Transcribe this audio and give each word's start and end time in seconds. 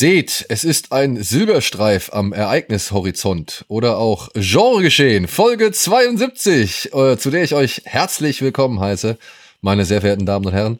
Seht, 0.00 0.46
es 0.48 0.64
ist 0.64 0.92
ein 0.92 1.22
Silberstreif 1.22 2.08
am 2.14 2.32
Ereignishorizont 2.32 3.66
oder 3.68 3.98
auch 3.98 4.30
Genregeschehen, 4.32 5.28
Folge 5.28 5.72
72, 5.72 6.94
äh, 6.94 7.18
zu 7.18 7.30
der 7.30 7.44
ich 7.44 7.52
euch 7.52 7.82
herzlich 7.84 8.40
willkommen 8.40 8.80
heiße, 8.80 9.18
meine 9.60 9.84
sehr 9.84 10.00
verehrten 10.00 10.24
Damen 10.24 10.46
und 10.46 10.54
Herren. 10.54 10.78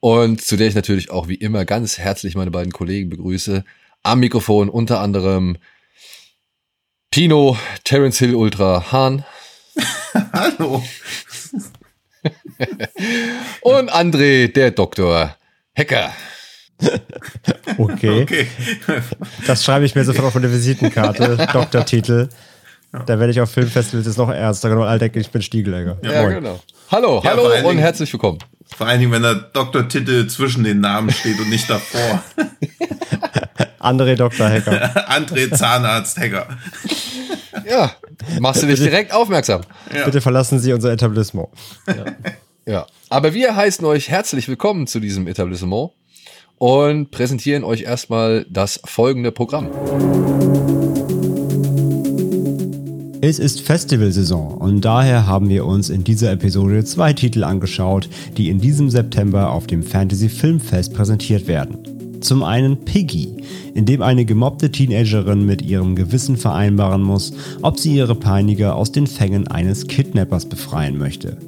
Und 0.00 0.40
zu 0.40 0.56
der 0.56 0.68
ich 0.68 0.74
natürlich 0.74 1.10
auch 1.10 1.28
wie 1.28 1.34
immer 1.34 1.66
ganz 1.66 1.98
herzlich 1.98 2.36
meine 2.36 2.50
beiden 2.50 2.72
Kollegen 2.72 3.10
begrüße. 3.10 3.66
Am 4.02 4.20
Mikrofon 4.20 4.70
unter 4.70 5.00
anderem 5.00 5.58
Tino, 7.10 7.58
Terence 7.84 8.18
Hill 8.18 8.34
Ultra 8.34 8.90
Hahn. 8.90 9.26
Hallo. 10.32 10.82
und 13.60 13.92
André, 13.92 14.50
der 14.50 14.70
Doktor 14.70 15.36
Hacker. 15.76 16.14
Okay. 17.78 18.22
okay. 18.22 18.46
Das 19.46 19.64
schreibe 19.64 19.84
ich 19.84 19.94
mir 19.94 20.04
sofort 20.04 20.26
auf 20.26 20.36
eine 20.36 20.50
Visitenkarte, 20.50 21.46
Doktortitel. 21.52 22.28
Da 23.06 23.18
werde 23.18 23.30
ich 23.30 23.40
auf 23.40 23.50
Filmfestivals 23.50 24.06
jetzt 24.06 24.18
noch 24.18 24.30
ernster, 24.30 24.68
genau, 24.68 24.82
all 24.82 24.98
denken, 24.98 25.18
ich 25.18 25.30
bin 25.30 25.42
Stiegelegger. 25.42 25.98
Ja, 26.02 26.12
ja 26.12 26.28
genau. 26.28 26.60
Hallo, 26.90 27.20
ja, 27.24 27.30
hallo 27.30 27.68
und 27.68 27.78
herzlich 27.78 28.12
willkommen. 28.12 28.38
Vor 28.76 28.86
allen 28.86 29.00
Dingen, 29.00 29.10
wenn 29.10 29.22
der 29.22 29.34
Doktortitel 29.34 30.26
zwischen 30.28 30.62
den 30.62 30.80
Namen 30.80 31.10
steht 31.10 31.38
und 31.40 31.50
nicht 31.50 31.68
davor. 31.68 32.22
André 33.80 34.14
Dr. 34.14 34.48
Hacker. 34.48 35.10
André 35.10 35.52
Zahnarzt 35.52 36.18
Hacker. 36.18 36.46
Ja, 37.68 37.92
machst 38.40 38.62
du 38.62 38.66
dich 38.66 38.78
direkt 38.78 39.12
aufmerksam. 39.12 39.62
Ja. 39.94 40.04
Bitte 40.04 40.20
verlassen 40.20 40.58
Sie 40.60 40.72
unser 40.72 40.92
Etablissement. 40.92 41.48
Ja. 41.86 42.04
ja, 42.66 42.86
aber 43.10 43.34
wir 43.34 43.56
heißen 43.56 43.84
euch 43.84 44.08
herzlich 44.08 44.48
willkommen 44.48 44.86
zu 44.86 45.00
diesem 45.00 45.26
Etablissement 45.26 45.90
und 46.58 47.10
präsentieren 47.10 47.64
euch 47.64 47.82
erstmal 47.82 48.46
das 48.48 48.80
folgende 48.84 49.32
Programm. 49.32 49.68
Es 53.26 53.38
ist 53.38 53.62
Festivalsaison 53.62 54.58
und 54.58 54.84
daher 54.84 55.26
haben 55.26 55.48
wir 55.48 55.64
uns 55.64 55.88
in 55.88 56.04
dieser 56.04 56.32
Episode 56.32 56.84
zwei 56.84 57.14
Titel 57.14 57.42
angeschaut, 57.42 58.10
die 58.36 58.50
in 58.50 58.60
diesem 58.60 58.90
September 58.90 59.50
auf 59.50 59.66
dem 59.66 59.82
Fantasy 59.82 60.28
Filmfest 60.28 60.92
präsentiert 60.92 61.46
werden. 61.48 61.78
Zum 62.20 62.42
einen 62.42 62.84
Piggy, 62.84 63.36
in 63.74 63.86
dem 63.86 64.02
eine 64.02 64.26
gemobbte 64.26 64.70
Teenagerin 64.70 65.46
mit 65.46 65.62
ihrem 65.62 65.96
Gewissen 65.96 66.36
vereinbaren 66.36 67.02
muss, 67.02 67.32
ob 67.62 67.78
sie 67.78 67.96
ihre 67.96 68.14
Peiniger 68.14 68.76
aus 68.76 68.92
den 68.92 69.06
Fängen 69.06 69.48
eines 69.48 69.86
Kidnappers 69.86 70.46
befreien 70.46 70.98
möchte. 70.98 71.38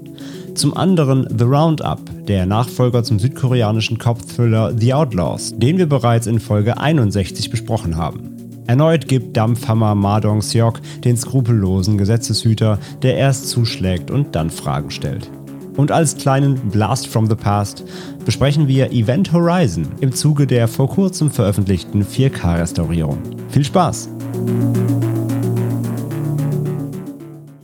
Zum 0.57 0.75
anderen 0.75 1.29
The 1.39 1.45
Roundup, 1.45 2.01
der 2.27 2.47
Nachfolger 2.47 3.05
zum 3.05 3.19
südkoreanischen 3.19 3.99
Cop-Thriller 3.99 4.73
The 4.75 4.95
Outlaws, 4.95 5.53
den 5.55 5.77
wir 5.77 5.87
bereits 5.87 6.27
in 6.27 6.41
Folge 6.41 6.79
61 6.79 7.51
besprochen 7.51 7.99
haben. 7.99 8.65
Erneut 8.67 9.07
gibt 9.07 9.37
Dampfhammer 9.37 9.95
Ma 9.95 10.19
Dong-seok 10.19 10.81
den 11.05 11.19
skrupellosen 11.19 11.99
Gesetzeshüter, 11.99 12.79
der 13.03 13.19
erst 13.19 13.51
zuschlägt 13.51 14.11
und 14.11 14.35
dann 14.35 14.49
Fragen 14.49 14.91
stellt. 14.91 15.31
Und 15.77 15.93
als 15.93 16.17
kleinen 16.17 16.57
Blast 16.71 17.07
from 17.07 17.27
the 17.27 17.37
Past 17.37 17.85
besprechen 18.25 18.67
wir 18.67 18.93
Event 18.93 19.35
Horizon 19.35 19.87
im 20.01 20.15
Zuge 20.15 20.47
der 20.47 20.69
vor 20.69 20.89
kurzem 20.89 21.31
veröffentlichten 21.31 22.03
4K-Restaurierung. 22.03 23.19
Viel 23.51 23.65
Spaß! 23.65 24.09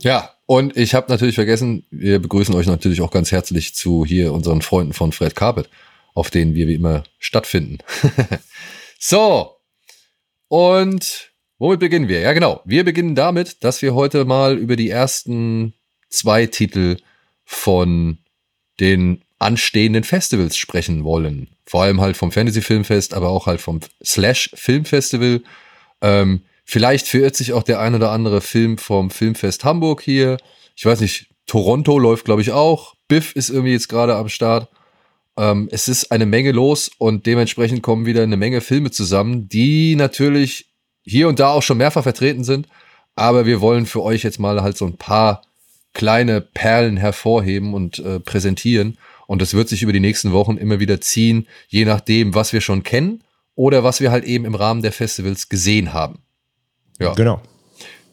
Ja, 0.03 0.32
und 0.45 0.75
ich 0.75 0.93
habe 0.93 1.11
natürlich 1.11 1.35
vergessen, 1.35 1.85
wir 1.89 2.19
begrüßen 2.19 2.53
euch 2.55 2.67
natürlich 2.67 3.01
auch 3.01 3.11
ganz 3.11 3.31
herzlich 3.31 3.75
zu 3.75 4.05
hier 4.05 4.33
unseren 4.33 4.61
Freunden 4.61 4.93
von 4.93 5.11
Fred 5.11 5.35
Carpet, 5.35 5.69
auf 6.13 6.29
denen 6.29 6.53
wir 6.55 6.67
wie 6.67 6.75
immer 6.75 7.03
stattfinden. 7.19 7.77
so, 8.99 9.55
und 10.47 11.31
womit 11.57 11.79
beginnen 11.79 12.07
wir? 12.07 12.19
Ja, 12.19 12.33
genau. 12.33 12.61
Wir 12.65 12.83
beginnen 12.83 13.15
damit, 13.15 13.63
dass 13.63 13.81
wir 13.81 13.95
heute 13.95 14.25
mal 14.25 14.57
über 14.57 14.75
die 14.75 14.89
ersten 14.89 15.73
zwei 16.09 16.45
Titel 16.45 16.97
von 17.45 18.19
den 18.79 19.23
anstehenden 19.39 20.03
Festivals 20.03 20.57
sprechen 20.57 21.03
wollen. 21.03 21.49
Vor 21.65 21.83
allem 21.83 22.01
halt 22.01 22.17
vom 22.17 22.31
Fantasy 22.31 22.61
Filmfest, 22.61 23.13
aber 23.13 23.29
auch 23.29 23.45
halt 23.45 23.61
vom 23.61 23.79
Slash 24.03 24.51
Filmfestival. 24.53 25.41
Ähm, 26.01 26.43
Vielleicht 26.63 27.07
verirrt 27.07 27.35
sich 27.35 27.53
auch 27.53 27.63
der 27.63 27.79
ein 27.79 27.95
oder 27.95 28.11
andere 28.11 28.41
Film 28.41 28.77
vom 28.77 29.09
Filmfest 29.09 29.63
Hamburg 29.63 30.01
hier. 30.01 30.37
Ich 30.75 30.85
weiß 30.85 31.01
nicht, 31.01 31.27
Toronto 31.45 31.99
läuft, 31.99 32.25
glaube 32.25 32.41
ich, 32.41 32.51
auch. 32.51 32.95
Biff 33.07 33.35
ist 33.35 33.49
irgendwie 33.49 33.73
jetzt 33.73 33.89
gerade 33.89 34.15
am 34.15 34.29
Start. 34.29 34.69
Ähm, 35.37 35.67
es 35.71 35.87
ist 35.87 36.11
eine 36.11 36.25
Menge 36.25 36.51
los 36.51 36.89
und 36.97 37.25
dementsprechend 37.25 37.81
kommen 37.81 38.05
wieder 38.05 38.23
eine 38.23 38.37
Menge 38.37 38.61
Filme 38.61 38.91
zusammen, 38.91 39.49
die 39.49 39.95
natürlich 39.95 40.67
hier 41.03 41.27
und 41.27 41.39
da 41.39 41.49
auch 41.49 41.63
schon 41.63 41.77
mehrfach 41.77 42.03
vertreten 42.03 42.43
sind. 42.43 42.67
Aber 43.15 43.45
wir 43.45 43.61
wollen 43.61 43.85
für 43.85 44.01
euch 44.01 44.23
jetzt 44.23 44.39
mal 44.39 44.61
halt 44.61 44.77
so 44.77 44.85
ein 44.85 44.97
paar 44.97 45.43
kleine 45.93 46.41
Perlen 46.41 46.97
hervorheben 46.97 47.73
und 47.73 47.99
äh, 47.99 48.19
präsentieren. 48.19 48.97
Und 49.27 49.41
das 49.41 49.53
wird 49.53 49.69
sich 49.69 49.83
über 49.83 49.93
die 49.93 49.99
nächsten 49.99 50.31
Wochen 50.31 50.57
immer 50.57 50.79
wieder 50.79 50.99
ziehen, 51.01 51.47
je 51.67 51.85
nachdem, 51.85 52.33
was 52.33 52.53
wir 52.53 52.61
schon 52.61 52.83
kennen 52.83 53.23
oder 53.55 53.83
was 53.83 54.01
wir 54.01 54.11
halt 54.11 54.25
eben 54.25 54.45
im 54.45 54.55
Rahmen 54.55 54.81
der 54.81 54.91
Festivals 54.91 55.49
gesehen 55.49 55.93
haben. 55.93 56.22
Ja. 56.99 57.13
Genau. 57.13 57.41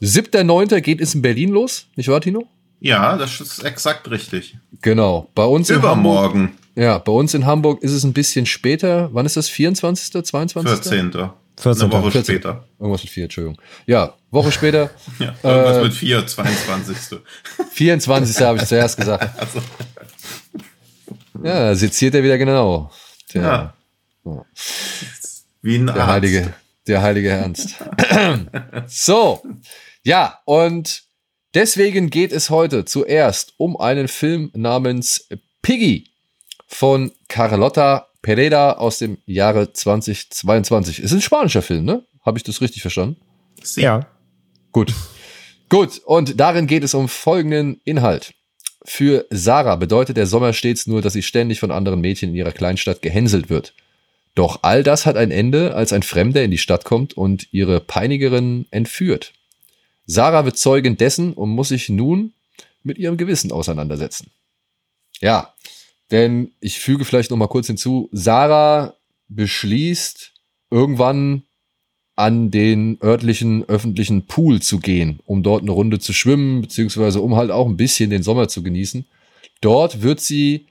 7.9. 0.00 0.80
geht 0.80 1.00
es 1.00 1.14
in 1.14 1.22
Berlin 1.22 1.50
los, 1.50 1.86
nicht 1.96 2.08
wahr, 2.08 2.20
Tino? 2.20 2.48
Ja, 2.80 3.16
das 3.18 3.40
ist 3.40 3.62
exakt 3.62 4.10
richtig. 4.10 4.56
Genau. 4.80 5.28
Bei 5.34 5.44
uns 5.44 5.68
Übermorgen. 5.68 6.40
In 6.40 6.46
Hamburg, 6.46 6.60
ja, 6.76 6.98
bei 6.98 7.12
uns 7.12 7.34
in 7.34 7.44
Hamburg 7.44 7.82
ist 7.82 7.92
es 7.92 8.04
ein 8.04 8.14
bisschen 8.14 8.46
später. 8.46 9.10
Wann 9.12 9.26
ist 9.26 9.36
das? 9.36 9.48
24., 9.48 10.24
22.? 10.24 10.70
14. 10.70 11.30
14. 11.58 11.82
Eine 11.82 11.92
Woche 11.92 12.10
14. 12.10 12.24
später. 12.24 12.64
Irgendwas 12.78 13.02
mit 13.02 13.12
4, 13.12 13.24
Entschuldigung. 13.24 13.60
Ja, 13.86 14.14
Woche 14.30 14.50
später. 14.50 14.90
ja, 15.18 15.34
irgendwas 15.42 15.76
äh, 15.76 15.82
mit 15.82 15.92
4, 15.92 16.26
22. 16.26 17.18
24. 17.72 18.40
habe 18.40 18.58
ich 18.58 18.64
zuerst 18.64 18.96
gesagt. 18.96 19.30
Also. 19.40 19.60
Ja, 21.42 21.74
seziert 21.74 22.14
er 22.14 22.22
wieder 22.22 22.38
genau. 22.38 22.90
Der, 23.32 23.42
ja. 23.42 23.74
Wie 25.62 25.76
ein 25.76 25.86
der 25.86 25.96
Arzt. 25.96 26.06
Heilige, 26.06 26.54
der 26.86 27.02
heilige 27.02 27.30
Ernst. 27.30 27.76
so, 28.86 29.42
ja, 30.02 30.40
und 30.44 31.04
deswegen 31.54 32.10
geht 32.10 32.32
es 32.32 32.50
heute 32.50 32.84
zuerst 32.84 33.54
um 33.58 33.78
einen 33.78 34.08
Film 34.08 34.50
namens 34.54 35.28
Piggy 35.62 36.10
von 36.66 37.12
Carlotta 37.28 38.08
Pereda 38.22 38.72
aus 38.74 38.98
dem 38.98 39.18
Jahre 39.26 39.72
2022. 39.72 41.00
Ist 41.00 41.12
ein 41.12 41.20
spanischer 41.20 41.62
Film, 41.62 41.84
ne? 41.84 42.04
Habe 42.22 42.38
ich 42.38 42.44
das 42.44 42.60
richtig 42.60 42.82
verstanden? 42.82 43.16
Ja. 43.76 44.06
Gut. 44.72 44.92
Gut, 45.68 46.00
und 46.04 46.38
darin 46.38 46.66
geht 46.66 46.84
es 46.84 46.94
um 46.94 47.08
folgenden 47.08 47.80
Inhalt. 47.84 48.34
Für 48.84 49.26
Sarah 49.30 49.76
bedeutet 49.76 50.16
der 50.16 50.26
Sommer 50.26 50.52
stets 50.52 50.86
nur, 50.86 51.02
dass 51.02 51.12
sie 51.12 51.22
ständig 51.22 51.60
von 51.60 51.70
anderen 51.70 52.00
Mädchen 52.00 52.30
in 52.30 52.34
ihrer 52.34 52.52
Kleinstadt 52.52 53.02
gehänselt 53.02 53.50
wird. 53.50 53.74
Doch 54.34 54.60
all 54.62 54.82
das 54.82 55.06
hat 55.06 55.16
ein 55.16 55.30
Ende, 55.30 55.74
als 55.74 55.92
ein 55.92 56.02
Fremder 56.02 56.44
in 56.44 56.50
die 56.50 56.58
Stadt 56.58 56.84
kommt 56.84 57.14
und 57.14 57.52
ihre 57.52 57.80
Peinigerin 57.80 58.66
entführt. 58.70 59.32
Sarah 60.06 60.44
wird 60.44 60.56
Zeugin 60.56 60.96
dessen 60.96 61.32
und 61.32 61.50
muss 61.50 61.68
sich 61.68 61.88
nun 61.88 62.32
mit 62.82 62.98
ihrem 62.98 63.16
Gewissen 63.16 63.52
auseinandersetzen. 63.52 64.30
Ja, 65.20 65.54
denn 66.10 66.52
ich 66.60 66.80
füge 66.80 67.04
vielleicht 67.04 67.30
noch 67.30 67.36
mal 67.36 67.48
kurz 67.48 67.66
hinzu, 67.66 68.08
Sarah 68.12 68.94
beschließt 69.28 70.32
irgendwann 70.70 71.42
an 72.16 72.50
den 72.50 72.98
örtlichen 73.02 73.64
öffentlichen 73.68 74.26
Pool 74.26 74.60
zu 74.60 74.78
gehen, 74.78 75.20
um 75.24 75.42
dort 75.42 75.62
eine 75.62 75.70
Runde 75.70 75.98
zu 75.98 76.12
schwimmen, 76.12 76.60
beziehungsweise 76.60 77.20
um 77.20 77.36
halt 77.36 77.50
auch 77.50 77.66
ein 77.66 77.76
bisschen 77.76 78.10
den 78.10 78.22
Sommer 78.22 78.48
zu 78.48 78.62
genießen. 78.62 79.06
Dort 79.60 80.02
wird 80.02 80.20
sie 80.20 80.66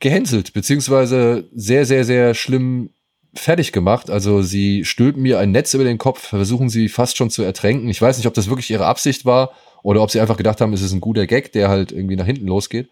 gehänselt, 0.00 0.52
beziehungsweise 0.52 1.48
sehr, 1.54 1.86
sehr, 1.86 2.04
sehr 2.04 2.34
schlimm 2.34 2.90
fertig 3.34 3.72
gemacht. 3.72 4.10
Also 4.10 4.42
sie 4.42 4.84
stülpen 4.84 5.22
mir 5.22 5.38
ein 5.38 5.50
Netz 5.50 5.74
über 5.74 5.84
den 5.84 5.98
Kopf, 5.98 6.28
versuchen 6.28 6.68
sie 6.68 6.88
fast 6.88 7.16
schon 7.16 7.30
zu 7.30 7.42
ertränken. 7.42 7.88
Ich 7.88 8.00
weiß 8.00 8.16
nicht, 8.16 8.26
ob 8.26 8.34
das 8.34 8.48
wirklich 8.48 8.70
ihre 8.70 8.86
Absicht 8.86 9.24
war 9.24 9.52
oder 9.82 10.02
ob 10.02 10.10
sie 10.10 10.20
einfach 10.20 10.36
gedacht 10.36 10.60
haben, 10.60 10.72
es 10.72 10.82
ist 10.82 10.92
ein 10.92 11.00
guter 11.00 11.26
Gag, 11.26 11.52
der 11.52 11.68
halt 11.68 11.92
irgendwie 11.92 12.16
nach 12.16 12.26
hinten 12.26 12.46
losgeht. 12.46 12.88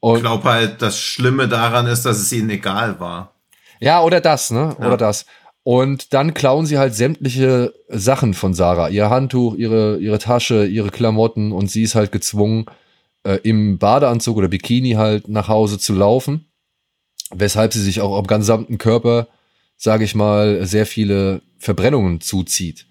Und 0.00 0.16
ich 0.16 0.22
glaube 0.22 0.44
halt, 0.44 0.82
das 0.82 0.98
Schlimme 0.98 1.48
daran 1.48 1.86
ist, 1.86 2.04
dass 2.04 2.18
es 2.18 2.30
ihnen 2.32 2.50
egal 2.50 3.00
war. 3.00 3.34
Ja, 3.80 4.02
oder 4.02 4.20
das, 4.20 4.50
ne? 4.50 4.76
Ja. 4.78 4.86
Oder 4.86 4.96
das. 4.96 5.26
Und 5.62 6.12
dann 6.12 6.34
klauen 6.34 6.66
sie 6.66 6.76
halt 6.76 6.94
sämtliche 6.94 7.72
Sachen 7.88 8.34
von 8.34 8.52
Sarah. 8.52 8.90
Ihr 8.90 9.08
Handtuch, 9.08 9.54
ihre, 9.56 9.96
ihre 9.96 10.18
Tasche, 10.18 10.66
ihre 10.66 10.90
Klamotten 10.90 11.52
und 11.52 11.70
sie 11.70 11.82
ist 11.82 11.94
halt 11.94 12.12
gezwungen, 12.12 12.66
äh, 13.24 13.38
im 13.42 13.78
Badeanzug 13.78 14.36
oder 14.36 14.48
Bikini 14.48 14.92
halt 14.92 15.28
nach 15.28 15.48
Hause 15.48 15.78
zu 15.78 15.94
laufen. 15.94 16.46
Weshalb 17.34 17.72
sie 17.72 17.82
sich 17.82 18.00
auch 18.00 18.16
am 18.16 18.26
gesamten 18.26 18.78
Körper, 18.78 19.28
sage 19.76 20.04
ich 20.04 20.14
mal, 20.14 20.64
sehr 20.66 20.86
viele 20.86 21.42
Verbrennungen 21.58 22.20
zuzieht. 22.20 22.86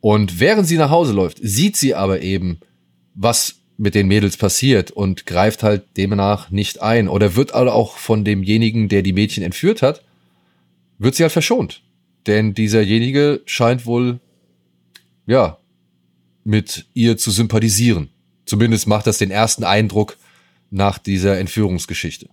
Und 0.00 0.40
während 0.40 0.66
sie 0.66 0.76
nach 0.76 0.90
Hause 0.90 1.12
läuft, 1.12 1.38
sieht 1.42 1.76
sie 1.76 1.94
aber 1.94 2.22
eben, 2.22 2.60
was 3.14 3.56
mit 3.76 3.94
den 3.94 4.06
Mädels 4.06 4.36
passiert 4.36 4.90
und 4.90 5.26
greift 5.26 5.62
halt 5.62 5.96
demnach 5.96 6.50
nicht 6.50 6.80
ein. 6.80 7.08
Oder 7.08 7.36
wird 7.36 7.54
also 7.54 7.72
auch 7.72 7.96
von 7.96 8.24
demjenigen, 8.24 8.88
der 8.88 9.02
die 9.02 9.12
Mädchen 9.12 9.42
entführt 9.42 9.82
hat, 9.82 10.02
wird 10.98 11.14
sie 11.14 11.24
halt 11.24 11.32
verschont. 11.32 11.82
Denn 12.26 12.54
dieserjenige 12.54 13.42
scheint 13.44 13.86
wohl, 13.86 14.20
ja, 15.26 15.58
mit 16.44 16.86
ihr 16.94 17.16
zu 17.16 17.30
sympathisieren. 17.30 18.10
Zumindest 18.46 18.86
macht 18.86 19.06
das 19.06 19.18
den 19.18 19.30
ersten 19.30 19.64
Eindruck 19.64 20.16
nach 20.70 20.98
dieser 20.98 21.38
Entführungsgeschichte. 21.38 22.28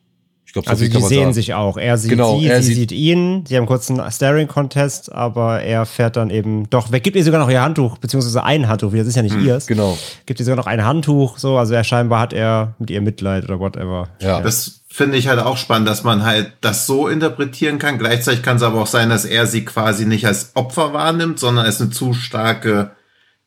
Ich 0.52 0.54
glaub, 0.54 0.66
so 0.66 0.72
also 0.72 0.84
die 0.84 0.92
sehen 0.92 1.22
sagen. 1.22 1.34
sich 1.34 1.54
auch. 1.54 1.78
Er 1.78 1.98
sieht 1.98 2.10
genau, 2.10 2.38
sie, 2.38 2.50
sie 2.50 2.62
sieht, 2.62 2.76
sieht 2.76 2.92
ihn. 2.92 3.46
Sie 3.48 3.56
haben 3.56 3.68
kurz 3.68 3.90
einen 3.90 4.12
Staring-Contest, 4.12 5.10
aber 5.10 5.62
er 5.62 5.86
fährt 5.86 6.18
dann 6.18 6.30
eben 6.30 6.70
doch 6.70 6.92
weg. 6.92 7.04
Gibt 7.04 7.16
ihr 7.16 7.24
sogar 7.24 7.40
noch 7.40 7.50
ihr 7.50 7.62
Handtuch, 7.62 7.98
beziehungsweise 8.00 8.44
ein 8.44 8.68
Handtuch, 8.68 8.92
das 8.94 9.08
ist 9.08 9.16
ja 9.16 9.22
nicht 9.22 9.36
hm, 9.36 9.46
ihrs. 9.46 9.66
Genau. 9.66 9.98
Gibt 10.26 10.42
ihr 10.42 10.46
sogar 10.46 10.58
noch 10.58 10.68
ein 10.68 10.84
Handtuch, 10.84 11.38
so. 11.38 11.58
Also 11.58 11.74
er 11.74 11.86
scheinbar 11.86 12.20
hat 12.20 12.34
er 12.34 12.76
mit 12.80 12.90
ihr 12.90 13.00
Mitleid 13.00 13.46
oder 13.46 13.62
whatever. 13.62 14.10
Ja. 14.20 14.42
Das 14.42 14.82
finde 14.90 15.18
ich 15.18 15.30
halt 15.30 15.40
auch 15.40 15.56
spannend, 15.56 15.88
dass 15.88 16.04
man 16.04 16.26
halt 16.26 16.52
das 16.60 16.86
so 16.86 17.08
interpretieren 17.08 17.80
kann. 17.80 17.98
Gleichzeitig 17.98 18.44
kann 18.44 18.58
es 18.58 18.64
aber 18.64 18.82
auch 18.82 18.88
sein, 18.88 19.10
dass 19.10 19.24
er 19.24 19.48
sie 19.48 19.64
quasi 19.64 20.06
nicht 20.06 20.28
als 20.28 20.52
Opfer 20.56 20.92
wahrnimmt, 20.92 21.40
sondern 21.40 21.66
als 21.66 21.80
eine 21.80 21.92
zu 21.92 22.14
starke 22.14 22.92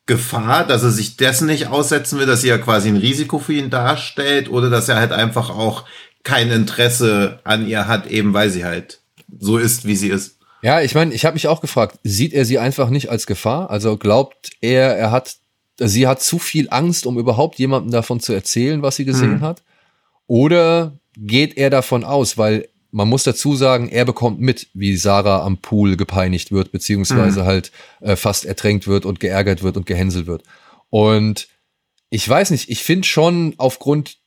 Gefahr, 0.07 0.67
dass 0.67 0.83
er 0.83 0.91
sich 0.91 1.17
dessen 1.17 1.47
nicht 1.47 1.69
aussetzen 1.69 2.19
will, 2.19 2.27
dass 2.27 2.43
sie 2.43 2.49
ja 2.49 2.59
quasi 2.59 2.89
ein 2.89 2.97
Risiko 2.97 3.39
für 3.39 3.55
ihn 3.55 3.71
darstellt 3.71 4.51
oder 4.51 4.69
dass 4.69 4.89
er 4.89 4.97
halt 4.97 5.13
einfach 5.13 5.51
auch 5.51 5.85
kein 6.25 6.51
Interesse 6.51 7.41
an 7.45 7.67
ihr 7.67 7.89
hat, 7.89 8.07
eben 8.07 8.35
weil 8.35 8.51
sie 8.51 8.65
halt 8.65 9.01
so 9.39 9.57
ist, 9.57 9.87
wie 9.87 9.97
sie 9.97 10.09
ist. 10.09 10.39
Ja, 10.63 10.81
ich 10.81 10.95
meine, 10.95 11.13
ich 11.13 11.25
habe 11.25 11.35
mich 11.35 11.49
auch 11.49 11.61
gefragt, 11.61 11.99
sieht 12.05 12.33
er 12.33 12.45
sie 12.45 12.59
einfach 12.59 12.89
nicht 12.89 13.11
als 13.11 13.27
Gefahr? 13.27 13.71
Also 13.71 13.99
glaubt 13.99 14.51
er, 14.61 14.97
er 14.97 15.11
hat, 15.11 15.37
sie 15.79 16.07
hat 16.07 16.23
zu 16.23 16.39
viel 16.39 16.69
Angst, 16.71 17.07
um 17.07 17.19
überhaupt 17.19 17.59
jemandem 17.59 17.93
davon 17.93 18.21
zu 18.21 18.33
erzählen, 18.33 18.81
was 18.83 18.97
sie 18.97 19.05
gesehen 19.05 19.37
hm. 19.37 19.41
hat? 19.43 19.63
Oder 20.27 20.99
geht 21.17 21.57
er 21.59 21.71
davon 21.71 22.05
aus, 22.05 22.39
weil 22.39 22.69
man 22.95 23.09
muss 23.09 23.25
dazu 23.25 23.57
sagen, 23.57 23.89
er 23.89 24.05
bekommt 24.05 24.41
mit, 24.41 24.69
wie 24.73 24.97
Sarah 24.97 25.45
am 25.45 25.59
Pool 25.59 25.97
gepeinigt 25.97 26.53
wird, 26.53 26.71
beziehungsweise 26.71 27.43
mhm. 27.43 27.47
halt 27.47 27.73
äh, 28.01 28.15
fast 28.15 28.45
ertränkt 28.45 28.87
wird 28.87 29.05
und 29.05 29.19
geärgert 29.19 29.65
wird 29.65 29.77
und 29.77 29.85
gehänselt 29.85 30.27
wird. 30.27 30.45
Und 30.91 31.49
ich 32.09 32.29
weiß 32.29 32.51
nicht, 32.53 32.71
ich 32.71 32.85
finde 32.85 33.07
schon 33.09 33.55
aufgrund 33.59 34.19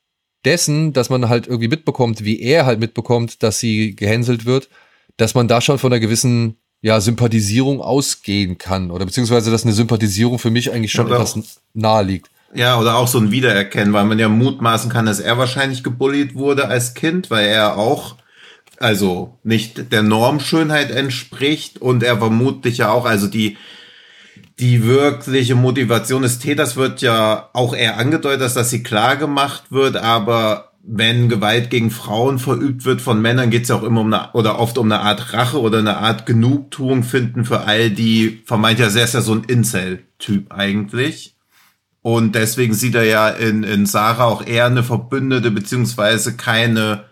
dessen, 0.43 0.91
dass 0.91 1.09
man 1.09 1.29
halt 1.29 1.47
irgendwie 1.47 1.69
mitbekommt, 1.69 2.25
wie 2.25 2.41
er 2.41 2.65
halt 2.65 2.81
mitbekommt, 2.81 3.41
dass 3.41 3.59
sie 3.59 3.95
gehänselt 3.95 4.45
wird, 4.45 4.67
dass 5.15 5.33
man 5.33 5.47
da 5.47 5.61
schon 5.61 5.79
von 5.79 5.93
einer 5.93 6.01
gewissen 6.01 6.57
ja, 6.81 6.99
Sympathisierung 6.99 7.79
ausgehen 7.81 8.57
kann. 8.57 8.91
Oder 8.91 9.05
beziehungsweise, 9.05 9.49
dass 9.49 9.63
eine 9.63 9.73
Sympathisierung 9.73 10.39
für 10.39 10.51
mich 10.51 10.73
eigentlich 10.73 10.91
schon 10.91 11.07
ja, 11.07 11.15
etwas 11.15 11.61
nahe 11.73 12.03
liegt. 12.03 12.29
Ja, 12.53 12.79
oder 12.79 12.97
auch 12.97 13.07
so 13.07 13.17
ein 13.17 13.31
Wiedererkennen, 13.31 13.93
weil 13.93 14.05
man 14.05 14.19
ja 14.19 14.27
mutmaßen 14.27 14.89
kann, 14.89 15.05
dass 15.05 15.21
er 15.21 15.37
wahrscheinlich 15.37 15.83
gebullied 15.83 16.35
wurde 16.35 16.67
als 16.67 16.93
Kind, 16.93 17.29
weil 17.29 17.47
er 17.47 17.77
auch, 17.77 18.15
also 18.79 19.37
nicht 19.43 19.91
der 19.91 20.03
Normschönheit 20.03 20.91
entspricht 20.91 21.81
und 21.81 22.03
er 22.03 22.17
vermutlich 22.17 22.79
ja 22.79 22.91
auch, 22.91 23.05
also 23.05 23.27
die, 23.27 23.57
die 24.59 24.83
wirkliche 24.83 25.55
Motivation 25.55 26.21
des 26.21 26.39
Täters 26.39 26.75
wird 26.75 27.01
ja 27.01 27.49
auch 27.53 27.75
eher 27.75 27.97
angedeutet, 27.97 28.41
dass 28.41 28.53
das 28.53 28.69
sie 28.69 28.83
klar 28.83 29.15
gemacht 29.15 29.71
wird, 29.71 29.97
aber 29.97 30.71
wenn 30.89 31.27
Gewalt 31.27 31.69
gegen 31.69 31.91
Frauen 31.91 32.39
verübt 32.39 32.85
wird 32.85 33.01
von 33.01 33.21
Männern, 33.21 33.49
geht 33.49 33.63
es 33.63 33.69
ja 33.69 33.75
auch 33.75 33.83
immer 33.83 34.01
um 34.01 34.13
eine, 34.13 34.31
oder 34.31 34.57
oft 34.57 34.77
um 34.77 34.89
eine 34.89 35.01
Art 35.01 35.33
Rache 35.33 35.59
oder 35.59 35.79
eine 35.79 35.97
Art 35.97 36.25
Genugtuung 36.25 37.03
finden 37.03 37.43
für 37.43 37.61
all 37.61 37.89
die 37.89 38.41
vermeint 38.45 38.79
ja 38.79 38.89
sehr, 38.89 39.05
sehr 39.05 39.21
so 39.21 39.33
ein 39.33 39.43
Incel-Typ 39.43 40.53
eigentlich. 40.53 41.35
Und 42.01 42.35
deswegen 42.35 42.73
sieht 42.73 42.95
er 42.95 43.03
ja 43.03 43.27
in, 43.27 43.63
in 43.63 43.85
Sarah 43.85 44.23
auch 44.23 44.47
eher 44.47 44.67
eine 44.67 44.81
Verbündete, 44.81 45.51
beziehungsweise 45.51 46.37
keine 46.37 47.03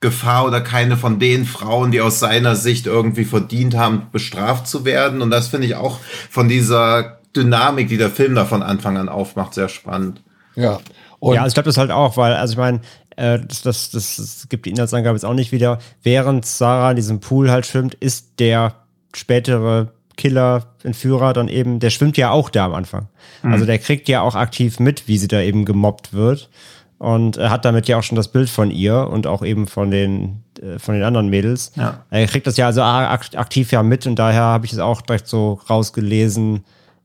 Gefahr 0.00 0.46
oder 0.46 0.60
keine 0.60 0.96
von 0.96 1.18
den 1.18 1.46
Frauen, 1.46 1.90
die 1.90 2.00
aus 2.00 2.20
seiner 2.20 2.54
Sicht 2.54 2.86
irgendwie 2.86 3.24
verdient 3.24 3.76
haben, 3.76 4.08
bestraft 4.12 4.66
zu 4.66 4.84
werden. 4.84 5.22
Und 5.22 5.30
das 5.30 5.48
finde 5.48 5.66
ich 5.66 5.74
auch 5.74 5.98
von 6.30 6.48
dieser 6.48 7.20
Dynamik, 7.34 7.88
die 7.88 7.96
der 7.96 8.10
Film 8.10 8.34
da 8.34 8.44
von 8.44 8.62
Anfang 8.62 8.96
an 8.98 9.08
aufmacht, 9.08 9.54
sehr 9.54 9.68
spannend. 9.68 10.22
Ja. 10.54 10.80
Und 11.18 11.34
ja, 11.34 11.42
also 11.42 11.48
ich 11.48 11.54
glaube 11.54 11.68
das 11.68 11.78
halt 11.78 11.90
auch, 11.90 12.16
weil, 12.16 12.34
also 12.34 12.52
ich 12.52 12.58
meine, 12.58 12.80
äh, 13.16 13.38
das, 13.40 13.62
das, 13.62 13.90
das, 13.90 14.16
das 14.16 14.46
gibt 14.48 14.66
die 14.66 14.70
Inhaltsangabe 14.70 15.16
jetzt 15.16 15.24
auch 15.24 15.34
nicht 15.34 15.52
wieder. 15.52 15.78
Während 16.02 16.44
Sarah 16.44 16.90
in 16.90 16.96
diesem 16.96 17.20
Pool 17.20 17.50
halt 17.50 17.66
schwimmt, 17.66 17.94
ist 17.94 18.38
der 18.38 18.74
spätere 19.14 19.92
Killer, 20.16 20.66
Entführer 20.82 21.32
dann 21.32 21.48
eben, 21.48 21.78
der 21.78 21.90
schwimmt 21.90 22.16
ja 22.16 22.30
auch 22.30 22.50
da 22.50 22.66
am 22.66 22.74
Anfang. 22.74 23.08
Mhm. 23.42 23.52
Also 23.52 23.66
der 23.66 23.78
kriegt 23.78 24.08
ja 24.08 24.20
auch 24.20 24.34
aktiv 24.34 24.78
mit, 24.80 25.08
wie 25.08 25.18
sie 25.18 25.28
da 25.28 25.40
eben 25.40 25.64
gemobbt 25.64 26.12
wird. 26.12 26.50
Und 26.98 27.36
er 27.36 27.50
hat 27.50 27.64
damit 27.64 27.88
ja 27.88 27.98
auch 27.98 28.02
schon 28.02 28.16
das 28.16 28.28
Bild 28.28 28.48
von 28.48 28.70
ihr 28.70 29.08
und 29.08 29.26
auch 29.26 29.44
eben 29.44 29.66
von 29.66 29.90
den, 29.90 30.42
äh, 30.62 30.78
von 30.78 30.94
den 30.94 31.04
anderen 31.04 31.28
Mädels. 31.28 31.72
Ja. 31.74 32.04
Er 32.10 32.26
kriegt 32.26 32.46
das 32.46 32.56
ja 32.56 32.66
also 32.66 32.82
aktiv 32.82 33.70
ja 33.70 33.82
mit 33.82 34.06
und 34.06 34.18
daher 34.18 34.42
habe 34.42 34.66
ich 34.66 34.72
es 34.72 34.78
auch 34.78 35.02
direkt 35.02 35.28
so 35.28 35.60
rausgelesen. 35.68 36.64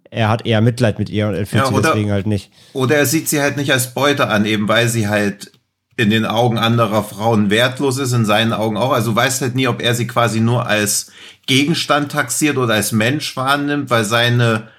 Er 0.10 0.30
hat 0.30 0.46
eher 0.46 0.62
Mitleid 0.62 1.00
mit 1.00 1.10
ihr 1.10 1.28
und 1.28 1.36
entführt 1.36 1.70
ja, 1.70 1.76
sie 1.76 1.82
deswegen 1.82 2.12
halt 2.12 2.28
nicht. 2.28 2.52
Oder 2.74 2.96
er 2.96 3.06
sieht 3.06 3.28
sie 3.28 3.42
halt 3.42 3.58
nicht 3.58 3.72
als 3.72 3.94
Beute 3.94 4.28
an, 4.28 4.46
eben 4.46 4.68
weil 4.68 4.88
sie 4.88 5.08
halt 5.08 5.52
in 5.98 6.10
den 6.10 6.26
Augen 6.26 6.58
anderer 6.58 7.04
Frauen 7.04 7.50
wertlos 7.50 7.98
ist, 7.98 8.14
in 8.14 8.26
seinen 8.26 8.54
Augen 8.54 8.78
auch. 8.78 8.92
Also 8.92 9.16
weiß 9.16 9.42
halt 9.42 9.56
nie, 9.56 9.68
ob 9.68 9.82
er 9.82 9.94
sie 9.94 10.08
quasi 10.08 10.40
nur 10.40 10.66
als 10.68 11.12
Gegenstand 11.48 12.12
taxiert 12.12 12.58
oder 12.58 12.76
als 12.76 12.92
Mensch 12.92 13.36
wahrnimmt, 13.36 13.90
weil 13.90 14.06
seine 14.06 14.70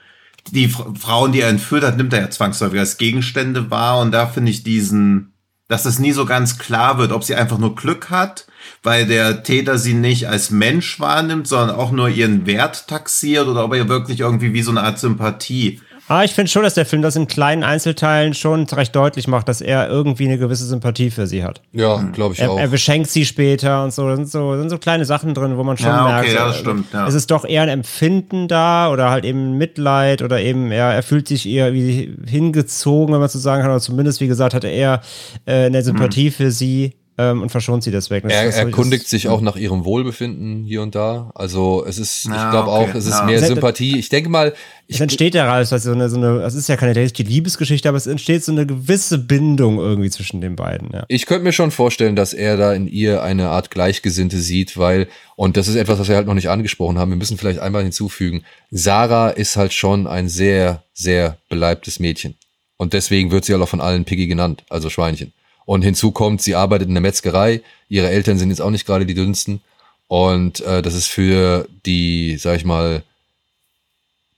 die 0.51 0.69
Frauen, 0.69 1.33
die 1.33 1.41
er 1.41 1.49
entführt 1.49 1.85
hat, 1.85 1.97
nimmt 1.97 2.13
er 2.13 2.21
ja 2.21 2.31
zwangsläufig 2.31 2.79
als 2.79 2.99
Gegenstände 2.99 3.71
wahr. 3.71 4.01
Und 4.01 4.13
da 4.13 4.27
finde 4.27 4.51
ich 4.51 4.63
diesen, 4.63 5.33
dass 5.69 5.85
es 5.85 5.99
nie 5.99 6.13
so 6.13 6.27
ganz 6.27 6.59
klar 6.59 6.99
wird, 6.99 7.13
ob 7.13 7.25
sie 7.25 7.35
einfach 7.35 7.59
nur 7.59 7.75
Glück 7.75 8.11
hat, 8.11 8.47
weil 8.83 9.07
der 9.07 9.43
Täter 9.43 9.79
sie 9.79 9.95
nicht 9.95 10.29
als 10.29 10.51
Mensch 10.51 11.01
wahrnimmt, 11.01 11.47
sondern 11.47 11.77
auch 11.77 11.93
nur 11.93 12.09
ihren 12.09 12.47
Wert 12.47 12.89
taxiert 12.89 13.47
oder 13.47 13.65
ob 13.65 13.75
er 13.75 13.89
wirklich 13.89 14.21
irgendwie 14.21 14.53
wie 14.53 14.63
so 14.63 14.71
eine 14.71 14.83
Art 14.83 14.99
Sympathie 14.99 15.81
Ah, 16.13 16.25
ich 16.25 16.35
finde 16.35 16.51
schon, 16.51 16.63
dass 16.63 16.75
der 16.75 16.85
Film 16.85 17.01
das 17.01 17.17
in 17.17 17.27
kleinen 17.27 17.65
Einzelteilen 17.65 18.35
schon 18.35 18.65
recht 18.65 18.95
deutlich 18.95 19.29
macht, 19.29 19.49
dass 19.49 19.63
er 19.63 19.89
irgendwie 19.89 20.27
eine 20.27 20.37
gewisse 20.37 20.67
Sympathie 20.67 21.11
für 21.11 21.27
sie 21.27 21.43
hat. 21.43 21.63
Ja, 21.73 22.03
glaube 22.13 22.35
ich 22.35 22.41
er, 22.41 22.51
auch. 22.51 22.59
Er 22.59 22.69
beschenkt 22.69 23.09
sie 23.09 23.25
später 23.25 23.83
und 23.83 23.95
so. 23.95 24.07
Da 24.07 24.17
sind 24.17 24.29
so, 24.29 24.59
sind 24.59 24.69
so 24.69 24.77
kleine 24.77 25.07
Sachen 25.07 25.33
drin, 25.33 25.57
wo 25.57 25.65
man 25.65 25.79
schon 25.79 25.87
ja, 25.87 26.05
merkt, 26.05 26.29
okay, 26.29 26.37
ja, 26.37 26.47
das 26.49 26.59
stimmt, 26.59 26.93
ja. 26.93 27.07
es 27.07 27.15
ist 27.15 27.31
doch 27.31 27.47
eher 27.47 27.63
ein 27.63 27.71
Empfinden 27.71 28.47
da 28.47 28.93
oder 28.93 29.09
halt 29.09 29.25
eben 29.25 29.57
Mitleid 29.57 30.21
oder 30.21 30.39
eben 30.39 30.71
er, 30.71 30.93
er 30.93 31.03
fühlt 31.03 31.29
sich 31.29 31.49
eher 31.49 31.73
wie 31.73 32.15
hingezogen, 32.27 33.15
wenn 33.15 33.21
man 33.21 33.31
so 33.31 33.39
sagen 33.39 33.63
kann, 33.63 33.71
oder 33.71 33.81
zumindest, 33.81 34.21
wie 34.21 34.29
gesagt, 34.29 34.53
hat 34.53 34.65
er 34.65 34.73
eher 34.73 35.01
äh, 35.47 35.65
eine 35.65 35.83
Sympathie 35.83 36.27
hm. 36.27 36.33
für 36.33 36.51
sie 36.51 36.93
ähm, 37.19 37.43
und 37.43 37.51
verschont 37.51 37.85
sie 37.85 37.91
deswegen. 37.91 38.29
Das, 38.29 38.39
er 38.39 38.47
das 38.47 38.57
erkundigt 38.57 39.07
sich 39.07 39.29
auch 39.29 39.41
nach 39.43 39.57
ihrem 39.57 39.85
Wohlbefinden 39.85 40.65
hier 40.65 40.83
und 40.83 40.95
da. 40.95 41.31
Also 41.35 41.85
es 41.87 41.99
ist, 41.99 42.25
ja, 42.25 42.45
ich 42.45 42.51
glaube 42.51 42.71
okay. 42.71 42.91
auch, 42.91 42.95
es 42.95 43.07
ist 43.07 43.19
ja. 43.19 43.25
mehr 43.25 43.43
Sympathie. 43.45 43.99
Ich 43.99 44.09
denke 44.09 44.31
mal. 44.31 44.55
Es 44.89 45.01
entsteht 45.01 45.35
daraus, 45.35 45.73
also 45.73 45.91
so 45.91 45.95
eine, 45.95 46.09
so 46.09 46.17
eine, 46.17 46.43
es 46.43 46.55
ist 46.55 46.69
ja 46.69 46.77
keine 46.77 46.95
die 46.95 47.23
Liebesgeschichte, 47.23 47.89
aber 47.89 47.99
es 47.99 48.07
entsteht 48.07 48.45
so 48.45 48.53
eine 48.53 48.67
gewisse 48.67 49.19
Bindung 49.19 49.79
irgendwie 49.79 50.11
zwischen 50.11 50.41
den 50.41 50.57
beiden. 50.57 50.91
Ja. 50.93 51.05
Ich 51.09 51.27
könnte 51.27 51.45
mir 51.45 51.53
schon 51.53 51.71
vorstellen, 51.71 52.17
dass 52.17 52.33
er 52.33 52.57
da 52.57 52.73
in 52.73 52.87
ihr 52.89 53.23
eine 53.23 53.49
Art 53.49 53.71
Gleichgesinnte 53.71 54.39
sieht, 54.39 54.77
weil, 54.79 55.09
und 55.37 55.57
das 55.57 55.69
ist 55.69 55.77
etwas, 55.77 55.99
was 55.99 56.09
wir 56.09 56.17
halt 56.17 56.27
noch 56.27 56.35
nicht 56.35 56.51
angesprochen 56.51 56.99
haben, 56.99 57.11
wir 57.11 57.17
müssen 57.17 57.39
vielleicht 57.39 57.59
einmal 57.59 57.83
hinzufügen, 57.83 58.45
Sarah 58.71 59.31
ist 59.31 59.57
halt 59.57 59.73
schon 59.73 60.07
ein 60.07 60.29
sehr, 60.29 60.83
sehr 60.95 61.39
beleibtes 61.49 61.99
Mädchen. 62.01 62.37
Und 62.77 62.95
deswegen 62.95 63.31
wird 63.31 63.45
sie 63.45 63.53
halt 63.53 63.63
auch 63.63 63.69
von 63.69 63.81
allen 63.81 64.05
Piggy 64.05 64.27
genannt, 64.27 64.65
also 64.69 64.91
Schweinchen. 64.91 65.33
Und 65.65 65.83
hinzu 65.83 66.11
kommt, 66.11 66.43
sie 66.43 66.55
arbeitet 66.55 66.89
in 66.89 66.95
der 66.95 67.01
Metzgerei. 67.01 67.63
Ihre 67.89 68.11
Eltern 68.11 68.39
sind 68.39 68.51
jetzt 68.51 68.61
auch 68.61 68.71
nicht 68.71 68.87
gerade 68.87 69.07
die 69.07 69.15
dünnsten. 69.15 69.61
Und 70.09 70.61
äh, 70.61 70.83
das 70.83 70.95
ist 70.95 71.07
für 71.07 71.67
die, 71.87 72.37
sag 72.37 72.57
ich 72.57 72.65
mal, 72.65 73.03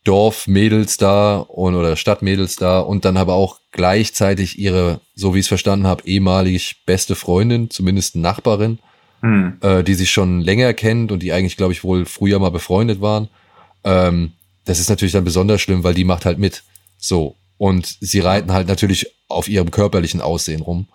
Dorfmädels 0.05 0.99
da 0.99 1.39
und 1.39 1.75
oder 1.75 1.97
Stadtmädels 1.97 2.57
da 2.57 2.79
und 2.81 3.07
dann 3.07 3.17
aber 3.17 3.35
auch 3.35 3.59
gleichzeitig 3.73 4.59
ihre, 4.59 5.01
so 5.15 5.35
wie 5.35 5.39
ich 5.39 5.45
es 5.45 5.49
verstanden 5.49 5.87
habe, 5.87 6.07
ehemalig 6.07 6.85
beste 6.85 7.15
Freundin, 7.15 7.71
zumindest 7.71 8.15
Nachbarin, 8.15 8.79
hm. 9.23 9.57
äh, 9.63 9.83
die 9.83 9.95
sich 9.95 10.11
schon 10.11 10.43
länger 10.43 10.75
kennt 10.75 11.11
und 11.11 11.23
die 11.23 11.33
eigentlich, 11.33 11.57
glaube 11.57 11.73
ich, 11.73 11.83
wohl 11.85 12.05
früher 12.05 12.39
mal 12.39 12.51
befreundet 12.51 13.01
waren. 13.01 13.29
Ähm, 13.83 14.33
das 14.67 14.79
ist 14.79 14.91
natürlich 14.91 15.13
dann 15.13 15.25
besonders 15.25 15.63
schlimm, 15.63 15.85
weil 15.85 15.95
die 15.95 16.05
macht 16.05 16.27
halt 16.27 16.39
mit. 16.39 16.63
So. 16.99 17.37
Und 17.57 17.97
sie 18.01 18.21
reiten 18.21 18.53
halt 18.53 18.69
natürlich 18.69 19.07
auf 19.29 19.49
ihrem 19.49 19.71
körperlichen 19.71 20.21
Aussehen 20.21 20.61
rum. 20.61 20.87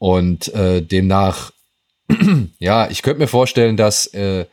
Und 0.00 0.52
äh, 0.54 0.80
demnach, 0.80 1.52
ja, 2.58 2.88
ich 2.88 3.02
könnte 3.02 3.20
mir 3.20 3.28
vorstellen, 3.28 3.76
dass 3.76 4.06
äh, 4.06 4.46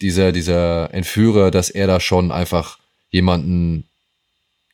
dieser, 0.00 0.32
dieser 0.32 0.94
Entführer, 0.94 1.50
dass 1.50 1.68
er 1.68 1.86
da 1.86 2.00
schon 2.00 2.32
einfach 2.32 2.78
jemanden 3.10 3.84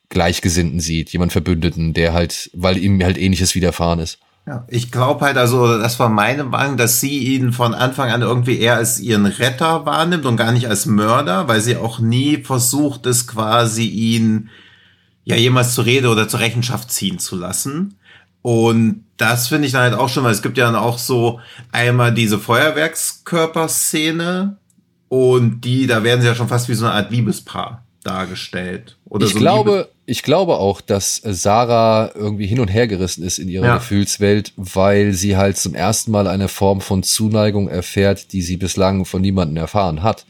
Gleichgesinnten 0.09 0.79
sieht, 0.79 1.11
jemand 1.11 1.33
Verbündeten, 1.33 1.95
der 1.95 2.13
halt, 2.13 2.49
weil 2.55 2.79
ihm 2.79 3.03
halt 3.03 3.19
ähnliches 3.19 3.57
widerfahren 3.57 3.99
ist. 3.99 4.19
Ja, 4.47 4.65
ich 4.69 4.93
glaube 4.93 5.25
halt, 5.25 5.37
also 5.37 5.79
das 5.79 5.99
war 5.99 6.09
meine 6.09 6.45
Meinung, 6.45 6.77
dass 6.77 7.01
sie 7.01 7.19
ihn 7.35 7.53
von 7.53 7.75
Anfang 7.75 8.11
an 8.11 8.23
irgendwie 8.23 8.61
eher 8.61 8.77
als 8.77 9.01
ihren 9.01 9.27
Retter 9.27 9.85
wahrnimmt 9.85 10.27
und 10.27 10.37
gar 10.37 10.53
nicht 10.53 10.69
als 10.69 10.87
Mörder, 10.87 11.49
weil 11.49 11.61
sie 11.61 11.77
auch 11.77 11.99
nie 11.99 12.37
versucht 12.37 13.05
ist, 13.07 13.27
quasi 13.27 13.87
ihn 13.87 14.49
ja 15.25 15.35
jemals 15.35 15.75
zur 15.75 15.87
Rede 15.87 16.09
oder 16.09 16.29
zur 16.29 16.39
Rechenschaft 16.39 16.93
ziehen 16.93 17.19
zu 17.19 17.35
lassen. 17.35 17.97
Und 18.43 19.05
das 19.17 19.49
finde 19.49 19.67
ich 19.67 19.73
dann 19.73 19.83
halt 19.83 19.95
auch 19.95 20.09
schon, 20.09 20.23
weil 20.25 20.33
es 20.33 20.43
gibt 20.43 20.59
ja 20.59 20.67
dann 20.67 20.77
auch 20.77 20.99
so 20.99 21.41
einmal 21.73 22.15
diese 22.15 22.39
Feuerwerkskörperszene 22.39 24.57
und 25.09 25.61
die, 25.61 25.87
da 25.87 26.03
werden 26.05 26.23
sie 26.23 26.27
ja 26.27 26.35
schon 26.35 26.49
fast 26.49 26.69
wie 26.69 26.75
so 26.75 26.87
eine 26.87 26.95
Art 26.95 27.11
Liebespaar 27.11 27.85
dargestellt. 28.03 28.97
Oder 29.05 29.27
ich 29.27 29.35
so 29.35 29.39
glaube, 29.39 29.71
Liebes 29.71 29.89
ich 30.11 30.25
glaube 30.25 30.57
auch, 30.57 30.81
dass 30.81 31.23
Sarah 31.25 32.11
irgendwie 32.17 32.47
hin 32.47 32.59
und 32.59 32.67
her 32.67 32.89
gerissen 32.89 33.23
ist 33.23 33.39
in 33.39 33.49
ihrer 33.49 33.67
Ja. 33.67 33.75
Gefühlswelt, 33.77 34.53
weil 34.57 35.13
sie 35.13 35.37
halt 35.37 35.57
zum 35.57 35.77
ersten 35.77 36.11
Mal 36.11 36.27
eine 36.27 36.49
Form 36.49 36.81
von 36.81 37.05
Zuneigung 37.05 37.69
erfährt, 37.69 38.33
die 38.33 38.43
sie 38.43 38.57
bislang 38.57 39.05
von 39.05 39.21
niemandem 39.21 39.59
erfahren 39.59 40.03
hat. 40.03 40.27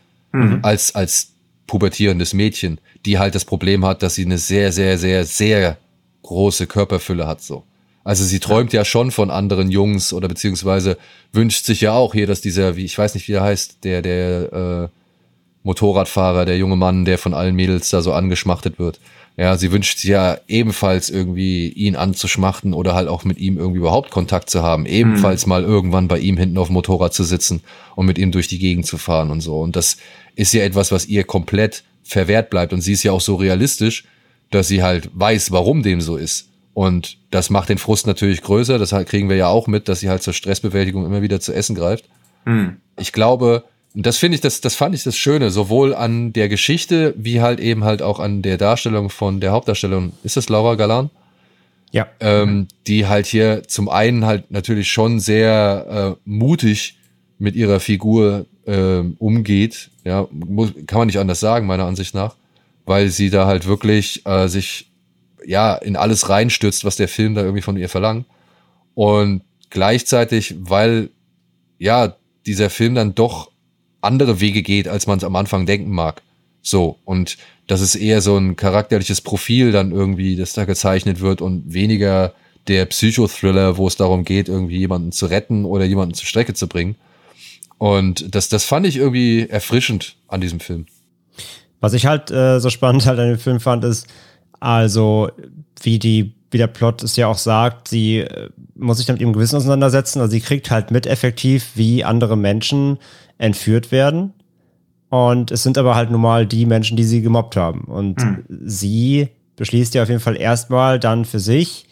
Als, 0.62 0.94
als 0.94 1.32
pubertierendes 1.66 2.34
Mädchen, 2.34 2.78
die 3.06 3.18
halt 3.18 3.34
das 3.34 3.44
Problem 3.44 3.84
hat, 3.84 4.02
dass 4.02 4.14
sie 4.14 4.26
eine 4.26 4.38
sehr, 4.38 4.70
sehr, 4.70 4.98
sehr, 4.98 5.24
sehr 5.24 5.78
große 6.22 6.66
Körperfülle 6.66 7.26
hat, 7.26 7.42
so. 7.42 7.64
Also 8.02 8.24
sie 8.24 8.40
träumt 8.40 8.72
ja 8.72 8.84
schon 8.84 9.10
von 9.10 9.30
anderen 9.30 9.70
Jungs 9.70 10.12
oder 10.12 10.26
beziehungsweise 10.26 10.96
wünscht 11.32 11.66
sich 11.66 11.82
ja 11.82 11.92
auch 11.92 12.14
hier, 12.14 12.26
dass 12.26 12.40
dieser, 12.40 12.76
wie 12.76 12.84
ich 12.84 12.96
weiß 12.96 13.14
nicht, 13.14 13.28
wie 13.28 13.34
er 13.34 13.42
heißt, 13.42 13.84
der, 13.84 14.02
der 14.02 14.52
äh, 14.52 14.88
Motorradfahrer, 15.62 16.46
der 16.46 16.56
junge 16.56 16.76
Mann, 16.76 17.04
der 17.04 17.18
von 17.18 17.34
allen 17.34 17.54
Mädels 17.54 17.90
da 17.90 18.00
so 18.00 18.12
angeschmachtet 18.12 18.78
wird. 18.78 19.00
Ja, 19.36 19.56
sie 19.56 19.72
wünscht 19.72 19.98
sich 19.98 20.10
ja 20.10 20.38
ebenfalls 20.48 21.08
irgendwie 21.08 21.68
ihn 21.68 21.96
anzuschmachten 21.96 22.74
oder 22.74 22.94
halt 22.94 23.08
auch 23.08 23.24
mit 23.24 23.38
ihm 23.38 23.56
irgendwie 23.56 23.78
überhaupt 23.78 24.10
Kontakt 24.10 24.50
zu 24.50 24.62
haben. 24.62 24.84
Ebenfalls 24.86 25.46
mal 25.46 25.62
irgendwann 25.62 26.08
bei 26.08 26.18
ihm 26.18 26.36
hinten 26.36 26.58
auf 26.58 26.68
dem 26.68 26.74
Motorrad 26.74 27.14
zu 27.14 27.24
sitzen 27.24 27.62
und 27.96 28.06
mit 28.06 28.18
ihm 28.18 28.32
durch 28.32 28.48
die 28.48 28.58
Gegend 28.58 28.86
zu 28.86 28.98
fahren 28.98 29.30
und 29.30 29.40
so. 29.40 29.60
Und 29.60 29.76
das 29.76 29.96
ist 30.36 30.52
ja 30.52 30.62
etwas, 30.62 30.92
was 30.92 31.06
ihr 31.06 31.24
komplett 31.24 31.84
verwehrt 32.02 32.50
bleibt. 32.50 32.74
Und 32.74 32.82
sie 32.82 32.92
ist 32.92 33.02
ja 33.02 33.12
auch 33.12 33.20
so 33.20 33.36
realistisch, 33.36 34.04
dass 34.50 34.68
sie 34.68 34.82
halt 34.82 35.10
weiß, 35.14 35.52
warum 35.52 35.82
dem 35.82 36.02
so 36.02 36.16
ist. 36.16 36.49
Und 36.74 37.18
das 37.30 37.50
macht 37.50 37.68
den 37.68 37.78
Frust 37.78 38.06
natürlich 38.06 38.42
größer. 38.42 38.78
Das 38.78 38.90
kriegen 39.06 39.28
wir 39.28 39.36
ja 39.36 39.48
auch 39.48 39.66
mit, 39.66 39.88
dass 39.88 40.00
sie 40.00 40.08
halt 40.08 40.22
zur 40.22 40.32
Stressbewältigung 40.32 41.04
immer 41.04 41.22
wieder 41.22 41.40
zu 41.40 41.52
essen 41.52 41.74
greift. 41.74 42.04
Ich 42.98 43.12
glaube, 43.12 43.64
das 43.94 44.18
finde 44.18 44.36
ich, 44.36 44.40
das, 44.40 44.60
das 44.60 44.74
fand 44.74 44.94
ich 44.94 45.02
das 45.02 45.16
Schöne, 45.16 45.50
sowohl 45.50 45.94
an 45.94 46.32
der 46.32 46.48
Geschichte, 46.48 47.14
wie 47.16 47.40
halt 47.40 47.58
eben 47.58 47.84
halt 47.84 48.02
auch 48.02 48.20
an 48.20 48.42
der 48.42 48.56
Darstellung 48.56 49.10
von 49.10 49.40
der 49.40 49.50
Hauptdarstellung. 49.50 50.12
Ist 50.22 50.36
das 50.36 50.48
Laura 50.48 50.76
Galan? 50.76 51.10
Ja. 51.92 52.06
ähm, 52.20 52.68
die 52.86 53.08
halt 53.08 53.26
hier 53.26 53.64
zum 53.66 53.88
einen 53.88 54.24
halt 54.24 54.52
natürlich 54.52 54.92
schon 54.92 55.18
sehr 55.18 56.16
äh, 56.16 56.20
mutig 56.24 56.98
mit 57.38 57.56
ihrer 57.56 57.80
Figur 57.80 58.46
ähm, 58.64 59.16
umgeht. 59.18 59.90
Ja, 60.04 60.28
muss, 60.30 60.72
kann 60.86 60.98
man 60.98 61.06
nicht 61.08 61.18
anders 61.18 61.40
sagen, 61.40 61.66
meiner 61.66 61.86
Ansicht 61.86 62.14
nach, 62.14 62.36
weil 62.86 63.08
sie 63.08 63.28
da 63.28 63.46
halt 63.46 63.66
wirklich 63.66 64.24
äh, 64.24 64.46
sich 64.46 64.89
ja 65.46 65.74
in 65.74 65.96
alles 65.96 66.28
reinstürzt, 66.28 66.84
was 66.84 66.96
der 66.96 67.08
Film 67.08 67.34
da 67.34 67.42
irgendwie 67.42 67.62
von 67.62 67.76
ihr 67.76 67.88
verlangt. 67.88 68.26
Und 68.94 69.42
gleichzeitig, 69.70 70.56
weil 70.58 71.10
ja 71.78 72.16
dieser 72.46 72.70
Film 72.70 72.94
dann 72.94 73.14
doch 73.14 73.50
andere 74.00 74.40
Wege 74.40 74.62
geht, 74.62 74.88
als 74.88 75.06
man 75.06 75.18
es 75.18 75.24
am 75.24 75.36
Anfang 75.36 75.66
denken 75.66 75.90
mag. 75.90 76.22
So, 76.62 76.98
und 77.04 77.38
das 77.66 77.80
ist 77.80 77.94
eher 77.94 78.20
so 78.20 78.36
ein 78.36 78.56
charakterliches 78.56 79.20
Profil 79.20 79.72
dann 79.72 79.92
irgendwie, 79.92 80.36
das 80.36 80.52
da 80.52 80.64
gezeichnet 80.64 81.20
wird 81.20 81.40
und 81.40 81.72
weniger 81.72 82.34
der 82.68 82.84
Psychothriller, 82.86 83.76
wo 83.76 83.86
es 83.86 83.96
darum 83.96 84.24
geht, 84.24 84.48
irgendwie 84.48 84.78
jemanden 84.78 85.12
zu 85.12 85.26
retten 85.26 85.64
oder 85.64 85.84
jemanden 85.84 86.14
zur 86.14 86.26
Strecke 86.26 86.54
zu 86.54 86.68
bringen. 86.68 86.96
Und 87.78 88.34
das, 88.34 88.48
das 88.48 88.64
fand 88.64 88.86
ich 88.86 88.96
irgendwie 88.96 89.48
erfrischend 89.48 90.16
an 90.28 90.40
diesem 90.40 90.60
Film. 90.60 90.86
Was 91.80 91.94
ich 91.94 92.04
halt 92.04 92.30
äh, 92.30 92.60
so 92.60 92.68
spannend 92.68 93.06
halt 93.06 93.18
an 93.18 93.28
dem 93.28 93.38
Film 93.38 93.58
fand, 93.58 93.84
ist, 93.84 94.06
also 94.60 95.30
wie 95.82 95.98
die, 95.98 96.34
wie 96.50 96.58
der 96.58 96.66
Plot 96.66 97.02
es 97.02 97.16
ja 97.16 97.26
auch 97.26 97.38
sagt, 97.38 97.88
sie 97.88 98.18
äh, 98.18 98.50
muss 98.74 98.98
sich 98.98 99.06
dann 99.06 99.14
mit 99.14 99.22
ihrem 99.22 99.32
Gewissen 99.32 99.56
auseinandersetzen. 99.56 100.20
Also 100.20 100.30
sie 100.30 100.40
kriegt 100.40 100.70
halt 100.70 100.90
mit 100.90 101.06
effektiv, 101.06 101.72
wie 101.74 102.04
andere 102.04 102.36
Menschen 102.36 102.98
entführt 103.38 103.90
werden. 103.90 104.34
Und 105.08 105.50
es 105.50 105.62
sind 105.62 105.76
aber 105.76 105.96
halt 105.96 106.10
nun 106.10 106.20
mal 106.20 106.46
die 106.46 106.66
Menschen, 106.66 106.96
die 106.96 107.04
sie 107.04 107.20
gemobbt 107.20 107.56
haben. 107.56 107.84
Und 107.84 108.20
sie 108.64 109.28
beschließt 109.56 109.94
ja 109.94 110.04
auf 110.04 110.08
jeden 110.08 110.20
Fall 110.20 110.36
erstmal 110.36 111.00
dann 111.00 111.24
für 111.24 111.40
sich, 111.40 111.86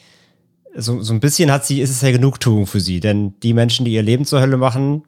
so, 0.76 1.02
so 1.02 1.12
ein 1.12 1.20
bisschen 1.20 1.50
hat 1.50 1.66
sie, 1.66 1.80
ist 1.80 1.90
es 1.90 2.02
ja 2.02 2.12
Genugtuung 2.12 2.66
für 2.66 2.80
sie. 2.80 3.00
Denn 3.00 3.34
die 3.42 3.54
Menschen, 3.54 3.84
die 3.84 3.92
ihr 3.92 4.02
Leben 4.02 4.25
zur 4.25 4.40
Hölle 4.40 4.56
machen, 4.56 5.02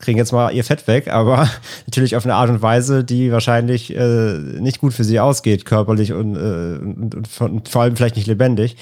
kriegen 0.00 0.18
jetzt 0.18 0.32
mal 0.32 0.52
ihr 0.52 0.64
Fett 0.64 0.86
weg, 0.86 1.08
aber 1.08 1.48
natürlich 1.86 2.16
auf 2.16 2.24
eine 2.24 2.34
Art 2.34 2.50
und 2.50 2.62
Weise, 2.62 3.04
die 3.04 3.30
wahrscheinlich 3.30 3.94
äh, 3.94 4.38
nicht 4.38 4.80
gut 4.80 4.94
für 4.94 5.04
sie 5.04 5.20
ausgeht, 5.20 5.64
körperlich 5.64 6.12
und, 6.12 6.34
äh, 6.36 6.78
und, 6.78 7.14
und, 7.14 7.40
und 7.40 7.68
vor 7.68 7.82
allem 7.82 7.96
vielleicht 7.96 8.16
nicht 8.16 8.26
lebendig. 8.26 8.76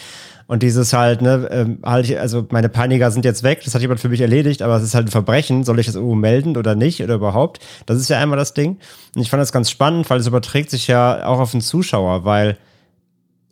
Und 0.46 0.62
dieses 0.62 0.94
halt, 0.94 1.20
ne, 1.20 1.46
ähm, 1.50 1.78
halt, 1.84 2.16
also 2.16 2.46
meine 2.48 2.70
Peiniger 2.70 3.10
sind 3.10 3.26
jetzt 3.26 3.42
weg, 3.42 3.60
das 3.64 3.74
hat 3.74 3.82
jemand 3.82 4.00
für 4.00 4.08
mich 4.08 4.22
erledigt, 4.22 4.62
aber 4.62 4.76
es 4.76 4.82
ist 4.82 4.94
halt 4.94 5.08
ein 5.08 5.10
Verbrechen, 5.10 5.62
soll 5.62 5.78
ich 5.78 5.84
das 5.84 5.94
irgendwo 5.94 6.14
melden 6.14 6.56
oder 6.56 6.74
nicht 6.74 7.02
oder 7.02 7.16
überhaupt? 7.16 7.60
Das 7.84 7.98
ist 7.98 8.08
ja 8.08 8.18
einmal 8.18 8.38
das 8.38 8.54
Ding. 8.54 8.78
Und 9.14 9.20
ich 9.20 9.28
fand 9.28 9.42
das 9.42 9.52
ganz 9.52 9.70
spannend, 9.70 10.08
weil 10.08 10.20
es 10.20 10.26
überträgt 10.26 10.70
sich 10.70 10.86
ja 10.86 11.26
auch 11.26 11.38
auf 11.38 11.50
den 11.50 11.60
Zuschauer, 11.60 12.24
weil 12.24 12.56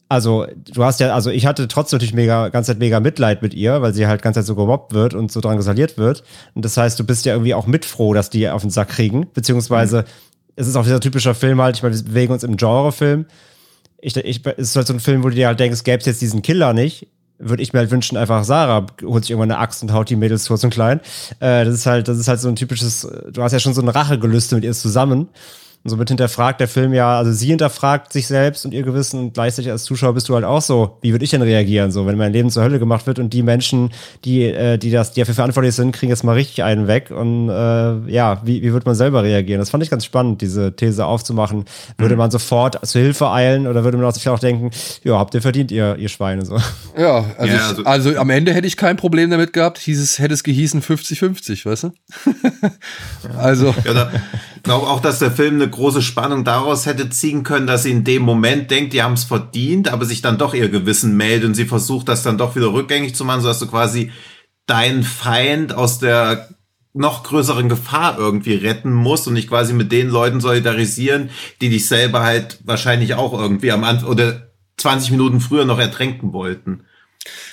also 0.09 0.47
du 0.73 0.85
hast 0.85 1.01
ja, 1.01 1.13
also 1.15 1.31
ich 1.31 1.47
hatte 1.47 1.67
trotzdem 1.69 1.97
natürlich 1.97 2.15
mega, 2.15 2.49
ganz 2.49 2.69
Zeit 2.69 2.79
mega 2.79 3.01
Mitleid 3.01 3.43
mit 3.43 3.55
ihr, 3.55 3.83
weil 3.83 3.93
sie 3.93 4.07
halt 4.07 4.23
ganz 4.23 4.35
Zeit 4.35 4.47
so 4.47 4.55
gemobbt 4.55 4.95
wird 4.95 5.15
und 5.15 5.33
so 5.33 5.41
drangsaliert 5.41 5.99
wird. 5.99 6.23
Und 6.55 6.65
das 6.65 6.77
heißt, 6.77 6.99
du 6.99 7.05
bist 7.05 7.25
ja 7.25 7.33
irgendwie 7.33 7.55
auch 7.55 7.67
mitfroh, 7.67 8.15
dass 8.15 8.31
die 8.31 8.49
auf 8.49 8.63
den 8.63 8.71
Sack 8.71 8.89
kriegen. 8.91 9.27
Beziehungsweise, 9.35 10.05
es 10.55 10.69
ist 10.69 10.77
auch 10.77 10.85
dieser 10.85 11.01
typische 11.01 11.35
Film 11.35 11.61
halt, 11.61 11.77
ich 11.77 11.83
meine, 11.83 11.95
wir 11.95 12.05
bewegen 12.05 12.33
uns 12.33 12.45
im 12.45 12.57
Genrefilm. 12.57 13.27
Ich, 14.01 14.17
ich, 14.17 14.47
es 14.47 14.71
ist 14.71 14.77
halt 14.77 14.87
so 14.87 14.93
ein 14.93 15.01
Film, 15.01 15.25
wo 15.25 15.29
du 15.29 15.35
dir 15.35 15.49
halt 15.49 15.59
denkst, 15.59 15.83
gäbe 15.83 15.99
es 15.99 16.07
jetzt 16.07 16.21
diesen 16.21 16.43
Killer 16.43 16.73
nicht, 16.73 17.09
würde 17.39 17.63
ich 17.63 17.73
mir 17.73 17.81
halt 17.81 17.91
wünschen, 17.91 18.17
einfach 18.17 18.45
Sarah 18.45 18.87
holt 19.03 19.25
sich 19.25 19.33
irgendwann 19.33 19.51
eine 19.51 19.61
Axt 19.61 19.83
und 19.83 19.93
haut 19.93 20.09
die 20.09 20.17
Mädels 20.17 20.47
kurz 20.47 20.65
und 20.65 20.71
klein. 20.71 21.01
Äh, 21.41 21.65
das 21.65 21.75
ist 21.75 21.87
halt, 21.87 22.09
das 22.09 22.19
ist 22.19 22.29
halt 22.29 22.41
so 22.41 22.49
ein 22.49 22.57
typisches, 22.57 23.07
du 23.31 23.43
hast 23.43 23.53
ja 23.53 23.59
schon 23.59 23.75
so 23.75 23.83
ein 23.83 23.89
Rachegelüste 23.89 24.55
mit 24.55 24.65
ihr 24.65 24.73
zusammen. 24.73 25.29
Und 25.87 25.91
somit 25.91 26.09
hinterfragt 26.09 26.59
der 26.59 26.67
Film 26.67 26.93
ja, 26.93 27.17
also 27.17 27.31
sie 27.31 27.47
hinterfragt 27.47 28.13
sich 28.13 28.27
selbst 28.27 28.65
und 28.65 28.75
ihr 28.75 28.83
Gewissen 28.83 29.21
und 29.21 29.35
gleichzeitig 29.35 29.71
als 29.71 29.85
Zuschauer 29.85 30.15
bist 30.15 30.29
du 30.29 30.35
halt 30.35 30.45
auch 30.45 30.61
so, 30.61 30.99
wie 31.01 31.13
würde 31.13 31.25
ich 31.25 31.31
denn 31.31 31.43
reagieren, 31.43 31.93
so, 31.93 32.07
wenn 32.07 32.17
mein 32.17 32.33
Leben 32.33 32.51
zur 32.51 32.65
Hölle 32.65 32.81
gemacht 32.81 33.07
wird 33.07 33.21
und 33.21 33.33
die 33.33 33.45
Menschen, 33.45 33.91
die, 34.25 34.43
äh, 34.47 34.79
die 34.79 34.91
das, 34.91 35.13
die 35.13 35.21
dafür 35.21 35.37
verantwortlich 35.37 35.77
sind, 35.77 35.93
kriegen 35.93 36.11
jetzt 36.11 36.25
mal 36.25 36.33
richtig 36.33 36.65
einen 36.65 36.89
weg 36.89 37.13
und 37.13 37.51
äh, 37.51 38.11
ja, 38.11 38.41
wie, 38.45 38.63
wie 38.63 38.73
wird 38.73 38.85
man 38.85 38.97
selber 38.97 39.23
reagieren? 39.23 39.61
Das 39.61 39.71
fand 39.71 39.85
ich 39.85 39.91
ganz 39.91 40.05
spannend, 40.05 40.43
diese 40.43 40.75
These 40.75 41.07
aufzumachen. 41.07 41.67
Würde 41.99 42.17
man 42.17 42.33
sofort 42.33 42.85
zur 42.85 43.01
Hilfe 43.01 43.31
eilen 43.31 43.69
oder 43.69 43.85
würde 43.85 43.97
man 43.97 44.07
auch 44.09 44.13
sich 44.15 44.29
auch 44.29 44.41
denken, 44.41 44.73
ja, 45.05 45.17
habt 45.21 45.35
ihr 45.35 45.43
verdient, 45.43 45.71
ihr, 45.71 45.95
ihr 45.99 46.09
Schweine, 46.09 46.45
so. 46.45 46.59
Ja, 46.99 47.25
also, 47.39 47.53
Ja, 47.55 47.55
ich, 47.55 47.63
also- 47.63 47.85
also, 47.85 48.17
am 48.19 48.31
Ende 48.31 48.53
hätte 48.53 48.67
ich 48.67 48.77
kein 48.77 48.97
Problem 48.97 49.31
damit 49.31 49.53
gehabt, 49.53 49.79
hieß 49.79 50.01
es, 50.01 50.19
hätte 50.19 50.35
es 50.35 50.43
gehießen 50.43 50.83
50-50, 50.83 51.65
weißt 51.65 51.85
du? 51.85 51.93
also, 53.39 53.73
Ja, 53.85 53.95
da 53.95 54.11
glaube 54.67 54.87
auch, 54.89 55.01
dass 55.01 55.19
der 55.19 55.31
Film 55.31 55.55
eine 55.55 55.71
große 55.71 56.03
Spannung 56.03 56.45
daraus 56.45 56.85
hätte 56.85 57.09
ziehen 57.09 57.43
können, 57.43 57.67
dass 57.67 57.85
sie 57.85 57.91
in 57.91 58.05
dem 58.05 58.23
Moment 58.23 58.71
denkt, 58.71 58.93
die 58.93 59.03
haben 59.03 59.15
es 59.15 59.25
verdient, 59.25 59.89
aber 59.89 60.05
sich 60.05 60.21
dann 60.21 60.37
doch 60.39 60.53
ihr 60.53 60.69
Gewissen 60.69 61.17
meldet 61.17 61.49
und 61.49 61.55
sie 61.55 61.65
versucht, 61.65 62.09
das 62.09 62.23
dann 62.23 62.37
doch 62.37 62.55
wieder 62.57 62.73
rückgängig 62.73 63.15
zu 63.15 63.25
machen, 63.25 63.41
sodass 63.41 63.61
du 63.61 63.67
quasi 63.67 64.13
deinen 64.67 65.03
Feind 65.03 65.73
aus 65.73 65.99
der 65.99 66.49
noch 66.93 67.23
größeren 67.25 67.69
Gefahr 67.69 68.19
irgendwie 68.19 68.55
retten 68.55 68.93
musst 68.93 69.29
und 69.29 69.35
dich 69.37 69.49
quasi 69.49 69.73
mit 69.73 69.93
den 69.93 70.09
Leuten 70.09 70.41
solidarisieren, 70.41 71.31
die 71.61 71.69
dich 71.69 71.87
selber 71.89 72.23
halt 72.23 72.59
wahrscheinlich 72.65 73.15
auch 73.15 73.39
irgendwie 73.39 73.71
am 73.73 73.85
Anfang 73.85 74.09
oder 74.09 74.51
20 74.79 75.11
Minuten 75.13 75.41
früher 75.41 75.65
noch 75.65 75.79
ertränken 75.79 76.33
wollten. 76.33 76.85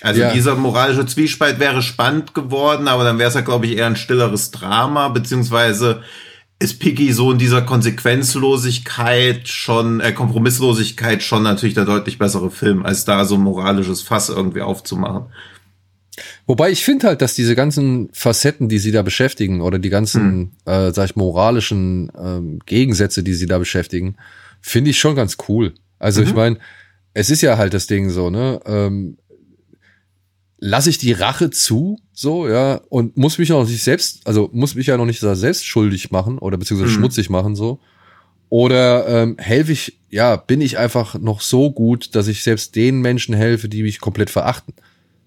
Also 0.01 0.21
Ja. 0.21 0.31
dieser 0.31 0.55
moralische 0.55 1.05
Zwiespalt 1.05 1.59
wäre 1.59 1.81
spannend 1.81 2.33
geworden, 2.33 2.87
aber 2.87 3.03
dann 3.03 3.19
wäre 3.19 3.29
es 3.29 3.35
ja, 3.35 3.41
glaube 3.41 3.65
ich, 3.65 3.77
eher 3.77 3.87
ein 3.87 3.95
stilleres 3.95 4.51
Drama, 4.51 5.09
beziehungsweise 5.09 6.03
ist 6.59 6.79
Piggy 6.79 7.11
so 7.11 7.31
in 7.31 7.37
dieser 7.37 7.61
Konsequenzlosigkeit 7.61 9.47
schon, 9.47 9.99
äh, 9.99 10.11
Kompromisslosigkeit 10.13 11.21
schon 11.21 11.43
natürlich 11.43 11.75
der 11.75 11.85
deutlich 11.85 12.17
bessere 12.17 12.51
Film, 12.51 12.85
als 12.85 13.05
da 13.05 13.25
so 13.25 13.35
ein 13.35 13.41
moralisches 13.41 14.01
Fass 14.01 14.29
irgendwie 14.29 14.61
aufzumachen. 14.61 15.25
Wobei 16.45 16.71
ich 16.71 16.83
finde 16.83 17.07
halt, 17.07 17.21
dass 17.21 17.33
diese 17.33 17.55
ganzen 17.55 18.09
Facetten, 18.13 18.69
die 18.69 18.79
sie 18.79 18.91
da 18.91 19.01
beschäftigen, 19.01 19.61
oder 19.61 19.79
die 19.79 19.89
ganzen, 19.89 20.51
äh, 20.65 20.91
sag 20.91 21.05
ich, 21.05 21.15
moralischen 21.15 22.11
ähm, 22.17 22.59
Gegensätze, 22.65 23.23
die 23.23 23.33
sie 23.33 23.47
da 23.47 23.57
beschäftigen, 23.57 24.15
finde 24.61 24.91
ich 24.91 24.99
schon 24.99 25.15
ganz 25.15 25.37
cool. 25.47 25.73
Also 25.99 26.21
ich 26.21 26.33
meine, 26.33 26.59
es 27.13 27.29
ist 27.29 27.41
ja 27.41 27.57
halt 27.57 27.73
das 27.73 27.87
Ding 27.87 28.09
so, 28.09 28.29
ne? 28.29 28.59
Ähm, 28.65 29.17
lasse 30.65 30.89
ich 30.89 30.97
die 30.97 31.11
Rache 31.11 31.49
zu, 31.49 31.99
so, 32.13 32.47
ja, 32.47 32.79
und 32.87 33.17
muss 33.17 33.37
mich 33.37 33.51
auch 33.51 33.67
nicht 33.67 33.83
selbst, 33.83 34.25
also 34.25 34.49
muss 34.53 34.75
mich 34.75 34.87
ja 34.87 34.95
noch 34.95 35.05
nicht 35.05 35.19
selbst 35.19 35.65
schuldig 35.65 36.09
machen 36.09 36.37
oder 36.37 36.57
beziehungsweise 36.57 36.93
mhm. 36.93 36.95
schmutzig 36.95 37.29
machen, 37.29 37.57
so. 37.57 37.79
Oder 38.47 39.07
ähm, 39.09 39.35
helfe 39.39 39.73
ich, 39.73 39.99
ja, 40.09 40.37
bin 40.37 40.61
ich 40.61 40.77
einfach 40.77 41.19
noch 41.19 41.41
so 41.41 41.69
gut, 41.69 42.15
dass 42.15 42.29
ich 42.29 42.43
selbst 42.43 42.77
den 42.77 43.01
Menschen 43.01 43.35
helfe, 43.35 43.67
die 43.67 43.83
mich 43.83 43.99
komplett 43.99 44.29
verachten. 44.29 44.73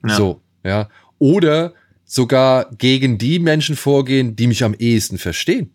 Ja. 0.07 0.17
So, 0.17 0.41
ja. 0.65 0.89
Oder 1.19 1.75
sogar 2.07 2.71
gegen 2.79 3.19
die 3.19 3.39
Menschen 3.39 3.77
vorgehen, 3.77 4.37
die 4.37 4.47
mich 4.47 4.65
am 4.65 4.73
ehesten 4.73 5.19
verstehen. 5.19 5.71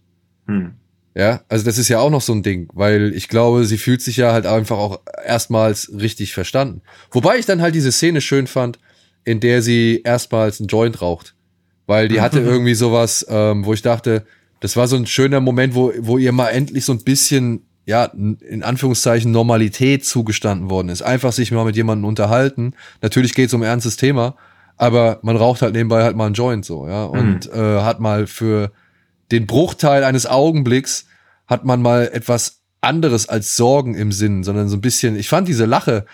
Hm. 0.47 0.71
Ja, 1.13 1.41
also 1.49 1.65
das 1.65 1.77
ist 1.77 1.89
ja 1.89 1.99
auch 1.99 2.09
noch 2.09 2.21
so 2.21 2.33
ein 2.33 2.41
Ding, 2.41 2.67
weil 2.73 3.13
ich 3.13 3.27
glaube, 3.27 3.65
sie 3.65 3.77
fühlt 3.77 4.01
sich 4.01 4.17
ja 4.17 4.31
halt 4.31 4.47
einfach 4.47 4.77
auch 4.77 5.01
erstmals 5.23 5.91
richtig 5.93 6.33
verstanden. 6.33 6.81
Wobei 7.11 7.37
ich 7.37 7.45
dann 7.45 7.61
halt 7.61 7.75
diese 7.75 7.91
Szene 7.91 8.21
schön 8.21 8.47
fand, 8.47 8.79
in 9.23 9.39
der 9.39 9.61
sie 9.61 10.01
erstmals 10.03 10.59
einen 10.59 10.67
Joint 10.67 11.01
raucht. 11.01 11.35
Weil 11.87 12.07
die 12.07 12.21
hatte 12.21 12.39
irgendwie 12.41 12.75
sowas, 12.75 13.25
ähm, 13.29 13.65
wo 13.65 13.73
ich 13.73 13.81
dachte, 13.81 14.25
das 14.59 14.77
war 14.77 14.87
so 14.87 14.95
ein 14.95 15.07
schöner 15.07 15.39
Moment, 15.39 15.75
wo, 15.75 15.91
wo 15.99 16.17
ihr 16.17 16.31
mal 16.31 16.49
endlich 16.49 16.85
so 16.85 16.93
ein 16.93 17.03
bisschen, 17.03 17.65
ja, 17.85 18.05
in 18.05 18.63
Anführungszeichen 18.63 19.31
Normalität 19.31 20.05
zugestanden 20.05 20.69
worden 20.69 20.89
ist. 20.89 21.01
Einfach 21.01 21.33
sich 21.33 21.51
mal 21.51 21.65
mit 21.65 21.75
jemandem 21.75 22.05
unterhalten. 22.05 22.73
Natürlich 23.01 23.33
geht 23.33 23.47
es 23.47 23.53
um 23.53 23.61
ein 23.61 23.67
ernstes 23.67 23.97
Thema, 23.97 24.35
aber 24.77 25.19
man 25.23 25.35
raucht 25.35 25.61
halt 25.61 25.73
nebenbei 25.73 26.03
halt 26.03 26.15
mal 26.15 26.27
einen 26.27 26.35
Joint 26.35 26.63
so, 26.63 26.87
ja. 26.87 27.05
Und 27.05 27.51
mhm. 27.51 27.59
äh, 27.59 27.81
hat 27.81 27.99
mal 27.99 28.27
für 28.27 28.71
den 29.31 29.47
Bruchteil 29.47 30.03
eines 30.03 30.27
Augenblicks 30.27 31.07
hat 31.47 31.65
man 31.65 31.81
mal 31.81 32.09
etwas 32.13 32.61
anderes 32.81 33.29
als 33.29 33.55
Sorgen 33.55 33.95
im 33.95 34.11
Sinn, 34.11 34.43
sondern 34.43 34.69
so 34.69 34.77
ein 34.77 34.81
bisschen, 34.81 35.15
ich 35.15 35.29
fand 35.29 35.47
diese 35.47 35.65
Lache, 35.65 36.05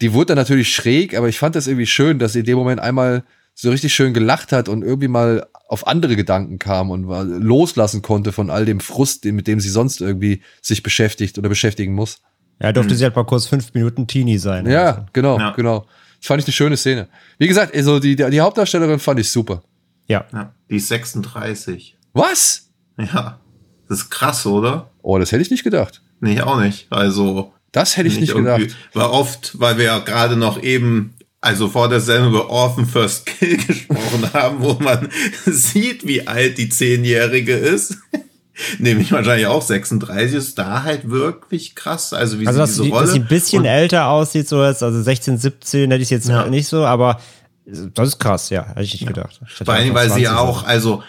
die 0.00 0.12
wurde 0.12 0.26
dann 0.26 0.38
natürlich 0.38 0.74
schräg, 0.74 1.16
aber 1.16 1.28
ich 1.28 1.38
fand 1.38 1.54
das 1.54 1.66
irgendwie 1.66 1.86
schön, 1.86 2.18
dass 2.18 2.32
sie 2.32 2.40
in 2.40 2.46
dem 2.46 2.58
Moment 2.58 2.80
einmal 2.80 3.24
so 3.54 3.70
richtig 3.70 3.94
schön 3.94 4.12
gelacht 4.12 4.52
hat 4.52 4.68
und 4.68 4.82
irgendwie 4.82 5.08
mal 5.08 5.46
auf 5.68 5.86
andere 5.86 6.14
Gedanken 6.14 6.58
kam 6.58 6.90
und 6.90 7.04
loslassen 7.42 8.02
konnte 8.02 8.32
von 8.32 8.50
all 8.50 8.66
dem 8.66 8.80
Frust, 8.80 9.24
mit 9.24 9.46
dem 9.46 9.60
sie 9.60 9.70
sonst 9.70 10.00
irgendwie 10.00 10.42
sich 10.60 10.82
beschäftigt 10.82 11.38
oder 11.38 11.48
beschäftigen 11.48 11.94
muss. 11.94 12.20
Ja, 12.60 12.72
durfte 12.72 12.90
hm. 12.90 12.98
sie 12.98 13.04
halt 13.04 13.16
mal 13.16 13.24
kurz 13.24 13.46
fünf 13.46 13.72
Minuten 13.74 14.06
Teenie 14.06 14.38
sein. 14.38 14.66
Ja, 14.66 14.84
also. 14.84 15.06
genau, 15.12 15.38
ja. 15.38 15.50
genau. 15.52 15.86
Das 16.18 16.26
fand 16.26 16.40
ich 16.40 16.46
eine 16.46 16.52
schöne 16.52 16.76
Szene. 16.76 17.08
Wie 17.38 17.48
gesagt, 17.48 17.74
also 17.74 17.98
die, 17.98 18.16
die 18.16 18.40
Hauptdarstellerin 18.40 18.98
fand 18.98 19.20
ich 19.20 19.30
super. 19.30 19.62
Ja. 20.06 20.24
ja. 20.32 20.54
Die 20.70 20.76
ist 20.76 20.88
36. 20.88 21.96
Was? 22.12 22.70
Ja. 22.98 23.40
Das 23.88 23.98
ist 23.98 24.10
krass, 24.10 24.46
oder? 24.46 24.90
Oh, 25.02 25.18
das 25.18 25.32
hätte 25.32 25.42
ich 25.42 25.50
nicht 25.50 25.64
gedacht. 25.64 26.02
Nee, 26.20 26.40
auch 26.40 26.60
nicht. 26.60 26.86
Also. 26.90 27.52
Das 27.76 27.98
hätte 27.98 28.08
ich 28.08 28.18
nicht 28.18 28.34
gedacht. 28.34 28.74
War 28.94 29.12
oft, 29.12 29.60
weil 29.60 29.76
wir 29.76 29.84
ja 29.84 29.98
gerade 29.98 30.34
noch 30.34 30.62
eben 30.62 31.12
also 31.42 31.68
vor 31.68 31.90
der 31.90 32.00
Sendung 32.00 32.30
über 32.30 32.48
Orphan 32.48 32.86
First 32.86 33.26
Kill 33.26 33.58
gesprochen 33.66 34.32
haben, 34.32 34.62
wo 34.62 34.78
man 34.82 35.10
sieht, 35.44 36.06
wie 36.06 36.26
alt 36.26 36.56
die 36.56 36.70
Zehnjährige 36.70 37.54
ist. 37.54 37.98
Nämlich 38.78 39.12
wahrscheinlich 39.12 39.46
auch 39.46 39.60
36 39.60 40.34
ist 40.34 40.58
da 40.58 40.84
halt 40.84 41.10
wirklich 41.10 41.74
krass. 41.74 42.14
Also 42.14 42.40
wie 42.40 42.46
also, 42.46 42.64
sie 42.64 42.72
diese 42.72 42.82
die, 42.84 42.88
Rolle. 42.88 43.02
Dass 43.02 43.12
sie 43.12 43.20
ein 43.20 43.26
bisschen 43.26 43.58
und 43.58 43.66
älter 43.66 44.06
aussieht, 44.08 44.48
so 44.48 44.64
jetzt, 44.64 44.82
also 44.82 45.02
16, 45.02 45.36
17 45.36 45.90
hätte 45.90 46.02
ich 46.02 46.08
jetzt 46.08 46.30
ja. 46.30 46.46
nicht 46.46 46.68
so, 46.68 46.86
aber 46.86 47.20
das 47.66 48.08
ist 48.08 48.18
krass, 48.18 48.48
ja, 48.48 48.68
hätte 48.68 48.80
ich 48.84 48.94
nicht 48.94 49.02
ja. 49.02 49.08
gedacht. 49.08 49.38
Vor 49.62 49.74
allem, 49.74 49.92
weil 49.92 50.10
sie 50.10 50.22
ja 50.22 50.38
auch, 50.38 50.64
also 50.64 51.02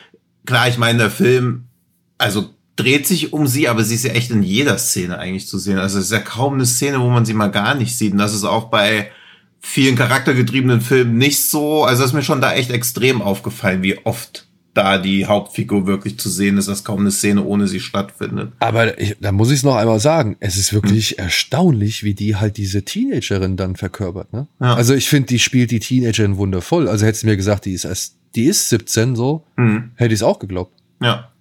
klar, 0.46 0.68
ich 0.68 0.78
meine, 0.78 0.98
der 1.00 1.12
Film, 1.12 1.70
also 2.18 2.57
dreht 2.78 3.06
sich 3.06 3.34
um 3.34 3.48
sie, 3.48 3.68
aber 3.68 3.84
sie 3.84 3.96
ist 3.96 4.06
ja 4.06 4.14
echt 4.14 4.32
in 4.32 4.44
jeder 4.44 4.78
Szene 4.78 5.18
eigentlich 5.18 5.48
zu 5.48 5.58
sehen. 5.58 5.80
Also 5.80 6.00
es 6.00 6.06
ist 6.06 6.12
ja 6.12 6.20
kaum 6.20 6.54
eine 6.54 6.66
Szene, 6.66 7.02
wo 7.02 7.10
man 7.10 7.26
sie 7.26 7.34
mal 7.34 7.52
gar 7.52 7.76
nicht 7.76 7.98
sieht. 7.98 8.14
Und 8.14 8.20
das 8.20 8.34
ist 8.34 8.46
auch 8.46 8.66
bei 8.66 9.12
vielen 9.60 9.96
charaktergetriebenen 9.96 10.80
Filmen 10.80 11.18
nicht 11.18 11.44
so. 11.44 11.84
Also 11.84 12.04
ist 12.04 12.14
mir 12.14 12.24
schon 12.24 12.40
da 12.40 12.54
echt 12.54 12.72
extrem 12.72 13.22
aufgefallen, 13.22 13.84
wie 13.84 13.98
oft 14.06 14.48
da 14.78 15.00
die 15.00 15.26
Hauptfigur 15.26 15.88
wirklich 15.88 16.20
zu 16.20 16.30
sehen 16.30 16.60
ist, 16.60 16.68
dass 16.68 16.84
kaum 16.84 17.00
eine 17.00 17.10
Szene 17.10 17.44
ohne 17.44 17.68
sie 17.68 17.80
stattfindet. 17.80 18.52
Aber 18.60 19.00
ich, 19.02 19.18
da 19.20 19.32
muss 19.32 19.50
ich 19.50 19.58
es 19.58 19.64
noch 19.64 19.76
einmal 19.76 20.00
sagen, 20.00 20.38
es 20.40 20.56
ist 20.56 20.72
wirklich 20.72 21.12
hm. 21.12 21.26
erstaunlich, 21.26 22.04
wie 22.04 22.14
die 22.14 22.36
halt 22.36 22.58
diese 22.58 22.84
Teenagerin 22.84 23.58
dann 23.58 23.76
verkörpert. 23.76 24.32
Ne? 24.34 24.48
Ja. 24.62 24.76
Also 24.76 24.94
ich 24.94 25.10
finde, 25.10 25.28
die 25.28 25.40
spielt 25.40 25.72
die 25.72 25.80
Teenagerin 25.80 26.38
wundervoll. 26.38 26.88
Also 26.88 27.08
hättest 27.08 27.24
du 27.24 27.28
mir 27.28 27.38
gesagt, 27.38 27.66
die 27.66 27.74
ist 27.74 27.86
erst, 27.86 28.18
die 28.36 28.46
ist 28.46 28.70
17 28.70 29.16
so, 29.16 29.46
hm. 29.58 29.92
hätte 29.96 30.14
ich 30.14 30.20
es 30.20 30.24
auch 30.24 30.38
geglaubt. 30.38 30.74
Ja. 31.02 31.32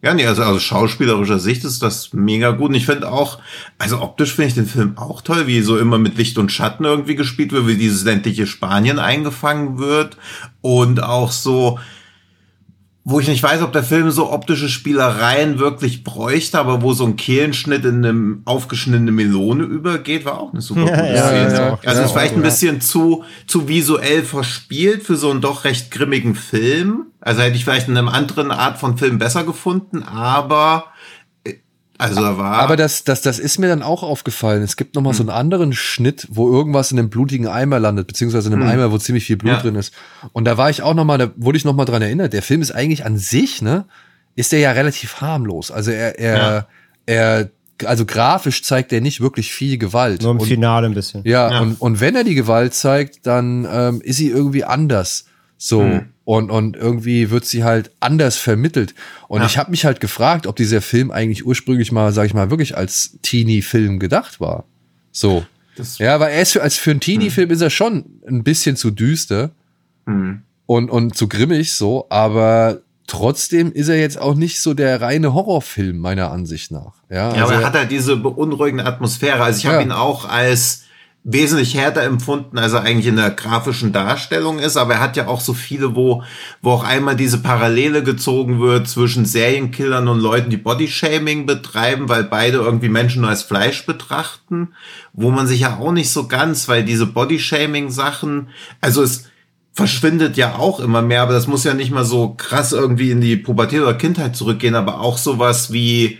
Ja, 0.00 0.14
nee, 0.14 0.26
also 0.26 0.44
aus 0.44 0.62
schauspielerischer 0.62 1.40
Sicht 1.40 1.64
ist 1.64 1.82
das 1.82 2.12
mega 2.12 2.52
gut. 2.52 2.68
Und 2.68 2.76
ich 2.76 2.86
finde 2.86 3.10
auch, 3.10 3.40
also 3.78 4.00
optisch 4.00 4.32
finde 4.34 4.48
ich 4.48 4.54
den 4.54 4.66
Film 4.66 4.96
auch 4.96 5.22
toll, 5.22 5.48
wie 5.48 5.60
so 5.60 5.76
immer 5.76 5.98
mit 5.98 6.16
Licht 6.16 6.38
und 6.38 6.52
Schatten 6.52 6.84
irgendwie 6.84 7.16
gespielt 7.16 7.50
wird, 7.50 7.66
wie 7.66 7.76
dieses 7.76 8.04
ländliche 8.04 8.46
Spanien 8.46 9.00
eingefangen 9.00 9.78
wird. 9.78 10.16
Und 10.60 11.02
auch 11.02 11.32
so, 11.32 11.80
wo 13.10 13.20
ich 13.20 13.28
nicht 13.28 13.42
weiß, 13.42 13.62
ob 13.62 13.72
der 13.72 13.82
Film 13.82 14.10
so 14.10 14.30
optische 14.30 14.68
Spielereien 14.68 15.58
wirklich 15.58 16.04
bräuchte, 16.04 16.58
aber 16.58 16.82
wo 16.82 16.92
so 16.92 17.06
ein 17.06 17.16
Kehlenschnitt 17.16 17.82
in 17.86 18.04
eine 18.04 18.38
aufgeschnittene 18.44 19.10
Melone 19.10 19.64
übergeht, 19.64 20.26
war 20.26 20.38
auch 20.38 20.52
eine 20.52 20.60
super 20.60 20.80
gute 20.90 21.14
ja, 21.14 21.26
Szene. 21.26 21.54
Ja, 21.54 21.88
also 21.88 22.02
ist 22.02 22.12
vielleicht 22.12 22.34
ein 22.34 22.42
bisschen 22.42 22.82
zu, 22.82 23.24
zu 23.46 23.66
visuell 23.66 24.24
verspielt 24.24 25.04
für 25.04 25.16
so 25.16 25.30
einen 25.30 25.40
doch 25.40 25.64
recht 25.64 25.90
grimmigen 25.90 26.34
Film. 26.34 27.06
Also 27.22 27.40
hätte 27.40 27.56
ich 27.56 27.64
vielleicht 27.64 27.88
in 27.88 27.96
einem 27.96 28.10
anderen 28.10 28.50
Art 28.50 28.76
von 28.76 28.98
Film 28.98 29.18
besser 29.18 29.44
gefunden, 29.44 30.02
aber 30.02 30.84
also 31.98 32.22
da 32.22 32.38
war. 32.38 32.54
Aber 32.58 32.76
das, 32.76 33.02
das, 33.02 33.22
das 33.22 33.40
ist 33.40 33.58
mir 33.58 33.66
dann 33.66 33.82
auch 33.82 34.04
aufgefallen. 34.04 34.62
Es 34.62 34.76
gibt 34.76 34.94
nochmal 34.94 35.12
hm. 35.12 35.16
so 35.16 35.22
einen 35.24 35.30
anderen 35.30 35.72
Schnitt, 35.72 36.28
wo 36.30 36.48
irgendwas 36.48 36.92
in 36.92 36.98
einem 36.98 37.10
blutigen 37.10 37.48
Eimer 37.48 37.80
landet, 37.80 38.06
beziehungsweise 38.06 38.48
in 38.48 38.54
einem 38.54 38.62
hm. 38.62 38.70
Eimer, 38.70 38.92
wo 38.92 38.98
ziemlich 38.98 39.24
viel 39.24 39.36
Blut 39.36 39.52
ja. 39.52 39.60
drin 39.60 39.74
ist. 39.74 39.92
Und 40.32 40.44
da 40.44 40.56
war 40.56 40.70
ich 40.70 40.82
auch 40.82 40.94
nochmal, 40.94 41.18
da 41.18 41.30
wurde 41.36 41.58
ich 41.58 41.64
nochmal 41.64 41.86
dran 41.86 42.00
erinnert. 42.00 42.32
Der 42.32 42.42
Film 42.42 42.62
ist 42.62 42.70
eigentlich 42.70 43.04
an 43.04 43.18
sich, 43.18 43.62
ne, 43.62 43.84
ist 44.36 44.52
der 44.52 44.60
ja 44.60 44.70
relativ 44.70 45.20
harmlos. 45.20 45.72
Also 45.72 45.90
er, 45.90 46.18
er, 46.20 46.36
ja. 46.36 46.66
er, 47.06 47.50
also 47.84 48.06
grafisch 48.06 48.62
zeigt 48.62 48.92
er 48.92 49.00
nicht 49.00 49.20
wirklich 49.20 49.52
viel 49.52 49.76
Gewalt. 49.76 50.22
Nur 50.22 50.30
im 50.30 50.38
und, 50.38 50.46
Finale 50.46 50.86
ein 50.86 50.94
bisschen. 50.94 51.22
Ja, 51.24 51.50
ja, 51.50 51.60
Und, 51.60 51.80
und 51.80 52.00
wenn 52.00 52.14
er 52.14 52.22
die 52.22 52.36
Gewalt 52.36 52.74
zeigt, 52.74 53.26
dann 53.26 53.66
ähm, 53.70 54.00
ist 54.02 54.18
sie 54.18 54.28
irgendwie 54.28 54.62
anders. 54.62 55.24
So. 55.56 55.82
Hm. 55.82 56.08
Und, 56.28 56.50
und 56.50 56.76
irgendwie 56.76 57.30
wird 57.30 57.46
sie 57.46 57.64
halt 57.64 57.90
anders 58.00 58.36
vermittelt. 58.36 58.94
Und 59.28 59.40
ja. 59.40 59.46
ich 59.46 59.56
habe 59.56 59.70
mich 59.70 59.86
halt 59.86 59.98
gefragt, 59.98 60.46
ob 60.46 60.56
dieser 60.56 60.82
Film 60.82 61.10
eigentlich 61.10 61.46
ursprünglich 61.46 61.90
mal, 61.90 62.12
sag 62.12 62.26
ich 62.26 62.34
mal, 62.34 62.50
wirklich 62.50 62.76
als 62.76 63.18
Teenie-Film 63.22 63.98
gedacht 63.98 64.38
war. 64.38 64.66
So. 65.10 65.46
Das 65.74 65.96
ja, 65.96 66.20
weil 66.20 66.32
er 66.32 66.42
ist 66.42 66.52
für, 66.52 66.62
als 66.62 66.76
für 66.76 66.90
einen 66.90 67.00
Teenie-Film 67.00 67.48
hm. 67.48 67.54
ist 67.54 67.62
er 67.62 67.70
schon 67.70 68.04
ein 68.28 68.44
bisschen 68.44 68.76
zu 68.76 68.90
düster 68.90 69.52
hm. 70.04 70.42
und, 70.66 70.90
und 70.90 71.16
zu 71.16 71.28
grimmig 71.28 71.72
so, 71.72 72.04
aber 72.10 72.82
trotzdem 73.06 73.72
ist 73.72 73.88
er 73.88 73.98
jetzt 73.98 74.20
auch 74.20 74.34
nicht 74.34 74.60
so 74.60 74.74
der 74.74 75.00
reine 75.00 75.32
Horrorfilm, 75.32 75.96
meiner 75.96 76.30
Ansicht 76.30 76.70
nach. 76.70 76.96
Ja, 77.08 77.16
ja 77.16 77.28
also 77.30 77.54
aber 77.54 77.62
er 77.62 77.66
hat 77.68 77.74
halt 77.74 77.90
diese 77.90 78.16
beunruhigende 78.16 78.84
Atmosphäre. 78.84 79.42
Also 79.42 79.60
ich 79.60 79.64
habe 79.64 79.76
ja. 79.76 79.82
ihn 79.82 79.92
auch 79.92 80.28
als 80.28 80.82
wesentlich 81.24 81.74
härter 81.74 82.04
empfunden, 82.04 82.58
als 82.58 82.72
er 82.72 82.82
eigentlich 82.82 83.06
in 83.06 83.16
der 83.16 83.30
grafischen 83.30 83.92
Darstellung 83.92 84.58
ist. 84.58 84.76
Aber 84.76 84.94
er 84.94 85.00
hat 85.00 85.16
ja 85.16 85.26
auch 85.26 85.40
so 85.40 85.52
viele, 85.52 85.94
wo, 85.94 86.22
wo 86.62 86.70
auch 86.70 86.84
einmal 86.84 87.16
diese 87.16 87.38
Parallele 87.38 88.02
gezogen 88.02 88.60
wird 88.60 88.88
zwischen 88.88 89.26
Serienkillern 89.26 90.08
und 90.08 90.20
Leuten, 90.20 90.50
die 90.50 90.56
Bodyshaming 90.56 91.44
betreiben, 91.44 92.08
weil 92.08 92.24
beide 92.24 92.58
irgendwie 92.58 92.88
Menschen 92.88 93.22
nur 93.22 93.30
als 93.30 93.42
Fleisch 93.42 93.84
betrachten, 93.84 94.68
wo 95.12 95.30
man 95.30 95.46
sich 95.46 95.60
ja 95.60 95.78
auch 95.78 95.92
nicht 95.92 96.10
so 96.10 96.28
ganz, 96.28 96.68
weil 96.68 96.84
diese 96.84 97.06
Bodyshaming-Sachen, 97.06 98.48
also 98.80 99.02
es 99.02 99.24
verschwindet 99.72 100.36
ja 100.36 100.56
auch 100.56 100.80
immer 100.80 101.02
mehr, 101.02 101.22
aber 101.22 101.34
das 101.34 101.46
muss 101.46 101.62
ja 101.62 101.74
nicht 101.74 101.92
mal 101.92 102.04
so 102.04 102.34
krass 102.34 102.72
irgendwie 102.72 103.10
in 103.10 103.20
die 103.20 103.36
Pubertät 103.36 103.80
oder 103.80 103.94
Kindheit 103.94 104.34
zurückgehen, 104.34 104.74
aber 104.74 105.00
auch 105.00 105.18
sowas 105.18 105.72
wie, 105.72 106.18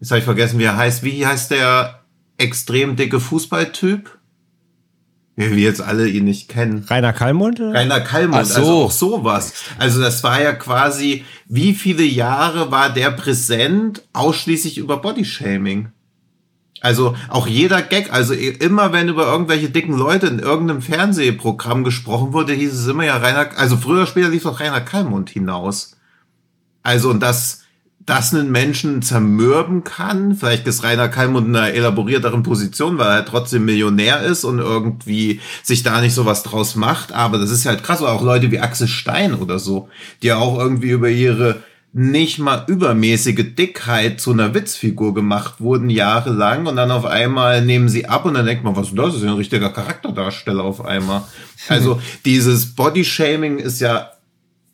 jetzt 0.00 0.10
habe 0.10 0.20
ich 0.20 0.24
vergessen, 0.24 0.58
wie 0.58 0.64
er 0.64 0.76
heißt, 0.76 1.02
wie 1.02 1.26
heißt 1.26 1.50
der 1.50 2.04
extrem 2.36 2.96
dicke 2.96 3.18
Fußballtyp? 3.18 4.19
Wie 5.40 5.56
wir 5.56 5.62
jetzt 5.62 5.80
alle 5.80 6.06
ihn 6.08 6.24
nicht 6.24 6.48
kennen. 6.48 6.84
Rainer 6.88 7.12
Kallmund? 7.12 7.60
Rainer 7.60 8.00
Kallmund, 8.00 8.46
so. 8.46 8.54
also 8.60 8.72
auch 8.84 8.90
sowas. 8.90 9.54
Also 9.78 10.00
das 10.00 10.22
war 10.22 10.40
ja 10.40 10.52
quasi, 10.52 11.24
wie 11.48 11.74
viele 11.74 12.04
Jahre 12.04 12.70
war 12.70 12.90
der 12.90 13.10
präsent, 13.10 14.02
ausschließlich 14.12 14.78
über 14.78 14.98
Bodyshaming? 14.98 15.88
Also 16.82 17.14
auch 17.28 17.46
jeder 17.46 17.82
Gag, 17.82 18.12
also 18.12 18.32
immer 18.32 18.92
wenn 18.92 19.08
über 19.08 19.26
irgendwelche 19.26 19.68
dicken 19.68 19.96
Leute 19.96 20.26
in 20.26 20.38
irgendeinem 20.38 20.80
Fernsehprogramm 20.80 21.84
gesprochen 21.84 22.32
wurde, 22.32 22.54
hieß 22.54 22.72
es 22.72 22.86
immer 22.86 23.04
ja 23.04 23.16
Rainer, 23.18 23.50
also 23.56 23.76
früher 23.76 24.02
oder 24.02 24.06
später 24.06 24.28
lief 24.28 24.46
auch 24.46 24.60
Rainer 24.60 24.80
Kallmund 24.80 25.30
hinaus. 25.30 25.96
Also 26.82 27.10
und 27.10 27.20
das, 27.20 27.64
das 28.10 28.34
einen 28.34 28.50
Menschen 28.50 29.02
zermürben 29.02 29.84
kann. 29.84 30.34
Vielleicht 30.34 30.66
ist 30.66 30.82
Rainer 30.82 31.08
Kalmund 31.08 31.46
in 31.46 31.54
einer 31.54 31.72
elaborierteren 31.72 32.42
Position, 32.42 32.98
weil 32.98 33.18
er 33.18 33.24
trotzdem 33.24 33.64
Millionär 33.64 34.20
ist 34.22 34.42
und 34.42 34.58
irgendwie 34.58 35.40
sich 35.62 35.84
da 35.84 36.00
nicht 36.00 36.12
sowas 36.12 36.42
draus 36.42 36.74
macht. 36.74 37.12
Aber 37.12 37.38
das 37.38 37.52
ist 37.52 37.66
halt 37.66 37.84
krass. 37.84 38.02
Oder 38.02 38.10
auch 38.10 38.22
Leute 38.22 38.50
wie 38.50 38.58
Axel 38.58 38.88
Stein 38.88 39.32
oder 39.34 39.60
so, 39.60 39.88
die 40.22 40.26
ja 40.26 40.38
auch 40.38 40.58
irgendwie 40.58 40.90
über 40.90 41.08
ihre 41.08 41.62
nicht 41.92 42.40
mal 42.40 42.64
übermäßige 42.66 43.54
Dickheit 43.56 44.20
zu 44.20 44.32
einer 44.32 44.54
Witzfigur 44.54 45.14
gemacht 45.14 45.60
wurden, 45.60 45.88
jahrelang, 45.88 46.66
und 46.66 46.76
dann 46.76 46.90
auf 46.90 47.04
einmal 47.04 47.64
nehmen 47.64 47.88
sie 47.88 48.06
ab 48.06 48.24
und 48.24 48.34
dann 48.34 48.46
denkt 48.46 48.62
man, 48.64 48.76
was 48.76 48.88
ist 48.88 48.98
das? 48.98 49.06
Das 49.06 49.16
ist 49.16 49.22
ja 49.22 49.30
ein 49.30 49.36
richtiger 49.36 49.70
Charakterdarsteller 49.70 50.64
auf 50.64 50.84
einmal. 50.84 51.22
Also 51.68 52.00
dieses 52.24 52.74
Bodyshaming 52.74 53.58
ist 53.58 53.80
ja 53.80 54.10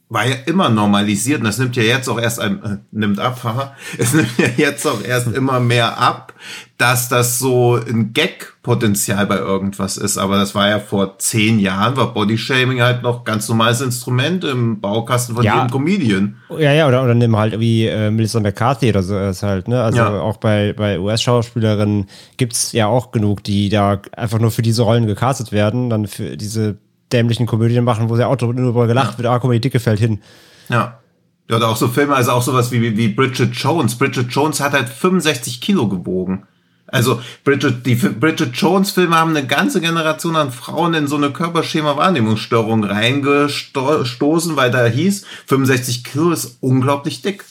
war 0.08 0.24
ja 0.26 0.36
immer 0.46 0.68
normalisiert 0.68 1.40
und 1.40 1.46
das 1.46 1.58
nimmt 1.58 1.74
ja 1.74 1.82
jetzt 1.82 2.08
auch 2.08 2.20
erst 2.20 2.38
ein, 2.40 2.62
äh, 2.62 2.76
nimmt 2.92 3.18
ab, 3.18 3.40
haha, 3.42 3.74
es 3.98 4.14
nimmt 4.14 4.38
ja 4.38 4.46
jetzt 4.56 4.86
auch 4.86 5.02
erst 5.02 5.26
immer 5.34 5.58
mehr 5.58 5.98
ab, 5.98 6.32
dass 6.78 7.08
das 7.08 7.38
so 7.40 7.74
ein 7.74 8.12
Gag-Potenzial 8.12 9.26
bei 9.26 9.38
irgendwas 9.38 9.96
ist. 9.96 10.16
Aber 10.18 10.36
das 10.38 10.54
war 10.54 10.68
ja 10.68 10.78
vor 10.78 11.18
zehn 11.18 11.58
Jahren, 11.58 11.96
war 11.96 12.14
Bodyshaming 12.14 12.82
halt 12.82 13.02
noch 13.02 13.24
ganz 13.24 13.48
normales 13.48 13.80
Instrument 13.80 14.44
im 14.44 14.80
Baukasten 14.80 15.34
von 15.34 15.44
Ja. 15.44 15.54
jedem 15.56 15.70
Comedian. 15.70 16.36
Ja, 16.56 16.72
ja, 16.72 16.86
oder, 16.86 17.02
oder 17.02 17.14
nimm 17.14 17.36
halt 17.36 17.58
wie 17.58 17.86
äh, 17.86 18.10
Melissa 18.10 18.38
McCarthy 18.38 18.90
oder 18.90 19.02
so 19.02 19.18
ist 19.18 19.42
halt, 19.42 19.66
ne? 19.66 19.82
Also 19.82 19.98
Ja. 19.98 20.20
auch 20.20 20.36
bei, 20.36 20.72
bei 20.72 21.00
US-Schauspielerinnen 21.00 22.06
gibt's 22.36 22.72
ja 22.72 22.86
auch 22.86 23.10
genug, 23.10 23.42
die 23.42 23.68
da 23.70 24.00
einfach 24.16 24.38
nur 24.38 24.50
für 24.52 24.62
diese 24.62 24.82
Rollen 24.82 25.06
gecastet 25.06 25.50
werden, 25.52 25.90
dann 25.90 26.06
für 26.06 26.36
diese 26.36 26.76
dämlichen 27.12 27.46
Komödien 27.46 27.84
machen, 27.84 28.08
wo 28.08 28.16
sie 28.16 28.26
auch 28.26 28.36
drüber 28.36 28.86
gelacht 28.86 29.18
wird, 29.18 29.28
ah, 29.28 29.38
guck 29.38 29.48
mal, 29.48 29.54
die 29.54 29.60
Dicke 29.60 29.80
fällt 29.80 30.00
hin. 30.00 30.20
Ja. 30.68 30.98
Ja, 31.48 31.56
oder 31.56 31.68
auch 31.68 31.76
so 31.76 31.86
Filme, 31.86 32.16
also 32.16 32.32
auch 32.32 32.42
sowas 32.42 32.72
wie, 32.72 32.96
wie, 32.96 33.08
Bridget 33.08 33.54
Jones. 33.54 33.96
Bridget 33.96 34.32
Jones 34.32 34.60
hat 34.60 34.72
halt 34.72 34.88
65 34.88 35.60
Kilo 35.60 35.88
gewogen. 35.88 36.44
Also 36.88 37.20
Bridget, 37.44 37.86
die 37.86 37.94
Bridget 37.94 38.56
Jones 38.56 38.90
Filme 38.90 39.16
haben 39.16 39.30
eine 39.30 39.46
ganze 39.46 39.80
Generation 39.80 40.36
an 40.36 40.50
Frauen 40.50 40.94
in 40.94 41.06
so 41.06 41.16
eine 41.16 41.30
Körperschema-Wahrnehmungsstörung 41.30 42.84
reingestoßen, 42.84 44.56
weil 44.56 44.70
da 44.70 44.86
hieß, 44.86 45.24
65 45.46 46.04
Kilo 46.04 46.30
ist 46.30 46.58
unglaublich 46.60 47.22
dick. 47.22 47.44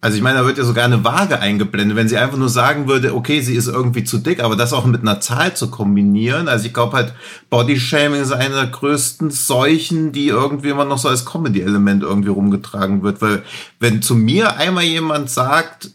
Also 0.00 0.18
ich 0.18 0.22
meine, 0.22 0.38
da 0.38 0.46
wird 0.46 0.58
ja 0.58 0.64
sogar 0.64 0.84
eine 0.84 1.04
Waage 1.04 1.40
eingeblendet, 1.40 1.96
wenn 1.96 2.08
sie 2.08 2.18
einfach 2.18 2.36
nur 2.36 2.50
sagen 2.50 2.86
würde, 2.86 3.14
okay, 3.14 3.40
sie 3.40 3.54
ist 3.54 3.66
irgendwie 3.66 4.04
zu 4.04 4.18
dick, 4.18 4.40
aber 4.40 4.54
das 4.54 4.72
auch 4.72 4.84
mit 4.84 5.00
einer 5.00 5.20
Zahl 5.20 5.56
zu 5.56 5.70
kombinieren. 5.70 6.48
Also 6.48 6.66
ich 6.66 6.74
glaube 6.74 6.96
halt, 6.96 7.14
Bodyshaming 7.48 8.20
ist 8.20 8.32
eine 8.32 8.54
der 8.54 8.66
größten 8.66 9.30
Seuchen, 9.30 10.12
die 10.12 10.28
irgendwie 10.28 10.68
immer 10.68 10.84
noch 10.84 10.98
so 10.98 11.08
als 11.08 11.24
Comedy-Element 11.24 12.02
irgendwie 12.02 12.28
rumgetragen 12.28 13.02
wird. 13.02 13.22
Weil 13.22 13.42
wenn 13.80 14.02
zu 14.02 14.14
mir 14.14 14.58
einmal 14.58 14.84
jemand 14.84 15.30
sagt, 15.30 15.90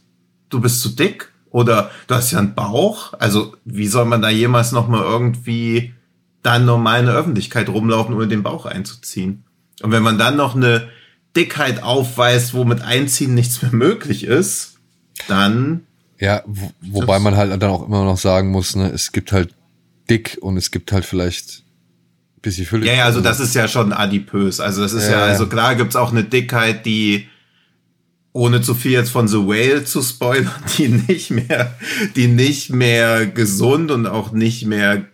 du 0.49 0.59
bist 0.59 0.81
zu 0.81 0.89
dick 0.89 1.31
oder 1.51 1.91
du 2.07 2.15
hast 2.15 2.31
ja 2.31 2.39
einen 2.39 2.55
Bauch, 2.55 3.13
also 3.19 3.55
wie 3.65 3.87
soll 3.87 4.05
man 4.05 4.21
da 4.21 4.29
jemals 4.29 4.71
noch 4.71 4.87
mal 4.87 5.03
irgendwie 5.03 5.93
dann 6.41 6.65
normal 6.65 7.01
in 7.01 7.05
der 7.05 7.15
Öffentlichkeit 7.15 7.69
rumlaufen, 7.69 8.15
ohne 8.15 8.27
den 8.27 8.43
Bauch 8.43 8.65
einzuziehen? 8.65 9.43
Und 9.83 9.91
wenn 9.91 10.03
man 10.03 10.17
dann 10.17 10.37
noch 10.37 10.55
eine 10.55 10.89
Dickheit 11.35 11.81
aufweist, 11.83 12.53
wo 12.53 12.63
mit 12.63 12.81
Einziehen 12.81 13.33
nichts 13.33 13.61
mehr 13.61 13.73
möglich 13.73 14.23
ist, 14.23 14.79
dann 15.27 15.81
Ja, 16.19 16.43
wo, 16.45 16.71
wobei 16.81 17.19
man 17.19 17.35
halt 17.35 17.51
dann 17.51 17.69
auch 17.69 17.85
immer 17.87 18.03
noch 18.03 18.17
sagen 18.17 18.51
muss, 18.51 18.75
ne, 18.75 18.89
es 18.91 19.11
gibt 19.11 19.31
halt 19.31 19.53
dick 20.09 20.37
und 20.41 20.57
es 20.57 20.71
gibt 20.71 20.91
halt 20.91 21.05
vielleicht 21.05 21.63
ein 22.37 22.41
bisschen 22.41 22.65
Fülle. 22.65 22.85
Ja, 22.85 22.93
ja, 22.93 23.05
also 23.05 23.21
das 23.21 23.39
ist 23.39 23.55
ja 23.55 23.67
schon 23.67 23.93
adipös. 23.93 24.59
Also 24.59 24.81
das 24.81 24.93
ist 24.93 25.05
ja, 25.05 25.11
Ja, 25.11 25.19
ja. 25.19 25.25
also 25.25 25.47
klar 25.47 25.75
gibt's 25.75 25.95
auch 25.95 26.11
eine 26.11 26.23
Dickheit, 26.23 26.85
die 26.85 27.27
ohne 28.33 28.61
zu 28.61 28.75
viel 28.75 28.91
jetzt 28.91 29.09
von 29.09 29.27
The 29.27 29.37
Whale 29.37 29.83
zu 29.83 30.01
spoilern, 30.01 30.51
die 30.77 30.87
nicht 30.87 31.31
mehr, 31.31 31.75
die 32.15 32.27
nicht 32.27 32.71
mehr 32.71 33.25
gesund 33.25 33.91
und 33.91 34.07
auch 34.07 34.31
nicht 34.31 34.65
mehr 34.65 35.05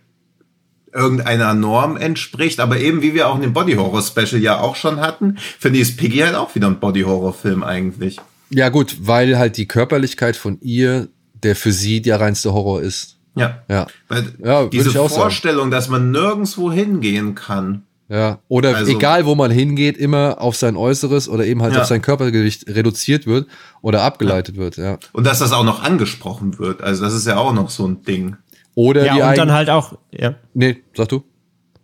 irgendeiner 0.92 1.54
Norm 1.54 1.96
entspricht. 1.96 2.60
Aber 2.60 2.78
eben 2.78 3.02
wie 3.02 3.14
wir 3.14 3.28
auch 3.28 3.36
in 3.36 3.42
dem 3.42 3.52
Body 3.52 3.74
Horror 3.74 4.02
Special 4.02 4.40
ja 4.40 4.58
auch 4.60 4.76
schon 4.76 5.00
hatten, 5.00 5.36
finde 5.58 5.78
ich 5.78 5.82
ist 5.82 5.96
Piggy 5.96 6.18
halt 6.18 6.34
auch 6.34 6.54
wieder 6.54 6.66
ein 6.68 6.80
Body 6.80 7.02
Horror 7.02 7.32
Film 7.34 7.62
eigentlich. 7.62 8.18
Ja, 8.50 8.68
gut, 8.70 8.96
weil 9.00 9.38
halt 9.38 9.56
die 9.56 9.66
Körperlichkeit 9.68 10.36
von 10.36 10.58
ihr, 10.60 11.08
der 11.42 11.54
für 11.54 11.72
sie 11.72 12.00
der 12.00 12.20
reinste 12.20 12.52
Horror 12.52 12.80
ist. 12.82 13.16
Ja. 13.36 13.62
Ja. 13.68 13.86
Weil 14.08 14.32
Ja, 14.42 14.66
diese 14.66 14.90
ich 14.90 14.98
auch 14.98 15.08
sagen. 15.10 15.22
Vorstellung, 15.22 15.70
dass 15.70 15.88
man 15.88 16.10
nirgendwo 16.10 16.72
hingehen 16.72 17.34
kann. 17.34 17.82
Ja. 18.08 18.38
Oder 18.48 18.74
Also- 18.74 18.90
egal, 18.90 19.26
wo 19.26 19.34
man 19.34 19.50
hingeht, 19.50 19.98
immer 19.98 20.40
auf 20.40 20.56
sein 20.56 20.76
Äußeres 20.76 21.28
oder 21.28 21.44
eben 21.44 21.62
halt 21.62 21.74
Ja. 21.74 21.82
auf 21.82 21.86
sein 21.86 22.00
Körpergewicht 22.00 22.66
reduziert 22.68 23.26
wird 23.26 23.46
oder 23.82 24.02
abgeleitet 24.02 24.56
wird, 24.56 24.78
ja. 24.78 24.98
Und 25.12 25.24
dass 25.26 25.40
das 25.40 25.52
auch 25.52 25.62
noch 25.62 25.82
angesprochen 25.82 26.58
wird. 26.58 26.80
Also 26.82 27.04
das 27.04 27.12
ist 27.12 27.26
ja 27.26 27.36
auch 27.36 27.52
noch 27.52 27.68
so 27.68 27.86
ein 27.86 28.02
Ding. 28.02 28.36
Oder 28.78 29.04
Ja, 29.04 29.14
und 29.16 29.22
eigen- 29.22 29.36
dann 29.38 29.52
halt 29.52 29.70
auch, 29.70 29.94
ja. 30.12 30.36
Nee, 30.54 30.76
sag 30.94 31.08
du? 31.08 31.24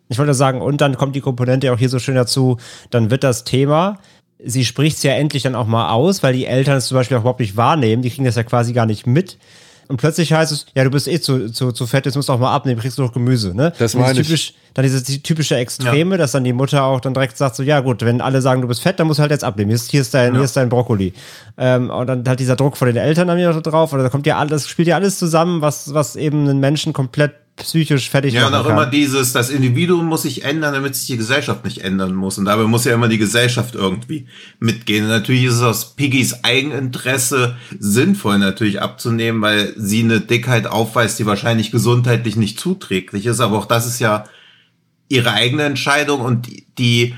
Ich 0.08 0.16
wollte 0.18 0.32
sagen, 0.32 0.60
und 0.60 0.80
dann 0.80 0.96
kommt 0.96 1.16
die 1.16 1.20
Komponente 1.20 1.72
auch 1.72 1.78
hier 1.78 1.88
so 1.88 1.98
schön 1.98 2.14
dazu, 2.14 2.58
dann 2.90 3.10
wird 3.10 3.24
das 3.24 3.42
Thema, 3.42 3.98
sie 4.38 4.64
spricht 4.64 4.98
es 4.98 5.02
ja 5.02 5.12
endlich 5.14 5.42
dann 5.42 5.56
auch 5.56 5.66
mal 5.66 5.90
aus, 5.90 6.22
weil 6.22 6.34
die 6.34 6.46
Eltern 6.46 6.76
es 6.76 6.86
zum 6.86 6.94
Beispiel 6.96 7.16
auch 7.16 7.22
überhaupt 7.22 7.40
nicht 7.40 7.56
wahrnehmen, 7.56 8.02
die 8.02 8.10
kriegen 8.10 8.24
das 8.24 8.36
ja 8.36 8.44
quasi 8.44 8.72
gar 8.74 8.86
nicht 8.86 9.08
mit. 9.08 9.38
Und 9.88 9.98
plötzlich 9.98 10.32
heißt 10.32 10.52
es, 10.52 10.66
ja, 10.74 10.84
du 10.84 10.90
bist 10.90 11.08
eh 11.08 11.20
zu, 11.20 11.50
zu, 11.50 11.72
zu 11.72 11.86
fett, 11.86 12.06
jetzt 12.06 12.16
musst 12.16 12.28
du 12.28 12.32
auch 12.32 12.38
mal 12.38 12.52
abnehmen, 12.52 12.80
kriegst 12.80 12.98
du 12.98 13.02
doch 13.02 13.12
Gemüse, 13.12 13.54
ne? 13.54 13.72
Das 13.78 13.94
meine 13.94 14.14
dieses 14.14 14.20
ich. 14.20 14.26
typisch, 14.26 14.54
Dann 14.74 14.82
diese 14.82 15.02
die 15.02 15.22
typische 15.22 15.56
Extreme, 15.56 16.16
dass 16.18 16.32
dann 16.32 16.44
die 16.44 16.52
Mutter 16.52 16.84
auch 16.84 17.00
dann 17.00 17.14
direkt 17.14 17.36
sagt, 17.36 17.56
so, 17.56 17.62
ja 17.62 17.80
gut, 17.80 18.04
wenn 18.04 18.20
alle 18.20 18.40
sagen, 18.40 18.62
du 18.62 18.68
bist 18.68 18.80
fett, 18.82 18.98
dann 18.98 19.06
musst 19.06 19.18
du 19.18 19.22
halt 19.22 19.30
jetzt 19.30 19.44
abnehmen. 19.44 19.70
Hier 19.70 19.76
ist, 19.76 19.90
hier 19.90 20.00
ist, 20.00 20.14
dein, 20.14 20.34
hier 20.34 20.44
ist 20.44 20.56
dein 20.56 20.68
Brokkoli. 20.68 21.12
Ähm, 21.58 21.90
und 21.90 22.06
dann 22.06 22.24
halt 22.26 22.40
dieser 22.40 22.56
Druck 22.56 22.76
von 22.76 22.86
den 22.86 22.96
Eltern 22.96 23.28
dann 23.28 23.38
wieder 23.38 23.52
drauf, 23.60 23.92
oder 23.92 24.02
da 24.02 24.08
kommt 24.08 24.26
ja 24.26 24.38
alles, 24.38 24.68
spielt 24.68 24.88
ja 24.88 24.96
alles 24.96 25.18
zusammen, 25.18 25.60
was, 25.60 25.94
was 25.94 26.16
eben 26.16 26.48
einen 26.48 26.60
Menschen 26.60 26.92
komplett 26.92 27.32
psychisch 27.56 28.10
fertig 28.10 28.34
Ja, 28.34 28.46
und 28.48 28.54
auch 28.54 28.64
kann. 28.64 28.72
immer 28.72 28.86
dieses, 28.86 29.32
das 29.32 29.48
Individuum 29.50 30.06
muss 30.06 30.22
sich 30.22 30.44
ändern, 30.44 30.74
damit 30.74 30.96
sich 30.96 31.06
die 31.06 31.16
Gesellschaft 31.16 31.64
nicht 31.64 31.78
ändern 31.78 32.14
muss. 32.14 32.36
Und 32.38 32.46
dabei 32.46 32.64
muss 32.64 32.84
ja 32.84 32.94
immer 32.94 33.08
die 33.08 33.18
Gesellschaft 33.18 33.74
irgendwie 33.76 34.26
mitgehen. 34.58 35.04
Und 35.04 35.10
natürlich 35.10 35.44
ist 35.44 35.54
es 35.54 35.62
aus 35.62 35.94
Piggys 35.94 36.42
Eigeninteresse 36.42 37.56
sinnvoll 37.78 38.38
natürlich 38.38 38.82
abzunehmen, 38.82 39.40
weil 39.40 39.72
sie 39.76 40.02
eine 40.02 40.20
Dickheit 40.20 40.66
aufweist, 40.66 41.18
die 41.18 41.26
wahrscheinlich 41.26 41.70
gesundheitlich 41.70 42.36
nicht 42.36 42.58
zuträglich 42.58 43.26
ist. 43.26 43.40
Aber 43.40 43.56
auch 43.58 43.66
das 43.66 43.86
ist 43.86 44.00
ja 44.00 44.24
ihre 45.08 45.32
eigene 45.32 45.62
Entscheidung 45.62 46.20
und 46.22 46.46
die- 46.46 46.66
die, 46.78 47.14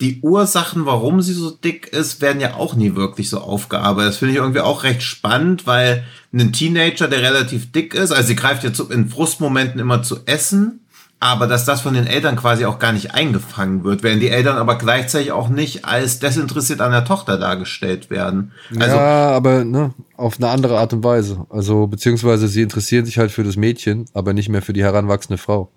die 0.00 0.20
Ursachen, 0.20 0.84
warum 0.84 1.22
sie 1.22 1.32
so 1.32 1.50
dick 1.50 1.88
ist, 1.88 2.20
werden 2.20 2.40
ja 2.40 2.54
auch 2.54 2.74
nie 2.74 2.94
wirklich 2.94 3.30
so 3.30 3.40
aufgearbeitet. 3.40 4.10
Das 4.10 4.18
finde 4.18 4.32
ich 4.32 4.38
irgendwie 4.38 4.60
auch 4.60 4.84
recht 4.84 5.02
spannend, 5.02 5.66
weil 5.66 6.04
ein 6.34 6.52
Teenager, 6.52 7.08
der 7.08 7.22
relativ 7.22 7.72
dick 7.72 7.94
ist, 7.94 8.12
also 8.12 8.26
sie 8.26 8.36
greift 8.36 8.62
jetzt 8.62 8.78
in 8.78 9.08
Frustmomenten 9.08 9.80
immer 9.80 10.02
zu 10.02 10.18
essen, 10.26 10.80
aber 11.18 11.46
dass 11.46 11.64
das 11.64 11.80
von 11.80 11.94
den 11.94 12.06
Eltern 12.06 12.36
quasi 12.36 12.66
auch 12.66 12.78
gar 12.78 12.92
nicht 12.92 13.14
eingefangen 13.14 13.84
wird, 13.84 14.02
während 14.02 14.22
die 14.22 14.28
Eltern 14.28 14.58
aber 14.58 14.76
gleichzeitig 14.76 15.32
auch 15.32 15.48
nicht 15.48 15.86
als 15.86 16.18
desinteressiert 16.18 16.82
an 16.82 16.92
der 16.92 17.06
Tochter 17.06 17.38
dargestellt 17.38 18.10
werden. 18.10 18.52
Also 18.78 18.96
ja, 18.96 19.30
aber 19.30 19.64
ne, 19.64 19.94
auf 20.18 20.36
eine 20.36 20.50
andere 20.50 20.78
Art 20.78 20.92
und 20.92 21.04
Weise. 21.04 21.46
Also, 21.48 21.86
beziehungsweise 21.86 22.48
sie 22.48 22.60
interessieren 22.60 23.06
sich 23.06 23.16
halt 23.16 23.30
für 23.30 23.44
das 23.44 23.56
Mädchen, 23.56 24.04
aber 24.12 24.34
nicht 24.34 24.50
mehr 24.50 24.60
für 24.60 24.74
die 24.74 24.84
heranwachsende 24.84 25.38
Frau. 25.38 25.70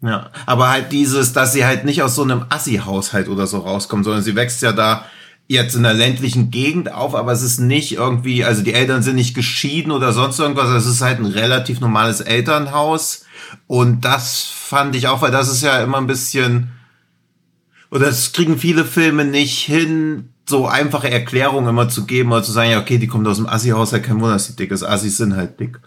Ja, 0.00 0.30
aber 0.46 0.70
halt 0.70 0.92
dieses, 0.92 1.32
dass 1.32 1.52
sie 1.52 1.64
halt 1.64 1.84
nicht 1.84 2.02
aus 2.02 2.14
so 2.14 2.22
einem 2.22 2.44
Assi-Haushalt 2.50 3.28
oder 3.28 3.46
so 3.46 3.58
rauskommt, 3.58 4.04
sondern 4.04 4.22
sie 4.22 4.36
wächst 4.36 4.62
ja 4.62 4.72
da 4.72 5.04
jetzt 5.48 5.74
in 5.74 5.84
einer 5.84 5.98
ländlichen 5.98 6.50
Gegend 6.50 6.92
auf, 6.92 7.14
aber 7.14 7.32
es 7.32 7.42
ist 7.42 7.58
nicht 7.58 7.92
irgendwie, 7.92 8.44
also 8.44 8.62
die 8.62 8.74
Eltern 8.74 9.02
sind 9.02 9.16
nicht 9.16 9.34
geschieden 9.34 9.90
oder 9.90 10.12
sonst 10.12 10.38
irgendwas, 10.38 10.68
es 10.68 10.86
ist 10.86 11.00
halt 11.00 11.18
ein 11.18 11.26
relativ 11.26 11.80
normales 11.80 12.20
Elternhaus. 12.20 13.24
Und 13.66 14.04
das 14.04 14.42
fand 14.44 14.94
ich 14.94 15.08
auch, 15.08 15.22
weil 15.22 15.30
das 15.30 15.50
ist 15.50 15.62
ja 15.62 15.82
immer 15.82 15.96
ein 15.96 16.06
bisschen, 16.06 16.70
oder 17.90 18.06
das 18.06 18.32
kriegen 18.32 18.58
viele 18.58 18.84
Filme 18.84 19.24
nicht 19.24 19.64
hin, 19.64 20.28
so 20.46 20.66
einfache 20.66 21.10
Erklärungen 21.10 21.68
immer 21.68 21.88
zu 21.88 22.04
geben 22.04 22.30
oder 22.30 22.42
zu 22.42 22.52
sagen, 22.52 22.70
ja, 22.70 22.80
okay, 22.80 22.98
die 22.98 23.06
kommt 23.06 23.26
aus 23.26 23.38
dem 23.38 23.48
Assi-Haushalt, 23.48 24.04
kein 24.04 24.20
Wunder, 24.20 24.34
dass 24.34 24.48
die 24.48 24.56
dick 24.56 24.70
ist, 24.70 24.84
Assis 24.84 25.16
sind 25.16 25.34
halt 25.34 25.58
dick 25.58 25.80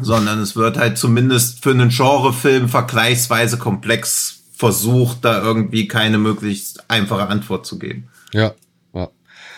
sondern 0.00 0.40
es 0.40 0.56
wird 0.56 0.76
halt 0.76 0.98
zumindest 0.98 1.62
für 1.62 1.70
einen 1.70 1.90
Genrefilm 1.90 2.68
vergleichsweise 2.68 3.58
komplex 3.58 4.42
versucht, 4.54 5.24
da 5.24 5.40
irgendwie 5.42 5.86
keine 5.88 6.18
möglichst 6.18 6.90
einfache 6.90 7.28
Antwort 7.28 7.66
zu 7.66 7.78
geben. 7.78 8.08
Ja. 8.32 8.54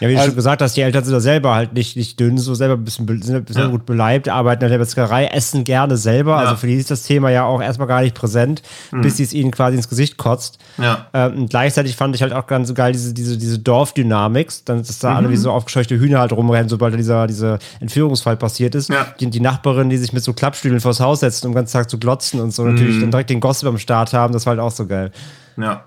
Ja. 0.00 0.08
Wie 0.08 0.12
du 0.14 0.18
Also- 0.18 0.30
schon 0.30 0.36
gesagt 0.36 0.62
hast, 0.62 0.76
die 0.76 0.80
Eltern 0.80 1.04
sind 1.04 1.12
ja 1.14 1.20
selber 1.20 1.54
halt 1.54 1.72
nicht, 1.74 1.96
nicht 1.96 2.18
dünn, 2.18 2.38
so 2.38 2.54
selber 2.54 2.74
ein 2.74 2.84
bisschen, 2.84 3.06
sind 3.22 3.36
ein 3.36 3.44
bisschen 3.44 3.62
Ja. 3.62 3.68
gut 3.68 3.86
beleibt, 3.86 4.28
arbeiten 4.28 4.64
in 4.64 4.70
der 4.70 4.78
Metzgerei, 4.78 5.26
essen 5.26 5.64
gerne 5.64 5.96
selber. 5.96 6.32
Ja. 6.32 6.36
Also 6.38 6.56
für 6.56 6.66
die 6.66 6.74
ist 6.74 6.90
das 6.90 7.02
Thema 7.04 7.30
ja 7.30 7.44
auch 7.44 7.60
erstmal 7.62 7.86
gar 7.88 8.00
nicht 8.02 8.14
präsent, 8.14 8.62
bis 8.90 9.18
sie 9.18 9.22
es 9.22 9.32
ihnen 9.32 9.50
quasi 9.50 9.76
ins 9.76 9.88
Gesicht 9.88 10.16
kotzt. 10.16 10.58
Ja. 10.78 11.06
Ähm, 11.14 11.38
und 11.42 11.50
gleichzeitig 11.50 11.94
fand 11.96 12.14
ich 12.16 12.22
halt 12.22 12.32
auch 12.32 12.46
ganz 12.46 12.68
so 12.68 12.74
geil 12.74 12.92
diese, 12.92 13.14
diese, 13.14 13.36
diese 13.38 13.58
Dorfdynamik, 13.58 14.50
dann 14.64 14.78
dass 14.78 14.98
da 14.98 15.14
alle 15.14 15.30
wie 15.30 15.36
so 15.36 15.50
aufgescheuchte 15.52 15.98
Hühner 15.98 16.20
halt 16.20 16.32
rumrennen, 16.32 16.68
sobald 16.68 16.94
dieser, 16.98 17.26
dieser 17.26 17.58
Entführungsfall 17.80 18.36
passiert 18.36 18.74
ist. 18.74 18.88
Ja. 18.88 19.06
Die, 19.20 19.28
die 19.28 19.40
Nachbarin, 19.40 19.90
die 19.90 19.98
sich 19.98 20.12
mit 20.12 20.24
so 20.24 20.32
Klappstühlen 20.32 20.80
vors 20.80 21.00
Haus 21.00 21.20
setzt, 21.20 21.44
um 21.44 21.52
den 21.52 21.56
ganzen 21.56 21.74
Tag 21.74 21.90
zu 21.90 21.98
glotzen 21.98 22.40
und 22.40 22.52
so 22.52 22.64
natürlich 22.64 23.00
dann 23.00 23.10
direkt 23.10 23.30
den 23.30 23.40
Gossip 23.40 23.68
am 23.68 23.78
Start 23.78 24.12
haben, 24.12 24.32
das 24.32 24.46
war 24.46 24.52
halt 24.52 24.60
auch 24.60 24.70
so 24.70 24.86
geil. 24.86 25.10
Ja. 25.56 25.84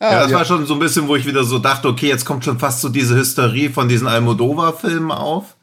Ah, 0.00 0.12
ja, 0.12 0.22
das 0.22 0.30
ja. 0.30 0.38
war 0.38 0.44
schon 0.46 0.64
so 0.66 0.72
ein 0.72 0.80
bisschen, 0.80 1.08
wo 1.08 1.16
ich 1.16 1.26
wieder 1.26 1.44
so 1.44 1.58
dachte, 1.58 1.86
okay, 1.86 2.08
jetzt 2.08 2.24
kommt 2.24 2.44
schon 2.44 2.58
fast 2.58 2.80
so 2.80 2.88
diese 2.88 3.14
Hysterie 3.14 3.68
von 3.68 3.86
diesen 3.86 4.08
Almodovar-Filmen 4.08 5.12
auf. 5.12 5.56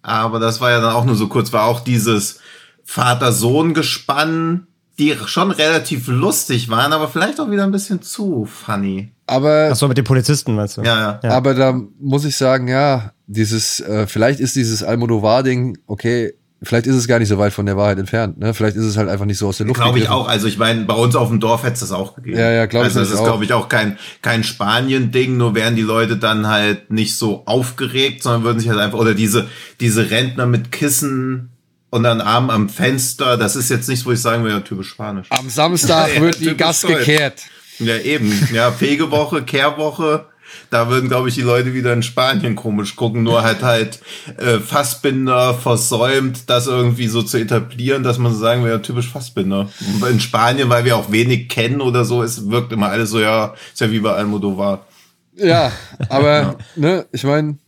Aber 0.00 0.38
das 0.38 0.62
war 0.62 0.70
ja 0.70 0.80
dann 0.80 0.94
auch 0.94 1.04
nur 1.04 1.14
so 1.14 1.28
kurz, 1.28 1.52
war 1.52 1.66
auch 1.66 1.80
dieses 1.80 2.40
Vater-Sohn-Gespann, 2.84 4.66
die 4.98 5.14
schon 5.26 5.50
relativ 5.50 6.08
lustig 6.08 6.70
waren, 6.70 6.94
aber 6.94 7.08
vielleicht 7.08 7.38
auch 7.38 7.50
wieder 7.50 7.64
ein 7.64 7.70
bisschen 7.70 8.00
zu 8.00 8.46
funny. 8.46 9.12
Aber, 9.26 9.68
Ach 9.72 9.76
so, 9.76 9.88
mit 9.88 9.98
den 9.98 10.04
Polizisten 10.04 10.54
meinst 10.54 10.78
du? 10.78 10.82
Ja, 10.82 10.98
ja. 10.98 11.20
Ja. 11.22 11.30
aber 11.36 11.54
da 11.54 11.78
muss 12.00 12.24
ich 12.24 12.36
sagen, 12.36 12.66
ja, 12.66 13.12
dieses, 13.26 13.80
äh, 13.80 14.06
vielleicht 14.06 14.40
ist 14.40 14.56
dieses 14.56 14.82
Almodovar-Ding, 14.82 15.78
okay, 15.86 16.32
vielleicht 16.62 16.86
ist 16.86 16.94
es 16.94 17.08
gar 17.08 17.18
nicht 17.18 17.28
so 17.28 17.38
weit 17.38 17.52
von 17.52 17.66
der 17.66 17.76
Wahrheit 17.76 17.98
entfernt, 17.98 18.38
ne? 18.38 18.52
Vielleicht 18.52 18.76
ist 18.76 18.84
es 18.84 18.96
halt 18.96 19.08
einfach 19.08 19.24
nicht 19.24 19.38
so 19.38 19.48
aus 19.48 19.56
der 19.56 19.66
Luft 19.66 19.80
Glaube 19.80 19.98
ich 19.98 20.08
auch. 20.08 20.28
Also 20.28 20.46
ich 20.46 20.58
meine, 20.58 20.84
bei 20.84 20.94
uns 20.94 21.16
auf 21.16 21.28
dem 21.28 21.40
Dorf 21.40 21.62
hätte 21.62 21.74
es 21.74 21.80
das 21.80 21.92
auch 21.92 22.14
gegeben. 22.14 22.38
Ja, 22.38 22.50
ja, 22.50 22.66
glaub 22.66 22.82
ich 22.82 22.88
Also 22.88 23.00
es 23.00 23.08
nämlich 23.08 23.20
ist, 23.20 23.26
glaube 23.26 23.44
ich, 23.44 23.52
auch 23.52 23.68
kein, 23.68 23.98
kein 24.22 24.44
Spanien-Ding, 24.44 25.36
nur 25.36 25.54
wären 25.54 25.76
die 25.76 25.82
Leute 25.82 26.16
dann 26.16 26.48
halt 26.48 26.90
nicht 26.90 27.16
so 27.16 27.42
aufgeregt, 27.46 28.22
sondern 28.22 28.44
würden 28.44 28.60
sich 28.60 28.68
halt 28.68 28.78
einfach, 28.78 28.98
oder 28.98 29.14
diese, 29.14 29.48
diese 29.80 30.10
Rentner 30.10 30.46
mit 30.46 30.70
Kissen 30.70 31.50
und 31.90 32.02
dann 32.02 32.20
Arm 32.20 32.50
am 32.50 32.68
Fenster, 32.68 33.36
das 33.36 33.56
ist 33.56 33.68
jetzt 33.70 33.88
nichts, 33.88 34.04
wo 34.06 34.12
ich 34.12 34.20
sagen 34.20 34.42
würde, 34.42 34.56
ja, 34.56 34.60
typisch 34.60 34.88
Spanisch. 34.88 35.28
Am 35.30 35.48
Samstag 35.48 36.10
Ja, 36.14 36.20
wird 36.20 36.40
die 36.40 36.44
typisch 36.44 36.58
Gas 36.58 36.82
gekehrt. 36.82 37.42
Ja, 37.78 37.96
eben. 37.96 38.32
Ja, 38.52 38.70
Fegewoche, 38.70 39.42
Kehrwoche. 39.42 40.26
Da 40.70 40.88
würden, 40.88 41.08
glaube 41.08 41.28
ich, 41.28 41.34
die 41.34 41.40
Leute 41.42 41.74
wieder 41.74 41.92
in 41.92 42.02
Spanien 42.02 42.56
komisch 42.56 42.96
gucken. 42.96 43.22
Nur 43.22 43.42
halt 43.42 43.62
halt 43.62 44.00
äh, 44.38 44.58
Fassbinder 44.58 45.54
versäumt, 45.54 46.48
das 46.48 46.66
irgendwie 46.66 47.08
so 47.08 47.22
zu 47.22 47.38
etablieren, 47.38 48.02
dass 48.02 48.18
man 48.18 48.32
so 48.32 48.38
sagen 48.38 48.62
will, 48.64 48.70
ja, 48.70 48.78
typisch 48.78 49.08
Fassbinder. 49.08 49.68
In 50.10 50.20
Spanien, 50.20 50.68
weil 50.68 50.84
wir 50.84 50.96
auch 50.96 51.10
wenig 51.10 51.48
kennen 51.48 51.80
oder 51.80 52.04
so, 52.04 52.22
es 52.22 52.50
wirkt 52.50 52.72
immer 52.72 52.88
alles 52.88 53.10
so, 53.10 53.20
ja, 53.20 53.54
ist 53.72 53.80
ja 53.80 53.90
wie 53.90 54.00
bei 54.00 54.12
Almodovar. 54.12 54.86
Ja, 55.36 55.72
aber 56.08 56.56
ne, 56.76 57.06
ich 57.12 57.24
meine, 57.24 57.58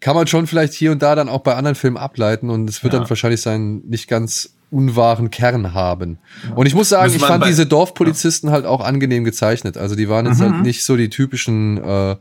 kann 0.00 0.14
man 0.14 0.26
schon 0.26 0.46
vielleicht 0.46 0.74
hier 0.74 0.92
und 0.92 1.02
da 1.02 1.14
dann 1.14 1.28
auch 1.28 1.40
bei 1.40 1.54
anderen 1.54 1.74
Filmen 1.74 1.96
ableiten 1.96 2.50
und 2.50 2.68
es 2.68 2.82
wird 2.82 2.92
Ja. 2.92 3.00
dann 3.00 3.08
wahrscheinlich 3.08 3.40
seinen 3.40 3.86
nicht 3.88 4.08
ganz 4.08 4.55
unwahren 4.70 5.30
Kern 5.30 5.74
haben. 5.74 6.18
Und 6.54 6.66
ich 6.66 6.74
muss 6.74 6.88
sagen, 6.88 7.12
ich 7.14 7.22
fand 7.22 7.44
diese 7.46 7.66
Dorfpolizisten 7.66 8.50
halt 8.50 8.64
auch 8.66 8.80
angenehm 8.80 9.24
gezeichnet. 9.24 9.76
Also 9.76 9.94
die 9.94 10.08
waren 10.08 10.26
jetzt 10.26 10.40
Mhm. 10.40 10.52
halt 10.52 10.62
nicht 10.62 10.84
so 10.84 10.96
die 10.96 11.08
typischen, 11.08 11.78
äh, 11.82 12.16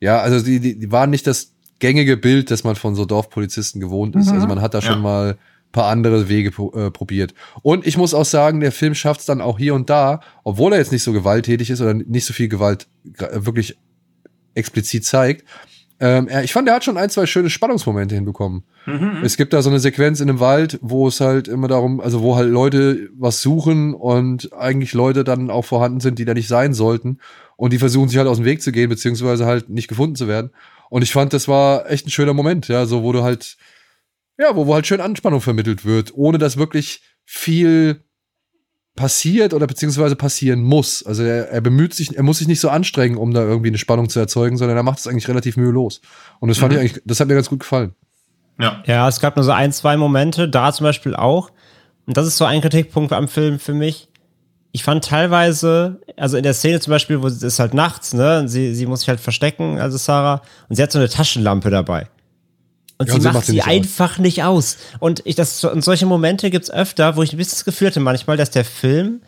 ja, 0.00 0.20
also 0.20 0.44
die, 0.44 0.58
die, 0.60 0.78
die 0.78 0.90
waren 0.92 1.10
nicht 1.10 1.26
das 1.26 1.52
gängige 1.78 2.16
Bild, 2.16 2.50
das 2.50 2.64
man 2.64 2.76
von 2.76 2.94
so 2.94 3.04
Dorfpolizisten 3.04 3.80
gewohnt 3.80 4.16
ist. 4.16 4.28
Also 4.30 4.46
man 4.46 4.60
hat 4.62 4.72
da 4.74 4.80
schon 4.80 4.96
Ja. 4.96 5.00
mal 5.00 5.38
paar 5.72 5.86
andere 5.86 6.28
Wege 6.28 6.50
äh, 6.74 6.90
probiert. 6.90 7.32
Und 7.62 7.86
ich 7.86 7.96
muss 7.96 8.12
auch 8.12 8.26
sagen, 8.26 8.60
der 8.60 8.72
Film 8.72 8.94
schafft 8.94 9.20
es 9.20 9.26
dann 9.26 9.40
auch 9.40 9.58
hier 9.58 9.74
und 9.74 9.88
da, 9.88 10.20
obwohl 10.44 10.72
er 10.72 10.78
jetzt 10.78 10.92
nicht 10.92 11.02
so 11.02 11.12
gewalttätig 11.12 11.70
ist 11.70 11.80
oder 11.80 11.94
nicht 11.94 12.26
so 12.26 12.34
viel 12.34 12.48
Gewalt 12.48 12.88
wirklich 13.32 13.78
explizit 14.54 15.04
zeigt. 15.04 15.44
Ähm, 16.02 16.28
ich 16.42 16.52
fand, 16.52 16.66
er 16.68 16.74
hat 16.74 16.84
schon 16.84 16.98
ein, 16.98 17.10
zwei 17.10 17.26
schöne 17.26 17.48
Spannungsmomente 17.48 18.16
hinbekommen. 18.16 18.64
Es 19.24 19.36
gibt 19.36 19.52
da 19.52 19.62
so 19.62 19.70
eine 19.70 19.78
Sequenz 19.78 20.18
in 20.18 20.28
einem 20.28 20.40
Wald, 20.40 20.80
wo 20.82 21.06
es 21.06 21.20
halt 21.20 21.46
immer 21.46 21.68
darum, 21.68 22.00
also 22.00 22.22
wo 22.22 22.34
halt 22.34 22.50
Leute 22.50 23.08
was 23.16 23.40
suchen 23.40 23.94
und 23.94 24.52
eigentlich 24.52 24.94
Leute 24.94 25.22
dann 25.22 25.48
auch 25.48 25.64
vorhanden 25.64 26.00
sind, 26.00 26.18
die 26.18 26.24
da 26.24 26.34
nicht 26.34 26.48
sein 26.48 26.74
sollten. 26.74 27.20
Und 27.56 27.72
die 27.72 27.78
versuchen 27.78 28.08
sich 28.08 28.18
halt 28.18 28.26
aus 28.26 28.38
dem 28.38 28.44
Weg 28.44 28.62
zu 28.62 28.72
gehen, 28.72 28.88
beziehungsweise 28.88 29.46
halt 29.46 29.68
nicht 29.68 29.86
gefunden 29.86 30.16
zu 30.16 30.26
werden. 30.26 30.50
Und 30.90 31.02
ich 31.02 31.12
fand, 31.12 31.32
das 31.32 31.46
war 31.46 31.88
echt 31.88 32.08
ein 32.08 32.10
schöner 32.10 32.34
Moment, 32.34 32.66
ja, 32.66 32.84
so 32.84 33.04
wo 33.04 33.12
du 33.12 33.22
halt, 33.22 33.56
ja, 34.38 34.56
wo, 34.56 34.66
wo 34.66 34.74
halt 34.74 34.88
schön 34.88 35.00
Anspannung 35.00 35.40
vermittelt 35.40 35.84
wird, 35.84 36.12
ohne 36.16 36.38
dass 36.38 36.56
wirklich 36.56 37.00
viel 37.24 38.02
passiert 38.94 39.54
oder 39.54 39.66
beziehungsweise 39.66 40.16
passieren 40.16 40.62
muss. 40.62 41.04
Also 41.04 41.22
er, 41.22 41.48
er 41.48 41.60
bemüht 41.60 41.94
sich, 41.94 42.16
er 42.16 42.22
muss 42.22 42.38
sich 42.38 42.48
nicht 42.48 42.60
so 42.60 42.68
anstrengen, 42.68 43.16
um 43.16 43.32
da 43.32 43.42
irgendwie 43.42 43.68
eine 43.68 43.78
Spannung 43.78 44.08
zu 44.08 44.18
erzeugen, 44.18 44.56
sondern 44.56 44.76
er 44.76 44.82
macht 44.82 44.98
es 44.98 45.06
eigentlich 45.06 45.28
relativ 45.28 45.56
mühelos. 45.56 46.00
Und 46.40 46.48
das 46.48 46.58
fand 46.58 46.74
ich 46.74 46.78
eigentlich, 46.78 47.02
das 47.04 47.20
hat 47.20 47.28
mir 47.28 47.34
ganz 47.34 47.48
gut 47.48 47.60
gefallen. 47.60 47.94
Ja. 48.60 48.82
Ja, 48.86 49.08
es 49.08 49.20
gab 49.20 49.36
nur 49.36 49.44
so 49.44 49.52
ein, 49.52 49.72
zwei 49.72 49.96
Momente, 49.96 50.48
da 50.48 50.72
zum 50.72 50.84
Beispiel 50.84 51.16
auch. 51.16 51.50
Und 52.06 52.16
das 52.16 52.26
ist 52.26 52.36
so 52.36 52.44
ein 52.44 52.60
Kritikpunkt 52.60 53.12
am 53.12 53.28
Film 53.28 53.58
für 53.58 53.74
mich. 53.74 54.08
Ich 54.72 54.84
fand 54.84 55.04
teilweise, 55.04 56.00
also 56.16 56.36
in 56.36 56.42
der 56.42 56.54
Szene 56.54 56.80
zum 56.80 56.90
Beispiel, 56.90 57.22
wo 57.22 57.26
es 57.26 57.42
ist 57.42 57.58
halt 57.58 57.74
nachts, 57.74 58.14
ne, 58.14 58.40
und 58.40 58.48
sie, 58.48 58.74
sie 58.74 58.86
muss 58.86 59.00
sich 59.00 59.08
halt 59.08 59.20
verstecken, 59.20 59.78
also 59.78 59.98
Sarah, 59.98 60.40
und 60.68 60.76
sie 60.76 60.82
hat 60.82 60.90
so 60.90 60.98
eine 60.98 61.10
Taschenlampe 61.10 61.68
dabei. 61.68 62.08
Und 63.02 63.08
Ja, 63.08 63.12
sie 63.12 63.16
und 63.16 63.22
sie 63.22 63.26
macht 63.28 63.34
macht 63.34 63.46
sie 63.46 63.52
sie 63.52 63.56
nicht 63.58 63.66
aus. 63.66 63.70
einfach 63.72 64.18
nicht 64.18 64.42
aus. 64.44 64.76
Und 64.98 65.22
ich, 65.24 65.34
das, 65.34 65.62
und 65.64 65.84
solche 65.84 66.06
Momente 66.06 66.50
gibt's 66.50 66.70
öfter, 66.70 67.16
wo 67.16 67.22
ich 67.22 67.32
ein 67.32 67.36
bisschen 67.36 67.52
das 67.56 67.64
Gefühl 67.64 67.88
hatte 67.88 68.00
manchmal, 68.00 68.36
dass 68.36 68.50
der 68.50 68.64
Film 68.64 69.20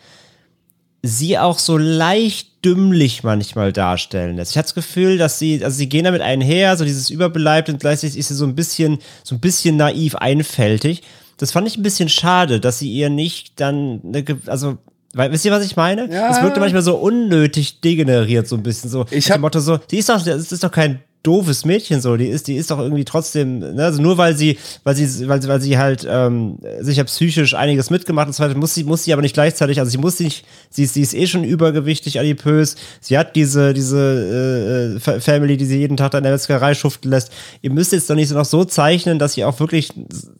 sie 1.02 1.38
auch 1.38 1.58
so 1.58 1.76
leicht 1.76 2.64
dümmlich 2.64 3.22
manchmal 3.24 3.72
darstellen 3.72 4.36
lässt. 4.36 4.52
Ich 4.52 4.56
hatte 4.56 4.68
das 4.68 4.74
Gefühl, 4.74 5.18
dass 5.18 5.38
sie, 5.38 5.62
also 5.62 5.76
sie 5.76 5.88
gehen 5.88 6.04
damit 6.04 6.22
einher, 6.22 6.76
so 6.78 6.84
dieses 6.84 7.10
überbeleibt 7.10 7.68
und 7.68 7.78
gleichzeitig 7.80 8.16
ist 8.16 8.28
sie 8.28 8.34
so 8.34 8.46
ein 8.46 8.54
bisschen, 8.54 8.98
so 9.22 9.34
ein 9.34 9.40
bisschen 9.40 9.76
naiv, 9.76 10.14
einfältig. 10.14 11.02
Das 11.36 11.52
fand 11.52 11.66
ich 11.68 11.76
ein 11.76 11.82
bisschen 11.82 12.08
schade, 12.08 12.58
dass 12.60 12.78
sie 12.78 12.90
ihr 12.90 13.10
nicht 13.10 13.60
dann, 13.60 14.00
eine, 14.04 14.24
also, 14.46 14.78
weil, 15.12 15.30
wisst 15.30 15.44
ihr, 15.44 15.52
was 15.52 15.64
ich 15.64 15.76
meine? 15.76 16.10
Ja. 16.10 16.30
Es 16.30 16.42
wirkte 16.42 16.58
manchmal 16.60 16.82
so 16.82 16.96
unnötig 16.96 17.80
degeneriert, 17.82 18.48
so 18.48 18.56
ein 18.56 18.62
bisschen 18.62 18.88
so. 18.88 19.04
Ich 19.10 19.30
hab- 19.30 19.40
Motto 19.40 19.60
so, 19.60 19.76
die 19.76 19.98
ist 19.98 20.08
doch, 20.08 20.22
das 20.24 20.50
ist 20.52 20.64
doch 20.64 20.72
kein 20.72 21.00
doofes 21.24 21.64
Mädchen 21.64 22.00
so, 22.00 22.16
die 22.16 22.28
ist, 22.28 22.46
die 22.46 22.54
ist 22.54 22.70
doch 22.70 22.78
irgendwie 22.78 23.04
trotzdem, 23.04 23.58
ne, 23.58 23.84
also 23.84 24.00
nur 24.00 24.16
weil 24.18 24.36
sie, 24.36 24.58
weil 24.84 24.94
sie, 24.94 25.26
weil, 25.26 25.42
sie- 25.42 25.48
weil 25.48 25.60
sie 25.60 25.76
halt 25.78 26.06
ähm, 26.08 26.58
sicher 26.80 27.02
psychisch 27.04 27.54
einiges 27.54 27.90
mitgemacht 27.90 28.28
und 28.28 28.34
so 28.34 28.44
weiter, 28.44 28.56
muss 28.56 28.74
sie, 28.74 28.84
muss 28.84 29.02
sie 29.04 29.12
aber 29.12 29.22
nicht 29.22 29.34
gleichzeitig, 29.34 29.80
also 29.80 29.90
sie 29.90 29.98
muss 29.98 30.20
nicht, 30.20 30.44
sie 30.70 30.86
sie 30.86 31.00
ist 31.02 31.14
eh 31.14 31.26
schon 31.26 31.42
übergewichtig, 31.42 32.20
adipös, 32.20 32.76
sie 33.00 33.18
hat 33.18 33.34
diese, 33.34 33.74
diese 33.74 34.94
äh, 34.96 35.00
Fa- 35.00 35.18
Family, 35.18 35.56
die 35.56 35.64
sie 35.66 35.78
jeden 35.78 35.96
Tag 35.96 36.12
da 36.12 36.18
in 36.18 36.24
der 36.24 36.32
Metzgerei 36.32 36.74
schuften 36.74 37.10
lässt. 37.10 37.32
Ihr 37.62 37.70
müsst 37.70 37.92
jetzt 37.92 38.08
doch 38.08 38.14
nicht 38.14 38.28
so 38.28 38.34
noch 38.36 38.44
so 38.44 38.64
zeichnen, 38.64 39.18
dass 39.18 39.32
sie 39.32 39.44
auch 39.44 39.58
wirklich 39.60 39.90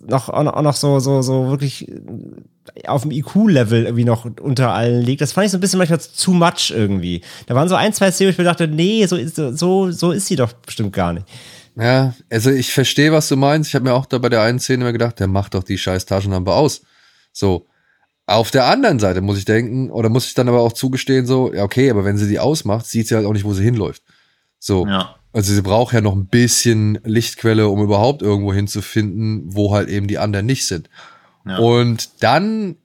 noch, 0.07 0.29
auch 0.29 0.63
noch 0.63 0.77
so, 0.77 1.01
so, 1.01 1.23
so 1.23 1.49
wirklich 1.49 1.91
auf 2.87 3.03
dem 3.03 3.11
IQ-Level 3.11 3.85
irgendwie 3.85 4.05
noch 4.05 4.25
unter 4.25 4.73
allen 4.73 5.03
liegt. 5.03 5.21
Das 5.21 5.33
fand 5.33 5.47
ich 5.47 5.53
so 5.53 5.59
ein 5.59 5.61
bisschen 5.61 5.79
manchmal 5.79 6.01
zu 6.01 6.33
much 6.33 6.71
irgendwie. 6.71 7.23
Da 7.47 7.55
waren 7.55 7.69
so 7.69 7.75
ein, 7.75 7.93
zwei 7.93 8.11
Szenen, 8.11 8.29
wo 8.29 8.33
ich 8.33 8.39
mir 8.39 8.45
dachte, 8.45 8.69
nee, 8.69 9.07
so 9.07 9.17
ist, 9.17 9.37
so, 9.37 9.91
so 9.91 10.13
ist 10.13 10.27
sie 10.27 10.37
doch 10.37 10.53
bestimmt 10.53 10.93
gar 10.93 11.13
nicht. 11.13 11.27
Ja, 11.77 12.15
also 12.31 12.51
ich 12.51 12.73
verstehe, 12.73 13.13
was 13.13 13.29
du 13.29 13.37
meinst. 13.37 13.69
Ich 13.69 13.75
habe 13.75 13.85
mir 13.85 13.95
auch 13.95 14.07
da 14.07 14.19
bei 14.19 14.29
der 14.29 14.43
einen 14.43 14.61
Szene 14.61 14.85
immer 14.85 14.93
gedacht, 14.93 15.19
der 15.19 15.27
macht 15.27 15.55
doch 15.55 15.65
die 15.65 15.79
scheiß 15.79 16.07
Taschenlampe 16.07 16.53
aus. 16.53 16.83
So. 17.33 17.67
Auf 18.27 18.51
der 18.51 18.67
anderen 18.67 18.99
Seite 18.99 19.21
muss 19.21 19.37
ich 19.37 19.45
denken, 19.45 19.91
oder 19.91 20.09
muss 20.09 20.27
ich 20.27 20.35
dann 20.35 20.49
aber 20.49 20.61
auch 20.61 20.73
zugestehen, 20.73 21.27
so, 21.27 21.53
ja, 21.53 21.63
okay, 21.63 21.91
aber 21.91 22.05
wenn 22.05 22.17
sie 22.17 22.29
die 22.29 22.39
ausmacht, 22.39 22.87
sieht 22.87 23.09
sie 23.09 23.17
halt 23.17 23.27
auch 23.27 23.35
nicht, 23.35 23.45
wo 23.45 23.53
sie 23.53 23.65
hinläuft. 23.65 24.03
So. 24.59 24.87
Ja. 24.87 25.17
Also 25.33 25.53
sie 25.53 25.63
braucht 25.63 25.93
ja 25.93 26.01
noch 26.01 26.15
ein 26.15 26.29
bisschen 26.29 26.99
Lichtquelle, 27.05 27.69
um 27.69 27.83
überhaupt 27.83 28.23
irgendwo 28.23 28.55
hinzufinden, 28.55 29.43
wo 29.47 29.75
halt 29.75 29.89
eben 29.89 30.07
die 30.07 30.19
anderen 30.19 30.47
nicht 30.47 30.67
sind. 30.67 30.89
Ja. 31.47 31.59
Und 31.59 32.23
dann 32.23 32.77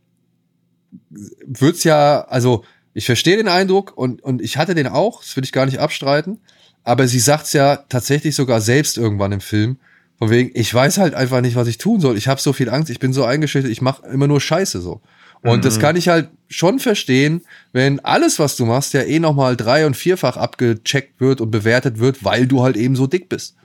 wird's 1.09 1.83
ja, 1.83 2.21
also 2.21 2.63
ich 2.93 3.05
verstehe 3.05 3.37
den 3.37 3.47
Eindruck 3.47 3.95
und, 3.95 4.21
und 4.21 4.41
ich 4.41 4.57
hatte 4.57 4.75
den 4.75 4.87
auch, 4.87 5.21
das 5.23 5.35
will 5.35 5.43
ich 5.43 5.51
gar 5.51 5.65
nicht 5.65 5.79
abstreiten, 5.79 6.39
aber 6.83 7.07
sie 7.07 7.19
sagt's 7.19 7.53
ja 7.53 7.77
tatsächlich 7.77 8.35
sogar 8.35 8.61
selbst 8.61 8.97
irgendwann 8.97 9.31
im 9.31 9.41
Film, 9.41 9.77
von 10.17 10.29
wegen, 10.29 10.51
ich 10.53 10.73
weiß 10.73 10.97
halt 10.97 11.13
einfach 11.13 11.39
nicht, 11.39 11.55
was 11.55 11.69
ich 11.69 11.77
tun 11.77 12.01
soll. 12.01 12.17
Ich 12.17 12.27
habe 12.27 12.41
so 12.41 12.51
viel 12.51 12.69
Angst, 12.69 12.89
ich 12.89 12.99
bin 12.99 13.13
so 13.13 13.23
eingeschüchtert, 13.23 13.71
ich 13.71 13.81
mache 13.81 14.05
immer 14.07 14.27
nur 14.27 14.41
Scheiße 14.41 14.81
so. 14.81 15.01
Und 15.41 15.63
das 15.63 15.79
kann 15.79 15.95
ich 15.95 16.09
halt 16.09 16.29
schon 16.49 16.79
verstehen, 16.79 17.41
wenn 17.71 18.01
alles, 18.01 18.39
was 18.39 18.57
du 18.57 18.65
machst, 18.65 18.93
ja 18.93 19.03
eh 19.03 19.19
nochmal 19.19 19.55
drei- 19.55 19.85
und 19.85 19.95
vierfach 19.95 20.35
abgecheckt 20.35 21.21
wird 21.21 21.39
und 21.39 21.51
bewertet 21.51 21.99
wird, 21.99 22.25
weil 22.25 22.45
du 22.45 22.61
halt 22.61 22.75
eben 22.75 22.97
so 22.97 23.07
dick 23.07 23.29
bist. 23.29 23.55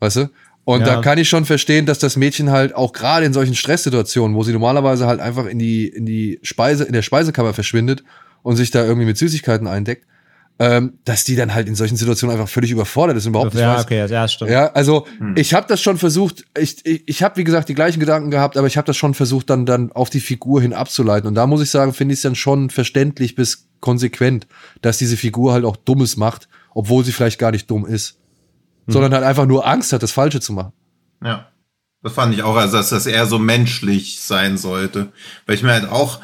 Weißt 0.00 0.16
du? 0.16 0.30
Und 0.66 0.80
Ja. 0.80 0.96
da 0.96 1.00
kann 1.00 1.16
ich 1.16 1.28
schon 1.28 1.44
verstehen, 1.44 1.86
dass 1.86 2.00
das 2.00 2.16
Mädchen 2.16 2.50
halt 2.50 2.74
auch 2.74 2.92
gerade 2.92 3.24
in 3.24 3.32
solchen 3.32 3.54
Stresssituationen, 3.54 4.36
wo 4.36 4.42
sie 4.42 4.52
normalerweise 4.52 5.06
halt 5.06 5.20
einfach 5.20 5.46
in 5.46 5.60
die, 5.60 5.86
in 5.86 6.06
die 6.06 6.40
Speise, 6.42 6.82
in 6.82 6.92
der 6.92 7.02
Speisekammer 7.02 7.54
verschwindet 7.54 8.02
und 8.42 8.56
sich 8.56 8.72
da 8.72 8.84
irgendwie 8.84 9.06
mit 9.06 9.16
Süßigkeiten 9.16 9.68
eindeckt, 9.68 10.06
ähm, 10.58 10.94
dass 11.04 11.22
die 11.22 11.36
dann 11.36 11.54
halt 11.54 11.68
in 11.68 11.76
solchen 11.76 11.96
Situationen 11.96 12.36
einfach 12.36 12.50
völlig 12.50 12.72
überfordert 12.72 13.16
ist 13.16 13.26
und 13.26 13.30
überhaupt 13.30 13.54
nicht 13.54 13.62
ja, 13.62 13.76
weiß, 13.76 13.84
okay, 13.84 14.06
ja, 14.08 14.26
stimmt. 14.26 14.50
ja, 14.50 14.72
also 14.72 15.06
ich 15.36 15.54
habe 15.54 15.68
das 15.68 15.80
schon 15.80 15.98
versucht, 15.98 16.44
ich, 16.58 16.84
ich, 16.84 17.04
ich 17.06 17.22
habe 17.22 17.36
wie 17.36 17.44
gesagt 17.44 17.68
die 17.68 17.74
gleichen 17.74 18.00
Gedanken 18.00 18.32
gehabt, 18.32 18.56
aber 18.56 18.66
ich 18.66 18.76
habe 18.76 18.86
das 18.88 18.96
schon 18.96 19.14
versucht 19.14 19.50
dann 19.50 19.66
dann 19.66 19.92
auf 19.92 20.10
die 20.10 20.18
Figur 20.18 20.60
hin 20.60 20.72
abzuleiten 20.72 21.28
und 21.28 21.36
da 21.36 21.46
muss 21.46 21.62
ich 21.62 21.70
sagen, 21.70 21.92
finde 21.92 22.14
ich 22.14 22.18
es 22.18 22.22
dann 22.22 22.34
schon 22.34 22.70
verständlich 22.70 23.36
bis 23.36 23.68
konsequent, 23.78 24.48
dass 24.82 24.98
diese 24.98 25.16
Figur 25.16 25.52
halt 25.52 25.64
auch 25.64 25.76
Dummes 25.76 26.16
macht, 26.16 26.48
obwohl 26.74 27.04
sie 27.04 27.12
vielleicht 27.12 27.38
gar 27.38 27.52
nicht 27.52 27.70
dumm 27.70 27.86
ist, 27.86 28.18
sondern 28.86 29.12
halt 29.12 29.24
einfach 29.24 29.46
nur 29.46 29.66
Angst 29.66 29.92
hat, 29.92 30.02
das 30.02 30.12
Falsche 30.12 30.40
zu 30.40 30.52
machen. 30.52 30.72
Ja. 31.22 31.46
Das 32.02 32.12
fand 32.12 32.32
ich 32.34 32.42
auch, 32.42 32.56
also 32.56 32.76
dass 32.76 32.90
das 32.90 33.06
eher 33.06 33.26
so 33.26 33.38
menschlich 33.38 34.20
sein 34.20 34.58
sollte. 34.58 35.08
Weil 35.44 35.56
ich 35.56 35.62
mir 35.62 35.72
halt 35.72 35.90
auch, 35.90 36.20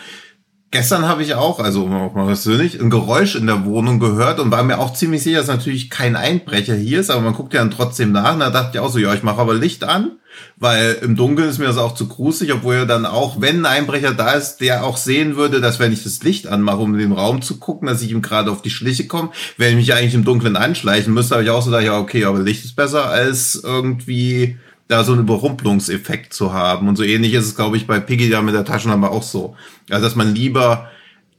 gestern 0.70 1.06
habe 1.06 1.22
ich 1.22 1.34
auch, 1.34 1.58
also 1.58 1.86
auch 1.86 2.14
mal 2.14 2.26
persönlich, 2.26 2.80
ein 2.80 2.90
Geräusch 2.90 3.34
in 3.34 3.46
der 3.46 3.64
Wohnung 3.64 3.98
gehört 3.98 4.38
und 4.38 4.50
war 4.50 4.62
mir 4.62 4.78
auch 4.78 4.92
ziemlich 4.92 5.22
sicher, 5.22 5.38
dass 5.38 5.48
natürlich 5.48 5.90
kein 5.90 6.14
Einbrecher 6.14 6.74
hier 6.74 7.00
ist, 7.00 7.10
aber 7.10 7.20
man 7.20 7.34
guckt 7.34 7.52
ja 7.54 7.60
dann 7.60 7.70
trotzdem 7.70 8.12
nach 8.12 8.34
und 8.34 8.40
da 8.40 8.50
dachte 8.50 8.70
ich 8.74 8.80
auch 8.80 8.90
so, 8.90 8.98
ja, 8.98 9.12
ich 9.12 9.24
mache 9.24 9.40
aber 9.40 9.54
Licht 9.54 9.82
an, 9.82 10.18
weil 10.56 10.98
im 11.02 11.16
Dunkeln 11.16 11.48
ist 11.48 11.58
mir 11.58 11.66
das 11.66 11.78
auch 11.78 11.94
zu 11.94 12.08
gruselig, 12.08 12.52
obwohl 12.52 12.74
ja 12.74 12.84
dann 12.84 13.06
auch, 13.06 13.40
wenn 13.40 13.60
ein 13.60 13.66
Einbrecher 13.66 14.12
da 14.12 14.32
ist, 14.32 14.58
der 14.58 14.84
auch 14.84 14.96
sehen 14.96 15.36
würde, 15.36 15.60
dass 15.60 15.78
wenn 15.78 15.92
ich 15.92 16.04
das 16.04 16.22
Licht 16.22 16.46
anmache, 16.46 16.78
um 16.78 16.94
in 16.94 17.00
den 17.00 17.12
Raum 17.12 17.42
zu 17.42 17.58
gucken, 17.58 17.88
dass 17.88 18.02
ich 18.02 18.10
ihm 18.10 18.22
gerade 18.22 18.50
auf 18.50 18.62
die 18.62 18.70
Schliche 18.70 19.06
komme, 19.06 19.30
wenn 19.56 19.70
ich 19.70 19.76
mich 19.76 19.94
eigentlich 19.94 20.14
im 20.14 20.24
Dunkeln 20.24 20.56
anschleichen 20.56 21.12
müsste, 21.12 21.34
habe 21.34 21.44
ich 21.44 21.50
auch 21.50 21.62
so 21.62 21.70
gedacht, 21.70 21.84
ja, 21.84 21.98
okay, 21.98 22.24
aber 22.24 22.40
Licht 22.40 22.64
ist 22.64 22.76
besser 22.76 23.06
als 23.06 23.60
irgendwie 23.62 24.56
da 24.88 25.04
so 25.04 25.12
einen 25.12 25.22
Überrumpelungseffekt 25.22 26.34
zu 26.34 26.52
haben. 26.52 26.88
Und 26.88 26.96
so 26.96 27.02
ähnlich 27.02 27.34
ist 27.34 27.46
es, 27.46 27.56
glaube 27.56 27.76
ich, 27.76 27.86
bei 27.86 27.98
Piggy 27.98 28.28
da 28.28 28.42
mit 28.42 28.54
der 28.54 28.64
Taschenlampe 28.64 29.10
auch 29.10 29.22
so. 29.22 29.56
Also, 29.88 30.04
dass 30.04 30.16
man 30.16 30.34
lieber 30.34 30.88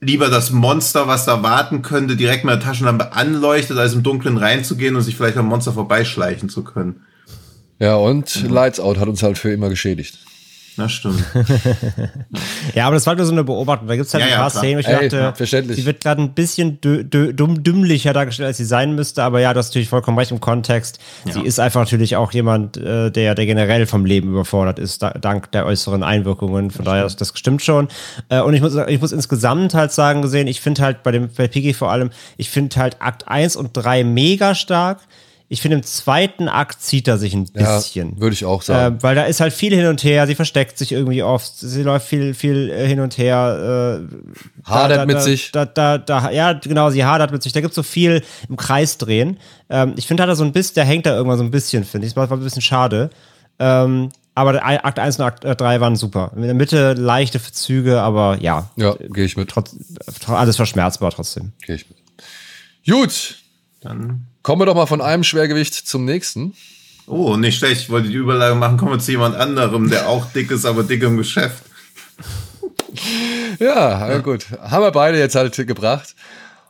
lieber 0.06 0.30
das 0.30 0.52
Monster, 0.52 1.08
was 1.08 1.26
da 1.26 1.44
warten 1.44 1.82
könnte, 1.82 2.16
direkt 2.16 2.44
mit 2.44 2.54
der 2.54 2.60
Taschenlampe 2.60 3.14
anleuchtet, 3.14 3.78
als 3.78 3.94
im 3.94 4.04
Dunkeln 4.04 4.38
reinzugehen 4.38 4.96
und 4.96 5.02
sich 5.02 5.16
vielleicht 5.16 5.38
am 5.38 5.48
Monster 5.48 5.74
vorbeischleichen 5.74 6.50
zu 6.50 6.64
können. 6.64 7.02
Ja, 7.80 7.96
und 7.96 8.50
Lights 8.50 8.80
Out 8.80 8.98
hat 8.98 9.08
uns 9.08 9.24
halt 9.24 9.38
für 9.38 9.52
immer 9.52 9.70
geschädigt. 9.70 10.20
Das 10.76 10.92
stimmt. 10.92 11.24
ja, 12.74 12.88
aber 12.88 12.96
das 12.96 13.06
war 13.06 13.16
nur 13.16 13.26
so 13.26 13.32
eine 13.32 13.44
Beobachtung. 13.44 13.88
Da 13.88 13.96
gibt 13.96 14.08
es 14.08 14.14
halt 14.14 14.22
Ja, 14.24 14.28
ein 14.28 14.32
ja, 14.32 14.38
paar 14.38 14.50
klar. 14.50 14.64
Szenen, 14.64 14.80
ich 14.80 14.88
Ey, 14.88 15.10
dachte, 15.10 15.34
verständlich. 15.36 15.78
sie 15.78 15.86
wird 15.86 16.02
gerade 16.02 16.22
ein 16.22 16.34
bisschen 16.34 16.80
dumm 16.82 17.64
dümmlicher 17.64 18.12
dargestellt, 18.12 18.48
als 18.48 18.58
sie 18.58 18.66
sein 18.66 18.96
müsste. 18.96 19.22
Aber 19.24 19.40
ja, 19.40 19.54
du 19.54 19.60
hast 19.60 19.70
natürlich 19.70 19.90
vollkommen 19.90 20.18
recht 20.18 20.32
im 20.32 20.40
Kontext. 20.40 21.00
Sie 21.32 21.42
ist 21.42 21.60
einfach 21.60 21.82
natürlich 21.82 22.16
auch 22.16 22.32
jemand, 22.32 22.78
äh, 22.78 23.12
der, 23.12 23.36
der 23.36 23.46
generell 23.46 23.86
vom 23.86 24.06
Leben 24.06 24.30
überfordert 24.30 24.80
ist, 24.80 25.04
da, 25.04 25.12
dank 25.12 25.52
der 25.52 25.68
äußeren 25.68 26.02
Einwirkungen. 26.02 26.72
Von 26.72 26.86
daher, 26.86 27.04
das, 27.04 27.18
das 27.18 27.34
stimmt 27.36 27.62
schon. 27.62 27.88
Äh, 28.30 28.42
und 28.42 28.56
ich 28.56 28.62
muss, 28.62 28.76
ich 28.76 29.00
muss 29.00 29.12
insgesamt 29.12 29.76
halt 29.76 29.92
sagen, 29.92 30.24
gesehen, 30.24 30.48
ich 30.48 30.60
finde 30.60 30.82
halt 30.82 31.04
bei 31.04 31.12
dem, 31.12 31.30
bei 31.38 31.48
Piggy 31.48 31.74
vor 31.76 31.92
allem, 31.92 32.10
ich 32.38 32.50
finde 32.50 32.76
halt 32.78 32.98
Akt 33.00 33.28
1 33.28 33.56
und 33.58 33.72
3 33.74 34.04
mega 34.04 34.56
stark. 34.56 35.02
Ich 35.50 35.62
finde, 35.62 35.78
im 35.78 35.84
zweiten 35.84 36.48
Akt 36.48 36.82
zieht 36.82 37.08
er 37.08 37.18
sich 37.20 37.34
ein 37.36 37.48
Ja, 37.56 37.76
bisschen. 37.78 38.20
würde 38.20 38.34
ich 38.34 38.44
auch 38.46 38.62
sagen. 38.64 38.98
Äh, 38.98 39.04
weil 39.04 39.14
da 39.16 39.24
ist 39.26 39.40
halt 39.40 39.54
viel 39.54 39.76
hin 39.76 39.86
und 39.86 40.04
her, 40.04 40.26
sie 40.26 40.34
versteckt 40.36 40.78
sich 40.80 40.92
irgendwie 40.92 41.22
oft, 41.22 41.58
sie 41.58 41.84
läuft 41.84 42.08
viel, 42.08 42.34
viel 42.34 42.70
äh, 42.72 42.88
hin 42.88 43.00
und 43.02 43.18
her. 43.20 44.00
Äh, 44.10 44.16
Hadert 44.68 44.98
da, 45.00 45.06
mit 45.06 45.16
da, 45.18 45.22
sich. 45.22 45.52
Da, 45.52 45.66
da, 45.66 45.98
da, 46.00 46.32
ja, 46.32 46.54
genau, 46.54 46.90
sie 46.90 47.06
hadert 47.06 47.32
mit 47.32 47.44
sich. 47.44 47.52
Da 47.54 47.62
gibt's 47.62 47.76
so 47.76 47.84
viel 47.84 48.24
im 48.50 48.56
Kreis 48.58 48.98
drehen. 48.98 49.38
Ähm, 49.70 49.94
ich 49.98 50.08
finde, 50.08 50.24
hat 50.24 50.30
er 50.30 50.36
so 50.36 50.44
ein 50.44 50.54
bisschen, 50.54 50.76
der 50.76 50.86
hängt 50.86 51.06
da 51.06 51.16
irgendwann 51.16 51.38
so 51.38 51.44
ein 51.44 51.52
bisschen, 51.52 51.84
finde 51.84 52.08
ich. 52.08 52.14
Das 52.16 52.30
war 52.30 52.38
ein 52.38 52.44
bisschen 52.44 52.62
schade. 52.64 53.12
Ähm, 53.60 54.10
aber 54.36 54.54
der 54.54 54.66
Akt 54.86 54.98
1 54.98 55.20
und 55.20 55.26
Akt 55.26 55.44
3 55.46 55.80
waren 55.82 55.96
super. 55.96 56.32
In 56.36 56.42
der 56.42 56.56
Mitte 56.56 56.94
leichte 56.94 57.40
Züge, 57.40 58.02
aber 58.02 58.40
ja, 58.42 58.72
ja, 58.78 58.96
gehe 58.96 59.26
ich 59.26 59.38
mit. 59.38 59.50
trotz, 59.50 59.76
tr- 60.26 60.34
alles 60.34 60.56
verschmerzbar 60.56 61.12
trotzdem. 61.12 61.52
Gehe 61.64 61.76
ich 61.76 61.86
mit. 61.88 61.98
Gut, 62.90 63.36
Dann. 63.82 64.26
Kommen 64.44 64.62
wir 64.62 64.66
doch 64.66 64.76
mal 64.76 64.86
von 64.86 65.02
einem 65.02 65.24
Schwergewicht 65.24 65.74
zum 65.74 66.06
nächsten. 66.06 66.54
Oh, 67.08 67.36
nicht 67.36 67.58
schlecht. 67.58 67.82
Ich 67.82 67.90
wollte 67.90 68.10
die 68.10 68.16
Überleitung 68.16 68.60
machen. 68.60 68.78
Kommen 68.78 68.92
wir 68.92 69.00
zu 69.00 69.12
jemand 69.12 69.36
anderem, 69.36 69.90
der 69.90 70.08
auch 70.08 70.26
dick 70.32 70.52
ist, 70.52 70.66
aber 70.66 70.84
dick 70.84 71.04
im 71.04 71.18
Geschäft. 71.18 71.64
Ja, 73.60 74.10
ja. 74.10 74.18
gut. 74.20 74.46
Haben 74.62 74.84
wir 74.84 74.92
beide 74.92 75.18
jetzt 75.18 75.36
halt 75.36 75.56
gebracht. 75.56 76.16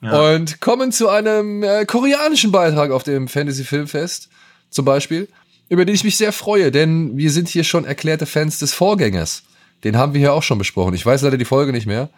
Und 0.02 0.60
kommen 0.60 0.92
zu 0.92 1.08
einem 1.08 1.64
äh, 1.64 1.86
koreanischen 1.86 2.52
Beitrag 2.52 2.92
auf 2.92 3.04
dem 3.04 3.30
Fantasy 3.30 3.64
Filmfest 3.64 4.28
zum 4.70 4.84
Beispiel, 4.84 5.30
über 5.70 5.86
den 5.86 5.96
ich 5.96 6.04
mich 6.04 6.18
sehr 6.18 6.34
freue, 6.34 6.72
denn 6.72 7.16
wir 7.18 7.32
sind 7.32 7.48
hier 7.48 7.64
schon 7.64 7.86
erklärte 7.86 8.26
Fans 8.26 8.60
des 8.60 8.74
Vorgängers. 8.74 9.44
Den 9.86 9.98
haben 9.98 10.14
wir 10.14 10.20
hier 10.20 10.34
auch 10.34 10.44
schon 10.44 10.58
besprochen. 10.58 10.94
Ich 10.94 11.06
weiß 11.06 11.22
leider 11.22 11.38
die 11.38 11.46
Folge 11.46 11.72
nicht 11.72 11.88
mehr. 11.88 12.10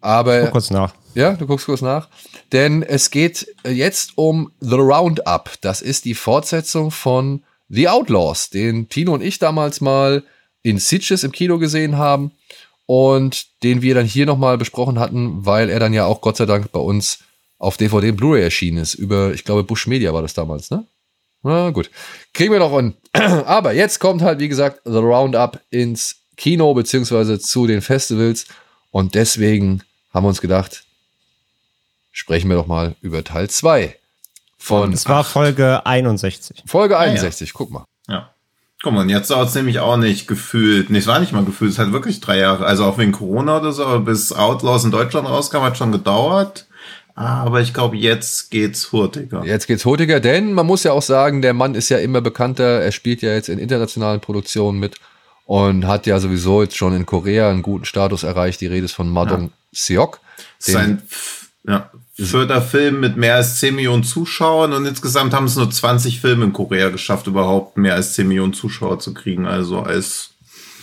Aber 0.00 0.42
Guck 0.42 0.52
kurz 0.52 0.70
nach. 0.70 0.94
ja, 1.14 1.32
du 1.32 1.46
guckst 1.46 1.66
kurz 1.66 1.82
nach. 1.82 2.08
Denn 2.52 2.82
es 2.82 3.10
geht 3.10 3.46
äh, 3.64 3.70
jetzt 3.70 4.12
um 4.16 4.52
The 4.60 4.76
Roundup. 4.76 5.50
Das 5.60 5.82
ist 5.82 6.04
die 6.04 6.14
Fortsetzung 6.14 6.90
von 6.90 7.42
The 7.68 7.88
Outlaws, 7.88 8.50
den 8.50 8.88
Tino 8.88 9.14
und 9.14 9.22
ich 9.22 9.38
damals 9.38 9.80
mal 9.80 10.22
in 10.62 10.78
Sitges 10.78 11.24
im 11.24 11.32
Kino 11.32 11.58
gesehen 11.58 11.96
haben 11.96 12.32
und 12.86 13.62
den 13.62 13.82
wir 13.82 13.94
dann 13.94 14.06
hier 14.06 14.26
nochmal 14.26 14.58
besprochen 14.58 14.98
hatten, 14.98 15.44
weil 15.44 15.68
er 15.70 15.80
dann 15.80 15.92
ja 15.92 16.06
auch 16.06 16.20
Gott 16.20 16.36
sei 16.36 16.46
Dank 16.46 16.70
bei 16.72 16.80
uns 16.80 17.18
auf 17.58 17.76
DVD 17.76 18.10
und 18.10 18.16
Blu-ray 18.16 18.42
erschienen 18.42 18.78
ist. 18.78 18.94
Über, 18.94 19.32
ich 19.32 19.44
glaube, 19.44 19.64
Bush 19.64 19.86
Media 19.86 20.12
war 20.12 20.22
das 20.22 20.34
damals, 20.34 20.70
ne? 20.70 20.84
Na 21.42 21.70
gut. 21.70 21.90
Kriegen 22.32 22.52
wir 22.52 22.58
noch 22.58 22.72
an. 22.72 22.94
Aber 23.12 23.72
jetzt 23.72 23.98
kommt 23.98 24.22
halt, 24.22 24.40
wie 24.40 24.48
gesagt, 24.48 24.80
The 24.84 24.98
Roundup 24.98 25.60
ins 25.70 26.16
Kino 26.36 26.74
beziehungsweise 26.74 27.38
zu 27.38 27.66
den 27.66 27.80
Festivals. 27.80 28.46
Und 28.96 29.14
deswegen 29.14 29.82
haben 30.14 30.24
wir 30.24 30.28
uns 30.28 30.40
gedacht, 30.40 30.84
sprechen 32.12 32.48
wir 32.48 32.56
doch 32.56 32.66
mal 32.66 32.96
über 33.02 33.22
Teil 33.22 33.50
2 33.50 33.94
von 34.56 34.90
Das 34.90 35.06
war 35.06 35.22
Folge 35.22 35.84
61. 35.84 36.62
Folge 36.64 36.96
61. 36.96 37.52
Guck 37.52 37.70
mal. 37.70 37.84
Ja. 38.08 38.30
Guck 38.82 38.94
mal, 38.94 39.02
und 39.02 39.10
jetzt 39.10 39.30
dauert 39.30 39.50
es 39.50 39.54
nämlich 39.54 39.80
auch 39.80 39.98
nicht 39.98 40.26
gefühlt. 40.26 40.88
Nee, 40.88 40.96
es 40.96 41.06
war 41.06 41.20
nicht 41.20 41.32
mal 41.32 41.44
gefühlt, 41.44 41.72
es 41.72 41.78
hat 41.78 41.92
wirklich 41.92 42.22
drei 42.22 42.38
Jahre. 42.38 42.64
Also 42.64 42.86
auch 42.86 42.96
wegen 42.96 43.12
Corona 43.12 43.58
oder 43.58 43.72
so, 43.72 43.84
aber 43.84 44.00
bis 44.00 44.32
Outlaws 44.32 44.84
in 44.84 44.92
Deutschland 44.92 45.28
rauskam, 45.28 45.58
hat 45.58 45.76
schon 45.76 45.92
gedauert. 45.92 46.66
Aber 47.14 47.60
ich 47.60 47.74
glaube, 47.74 47.98
jetzt 47.98 48.50
geht's 48.50 48.92
hurtiger. 48.92 49.44
Jetzt 49.44 49.66
geht's 49.66 49.84
hurtiger, 49.84 50.20
denn 50.20 50.54
man 50.54 50.64
muss 50.64 50.84
ja 50.84 50.92
auch 50.92 51.02
sagen, 51.02 51.42
der 51.42 51.52
Mann 51.52 51.74
ist 51.74 51.90
ja 51.90 51.98
immer 51.98 52.22
bekannter. 52.22 52.80
Er 52.80 52.92
spielt 52.92 53.20
ja 53.20 53.34
jetzt 53.34 53.50
in 53.50 53.58
internationalen 53.58 54.22
Produktionen 54.22 54.80
mit 54.80 54.94
und 55.46 55.86
hat 55.86 56.06
ja 56.06 56.18
sowieso 56.20 56.62
jetzt 56.62 56.76
schon 56.76 56.94
in 56.94 57.06
Korea 57.06 57.48
einen 57.50 57.62
guten 57.62 57.84
Status 57.84 58.22
erreicht. 58.24 58.60
Die 58.60 58.66
Rede 58.66 58.84
ist 58.84 58.92
von 58.92 59.08
Madong 59.08 59.52
Seok. 59.72 60.20
den- 60.66 60.72
Sein 60.74 61.02
ja, 61.66 61.90
vierter 62.14 62.62
Film 62.62 63.00
mit 63.00 63.16
mehr 63.16 63.36
als 63.36 63.58
10 63.60 63.74
Millionen 63.74 64.04
Zuschauern 64.04 64.72
und 64.72 64.86
insgesamt 64.86 65.34
haben 65.34 65.46
es 65.46 65.56
nur 65.56 65.70
20 65.70 66.20
Filme 66.20 66.44
in 66.44 66.52
Korea 66.52 66.90
geschafft, 66.90 67.26
überhaupt 67.26 67.76
mehr 67.76 67.94
als 67.94 68.14
10 68.14 68.28
Millionen 68.28 68.52
Zuschauer 68.54 68.98
zu 69.00 69.14
kriegen. 69.14 69.46
Also 69.46 69.80
als 69.80 70.30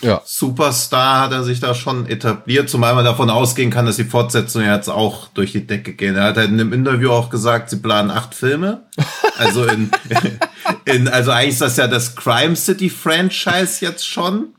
ja, 0.03 0.21
Superstar 0.25 1.21
hat 1.21 1.31
er 1.31 1.43
sich 1.43 1.59
da 1.59 1.73
schon 1.73 2.05
etabliert, 2.05 2.69
zumal 2.69 2.93
man 2.93 3.05
davon 3.05 3.29
ausgehen 3.29 3.71
kann, 3.71 3.85
dass 3.85 3.95
die 3.95 4.03
Fortsetzungen 4.03 4.69
jetzt 4.69 4.89
auch 4.89 5.27
durch 5.29 5.53
die 5.53 5.65
Decke 5.65 5.93
gehen. 5.93 6.15
Er 6.15 6.25
hat 6.25 6.37
halt 6.37 6.49
in 6.49 6.59
einem 6.59 6.73
Interview 6.73 7.11
auch 7.11 7.29
gesagt, 7.29 7.69
sie 7.69 7.77
planen 7.77 8.11
acht 8.11 8.35
Filme. 8.35 8.83
Also 9.35 9.65
in, 9.65 9.89
in 10.85 11.07
also 11.07 11.31
eigentlich 11.31 11.53
ist 11.53 11.61
das 11.61 11.77
ja 11.77 11.87
das 11.87 12.15
Crime 12.15 12.55
City 12.55 12.87
Franchise 12.87 13.83
jetzt 13.83 14.07
schon. 14.07 14.49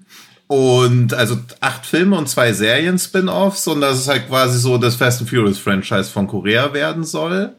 Und 0.49 1.15
also 1.15 1.39
acht 1.61 1.87
Filme 1.87 2.17
und 2.19 2.29
zwei 2.29 2.53
Serien-Spin-Offs 2.53 3.69
und 3.69 3.81
das 3.81 4.01
ist 4.01 4.09
halt 4.09 4.29
quasi 4.29 4.59
so 4.59 4.77
das 4.77 4.97
Fast 4.97 5.21
and 5.21 5.31
Furious 5.31 5.59
Franchise 5.59 6.11
von 6.11 6.27
Korea 6.27 6.75
werden 6.75 7.05
soll. 7.05 7.55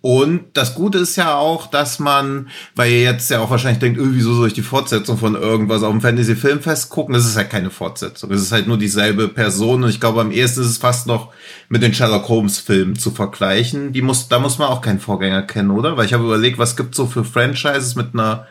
Und 0.00 0.40
das 0.54 0.74
Gute 0.74 0.98
ist 0.98 1.16
ja 1.16 1.36
auch, 1.36 1.66
dass 1.66 1.98
man, 1.98 2.48
weil 2.74 2.90
ihr 2.90 3.02
jetzt 3.02 3.30
ja 3.30 3.40
auch 3.40 3.50
wahrscheinlich 3.50 3.78
denkt, 3.78 3.98
öh, 3.98 4.10
wieso 4.10 4.34
soll 4.34 4.48
ich 4.48 4.54
die 4.54 4.62
Fortsetzung 4.62 5.18
von 5.18 5.34
irgendwas 5.34 5.82
auf 5.82 5.92
dem 5.92 6.00
Fantasy-Filmfest 6.00 6.90
gucken? 6.90 7.14
Das 7.14 7.26
ist 7.26 7.36
halt 7.36 7.50
keine 7.50 7.70
Fortsetzung. 7.70 8.30
Es 8.32 8.42
ist 8.42 8.52
halt 8.52 8.66
nur 8.66 8.78
dieselbe 8.78 9.28
Person. 9.28 9.84
Und 9.84 9.90
ich 9.90 10.00
glaube, 10.00 10.20
am 10.20 10.32
ehesten 10.32 10.62
ist 10.62 10.68
es 10.68 10.78
fast 10.78 11.06
noch 11.06 11.32
mit 11.68 11.82
den 11.82 11.94
Sherlock 11.94 12.28
Holmes-Filmen 12.28 12.96
zu 12.96 13.10
vergleichen. 13.10 13.92
Die 13.92 14.02
muss, 14.02 14.28
da 14.28 14.38
muss 14.38 14.58
man 14.58 14.68
auch 14.68 14.80
keinen 14.80 15.00
Vorgänger 15.00 15.42
kennen, 15.42 15.70
oder? 15.70 15.96
Weil 15.96 16.06
ich 16.06 16.12
habe 16.12 16.24
überlegt, 16.24 16.58
was 16.58 16.76
gibt's 16.76 16.96
so 16.96 17.06
für 17.06 17.24
Franchises 17.24 17.94
mit 17.94 18.14
einer, 18.14 18.46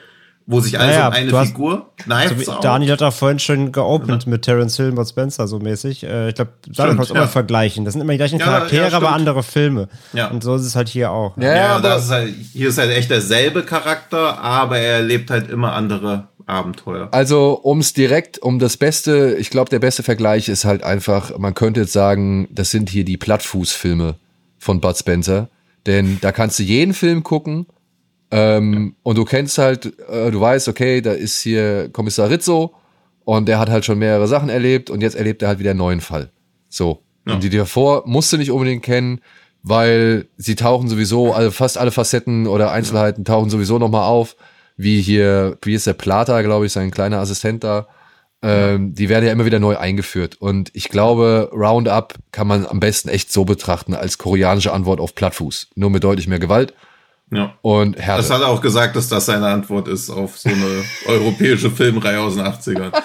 wo 0.50 0.62
sich 0.62 0.80
alles 0.80 0.96
Naja, 0.96 1.08
um 1.10 1.14
eine 1.14 1.30
du 1.30 1.38
hast- 1.38 1.48
Figur? 1.50 1.90
So 2.06 2.40
wie. 2.40 2.46
Daniel 2.62 2.92
hat 2.94 3.04
auch 3.04 3.14
vorhin 3.14 3.38
schon 3.40 3.72
geopend 3.74 4.28
mit 4.28 4.44
Terence 4.44 4.78
Hill 4.78 4.90
und 4.90 4.96
Bud 4.96 5.08
Spencer 5.08 5.48
so 5.48 5.60
mäßig. 5.60 6.04
Äh, 6.06 6.30
ich 6.30 6.36
glaube, 6.36 6.52
Daniel 6.66 6.74
Stimmt, 6.74 6.96
kann 6.96 7.04
es 7.04 7.10
immer 7.12 7.20
ja. 7.22 7.28
vergleichen. 7.28 7.84
Das 7.86 7.94
sind 7.94 8.02
immer 8.02 8.14
die 8.14 8.18
gleichen 8.18 8.40
Ja, 8.40 8.46
Charaktere, 8.46 8.90
ja, 8.90 8.96
aber 8.98 9.12
andere 9.12 9.44
Filme. 9.44 9.90
Ja. 10.14 10.30
Und 10.30 10.42
so 10.44 10.56
ist 10.56 10.64
es 10.66 10.76
halt 10.76 10.88
hier 10.90 11.12
auch. 11.12 11.36
Ja, 11.38 11.56
Ja, 11.56 11.68
aber- 11.76 11.90
das 11.90 12.06
ist 12.06 12.12
halt, 12.12 12.34
hier 12.54 12.70
ist 12.70 12.78
halt 12.78 12.92
echt 12.92 13.10
derselbe 13.12 13.64
Charakter, 13.64 14.40
aber 14.40 14.78
er 14.80 14.96
erlebt 14.98 15.30
halt 15.30 15.50
immer 15.50 15.74
andere 15.74 16.30
Abenteuer. 16.46 17.10
Also, 17.12 17.60
ums 17.66 17.92
direkt, 17.92 18.40
um 18.40 18.58
das 18.58 18.78
Beste, 18.78 19.36
ich 19.38 19.50
glaube, 19.50 19.70
der 19.70 19.80
beste 19.80 20.02
Vergleich 20.02 20.48
ist 20.48 20.64
halt 20.64 20.82
einfach, 20.82 21.38
man 21.38 21.54
könnte 21.56 21.82
jetzt 21.82 21.92
sagen, 21.92 22.48
das 22.52 22.72
sind 22.72 22.90
hier 22.90 23.04
die 23.04 23.18
Plattfußfilme 23.18 24.16
von 24.58 24.80
Bud 24.80 24.98
Spencer. 24.98 25.50
Denn 25.86 26.20
da 26.22 26.32
kannst 26.32 26.58
du 26.60 26.64
jeden 26.64 26.94
Film 26.94 27.24
gucken 27.24 27.66
ähm, 28.32 28.96
und 29.04 29.18
du 29.18 29.26
kennst 29.26 29.58
halt, 29.58 29.86
äh, 30.10 30.32
du 30.32 30.42
weißt, 30.42 30.68
okay, 30.68 31.02
da 31.02 31.12
ist 31.14 31.42
hier 31.42 31.90
Kommissar 31.90 32.30
Rizzo 32.30 32.74
und 33.24 33.48
der 33.48 33.60
hat 33.60 33.70
halt 33.70 33.86
schon 33.86 34.00
mehrere 34.00 34.28
Sachen 34.28 34.50
erlebt 34.50 34.90
und 34.90 35.02
jetzt 35.02 35.16
erlebt 35.16 35.42
er 35.42 35.50
halt 35.50 35.60
wieder 35.60 35.72
einen 35.72 35.80
neuen 35.80 36.02
Fall. 36.02 36.32
So. 36.70 37.04
Und 37.26 37.44
die 37.44 37.50
davor 37.50 38.04
musst 38.06 38.32
du 38.32 38.38
nicht 38.38 38.52
unbedingt 38.52 38.84
kennen, 38.84 39.20
weil 39.62 40.28
sie 40.38 40.56
tauchen 40.56 40.88
sowieso, 40.88 41.34
also 41.34 41.52
fast 41.52 41.78
alle 41.78 41.92
Facetten 41.92 42.48
oder 42.48 42.72
Einzelheiten 42.72 43.26
tauchen 43.26 43.50
sowieso 43.50 43.80
nochmal 43.80 44.04
auf, 44.04 44.38
wie 44.78 45.02
hier, 45.02 45.58
wie 45.62 45.74
ist 45.74 45.88
der 45.88 45.94
Plata, 45.94 46.42
glaube 46.42 46.68
ich, 46.68 46.72
sein 46.72 46.90
kleiner 46.90 47.20
Assistent 47.20 47.66
da. 47.66 47.88
Ähm, 48.42 48.94
die 48.94 49.10
werden 49.10 49.26
ja 49.26 49.32
immer 49.34 49.46
wieder 49.46 49.60
neu 49.60 49.78
eingeführt. 49.78 50.36
Und 50.40 50.70
ich 50.74 50.88
glaube, 50.88 51.50
Roundup 51.52 52.14
kann 52.32 52.48
man 52.48 52.66
am 52.66 52.80
besten 52.80 53.10
echt 53.10 53.34
so 53.34 53.44
betrachten 53.44 53.94
als 53.94 54.18
koreanische 54.18 54.72
Antwort 54.72 55.02
auf 55.02 55.16
Plattfuß. 55.16 55.70
Nur 55.76 55.90
mit 55.90 56.04
deutlich 56.06 56.28
mehr 56.28 56.40
Gewalt 56.40 56.74
Ja. 57.30 57.54
und 57.62 57.98
Härte. 58.00 58.22
Das 58.22 58.30
hat 58.32 58.42
er 58.42 58.48
auch 58.48 58.62
gesagt, 58.62 58.96
dass 58.96 59.10
das 59.10 59.26
seine 59.26 59.48
Antwort 59.48 59.88
ist 59.90 60.10
auf 60.10 60.38
so 60.38 60.48
eine 60.50 60.84
europäische 61.08 61.70
Filmreihe 61.70 62.22
aus 62.22 62.36
den 62.36 62.46
80ern. 62.46 62.92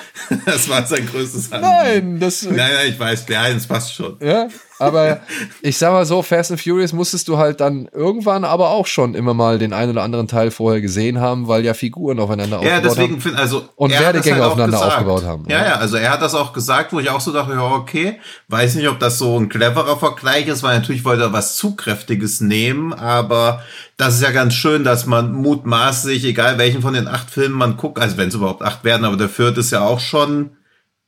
Das 0.47 0.69
war 0.69 0.87
sein 0.87 1.07
größtes 1.07 1.53
Anliegen. 1.53 2.13
Nein, 2.15 2.21
das. 2.21 2.43
Nein, 2.45 2.57
nein, 2.57 2.89
ich 2.89 2.99
weiß, 2.99 3.27
nein, 3.29 3.55
das 3.55 3.67
passt 3.67 3.95
schon. 3.95 4.17
Ja, 4.21 4.49
aber 4.83 5.21
ich 5.63 5.79
sag 5.79 5.93
mal 5.93 6.05
so, 6.05 6.23
Fast 6.23 6.51
and 6.51 6.61
Furious 6.61 6.93
musstest 6.93 7.29
du 7.29 7.39
halt 7.39 7.61
dann 7.61 7.89
irgendwann 7.93 8.45
aber 8.45 8.71
auch 8.71 8.87
schon 8.87 9.15
immer 9.15 9.33
mal 9.35 9.59
den 9.59 9.73
einen 9.73 9.93
oder 9.93 10.03
anderen 10.03 10.29
Teil 10.29 10.51
vorher 10.51 10.81
gesehen 10.81 11.21
haben, 11.21 11.49
weil 11.49 11.65
ja 11.65 11.75
Figuren 11.75 12.19
aufeinander 12.21 12.63
Ja, 12.63 12.77
aufgebaut 12.77 12.97
deswegen 12.99 13.25
haben. 13.25 13.37
also 13.37 13.65
Und 13.77 13.93
er 13.93 14.01
Werdegänge 14.01 14.43
auch 14.45 14.49
aufeinander 14.53 14.79
gesagt. 14.79 14.93
aufgebaut 14.93 15.25
haben. 15.25 15.45
Ja, 15.49 15.65
ja, 15.65 15.75
also 15.77 15.97
er 15.97 16.11
hat 16.11 16.21
das 16.21 16.35
auch 16.35 16.53
gesagt, 16.53 16.93
wo 16.93 17.01
ich 17.01 17.09
auch 17.11 17.21
so 17.21 17.33
dachte, 17.33 17.53
ja, 17.53 17.63
okay, 17.63 18.19
weiß 18.49 18.75
nicht, 18.75 18.89
ob 18.89 18.99
das 18.99 19.19
so 19.19 19.39
ein 19.39 19.49
cleverer 19.49 19.97
Vergleich 19.97 20.49
ist, 20.49 20.63
weil 20.63 20.77
natürlich 20.79 21.05
wollte 21.05 21.23
er 21.23 21.33
was 21.33 21.57
Zugkräftiges 21.57 22.41
nehmen, 22.41 22.93
aber 22.93 23.63
das 23.97 24.15
ist 24.15 24.23
ja 24.23 24.31
ganz 24.33 24.55
schön, 24.55 24.85
dass 24.85 25.07
man 25.07 25.33
mutmaßlich, 25.33 26.25
egal 26.25 26.59
welchen 26.59 26.83
von 26.83 26.95
den 26.95 27.07
acht 27.09 27.31
Filmen 27.31 27.55
man 27.57 27.77
guckt, 27.77 27.99
also 27.99 28.17
wenn 28.17 28.29
es 28.29 28.35
überhaupt 28.35 28.63
acht 28.63 28.85
werden, 28.85 29.05
aber 29.05 29.17
der 29.17 29.29
vierte 29.29 29.61
ist 29.61 29.71
ja 29.71 29.83
auch 29.83 30.01
schon 30.01 30.57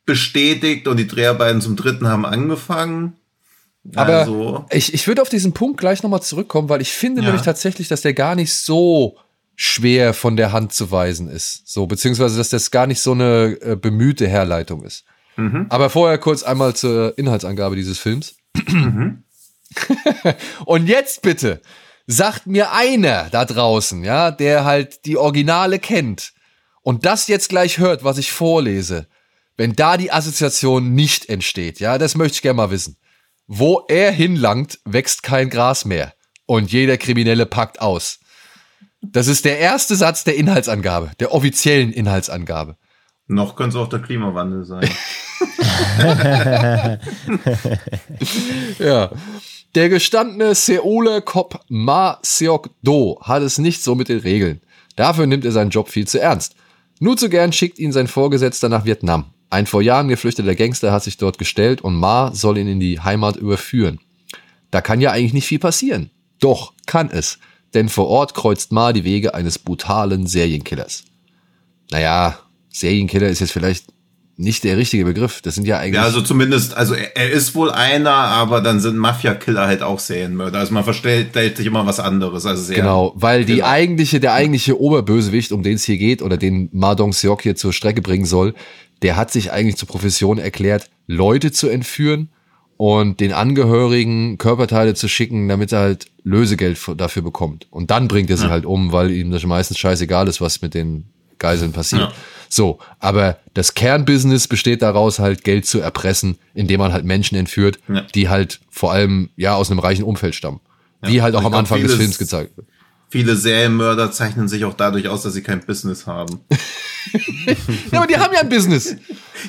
bestätigt 0.07 0.87
und 0.87 0.99
die 0.99 1.07
Dreharbeiten 1.09 1.61
zum 1.61 1.77
dritten 1.77 2.09
haben 2.09 2.27
angefangen. 2.27 3.15
Aber 3.95 4.19
also, 4.21 4.65
ich, 4.71 4.95
ich 4.95 5.07
würde 5.07 5.23
auf 5.23 5.29
diesen 5.29 5.53
Punkt 5.53 5.79
gleich 5.79 6.03
nochmal 6.03 6.23
zurückkommen, 6.23 6.69
weil 6.69 6.81
ich 6.81 6.93
finde 6.93 7.21
Ja. 7.21 7.27
nämlich 7.27 7.45
tatsächlich, 7.45 7.89
dass 7.89 8.01
der 8.01 8.15
gar 8.15 8.35
nicht 8.35 8.55
so 8.55 9.17
schwer 9.57 10.15
von 10.15 10.37
der 10.37 10.53
Hand 10.53 10.73
zu 10.73 10.91
weisen 10.91 11.29
ist. 11.29 11.63
So, 11.67 11.87
beziehungsweise, 11.87 12.37
dass 12.39 12.49
das 12.49 12.71
gar 12.71 12.87
nicht 12.87 13.01
so 13.01 13.13
eine 13.13 13.57
äh, 13.61 13.77
bemühte 13.77 14.27
Herleitung 14.27 14.83
ist. 14.83 15.05
Mhm. 15.37 15.67
Aber 15.69 15.91
vorher 15.91 16.19
kurz 16.19 16.43
einmal 16.43 16.75
zur 16.75 17.17
Inhaltsangabe 17.19 17.77
dieses 17.77 17.99
Films. 17.99 18.37
Mhm. 18.69 19.23
Und 20.65 20.89
jetzt 20.89 21.23
bitte, 21.23 21.61
sagt 22.07 22.47
mir 22.47 22.73
einer 22.73 23.29
da 23.31 23.45
draußen, 23.45 24.05
ja, 24.05 24.31
der 24.31 24.65
halt 24.65 25.05
die 25.05 25.17
Originale 25.17 25.79
kennt 25.79 26.33
und 26.83 27.07
das 27.07 27.29
jetzt 27.29 27.49
gleich 27.49 27.79
hört, 27.79 28.05
was 28.05 28.19
ich 28.19 28.31
vorlese, 28.31 29.07
wenn 29.57 29.75
da 29.75 29.97
die 29.97 30.13
Assoziation 30.13 30.95
nicht 30.95 31.29
entsteht, 31.29 31.81
ja, 31.81 31.97
das 31.99 32.15
möchte 32.15 32.37
ich 32.37 32.43
gerne 32.43 32.57
mal 32.59 32.71
wissen. 32.71 32.97
Wo 33.47 33.85
er 33.89 34.11
hinlangt, 34.11 34.79
wächst 34.85 35.23
kein 35.23 35.51
Gras 35.51 35.85
mehr 35.85 36.15
und 36.47 36.73
jeder 36.73 36.97
Kriminelle 36.97 37.47
packt 37.47 37.81
aus. 37.81 38.21
Das 39.03 39.27
ist 39.27 39.45
der 39.45 39.59
erste 39.59 39.97
Satz 39.97 40.25
der 40.25 40.37
Inhaltsangabe, 40.37 41.11
der 41.21 41.33
offiziellen 41.33 41.93
Inhaltsangabe. 41.93 42.77
noch 43.27 43.57
könnte 43.57 43.77
es 43.77 43.83
auch 43.83 43.89
der 43.89 44.01
Klimawandel 44.01 44.65
sein. 44.65 44.89
Ja. 48.79 49.11
Der 49.75 49.89
gestandene 49.89 50.55
Seoler 50.55 51.21
Cop 51.21 51.61
Ma 51.69 52.19
Seok-do 52.23 53.19
hat 53.23 53.43
es 53.43 53.59
nicht 53.59 53.83
so 53.83 53.97
mit 53.97 54.09
den 54.09 54.21
Regeln. 54.21 54.61
Dafür 54.95 55.27
nimmt 55.27 55.45
er 55.45 55.51
seinen 55.51 55.71
Job 55.71 55.89
viel 55.89 56.07
zu 56.07 56.21
ernst. 56.21 56.55
Nur 57.01 57.17
zu 57.17 57.29
gern 57.29 57.53
schickt 57.53 57.81
ihn 57.81 57.91
sein 57.91 58.07
Vorgesetzter 58.07 58.69
nach 58.69 58.85
Vietnam. 58.85 59.34
Ein 59.55 59.67
vor 59.67 59.83
Jahren 59.83 60.09
geflüchteter 60.09 60.57
Gangster 60.57 60.91
hat 60.91 61.05
sich 61.05 61.17
dort 61.17 61.39
gestellt 61.39 61.81
und 61.81 61.95
Ma 61.95 62.33
soll 62.35 62.59
ihn 62.59 62.67
in 62.67 62.81
die 62.81 62.99
Heimat 62.99 63.37
überführen. 63.37 64.01
Da 64.73 64.81
kann 64.81 65.01
ja 65.01 65.13
eigentlich 65.13 65.33
nicht 65.33 65.47
viel 65.47 65.61
passieren. 65.61 66.11
Doch 66.41 66.73
kann 66.87 67.09
es. 67.09 67.39
Denn 67.73 67.89
vor 67.89 68.09
Ort 68.09 68.35
kreuzt 68.35 68.73
Ma 68.73 68.93
die 68.93 69.05
Wege 69.05 69.33
eines 69.33 69.61
brutalen 69.61 70.27
Serienkillers. 70.27 71.05
Naja, 71.93 72.37
Serienkiller 72.69 73.29
ist 73.29 73.39
jetzt 73.39 73.53
vielleicht 73.53 73.87
nicht 74.37 74.65
der 74.65 74.77
richtige 74.77 75.05
Begriff. 75.05 75.41
Das 75.43 75.55
sind 75.55 75.69
ja 75.69 75.79
eigentlich. 75.79 75.95
Ja, 75.95 76.03
also 76.03 76.21
zumindest, 76.21 76.77
also 76.77 76.95
er, 76.95 77.17
er 77.17 77.31
ist 77.31 77.55
wohl 77.55 77.71
einer, 77.71 78.11
aber 78.11 78.61
dann 78.61 78.81
sind 78.81 78.97
Mafia-Killer 78.97 79.69
halt 79.69 79.83
auch 79.83 80.01
Serienmörder. 80.01 80.59
Also 80.59 80.75
man 80.75 80.83
verstellt 80.83 81.29
stellt 81.31 81.57
sich 81.59 81.67
immer 81.67 81.87
was 81.87 82.01
anderes. 82.01 82.45
Also 82.45 82.61
sehr, 82.61 82.75
Genau, 82.75 83.13
weil 83.15 83.45
die 83.45 83.57
Genau. 83.57 83.69
eigentliche, 83.69 84.19
der 84.19 84.33
eigentliche 84.33 84.81
Oberbösewicht, 84.81 85.53
um 85.53 85.63
den 85.63 85.75
es 85.75 85.85
hier 85.85 85.99
geht, 85.99 86.23
oder 86.23 86.37
den 86.37 86.69
Ma 86.73 86.97
Dong-seok 86.97 87.43
hier 87.43 87.55
zur 87.55 87.73
Strecke 87.73 88.03
bringen 88.03 88.25
soll, 88.25 88.55
der 89.05 89.17
hat 89.17 89.31
sich 89.31 89.53
eigentlich 89.53 89.77
zur 89.77 89.87
Profession 89.87 90.39
erklärt, 90.39 90.91
Leute 91.07 91.53
zu 91.53 91.69
entführen 91.69 92.31
und 92.77 93.21
den 93.21 93.33
Angehörigen 93.33 94.39
Körperteile 94.39 94.95
zu 94.95 95.07
schicken, 95.09 95.47
damit 95.47 95.73
er 95.73 95.81
halt 95.81 96.07
Lösegeld 96.25 96.81
dafür 96.97 97.23
bekommt. 97.23 97.67
Und 97.71 97.91
dann 97.91 98.09
bringt 98.09 98.31
er 98.31 98.37
sie 98.39 98.49
halt 98.49 98.65
um, 98.65 98.93
weil 98.93 99.11
ihm 99.13 99.31
das 99.31 99.45
meistens 99.45 99.79
scheißegal 99.79 100.27
ist, 100.27 100.41
was 100.41 100.63
mit 100.63 100.75
den 100.75 101.05
Geiseln 101.39 101.73
passiert. 101.73 102.01
Ja. 102.03 102.13
So, 102.49 102.79
aber 102.99 103.39
das 103.53 103.75
Kernbusiness 103.75 104.49
besteht 104.49 104.81
daraus, 104.81 105.19
halt 105.19 105.45
Geld 105.45 105.67
zu 105.67 105.81
erpressen, 105.81 106.39
indem 106.55 106.79
man 106.81 106.93
halt 106.93 107.05
Menschen 107.05 107.37
entführt, 107.37 107.79
Ja. 107.89 108.07
die 108.15 108.29
halt 108.31 108.61
vor 108.71 108.93
allem 108.93 109.29
ja 109.37 109.55
aus 109.55 109.71
einem 109.71 109.81
reichen 109.81 110.05
Umfeld 110.05 110.35
stammen. 110.35 110.61
Wie 111.03 111.21
halt 111.21 111.35
auch 111.35 111.41
Ich 111.41 111.47
am 111.47 111.55
Anfang 111.55 111.83
des 111.83 111.95
Films 111.95 112.17
gezeigt 112.17 112.57
wird. 112.57 112.67
Viele 113.15 113.37
Serienmörder 113.37 114.11
zeichnen 114.11 114.49
sich 114.49 114.65
auch 114.65 114.75
dadurch 114.75 115.07
aus, 115.07 115.23
dass 115.23 115.35
sie 115.35 115.43
kein 115.45 115.61
Business 115.61 116.09
haben. 116.09 116.41
Ja, 117.93 117.99
aber 117.99 118.07
die 118.09 118.17
haben 118.17 118.33
ja 118.35 118.41
ein 118.41 118.49
Business. 118.49 118.97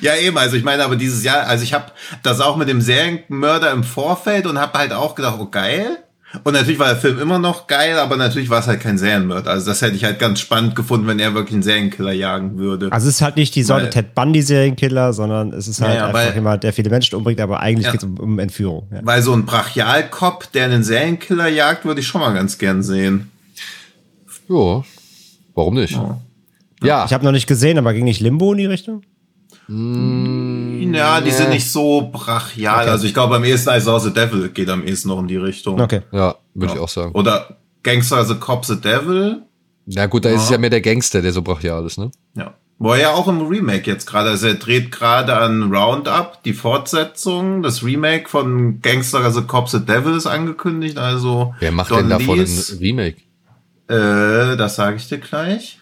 ja, 0.02 0.14
eben, 0.18 0.38
also 0.38 0.56
ich 0.58 0.64
meine, 0.64 0.84
aber 0.84 0.98
dieses 0.98 1.24
Jahr, 1.24 1.48
also 1.48 1.64
ich 1.64 1.74
habe 1.74 1.86
das 2.22 2.40
auch 2.42 2.58
mit 2.58 2.68
dem 2.70 2.80
Serienmörder 2.82 3.72
im 3.72 3.84
Vorfeld 3.84 4.46
und 4.46 4.60
habe 4.60 4.78
halt 4.78 4.92
auch 4.94 5.16
gedacht, 5.16 5.38
oh 5.40 5.48
geil. 5.50 5.98
Und 6.44 6.54
natürlich 6.54 6.78
war 6.80 6.88
der 6.90 6.98
Film 6.98 7.18
immer 7.18 7.40
noch 7.40 7.66
geil, 7.68 7.98
aber 7.98 8.18
natürlich 8.18 8.50
war 8.50 8.60
es 8.60 8.68
halt 8.68 8.82
kein 8.82 8.98
Serienmörder. 8.98 9.50
Also 9.50 9.68
das 9.68 9.82
hätte 9.82 9.96
ich 9.96 10.04
halt 10.04 10.20
ganz 10.20 10.42
spannend 10.42 10.76
gefunden, 10.76 11.08
wenn 11.08 11.18
er 11.18 11.34
wirklich 11.34 11.54
einen 11.54 11.64
Serienkiller 11.64 12.12
jagen 12.12 12.58
würde. 12.58 12.92
Also 12.92 13.08
es 13.08 13.16
ist 13.16 13.22
halt 13.22 13.38
nicht 13.38 13.56
die 13.56 13.64
Sorte 13.64 13.86
Weil- 13.86 13.90
Ted 13.92 14.14
Bundy 14.16 14.42
Serienkiller, 14.42 15.14
sondern 15.14 15.54
es 15.54 15.68
ist 15.70 15.80
halt 15.82 15.94
Ja, 15.94 15.98
ja, 16.00 16.06
einfach 16.08 16.20
weil- 16.20 16.36
jemand, 16.36 16.64
der 16.64 16.74
viele 16.74 16.90
Menschen 16.90 17.16
umbringt, 17.16 17.40
aber 17.40 17.62
eigentlich 17.62 17.86
Ja. 17.86 17.92
geht 17.94 18.02
es 18.04 18.08
um, 18.08 18.18
um 18.20 18.38
Entführung. 18.38 18.88
Ja. 18.94 19.00
Weil 19.04 19.22
so 19.22 19.34
ein 19.34 19.46
Brachialkopf, 19.46 20.48
der 20.48 20.66
einen 20.66 20.84
Serienkiller 20.84 21.48
jagt, 21.48 21.86
würde 21.86 22.02
ich 22.02 22.08
schon 22.08 22.20
mal 22.22 22.34
ganz 22.34 22.58
gern 22.58 22.84
sehen. 22.84 23.32
Ja, 24.48 24.84
warum 25.54 25.74
nicht? 25.76 26.00
Ja, 26.84 27.06
Ich 27.06 27.14
habe 27.14 27.24
noch 27.24 27.32
nicht 27.32 27.48
gesehen, 27.48 27.78
aber 27.78 27.94
ging 27.94 28.06
nicht 28.06 28.22
Limbo 28.22 28.52
in 28.52 28.60
die 28.60 28.66
Richtung? 28.66 29.02
Ja, 29.68 31.22
die 31.22 31.32
sind 31.32 31.50
nicht 31.50 31.70
so 31.72 32.10
brachial. 32.12 32.88
Also 32.88 33.08
ich 33.08 33.14
glaube, 33.14 33.36
am 33.36 33.44
ehesten 33.44 33.70
als 33.70 33.88
of 33.88 34.04
the 34.04 34.14
Devil 34.14 34.50
geht 34.50 34.70
am 34.70 34.86
ehesten 34.86 35.10
noch 35.10 35.20
in 35.20 35.28
die 35.28 35.38
Richtung. 35.38 35.82
Okay. 35.82 36.02
ja, 36.12 36.36
würde 36.54 36.74
ich 36.74 36.80
auch 36.80 36.90
sagen. 36.90 37.12
Oder 37.14 37.58
Gangster 37.82 38.24
the 38.26 38.36
Cop 38.36 38.66
the 38.66 38.80
Devil. 38.80 39.42
Na 39.88 40.06
gut, 40.08 40.26
da 40.26 40.30
ist 40.30 40.44
es 40.44 40.50
ja 40.50 40.58
mehr 40.58 40.70
der 40.70 40.82
Gangster, 40.82 41.22
der 41.22 41.32
so 41.32 41.42
brachial 41.42 41.86
ist, 41.86 41.98
ne? 41.98 42.12
Ja. 42.36 42.54
Wo 42.78 42.92
er 42.92 43.00
ja 43.00 43.14
auch 43.14 43.28
im 43.28 43.42
Remake 43.42 43.90
jetzt 43.90 44.06
gerade, 44.06 44.30
also 44.32 44.48
er 44.48 44.56
dreht 44.56 44.92
gerade 44.92 45.36
an 45.38 45.74
Roundup, 45.74 46.44
die 46.44 46.54
Fortsetzung, 46.54 47.64
das 47.64 47.84
Remake 47.84 48.28
von 48.28 48.82
Gangster 48.82 49.32
the 49.32 49.44
Cop 49.44 49.70
the 49.70 49.80
Devil 49.86 50.16
ist 50.16 50.28
angekündigt, 50.28 50.98
also. 50.98 51.54
Wer 51.60 51.72
macht 51.72 51.92
Don 51.92 52.00
denn 52.00 52.10
davon 52.10 52.34
ein 52.34 52.40
Lees, 52.40 52.78
Remake? 52.82 53.18
Äh, 53.88 54.58
das 54.58 54.76
sage 54.76 54.98
ich 54.98 55.08
dir 55.08 55.20
gleich. 55.20 55.80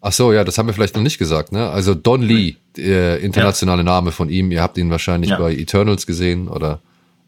Ach 0.00 0.12
so, 0.12 0.32
ja, 0.32 0.44
das 0.44 0.58
haben 0.58 0.66
wir 0.66 0.72
vielleicht 0.74 0.94
noch 0.94 1.02
nicht 1.02 1.18
gesagt, 1.18 1.52
ne? 1.52 1.68
Also 1.70 1.94
Don 1.94 2.22
Lee, 2.22 2.56
der 2.76 3.20
internationale 3.20 3.82
Name 3.82 4.12
von 4.12 4.28
ihm, 4.28 4.50
ihr 4.52 4.62
habt 4.62 4.78
ihn 4.78 4.90
wahrscheinlich 4.90 5.30
Ja. 5.30 5.38
bei 5.38 5.52
Eternals 5.54 6.06
gesehen 6.06 6.48
oder 6.48 6.80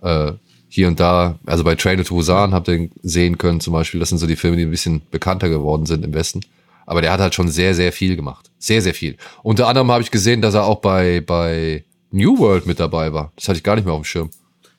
äh, 0.03 0.33
hier 0.69 0.87
und 0.87 1.01
da, 1.01 1.39
also 1.47 1.65
bei 1.65 1.75
Train 1.75 2.03
to 2.05 2.15
Busan 2.15 2.53
habt 2.53 2.69
ihr 2.69 2.75
ihn 2.75 2.91
sehen 3.03 3.39
können 3.39 3.61
zum 3.61 3.73
Beispiel. 3.73 3.99
Das 4.01 4.11
sind 4.11 4.19
so 4.19 4.27
die 4.27 4.37
Filme, 4.37 4.57
die 4.57 4.65
ein 4.65 4.71
bisschen 4.71 5.03
bekannter 5.11 5.49
geworden 5.49 5.87
sind 5.87 6.05
im 6.05 6.13
Westen. 6.15 6.41
Aber 6.87 7.01
der 7.03 7.13
hat 7.13 7.21
halt 7.21 7.35
schon 7.35 7.49
sehr, 7.49 7.75
sehr 7.75 7.93
viel 7.93 8.17
gemacht. 8.17 8.51
Sehr, 8.59 8.81
sehr 8.83 8.95
viel. 8.95 9.17
Unter 9.43 9.67
anderem 9.67 9.91
habe 9.91 10.03
ich 10.03 10.11
gesehen, 10.11 10.41
dass 10.43 10.55
er 10.55 10.65
auch 10.65 10.81
bei, 10.81 11.21
bei 11.21 11.85
New 12.11 12.39
World 12.39 12.67
mit 12.67 12.81
dabei 12.81 13.13
war. 13.13 13.33
Das 13.37 13.49
hatte 13.49 13.59
ich 13.59 13.65
gar 13.65 13.77
nicht 13.77 13.85
mehr 13.85 13.95
auf 13.95 14.01
dem 14.03 14.05
Schirm. 14.05 14.31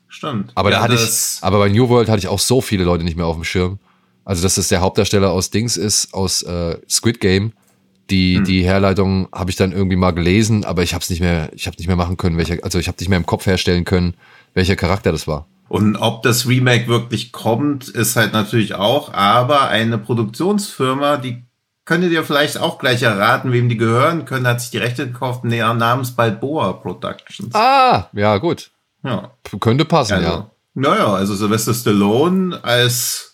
Stimmt. 0.08 0.52
Aber 0.56 0.72
ja, 0.72 0.78
da 0.78 0.84
hatte 0.84 0.96
ich, 0.96 1.02
aber 1.42 1.60
bei 1.60 1.70
New 1.70 1.88
World 1.90 2.08
hatte 2.10 2.20
ich 2.20 2.28
auch 2.28 2.40
so 2.40 2.62
viele 2.62 2.84
Leute 2.84 3.04
nicht 3.04 3.18
mehr 3.18 3.26
auf 3.28 3.36
dem 3.36 3.44
Schirm. 3.44 3.78
Also, 4.26 4.44
dass 4.44 4.56
das 4.56 4.68
der 4.68 4.82
Hauptdarsteller 4.82 5.32
aus 5.32 5.50
Dings 5.50 5.78
ist, 5.78 6.14
aus 6.14 6.44
äh, 6.44 6.78
Squid 6.90 7.20
Game. 7.20 7.54
Die, 8.10 8.38
Hm. 8.38 8.44
die 8.44 8.64
Herleitung 8.64 9.28
habe 9.32 9.52
ich 9.52 9.56
dann 9.56 9.72
irgendwie 9.72 9.96
mal 9.96 10.12
gelesen, 10.12 10.66
aber 10.66 10.82
ich 10.82 10.94
habe 10.96 11.04
es 11.04 11.10
nicht 11.12 11.20
mehr, 11.20 11.52
ich 11.54 11.68
habe 11.68 11.78
nicht 11.78 11.88
mehr 11.88 11.96
machen 11.96 12.18
können, 12.18 12.38
welcher, 12.38 12.58
also 12.64 12.80
ich 12.80 12.88
habe 12.88 12.98
nicht 13.00 13.10
mehr 13.10 13.18
im 13.20 13.26
Kopf 13.28 13.46
herstellen 13.46 13.86
können, 13.86 14.16
welcher 14.56 14.76
Charakter 14.76 15.12
das 15.12 15.28
war. 15.28 15.46
Und 15.68 15.96
ob 15.98 16.24
das 16.24 16.48
Remake 16.48 16.88
wirklich 16.88 17.32
kommt, 17.32 17.88
ist 17.88 18.16
halt 18.16 18.34
natürlich 18.34 18.74
auch, 18.74 19.14
aber 19.14 19.70
eine 19.70 20.00
Produktionsfirma, 20.00 21.18
die 21.18 21.44
könntet 21.86 22.12
ihr 22.12 22.24
vielleicht 22.24 22.58
auch 22.60 22.80
gleich 22.80 23.04
erraten, 23.04 23.52
wem 23.52 23.70
die 23.70 23.78
gehören 23.78 24.26
können, 24.26 24.48
hat 24.48 24.62
sich 24.62 24.72
die 24.72 24.78
Rechte 24.80 25.06
gekauft, 25.08 25.44
nee, 25.44 25.60
namens 25.60 26.12
Balboa 26.12 26.74
Productions. 26.74 27.54
Ah, 27.54 28.10
ja 28.14 28.38
gut, 28.38 28.72
Ja. 29.04 29.32
Könnte 29.60 29.86
passen, 29.86 30.14
Also, 30.14 30.28
ja. 30.28 30.50
Naja, 30.74 31.14
also 31.14 31.36
Sylvester 31.36 31.74
Stallone 31.76 32.60
als, 32.64 33.29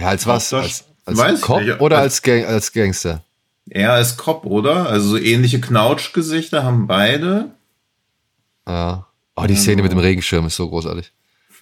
Ja, 0.00 0.08
als 0.08 0.26
was? 0.26 0.52
Hauptdarst- 0.52 0.84
Als, 1.06 1.18
Weiß 1.18 1.30
als 1.30 1.40
Cop 1.40 1.60
ich, 1.62 1.80
oder 1.80 1.98
als- 1.98 2.14
als, 2.14 2.22
Gang, 2.22 2.44
als 2.46 2.72
Gangster? 2.72 3.22
er 3.68 3.92
als 3.92 4.16
Cop, 4.16 4.44
oder? 4.46 4.88
Also 4.88 5.10
so 5.10 5.16
ähnliche 5.16 5.60
Knautschgesichter 5.60 6.62
haben 6.64 6.86
beide. 6.86 7.50
Ja. 8.66 9.06
Oh, 9.36 9.44
die 9.46 9.56
Szene 9.56 9.82
mit 9.82 9.92
dem 9.92 9.98
Regenschirm 9.98 10.46
ist 10.46 10.56
so 10.56 10.68
großartig. 10.68 11.12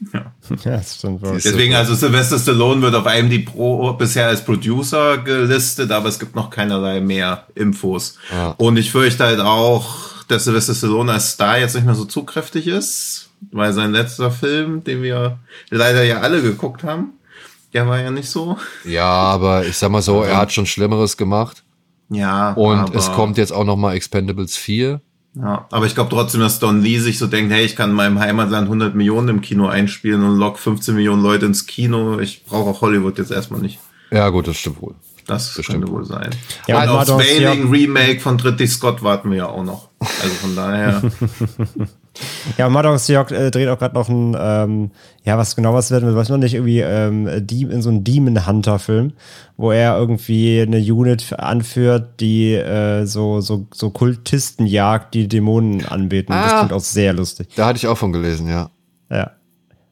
Ja, 0.13 0.77
das 0.77 0.95
stimmt 0.97 1.23
wohl. 1.23 1.41
Deswegen, 1.43 1.75
also 1.75 1.93
Sylvester 1.95 2.39
Stallone 2.39 2.81
wird 2.83 2.95
auf 2.95 3.05
IMDb 3.13 3.47
Pro 3.51 3.93
bisher 3.95 4.29
als 4.29 4.45
Producer 4.45 5.19
gelistet, 5.19 5.91
aber 5.91 6.09
es 6.09 6.21
gibt 6.21 6.37
noch 6.37 6.51
keinerlei 6.51 7.01
mehr 7.01 7.49
Infos. 7.57 8.17
Ja. 8.31 8.51
Und 8.59 8.77
ich 8.77 8.93
fürchte 8.93 9.25
halt 9.25 9.41
auch, 9.41 10.23
dass 10.29 10.45
Sylvester 10.45 10.75
Stallone 10.77 11.13
als 11.13 11.33
Star 11.33 11.59
jetzt 11.59 11.75
nicht 11.75 11.85
mehr 11.85 11.97
so 11.97 12.05
zugkräftig 12.05 12.69
ist, 12.69 13.31
weil 13.51 13.73
sein 13.73 13.91
letzter 13.91 14.31
Film, 14.31 14.85
den 14.85 15.03
wir 15.03 15.41
leider 15.71 16.05
ja 16.05 16.21
alle 16.21 16.43
geguckt 16.43 16.85
haben, 16.85 17.15
der 17.73 17.87
war 17.89 18.01
ja 18.01 18.11
nicht 18.11 18.29
so. 18.29 18.57
Ja, 18.85 19.05
aber 19.09 19.67
ich 19.67 19.77
sag 19.77 19.91
mal 19.91 20.03
so, 20.03 20.23
er 20.23 20.37
hat 20.37 20.53
schon 20.53 20.67
Schlimmeres 20.67 21.17
gemacht. 21.17 21.65
Ja. 22.11 22.53
Und 22.53 22.79
aber, 22.79 22.95
es 22.95 23.13
kommt 23.13 23.37
jetzt 23.39 23.53
auch 23.53 23.65
noch 23.65 23.77
mal 23.77 23.95
Expendables 23.95 24.57
4. 24.57 25.01
Ja, 25.35 25.67
aber 25.71 25.87
ich 25.87 25.95
glaube 25.95 26.11
trotzdem, 26.11 26.41
dass 26.41 26.59
Don 26.59 26.81
Lee 26.83 26.99
sich 26.99 27.19
so 27.19 27.27
denkt, 27.27 27.53
hey, 27.53 27.65
ich 27.65 27.77
kann 27.77 27.91
in 27.91 27.97
meinem 27.97 28.19
Heimatland 28.19 28.65
100 28.65 28.95
Millionen 28.95 29.29
im 29.29 29.41
Kino 29.41 29.69
einspielen 29.69 30.25
und 30.25 30.39
lock 30.39 30.59
15 30.59 30.95
Millionen 30.95 31.23
Leute 31.23 31.47
ins 31.47 31.67
Kino. 31.67 32.19
Ich 32.19 32.45
brauche 32.45 32.71
auch 32.71 32.81
Hollywood 32.81 33.19
jetzt 33.19 33.31
erstmal 33.31 33.61
nicht. 33.61 33.79
Ja, 34.11 34.31
gut, 34.31 34.49
das 34.49 34.57
stimmt 34.57 34.81
wohl. 34.81 34.95
Das, 35.27 35.55
Das 35.55 35.67
könnte 35.67 35.83
stimmt. 35.83 35.91
wohl 35.91 36.05
sein. 36.07 36.31
Ja, 36.67 36.83
und 36.83 36.89
aufs 36.89 37.09
Madons, 37.09 37.39
ja. 37.39 37.51
Wailing 37.51 37.71
Remake 37.71 38.21
von 38.21 38.41
Ridley 38.41 38.67
Scott 38.67 39.03
warten 39.03 39.31
wir 39.31 39.37
ja 39.39 39.47
auch 39.47 39.63
noch. 39.63 39.91
Also 40.01 40.35
von 40.41 40.57
daher. 40.57 41.03
Ja, 42.57 42.69
Maddox 42.69 43.09
York 43.09 43.31
äh, 43.31 43.51
dreht 43.51 43.69
auch 43.69 43.79
gerade 43.79 43.95
noch 43.95 44.09
ein, 44.09 44.37
ähm, 44.39 44.91
ja, 45.25 45.39
was 45.39 45.55
genau 45.57 45.75
was 45.75 45.91
werden 45.91 46.09
will, 46.09 46.17
weiß 46.17 46.29
man 46.31 46.41
nicht, 46.41 46.55
irgendwie 46.55 46.81
ähm, 46.81 47.29
die, 47.47 47.63
in 47.63 47.83
so 47.83 47.91
einem 47.91 48.05
Demon 48.05 48.47
Hunter 48.47 48.79
Film, 48.79 49.13
wo 49.57 49.71
er 49.71 49.97
irgendwie 49.99 50.61
eine 50.61 50.79
Unit 50.79 51.33
anführt, 51.39 52.21
die 52.21 52.55
äh, 52.55 53.05
so, 53.07 53.41
so, 53.41 53.67
so 53.73 53.91
Kultisten 53.91 54.67
jagt, 54.67 55.15
die 55.15 55.29
Dämonen 55.29 55.85
anbeten. 55.87 56.35
Das 56.35 56.53
Ah. 56.53 56.59
klingt 56.59 56.73
auch 56.73 56.81
sehr 56.81 57.13
lustig. 57.13 57.49
Da 57.57 57.67
hatte 57.67 57.77
ich 57.77 57.87
auch 57.87 57.99
von 57.99 58.13
gelesen, 58.13 58.49
ja. 58.49 58.71
Ja. 59.11 59.33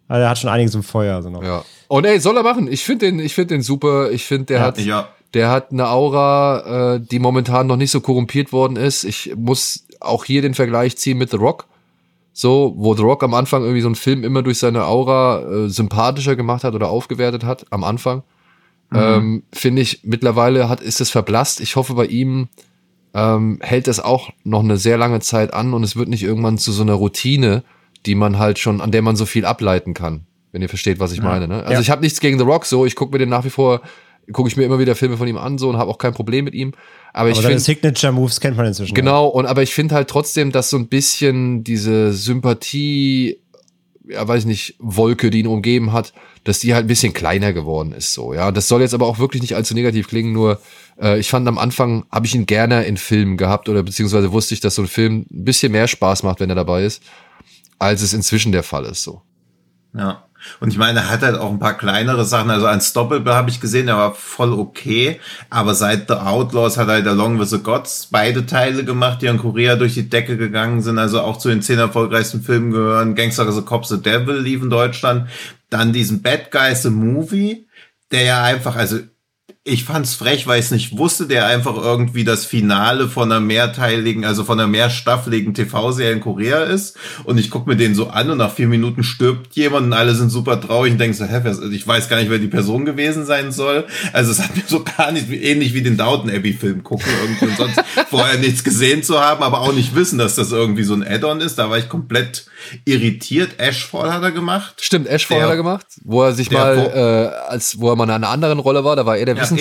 Also 0.09 0.23
er 0.23 0.31
hat 0.31 0.39
schon 0.39 0.51
einiges 0.51 0.75
im 0.75 0.83
Feuer. 0.83 1.23
So 1.23 1.31
noch. 1.31 1.43
Ja. 1.43 1.65
Und 1.89 2.05
ey, 2.07 2.21
soll 2.21 2.37
er 2.37 2.43
machen. 2.43 2.71
Ich 2.71 2.85
finde 2.85 3.07
den, 3.07 3.19
ich 3.19 3.35
finde 3.35 3.55
den 3.55 3.63
super. 3.63 4.11
Ich 4.13 4.25
finde, 4.25 4.45
der 4.47 4.61
hat, 4.61 4.79
ja. 4.79 5.09
der 5.35 5.51
hat 5.51 5.73
eine 5.73 5.89
Aura, 5.89 6.95
äh, 6.95 7.01
die 7.01 7.19
momentan 7.19 7.67
noch 7.67 7.77
nicht 7.77 7.91
so 7.91 8.01
korrumpiert 8.01 8.53
worden 8.53 8.77
ist. 8.77 9.05
Ich 9.05 9.35
muss 9.37 9.85
auch 10.01 10.25
hier 10.25 10.43
den 10.43 10.55
Vergleich 10.55 10.97
ziehen 10.97 11.19
mit 11.19 11.31
The 11.31 11.37
Rock. 11.39 11.67
So, 12.39 12.75
wo 12.77 12.95
The 12.95 13.03
Rock 13.03 13.23
am 13.23 13.33
Anfang 13.33 13.63
irgendwie 13.63 13.81
so 13.81 13.89
einen 13.89 13.95
Film 13.95 14.23
immer 14.23 14.43
durch 14.43 14.59
seine 14.59 14.85
Aura 14.85 15.41
äh, 15.41 15.69
sympathischer 15.71 16.37
gemacht 16.37 16.65
hat 16.65 16.75
oder 16.75 16.91
aufgewertet 16.91 17.45
hat, 17.45 17.65
am 17.71 17.83
Anfang. 17.83 18.25
Ähm, 18.93 19.43
finde 19.55 19.81
ich, 19.81 20.01
mittlerweile 20.03 20.69
hat, 20.69 20.83
ist 20.83 21.01
es 21.01 21.09
verblasst. 21.09 21.61
Ich 21.61 21.77
hoffe, 21.77 21.95
bei 21.95 22.05
ihm 22.05 22.49
ähm, 23.15 23.59
hält 23.63 23.89
das 23.89 24.01
auch 24.01 24.29
noch 24.45 24.61
eine 24.63 24.77
sehr 24.77 24.99
lange 24.99 25.21
Zeit 25.21 25.55
an 25.55 25.73
und 25.73 25.83
es 25.83 25.97
wird 25.97 26.11
nicht 26.11 26.23
irgendwann 26.23 26.59
zu 26.59 26.73
so 26.73 26.83
einer 26.83 26.93
Routine, 26.93 27.65
die 28.05 28.15
man 28.15 28.39
halt 28.39 28.59
schon, 28.59 28.83
an 28.83 28.93
der 28.93 29.01
man 29.01 29.17
so 29.17 29.25
viel 29.25 29.47
ableiten 29.47 29.95
kann, 29.95 30.27
wenn 30.53 30.61
ihr 30.61 30.69
versteht, 30.69 31.01
was 31.01 31.13
ich 31.13 31.23
meine. 31.23 31.49
Ne? 31.49 31.61
Also 31.63 31.73
Ja. 31.73 31.81
ich 31.81 31.89
habe 31.91 32.03
nichts 32.03 32.21
gegen 32.21 32.39
The 32.39 32.45
Rock, 32.45 32.67
so 32.67 32.85
ich 32.85 32.97
gucke 32.97 33.13
mir 33.13 33.19
den 33.19 33.31
nach 33.31 33.45
wie 33.47 33.51
vor, 33.51 33.81
gucke 34.33 34.49
ich 34.49 34.57
mir 34.57 34.65
immer 34.65 34.79
wieder 34.79 34.95
Filme 34.95 35.17
von 35.17 35.29
ihm 35.29 35.37
an, 35.37 35.59
so 35.59 35.69
und 35.69 35.77
habe 35.77 35.91
auch 35.91 35.99
kein 35.99 36.13
Problem 36.13 36.45
mit 36.45 36.55
ihm. 36.55 36.73
Aber, 37.13 37.29
ich 37.29 37.37
Aber 37.37 37.43
seine 37.43 37.55
finde 37.55 37.65
Signature 37.65 38.13
Moves 38.13 38.41
kennt 38.41 38.57
man 38.57 38.67
inzwischen. 38.67 38.95
Genau, 38.95 39.27
und 39.27 39.47
aber 39.47 39.63
ich 39.63 39.75
finde 39.75 39.95
halt 39.95 40.09
trotzdem, 40.09 40.53
dass 40.53 40.71
so 40.71 40.77
ein 40.77 40.89
bisschen 40.89 41.65
diese 41.65 42.13
Sympathie, 42.13 43.39
ja, 44.09 44.27
weiß 44.27 44.45
nicht, 44.45 44.77
Wolke, 44.79 45.31
die 45.31 45.41
ihn 45.41 45.47
umgeben 45.47 45.93
hat, 45.93 46.13
dass 46.45 46.61
die 46.61 46.75
halt 46.75 46.85
ein 46.85 46.89
bisschen 46.89 47.13
kleiner 47.13 47.53
geworden 47.53 47.93
ist, 47.93 48.15
so, 48.15 48.35
ja. 48.35 48.53
Das 48.53 48.69
soll 48.69 48.81
jetzt 48.81 48.95
aber 48.95 49.07
auch 49.07 49.19
wirklich 49.19 49.43
nicht 49.43 49.57
allzu 49.57 49.75
negativ 49.75 50.09
klingen, 50.09 50.33
nur 50.33 50.61
äh, 51.01 51.19
ich 51.19 51.29
fand 51.29 51.47
am 51.49 51.59
Anfang, 51.59 52.05
habe 52.11 52.27
ich 52.27 52.35
ihn 52.35 52.47
gerne 52.47 52.85
in 52.85 52.97
Filmen 52.97 53.37
gehabt 53.37 53.69
oder 53.69 53.83
beziehungsweise 53.83 54.33
wusste 54.33 54.55
ich, 54.55 54.61
dass 54.61 54.75
so 54.75 54.83
ein 54.83 54.89
Film 54.89 55.27
ein 55.31 55.45
bisschen 55.45 55.73
mehr 55.73 55.89
Spaß 55.89 56.23
macht, 56.23 56.41
wenn 56.41 56.51
er 56.51 56.57
dabei 56.57 56.85
ist, 56.85 57.03
als 57.79 58.03
es 58.03 58.13
inzwischen 58.13 58.53
der 58.53 58.63
Fall 58.63 58.85
ist, 58.85 59.03
so. 59.03 59.23
Ja. 59.95 60.27
Und 60.61 60.73
ich 60.73 60.79
meine, 60.79 61.01
er 61.01 61.11
hat 61.11 61.23
halt 61.23 61.39
auch 61.39 61.51
ein 61.51 61.59
paar 61.59 61.77
kleinere 61.77 62.25
Sachen. 62.25 62.51
Also 62.51 62.69
Unstoppable 62.69 63.35
habe 63.35 63.51
ich 63.51 63.61
gesehen, 63.61 63.87
der 63.87 63.97
war 63.97 64.15
voll 64.15 64.53
okay. 64.53 65.21
Aber 65.51 65.75
seit 65.75 66.09
The 66.09 66.15
Outlaws 66.15 66.77
hat 66.77 66.89
halt 66.89 67.07
Along 67.07 67.39
with 67.39 67.51
the 67.51 67.59
Gods 67.59 68.09
beide 68.11 68.47
Teile 68.47 68.85
gemacht, 68.85 69.23
die 69.23 69.29
an 69.29 69.39
Korea 69.39 69.77
durch 69.77 69.95
die 69.95 70.09
Decke 70.09 70.37
gegangen 70.37 70.83
sind. 70.83 70.99
Also 70.99 71.21
auch 71.21 71.39
zu 71.39 71.49
den 71.49 71.63
zehn 71.63 71.79
erfolgreichsten 71.79 72.43
Filmen 72.43 72.71
gehören. 72.71 73.15
Gangster 73.15 73.51
the 73.51 73.63
Cop 73.63 73.87
the 73.87 74.01
Devil 74.01 74.41
lief 74.41 74.63
in 74.63 74.71
Deutschland. 74.71 75.29
Dann 75.71 75.93
diesen 75.93 76.23
Bad 76.23 76.51
Guys 76.51 76.83
the 76.83 76.91
Movie, 76.91 77.67
der 78.13 78.23
ja 78.23 78.43
einfach, 78.43 78.77
also 78.77 78.99
ich 79.69 79.83
fand's 79.85 80.15
frech, 80.15 80.47
weil 80.47 80.61
ich 80.61 80.67
es 80.67 80.71
nicht 80.71 80.97
wusste, 80.97 81.27
der 81.27 81.47
einfach 81.47 81.77
irgendwie 81.77 82.23
das 82.23 82.47
Finale 82.47 83.09
von 83.09 83.33
einer 83.33 83.41
mehrteiligen, 83.41 84.25
also 84.25 84.45
von 84.45 84.61
einer 84.61 84.69
mehrstaffeligen 84.69 85.55
TV-Serie 85.55 86.13
in 86.13 86.21
Korea 86.21 86.63
ist. 86.63 86.97
Und 87.25 87.37
ich 87.39 87.51
guck 87.51 87.67
mir 87.67 87.75
den 87.75 87.97
so 87.97 88.07
an 88.07 88.31
und 88.31 88.39
nach 88.39 88.53
vier 88.53 88.69
Minuten 88.69 89.03
stirbt 89.03 89.57
jemand 89.57 89.87
und 89.87 89.93
alle 89.93 90.15
sind 90.15 90.31
super 90.31 90.61
traurig 90.61 90.93
und 90.93 90.99
denken 90.99 91.17
so, 91.17 91.25
hä, 91.25 91.43
ich 91.73 91.85
weiß 91.87 92.09
gar 92.09 92.19
nicht, 92.19 92.31
wer 92.31 92.39
die 92.39 92.47
Person 92.47 92.85
gewesen 92.85 93.27
sein 93.27 93.51
soll. 93.51 93.87
Also 94.13 94.31
es 94.31 94.39
hat 94.41 94.55
mir 94.55 94.63
so 94.69 94.85
gar 94.85 95.11
nicht, 95.11 95.29
ähnlich 95.33 95.75
wie 95.75 95.83
den 95.83 95.97
Downton 95.97 96.31
Abbey-Film 96.31 96.85
gucken 96.85 97.09
irgendwie 97.23 97.47
und 97.47 97.57
sonst 97.57 97.81
vorher 98.09 98.39
nichts 98.39 98.63
gesehen 98.63 99.03
zu 99.03 99.19
haben, 99.21 99.43
aber 99.43 99.63
auch 99.63 99.73
nicht 99.73 99.97
wissen, 99.97 100.17
dass 100.19 100.37
das 100.37 100.53
irgendwie 100.53 100.85
so 100.85 100.95
ein 100.95 101.03
Add-on 101.05 101.41
ist. 101.41 101.57
Da 101.59 101.69
war 101.71 101.79
ich 101.79 101.89
komplett 101.89 102.47
irritiert. 102.85 103.59
Ashfall 103.59 104.13
hat 104.13 104.23
er 104.23 104.31
gemacht. 104.33 104.75
Stimmt, 104.81 105.09
Ashford 105.09 105.39
Der- 105.39 105.45
hat 105.45 105.51
er 105.51 105.57
gemacht, 105.57 105.87
wo 106.05 106.23
er 106.23 106.33
sich 106.35 106.53
mal, 106.53 106.77
äh, 106.95 107.51
als 107.51 107.81
wo 107.81 107.91
er 107.91 107.97
mal 107.97 108.05
in 108.05 108.11
einer 108.11 108.29
anderen 108.29 108.61
Rolle 108.61 108.85
war, 108.85 108.95
da 108.95 109.05
war 109.07 109.17
er 109.17 109.25
der 109.27 109.35
Ja, 109.35 109.43
Wissenschaftler. 109.43 109.56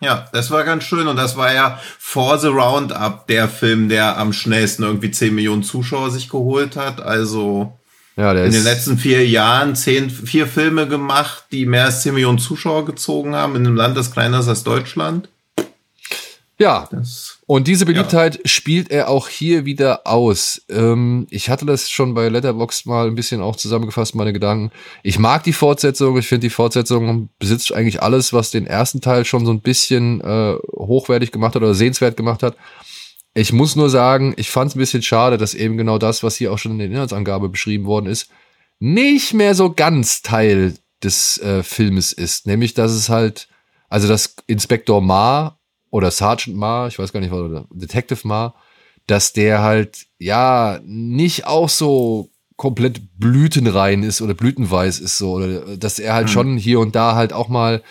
Ja, 0.00 0.28
das 0.32 0.50
war 0.50 0.64
ganz 0.64 0.82
schön 0.82 1.06
und 1.06 1.16
das 1.16 1.36
war 1.36 1.54
ja 1.54 1.78
For 1.98 2.36
the 2.36 2.48
Roundup 2.48 3.26
der 3.28 3.48
Film, 3.48 3.88
der 3.88 4.18
am 4.18 4.32
schnellsten 4.32 4.82
irgendwie 4.82 5.12
10 5.12 5.32
Millionen 5.32 5.62
Zuschauer 5.62 6.10
sich 6.10 6.28
geholt 6.28 6.76
hat. 6.76 7.00
Also 7.00 7.78
Ja, 8.16 8.32
in 8.32 8.50
den 8.50 8.64
letzten 8.64 8.98
vier 8.98 9.26
Jahren 9.26 9.76
zehn, 9.76 10.10
vier 10.10 10.48
Filme 10.48 10.88
gemacht, 10.88 11.44
die 11.52 11.66
mehr 11.66 11.84
als 11.84 12.02
10 12.02 12.14
Millionen 12.14 12.38
Zuschauer 12.40 12.84
gezogen 12.84 13.36
haben 13.36 13.54
in 13.54 13.64
einem 13.64 13.76
Land, 13.76 13.96
das 13.96 14.10
kleiner 14.10 14.40
ist 14.40 14.48
als 14.48 14.64
Deutschland. 14.64 15.28
Ja, 16.62 16.88
Das, 16.90 17.38
Und 17.46 17.66
diese 17.66 17.84
Beliebtheit 17.84 18.40
spielt 18.44 18.90
er 18.90 19.08
auch 19.08 19.28
hier 19.28 19.64
wieder 19.64 20.06
aus. 20.06 20.62
Ähm, 20.70 21.26
ich 21.28 21.50
hatte 21.50 21.66
das 21.66 21.90
schon 21.90 22.14
bei 22.14 22.28
Letterboxd 22.28 22.86
mal 22.86 23.08
ein 23.08 23.16
bisschen 23.16 23.42
auch 23.42 23.56
zusammengefasst, 23.56 24.14
meine 24.14 24.32
Gedanken. 24.32 24.70
Ich 25.02 25.18
mag 25.18 25.42
die 25.42 25.52
Fortsetzung. 25.52 26.16
Ich 26.16 26.28
finde, 26.28 26.46
die 26.46 26.50
Fortsetzung 26.50 27.28
besitzt 27.38 27.74
eigentlich 27.74 28.00
alles, 28.00 28.32
was 28.32 28.52
den 28.52 28.66
ersten 28.66 29.00
Teil 29.00 29.24
schon 29.24 29.44
so 29.44 29.52
ein 29.52 29.60
bisschen 29.60 30.20
äh, 30.20 30.54
hochwertig 30.76 31.32
gemacht 31.32 31.56
hat 31.56 31.62
oder 31.62 31.74
sehenswert 31.74 32.16
gemacht 32.16 32.42
hat. 32.42 32.56
Ich 33.34 33.52
muss 33.52 33.76
nur 33.76 33.90
sagen, 33.90 34.34
ich 34.36 34.50
fand 34.50 34.70
es 34.70 34.76
ein 34.76 34.80
bisschen 34.80 35.02
schade, 35.02 35.38
dass 35.38 35.54
eben 35.54 35.76
genau 35.76 35.98
das, 35.98 36.22
was 36.22 36.36
hier 36.36 36.52
auch 36.52 36.58
schon 36.58 36.72
in 36.72 36.78
der 36.78 36.86
Inhaltsangabe 36.86 37.48
beschrieben 37.48 37.86
worden 37.86 38.06
ist, 38.06 38.28
nicht 38.78 39.34
mehr 39.34 39.54
so 39.54 39.72
ganz 39.72 40.22
Teil 40.22 40.74
des 41.02 41.38
äh, 41.38 41.62
Filmes 41.62 42.12
ist. 42.12 42.46
Nämlich, 42.46 42.74
dass 42.74 42.92
es 42.92 43.08
halt, 43.08 43.48
also 43.88 44.06
dass 44.06 44.36
Inspektor 44.46 45.00
Ma 45.00 45.58
oder 45.92 46.10
Sergeant 46.10 46.56
Ma, 46.56 46.88
ich 46.88 46.98
weiß 46.98 47.12
gar 47.12 47.20
nicht, 47.20 47.30
was, 47.30 47.40
oder 47.40 47.66
Detective 47.70 48.26
Ma, 48.26 48.54
dass 49.06 49.34
der 49.34 49.60
halt, 49.60 50.06
ja, 50.18 50.80
nicht 50.84 51.46
auch 51.46 51.68
so 51.68 52.30
komplett 52.56 53.18
blütenrein 53.18 54.02
ist 54.02 54.22
oder 54.22 54.32
blütenweiß 54.32 55.00
ist 55.00 55.18
so, 55.18 55.32
oder 55.32 55.76
dass 55.76 55.98
er 55.98 56.14
halt 56.14 56.30
schon 56.30 56.56
hier 56.56 56.80
und 56.80 56.96
da 56.96 57.14
halt 57.14 57.34
auch 57.34 57.48
mal, 57.48 57.82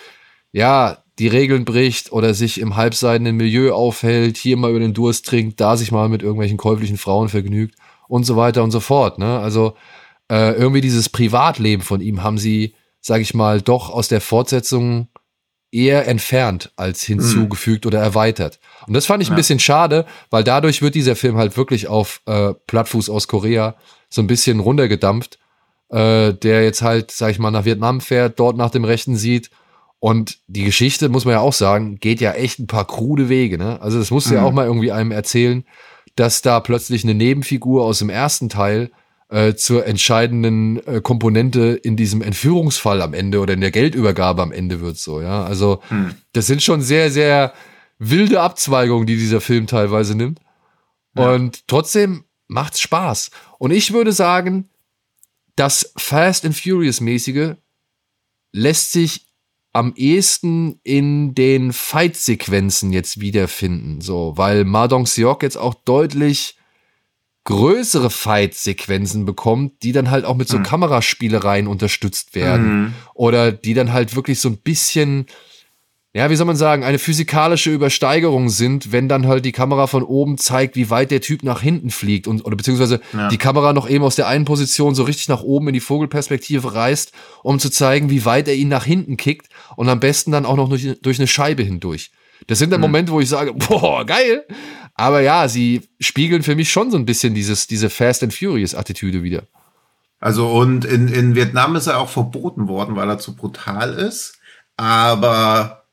ja, 0.52 1.04
die 1.20 1.28
Regeln 1.28 1.64
bricht 1.64 2.12
oder 2.12 2.34
sich 2.34 2.60
im 2.60 2.76
halbseidenen 2.76 3.38
Milieu 3.38 3.74
aufhält, 3.74 4.38
hier 4.38 4.58
mal 4.58 4.72
über 4.72 4.80
den 4.80 4.96
Durst 4.96 5.28
trinkt, 5.28 5.62
da 5.62 5.78
sich 5.78 5.92
mal 5.92 6.10
mit 6.10 6.24
irgendwelchen 6.24 6.58
käuflichen 6.58 6.98
Frauen 6.98 7.30
vergnügt 7.30 7.76
und 8.08 8.24
so 8.24 8.36
weiter 8.36 8.64
und 8.64 8.72
so 8.72 8.80
fort, 8.80 9.20
ne? 9.20 9.40
Also, 9.40 9.76
äh, 10.28 10.54
irgendwie 10.54 10.82
dieses 10.82 11.10
Privatleben 11.10 11.84
von 11.84 12.02
ihm 12.02 12.24
haben 12.24 12.40
sie, 12.40 12.74
sag 13.00 13.22
ich 13.22 13.36
mal, 13.36 13.62
doch 13.62 13.92
aus 13.92 14.08
der 14.08 14.22
Fortsetzung 14.22 15.10
eher 15.72 16.08
entfernt 16.08 16.72
als 16.76 17.02
hinzugefügt 17.04 17.86
oder 17.86 18.00
erweitert. 18.00 18.60
Und 18.88 18.94
das 18.94 19.06
fand 19.06 19.24
ich 19.24 19.30
ein 19.30 19.34
Ja. 19.34 19.38
bisschen 19.38 19.60
schade, 19.60 20.06
weil 20.30 20.44
dadurch 20.44 20.82
wird 20.82 20.96
dieser 20.96 21.16
Film 21.16 21.38
halt 21.38 21.56
wirklich 21.58 21.88
auf 21.88 22.22
äh, 22.26 22.54
Plattfuß 22.68 23.10
aus 23.10 23.28
Korea 23.28 23.76
so 24.10 24.22
ein 24.22 24.28
bisschen 24.28 24.60
runtergedampft, 24.60 25.40
äh, 25.90 26.34
der 26.34 26.64
jetzt 26.64 26.82
halt, 26.82 27.12
sag 27.12 27.32
ich 27.32 27.40
mal, 27.40 27.52
nach 27.52 27.66
Vietnam 27.66 28.02
fährt, 28.02 28.40
dort 28.40 28.58
nach 28.58 28.70
dem 28.72 28.84
Rechten 28.84 29.16
sieht. 29.16 29.50
Und 30.00 30.40
die 30.48 30.64
Geschichte, 30.66 31.10
muss 31.10 31.26
man 31.26 31.36
ja 31.36 31.40
auch 31.42 31.54
sagen, 31.54 32.00
geht 32.00 32.22
ja 32.22 32.32
echt 32.34 32.60
ein 32.60 32.68
paar 32.68 32.88
krude 32.88 33.30
Wege. 33.30 33.58
Ne? 33.58 33.80
Also 33.82 34.00
das 34.00 34.10
musst 34.12 34.30
du 34.30 34.34
ja 34.34 34.42
Mhm. 34.42 34.48
auch 34.48 34.52
mal 34.52 34.66
irgendwie 34.66 34.92
einem 34.92 35.12
erzählen, 35.12 35.64
dass 36.16 36.42
da 36.42 36.60
plötzlich 36.60 37.04
eine 37.04 37.14
Nebenfigur 37.14 37.84
aus 37.86 38.00
dem 38.00 38.10
ersten 38.10 38.50
Teil 38.50 38.92
äh, 39.32 39.56
zur 39.56 39.86
entscheidenden 39.86 40.86
äh, 40.86 41.02
Komponente 41.02 41.80
in 41.82 41.96
diesem 41.96 42.22
Entführungsfall 42.22 43.02
am 43.02 43.14
Ende 43.14 43.40
oder 43.40 43.54
in 43.54 43.62
der 43.62 43.72
Geldübergabe 43.72 44.42
am 44.42 44.52
Ende 44.52 44.82
wird 44.82 44.98
so, 44.98 45.22
ja. 45.22 45.44
Also 45.44 45.82
Hm. 45.88 46.16
das 46.34 46.48
sind 46.48 46.62
schon 46.62 46.82
sehr, 46.82 47.10
sehr 47.10 47.54
wilde 47.98 48.42
Abzweigungen, 48.42 49.08
die 49.08 49.16
dieser 49.16 49.40
Film 49.42 49.68
teilweise 49.68 50.16
nimmt. 50.16 50.40
Ja. 51.16 51.32
Und 51.34 51.68
trotzdem 51.68 52.26
macht's 52.48 52.82
Spaß. 52.82 53.32
Und 53.58 53.72
ich 53.72 53.94
würde 53.94 54.12
sagen, 54.12 54.70
das 55.56 55.94
Fast 55.98 56.46
and 56.46 56.58
Furious 56.58 57.00
mäßige 57.00 57.56
lässt 58.52 58.92
sich 58.92 59.28
am 59.72 59.94
ehesten 59.96 60.82
in 60.84 61.34
den 61.36 61.72
Fight-Sequenzen 61.72 62.92
jetzt 62.92 63.22
wiederfinden, 63.22 64.02
so, 64.02 64.34
weil 64.36 64.66
Ma 64.66 64.90
Dong-seok 64.90 65.44
jetzt 65.44 65.58
auch 65.58 65.74
deutlich 65.74 66.58
größere 67.44 68.10
Fight-Sequenzen 68.10 69.26
bekommt, 69.26 69.82
die 69.84 69.92
dann 69.92 70.12
halt 70.12 70.26
auch 70.26 70.36
mit 70.36 70.48
so 70.48 70.60
Mhm. 70.60 70.64
Kameraspielereien 70.64 71.68
unterstützt 71.68 72.36
werden 72.36 72.68
Mhm. 72.84 72.94
oder 73.16 73.52
die 73.52 73.74
dann 73.74 73.92
halt 73.94 74.16
wirklich 74.16 74.40
so 74.40 74.48
ein 74.50 74.58
bisschen, 74.58 75.26
ja, 76.14 76.30
wie 76.30 76.36
soll 76.36 76.46
man 76.46 76.56
sagen, 76.56 76.84
eine 76.84 77.00
physikalische 77.00 77.72
Übersteigerung 77.72 78.50
sind, 78.50 78.92
wenn 78.92 79.08
dann 79.10 79.28
halt 79.28 79.44
die 79.46 79.54
Kamera 79.54 79.88
von 79.88 80.04
oben 80.04 80.38
zeigt, 80.38 80.76
wie 80.76 80.90
weit 80.92 81.10
der 81.10 81.22
Typ 81.22 81.42
nach 81.42 81.62
hinten 81.62 81.90
fliegt 81.90 82.28
und 82.28 82.46
oder 82.46 82.56
beziehungsweise 82.56 83.02
Ja. 83.14 83.30
die 83.30 83.38
Kamera 83.38 83.74
noch 83.74 83.90
eben 83.90 84.04
aus 84.04 84.18
der 84.18 84.28
einen 84.28 84.46
Position 84.46 84.94
so 84.94 85.02
richtig 85.04 85.28
nach 85.30 85.42
oben 85.42 85.70
in 85.70 85.74
die 85.74 85.80
Vogelperspektive 85.80 86.76
reißt, 86.76 87.12
um 87.42 87.58
zu 87.60 87.72
zeigen, 87.72 88.10
wie 88.12 88.24
weit 88.26 88.48
er 88.50 88.56
ihn 88.56 88.68
nach 88.68 88.86
hinten 88.86 89.18
kickt 89.18 89.48
und 89.78 89.90
am 89.90 90.00
besten 90.00 90.32
dann 90.32 90.46
auch 90.46 90.58
noch 90.58 90.70
durch, 90.70 90.88
durch 91.02 91.18
eine 91.18 91.28
Scheibe 91.28 91.64
hindurch. 91.64 92.12
Das 92.48 92.58
sind 92.60 92.72
dann 92.72 92.82
Mhm. 92.82 92.88
Momente, 92.88 93.12
wo 93.14 93.20
ich 93.20 93.30
sage, 93.30 93.54
boah, 93.54 94.04
geil. 94.06 94.46
Aber 95.02 95.22
ja, 95.22 95.48
sie 95.48 95.90
spiegeln 96.00 96.44
für 96.44 96.56
mich 96.56 96.72
schon 96.72 96.92
so 96.92 96.98
ein 96.98 97.08
bisschen 97.08 97.34
dieses, 97.34 97.66
diese 97.66 97.90
Fast 97.90 98.22
and 98.22 98.36
Furious 98.36 98.76
Attitüde 98.76 99.24
wieder. 99.24 99.48
Also 100.20 100.48
und 100.48 100.86
in, 100.86 101.08
in 101.08 101.34
Vietnam 101.34 101.76
ist 101.76 101.88
er 101.88 101.98
auch 101.98 102.10
verboten 102.10 102.68
worden, 102.68 102.96
weil 102.96 103.10
er 103.10 103.18
zu 103.18 103.36
brutal 103.36 103.94
ist. 103.94 104.38
Aber 104.78 105.86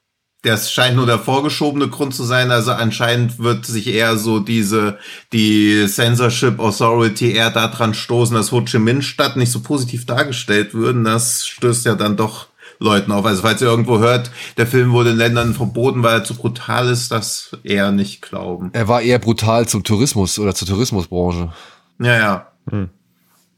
das 0.42 0.70
scheint 0.70 0.96
nur 0.96 1.06
der 1.06 1.18
vorgeschobene 1.18 1.88
Grund 1.88 2.14
zu 2.14 2.22
sein. 2.22 2.50
Also 2.50 2.72
anscheinend 2.72 3.38
wird 3.38 3.64
sich 3.64 3.86
eher 3.86 4.18
so 4.18 4.40
diese, 4.40 4.98
die 5.32 5.86
Censorship 5.88 6.60
Authority 6.60 7.32
eher 7.32 7.48
daran 7.48 7.94
stoßen, 7.94 8.36
dass 8.36 8.52
Ho 8.52 8.60
Chi 8.60 8.78
Minh 8.78 9.00
Stadt 9.00 9.38
nicht 9.38 9.50
so 9.50 9.60
positiv 9.60 10.04
dargestellt 10.04 10.74
würden. 10.74 11.04
Das 11.04 11.46
stößt 11.46 11.86
ja 11.86 11.94
dann 11.94 12.18
doch 12.18 12.47
Leuten 12.78 13.12
auf. 13.12 13.24
Also 13.24 13.42
falls 13.42 13.60
ihr 13.60 13.68
irgendwo 13.68 13.98
hört, 13.98 14.30
der 14.56 14.66
Film 14.66 14.92
wurde 14.92 15.10
in 15.10 15.16
Ländern 15.16 15.54
verboten, 15.54 16.02
weil 16.02 16.18
er 16.18 16.24
zu 16.24 16.34
brutal 16.34 16.88
ist, 16.88 17.10
das 17.10 17.56
eher 17.64 17.90
nicht 17.92 18.22
glauben. 18.22 18.70
Er 18.72 18.88
war 18.88 19.02
eher 19.02 19.18
brutal 19.18 19.66
zum 19.68 19.84
Tourismus 19.84 20.38
oder 20.38 20.54
zur 20.54 20.68
Tourismusbranche. 20.68 21.52
Ja, 22.00 22.18
ja. 22.18 22.46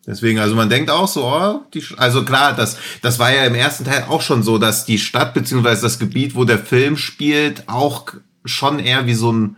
Deswegen, 0.06 0.38
also 0.38 0.54
man 0.54 0.70
denkt 0.70 0.90
auch 0.90 1.08
so, 1.08 1.24
oh, 1.26 1.60
die, 1.74 1.84
also 1.96 2.24
klar, 2.24 2.54
das, 2.54 2.78
das 3.02 3.18
war 3.18 3.32
ja 3.32 3.44
im 3.44 3.54
ersten 3.54 3.84
Teil 3.84 4.06
auch 4.08 4.22
schon 4.22 4.42
so, 4.42 4.58
dass 4.58 4.86
die 4.86 4.98
Stadt 4.98 5.34
beziehungsweise 5.34 5.82
das 5.82 5.98
Gebiet, 5.98 6.34
wo 6.34 6.44
der 6.44 6.58
Film 6.58 6.96
spielt, 6.96 7.68
auch 7.68 8.06
schon 8.44 8.78
eher 8.78 9.06
wie 9.06 9.14
so 9.14 9.32
ein, 9.32 9.56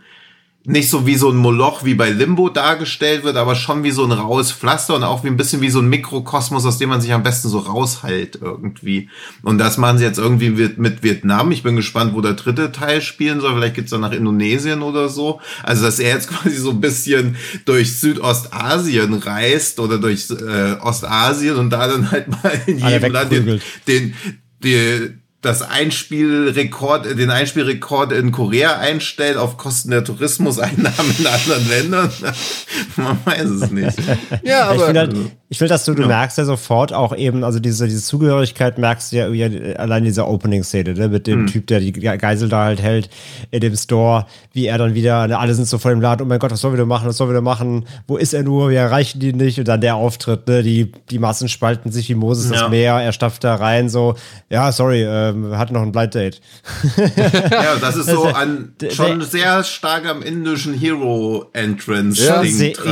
nicht 0.65 0.89
so 0.89 1.05
wie 1.05 1.15
so 1.15 1.29
ein 1.29 1.35
Moloch 1.35 1.83
wie 1.83 1.93
bei 1.93 2.09
Limbo 2.09 2.47
dargestellt 2.47 3.25
wird, 3.25 3.35
aber 3.35 3.53
schon 3.53 3.83
wie 3.83 3.91
so 3.91 4.05
ein 4.05 4.13
raues 4.13 4.53
Pflaster 4.53 4.95
und 4.95 5.03
auch 5.03 5.25
wie 5.25 5.27
ein 5.27 5.35
bisschen 5.35 5.61
wie 5.61 5.69
so 5.69 5.79
ein 5.79 5.89
Mikrokosmos, 5.89 6.65
aus 6.65 6.77
dem 6.77 6.87
man 6.87 7.01
sich 7.01 7.11
am 7.11 7.21
besten 7.23 7.49
so 7.49 7.59
raushält 7.59 8.39
irgendwie. 8.41 9.09
Und 9.41 9.57
das 9.57 9.77
machen 9.77 9.97
sie 9.97 10.05
jetzt 10.05 10.19
irgendwie 10.19 10.51
mit, 10.77 11.03
Vietnam. 11.03 11.51
Ich 11.51 11.63
bin 11.63 11.75
gespannt, 11.75 12.13
wo 12.13 12.21
der 12.21 12.33
dritte 12.33 12.71
Teil 12.71 13.01
spielen 13.01 13.41
soll. 13.41 13.55
Vielleicht 13.55 13.75
geht's 13.75 13.91
dann 13.91 14.01
nach 14.01 14.13
Indonesien 14.13 14.83
oder 14.83 15.09
so. 15.09 15.41
Also, 15.63 15.83
dass 15.83 15.99
er 15.99 16.15
jetzt 16.15 16.29
quasi 16.29 16.55
so 16.55 16.69
ein 16.69 16.79
bisschen 16.79 17.35
durch 17.65 17.99
Südostasien 17.99 19.13
reist 19.15 19.81
oder 19.81 19.97
durch 19.97 20.29
äh, 20.29 20.79
Ostasien 20.79 21.57
und 21.57 21.71
da 21.71 21.87
dann 21.87 22.09
halt 22.09 22.29
mal 22.29 22.61
in 22.67 22.79
jedem 22.79 23.11
Land 23.11 23.31
den, 23.33 23.61
den, 23.85 24.13
den 24.63 25.22
das 25.43 25.61
Einspielrekord, 25.61 27.17
den 27.19 27.29
Einspielrekord 27.29 28.13
in 28.13 28.31
Korea 28.31 28.77
einstellt 28.77 29.37
auf 29.37 29.57
Kosten 29.57 29.91
der 29.91 30.03
Tourismuseinnahmen 30.03 31.15
in 31.19 31.27
anderen 31.27 31.69
Ländern. 31.69 32.11
Man 32.95 33.19
weiß 33.25 33.49
es 33.49 33.69
nicht. 33.69 33.97
Ja, 34.43 34.73
ich 34.73 34.79
aber 34.79 34.85
finde 34.85 34.99
halt, 35.01 35.15
ich 35.53 35.61
will, 35.61 35.67
dass 35.67 35.85
du, 35.85 35.93
du 35.93 36.07
merkst 36.07 36.39
ja 36.39 36.45
sofort 36.45 36.93
auch 36.93 37.15
eben, 37.15 37.43
also 37.43 37.59
diese, 37.59 37.85
diese 37.87 38.01
Zugehörigkeit 38.01 38.79
merkst 38.79 39.11
du 39.11 39.17
ja, 39.17 39.27
ja 39.27 39.75
allein 39.75 39.99
in 39.99 40.05
dieser 40.05 40.27
Opening-Szene, 40.27 40.95
ne, 40.95 41.07
mit 41.09 41.27
dem 41.27 41.41
Hm. 41.41 41.47
Typ, 41.47 41.67
der 41.67 41.79
die 41.79 41.91
Ge- 41.93 42.17
Geisel 42.17 42.49
da 42.49 42.63
halt 42.63 42.81
hält 42.81 43.07
in 43.51 43.59
dem 43.59 43.75
Store, 43.75 44.25
wie 44.51 44.65
er 44.65 44.79
dann 44.79 44.95
wieder, 44.95 45.27
ne, 45.27 45.37
alle 45.37 45.53
sind 45.53 45.67
so 45.67 45.77
vor 45.77 45.91
dem 45.91 46.01
Laden, 46.01 46.23
oh 46.23 46.25
mein 46.27 46.39
Gott, 46.39 46.49
was 46.49 46.59
sollen 46.59 46.73
wir 46.73 46.79
denn 46.79 46.87
machen, 46.87 47.07
was 47.07 47.17
sollen 47.17 47.29
wir 47.29 47.35
denn 47.35 47.43
machen, 47.43 47.85
wo 48.07 48.17
ist 48.17 48.33
er 48.33 48.41
nur, 48.41 48.71
wir 48.71 48.79
erreichen 48.79 49.19
die 49.19 49.31
nicht 49.31 49.59
und 49.59 49.67
dann 49.67 49.79
der 49.79 49.93
Auftritt, 49.95 50.47
ne, 50.47 50.63
die, 50.63 50.91
die 51.11 51.19
Massen 51.19 51.47
spalten 51.49 51.91
sich 51.91 52.09
wie 52.09 52.15
Moses 52.15 52.49
Ja. 52.49 52.61
das 52.61 52.69
Meer, 52.71 52.93
er 52.95 53.11
stapft 53.13 53.43
da 53.43 53.53
rein, 53.53 53.89
so, 53.89 54.15
ja, 54.49 54.71
sorry, 54.71 55.03
ähm, 55.03 55.55
hatten 55.55 55.75
noch 55.75 55.83
ein 55.83 55.91
Blind 55.91 56.15
Date. 56.15 56.41
Ja, 57.51 57.75
das 57.79 57.95
ist 57.95 58.09
so 58.09 58.23
an, 58.25 58.73
der- 58.81 58.89
schon 58.89 59.21
sehr 59.21 59.63
stark 59.63 60.07
am 60.07 60.23
indischen 60.23 60.73
Hero-Entrance. 60.73 62.23
Ja, 62.25 62.41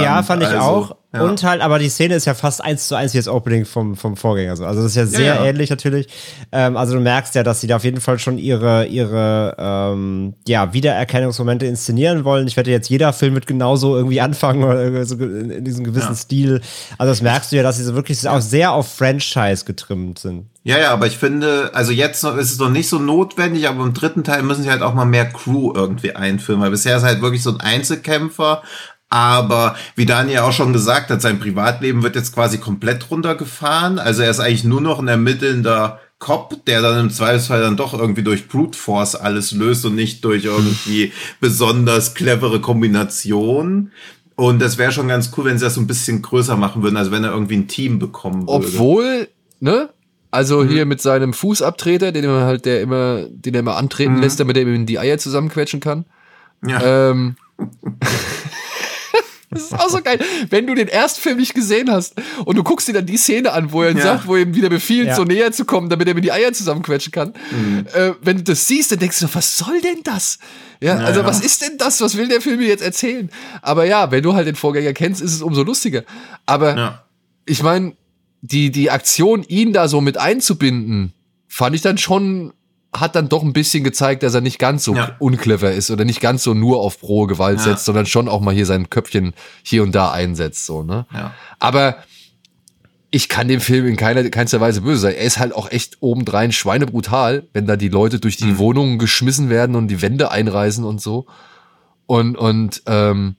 ja, 0.01 0.23
fand 0.23 0.43
ich 0.43 0.49
Also, 0.49 0.59
auch. 0.61 0.95
Ja. 1.13 1.23
Und 1.23 1.43
halt, 1.43 1.61
aber 1.61 1.77
die 1.77 1.89
Szene 1.89 2.15
ist 2.15 2.25
ja 2.25 2.33
fast 2.33 2.63
eins 2.63 2.87
zu 2.87 2.95
eins 2.95 3.13
wie 3.13 3.17
das 3.17 3.27
Opening 3.27 3.65
vom, 3.65 3.97
vom 3.97 4.15
Vorgänger. 4.15 4.55
so. 4.55 4.65
Also 4.65 4.81
das 4.81 4.91
ist 4.91 4.95
ja 4.95 5.05
sehr 5.05 5.35
ja. 5.35 5.45
ähnlich 5.45 5.69
natürlich. 5.69 6.07
Ähm, 6.53 6.77
also 6.77 6.93
du 6.93 7.01
merkst 7.01 7.35
ja, 7.35 7.43
dass 7.43 7.59
sie 7.59 7.67
da 7.67 7.75
auf 7.75 7.83
jeden 7.83 7.99
Fall 7.99 8.17
schon 8.17 8.37
ihre, 8.37 8.85
ihre 8.85 9.55
ähm, 9.59 10.35
ja, 10.47 10.73
Wiedererkennungsmomente 10.73 11.65
inszenieren 11.65 12.23
wollen. 12.23 12.47
Ich 12.47 12.55
wette 12.55 12.71
jetzt, 12.71 12.89
jeder 12.89 13.11
Film 13.11 13.33
wird 13.33 13.45
genauso 13.45 13.97
irgendwie 13.97 14.21
anfangen 14.21 14.63
oder 14.63 14.81
irgendwie 14.81 15.03
so 15.03 15.15
in, 15.15 15.49
in 15.51 15.65
diesem 15.65 15.83
gewissen 15.83 16.11
Ja. 16.11 16.15
Stil. 16.15 16.61
Also 16.97 17.11
das 17.11 17.21
merkst 17.21 17.51
du 17.51 17.57
ja, 17.57 17.63
dass 17.63 17.75
sie 17.75 17.83
so 17.83 17.93
wirklich 17.93 18.25
auch 18.29 18.41
sehr 18.41 18.71
auf 18.71 18.95
Franchise 18.95 19.65
getrimmt 19.65 20.17
sind. 20.17 20.45
Ja, 20.63 20.77
ja, 20.77 20.93
aber 20.93 21.07
ich 21.07 21.17
finde, 21.17 21.71
also 21.73 21.91
jetzt 21.91 22.23
noch, 22.23 22.37
ist 22.37 22.51
es 22.51 22.59
noch 22.59 22.69
nicht 22.69 22.87
so 22.87 22.99
notwendig, 22.99 23.67
aber 23.67 23.83
im 23.83 23.93
dritten 23.93 24.23
Teil 24.23 24.43
müssen 24.43 24.63
sie 24.63 24.69
halt 24.69 24.83
auch 24.83 24.93
mal 24.93 25.05
mehr 25.05 25.25
Crew 25.25 25.73
irgendwie 25.75 26.15
einführen, 26.15 26.61
weil 26.61 26.69
bisher 26.69 26.95
ist 26.95 27.03
halt 27.03 27.21
wirklich 27.21 27.41
so 27.41 27.49
ein 27.49 27.59
Einzelkämpfer, 27.59 28.61
aber 29.11 29.75
wie 29.95 30.05
Daniel 30.05 30.39
auch 30.39 30.53
schon 30.53 30.71
gesagt 30.71 31.09
hat, 31.11 31.21
sein 31.21 31.39
Privatleben 31.39 32.01
wird 32.01 32.15
jetzt 32.15 32.33
quasi 32.33 32.57
komplett 32.57 33.11
runtergefahren, 33.11 33.99
also 33.99 34.23
er 34.23 34.31
ist 34.31 34.39
eigentlich 34.39 34.63
nur 34.63 34.79
noch 34.81 34.99
ein 34.99 35.09
ermittelnder 35.09 35.99
Cop, 36.17 36.65
der 36.65 36.81
dann 36.81 36.99
im 36.99 37.09
Zweifelsfall 37.09 37.61
dann 37.61 37.75
doch 37.75 37.93
irgendwie 37.93 38.23
durch 38.23 38.47
Brute 38.47 38.77
Force 38.77 39.15
alles 39.15 39.51
löst 39.51 39.85
und 39.85 39.95
nicht 39.95 40.23
durch 40.23 40.45
irgendwie 40.45 41.11
besonders 41.41 42.13
clevere 42.13 42.61
Kombinationen. 42.61 43.91
Und 44.35 44.61
das 44.61 44.77
wäre 44.77 44.93
schon 44.93 45.09
ganz 45.09 45.31
cool, 45.35 45.45
wenn 45.45 45.57
sie 45.57 45.65
das 45.65 45.75
so 45.75 45.81
ein 45.81 45.87
bisschen 45.87 46.21
größer 46.21 46.55
machen 46.55 46.81
würden, 46.81 46.95
also 46.95 47.11
wenn 47.11 47.23
er 47.23 47.33
irgendwie 47.33 47.57
ein 47.57 47.67
Team 47.67 47.99
bekommen 47.99 48.47
würde. 48.47 48.65
obwohl, 48.65 49.27
ne? 49.59 49.89
Also 50.29 50.63
hier 50.63 50.85
mit 50.85 51.01
seinem 51.01 51.33
Fußabtreter, 51.33 52.13
den 52.13 52.23
er 52.23 52.45
halt, 52.45 52.65
der 52.65 52.79
immer, 52.79 53.25
den 53.29 53.53
er 53.53 53.59
immer 53.59 53.75
antreten 53.75 54.21
lässt, 54.21 54.39
damit 54.39 54.55
er 54.55 54.63
ihm 54.63 54.85
die 54.85 54.99
Eier 54.99 55.17
zusammenquetschen 55.17 55.81
kann. 55.81 56.05
ja. 56.65 57.09
Ähm, 57.09 57.35
das 59.51 59.63
ist 59.63 59.73
auch 59.73 59.89
so 59.89 60.01
geil. 60.01 60.19
Wenn 60.49 60.65
du 60.65 60.73
den 60.75 60.87
Erstfilm 60.87 61.37
nicht 61.37 61.53
gesehen 61.53 61.91
hast 61.91 62.15
und 62.45 62.57
du 62.57 62.63
guckst 62.63 62.87
dir 62.87 62.93
dann 62.93 63.05
die 63.05 63.17
Szene 63.17 63.51
an, 63.51 63.71
wo 63.71 63.83
er 63.83 63.91
Ja. 63.91 64.01
sagt, 64.01 64.27
wo 64.27 64.35
er 64.35 64.41
ihm 64.43 64.55
wieder 64.55 64.69
befiehlt, 64.69 65.07
Ja. 65.07 65.15
so 65.15 65.23
näher 65.23 65.51
zu 65.51 65.65
kommen, 65.65 65.89
damit 65.89 66.07
er 66.07 66.13
mir 66.15 66.21
die 66.21 66.31
Eier 66.31 66.53
zusammenquetschen 66.53 67.11
kann. 67.11 67.33
Äh, 67.93 68.13
wenn 68.21 68.37
du 68.37 68.43
das 68.43 68.67
siehst, 68.67 68.91
dann 68.91 68.99
denkst 68.99 69.19
du, 69.19 69.27
was 69.33 69.57
soll 69.57 69.81
denn 69.81 70.01
das? 70.03 70.39
Ja, 70.81 70.95
also 70.95 71.19
ja. 71.19 71.25
was 71.25 71.41
ist 71.41 71.61
denn 71.61 71.77
das? 71.77 72.01
Was 72.01 72.17
will 72.17 72.27
der 72.27 72.41
Film 72.41 72.57
mir 72.59 72.67
jetzt 72.67 72.81
erzählen? 72.81 73.29
Aber 73.61 73.85
ja, 73.85 74.09
wenn 74.09 74.23
du 74.23 74.33
halt 74.33 74.47
den 74.47 74.55
Vorgänger 74.55 74.93
kennst, 74.93 75.21
ist 75.21 75.33
es 75.33 75.41
umso 75.41 75.63
lustiger. 75.63 76.03
Aber 76.45 76.75
ja. 76.77 77.03
ich 77.45 77.61
meine, 77.61 77.93
die, 78.41 78.71
die 78.71 78.89
Aktion, 78.89 79.43
ihn 79.43 79.73
da 79.73 79.87
so 79.87 80.01
mit 80.01 80.17
einzubinden, 80.17 81.13
fand 81.47 81.75
ich 81.75 81.81
dann 81.81 81.97
schon, 81.99 82.53
hat 82.93 83.15
dann 83.15 83.29
doch 83.29 83.41
ein 83.43 83.53
bisschen 83.53 83.83
gezeigt, 83.83 84.21
dass 84.23 84.33
er 84.33 84.41
nicht 84.41 84.59
ganz 84.59 84.83
so 84.83 84.93
Ja. 84.95 85.15
unclever 85.19 85.71
ist 85.71 85.91
oder 85.91 86.03
nicht 86.03 86.19
ganz 86.19 86.43
so 86.43 86.53
nur 86.53 86.81
auf 86.81 87.01
rohe 87.03 87.27
Gewalt 87.27 87.59
Ja. 87.59 87.63
setzt, 87.65 87.85
sondern 87.85 88.05
schon 88.05 88.27
auch 88.27 88.41
mal 88.41 88.53
hier 88.53 88.65
sein 88.65 88.89
Köpfchen 88.89 89.33
hier 89.63 89.83
und 89.83 89.93
da 89.95 90.11
einsetzt, 90.11 90.65
so, 90.65 90.83
ne? 90.83 91.05
Ja. 91.13 91.33
Aber 91.59 91.97
ich 93.09 93.27
kann 93.29 93.47
dem 93.47 93.59
Film 93.61 93.87
in 93.87 93.97
keiner, 93.97 94.23
keinster 94.29 94.61
Weise 94.61 94.81
böse 94.81 95.01
sein. 95.01 95.15
Er 95.15 95.23
ist 95.23 95.37
halt 95.39 95.53
auch 95.53 95.69
echt 95.71 95.97
obendrein 96.01 96.51
schweinebrutal, 96.51 97.47
wenn 97.53 97.65
da 97.67 97.75
die 97.75 97.89
Leute 97.89 98.19
durch 98.19 98.37
die 98.37 98.57
Wohnungen 98.57 98.99
geschmissen 98.99 99.49
werden 99.49 99.75
und 99.75 99.87
die 99.89 100.01
Wände 100.01 100.31
einreißen 100.31 100.83
und 100.85 101.01
so. 101.01 101.25
Und, 102.05 102.37
und 102.37 102.81
ähm, 102.87 103.35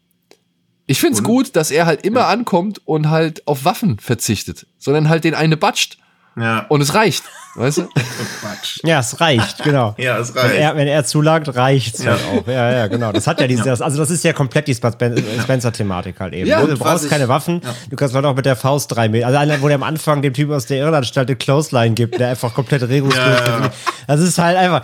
ich 0.86 1.00
find's 1.00 1.20
Und? 1.20 1.24
gut, 1.24 1.57
dass 1.57 1.70
er 1.70 1.86
halt 1.86 2.05
immer 2.05 2.26
ankommt 2.26 2.80
und 2.86 3.09
halt 3.09 3.46
auf 3.46 3.64
Waffen 3.64 3.98
verzichtet, 3.98 4.66
sondern 4.78 5.09
halt 5.09 5.24
den 5.24 5.34
eine 5.34 5.57
batscht. 5.57 5.98
Ja. 6.37 6.64
Und 6.68 6.80
es 6.80 6.95
reicht, 6.95 7.24
weißt 7.57 7.78
du? 7.78 7.83
Quatsch. 8.41 8.80
Ja, 8.85 9.01
es 9.01 9.20
reicht, 9.20 9.62
genau. 9.62 9.95
Ja, 9.99 10.18
es 10.18 10.35
Wenn 10.35 10.43
reicht. 10.43 10.55
er, 10.57 10.76
wenn 10.76 10.89
er 10.89 11.05
zulangt, 11.05 11.55
reicht's 11.55 12.03
Ja. 12.03 12.12
halt 12.12 12.20
auch. 12.33 12.47
Ja, 12.49 12.72
ja, 12.72 12.87
genau. 12.87 13.12
Das 13.12 13.26
hat 13.26 13.41
ja 13.41 13.47
diese, 13.47 13.70
also 13.70 13.99
das 13.99 14.11
ist 14.11 14.24
ja 14.24 14.33
komplett 14.33 14.66
die 14.68 14.74
Spen- 14.74 15.22
Spencer-Thematik 15.43 16.18
halt 16.20 16.33
eben. 16.33 16.49
Ja, 16.49 16.62
du 16.64 16.76
brauchst 16.78 17.09
keine 17.11 17.28
Waffen, 17.28 17.61
du 17.91 17.97
kannst 17.97 18.14
halt 18.14 18.24
auch 18.24 18.35
mit 18.35 18.47
der 18.47 18.57
Faust 18.57 18.95
drei 18.95 19.09
Meter. 19.09 19.26
Also 19.26 19.39
einer, 19.39 19.61
wo 19.61 19.66
der 19.68 19.74
am 19.74 19.83
Anfang 19.83 20.22
dem 20.22 20.33
Typ 20.33 20.51
aus 20.51 20.66
der 20.66 20.78
Irrenanstalt 20.78 21.28
den 21.28 21.37
Clothesline 21.39 21.95
gibt, 21.95 22.18
der 22.18 22.28
einfach 22.28 22.55
komplett 22.55 22.83
regungslos 22.89 23.22
Ja, 23.24 23.61
ja. 23.61 23.70
Das 24.07 24.20
ist 24.20 24.39
halt 24.39 24.57
einfach, 24.57 24.83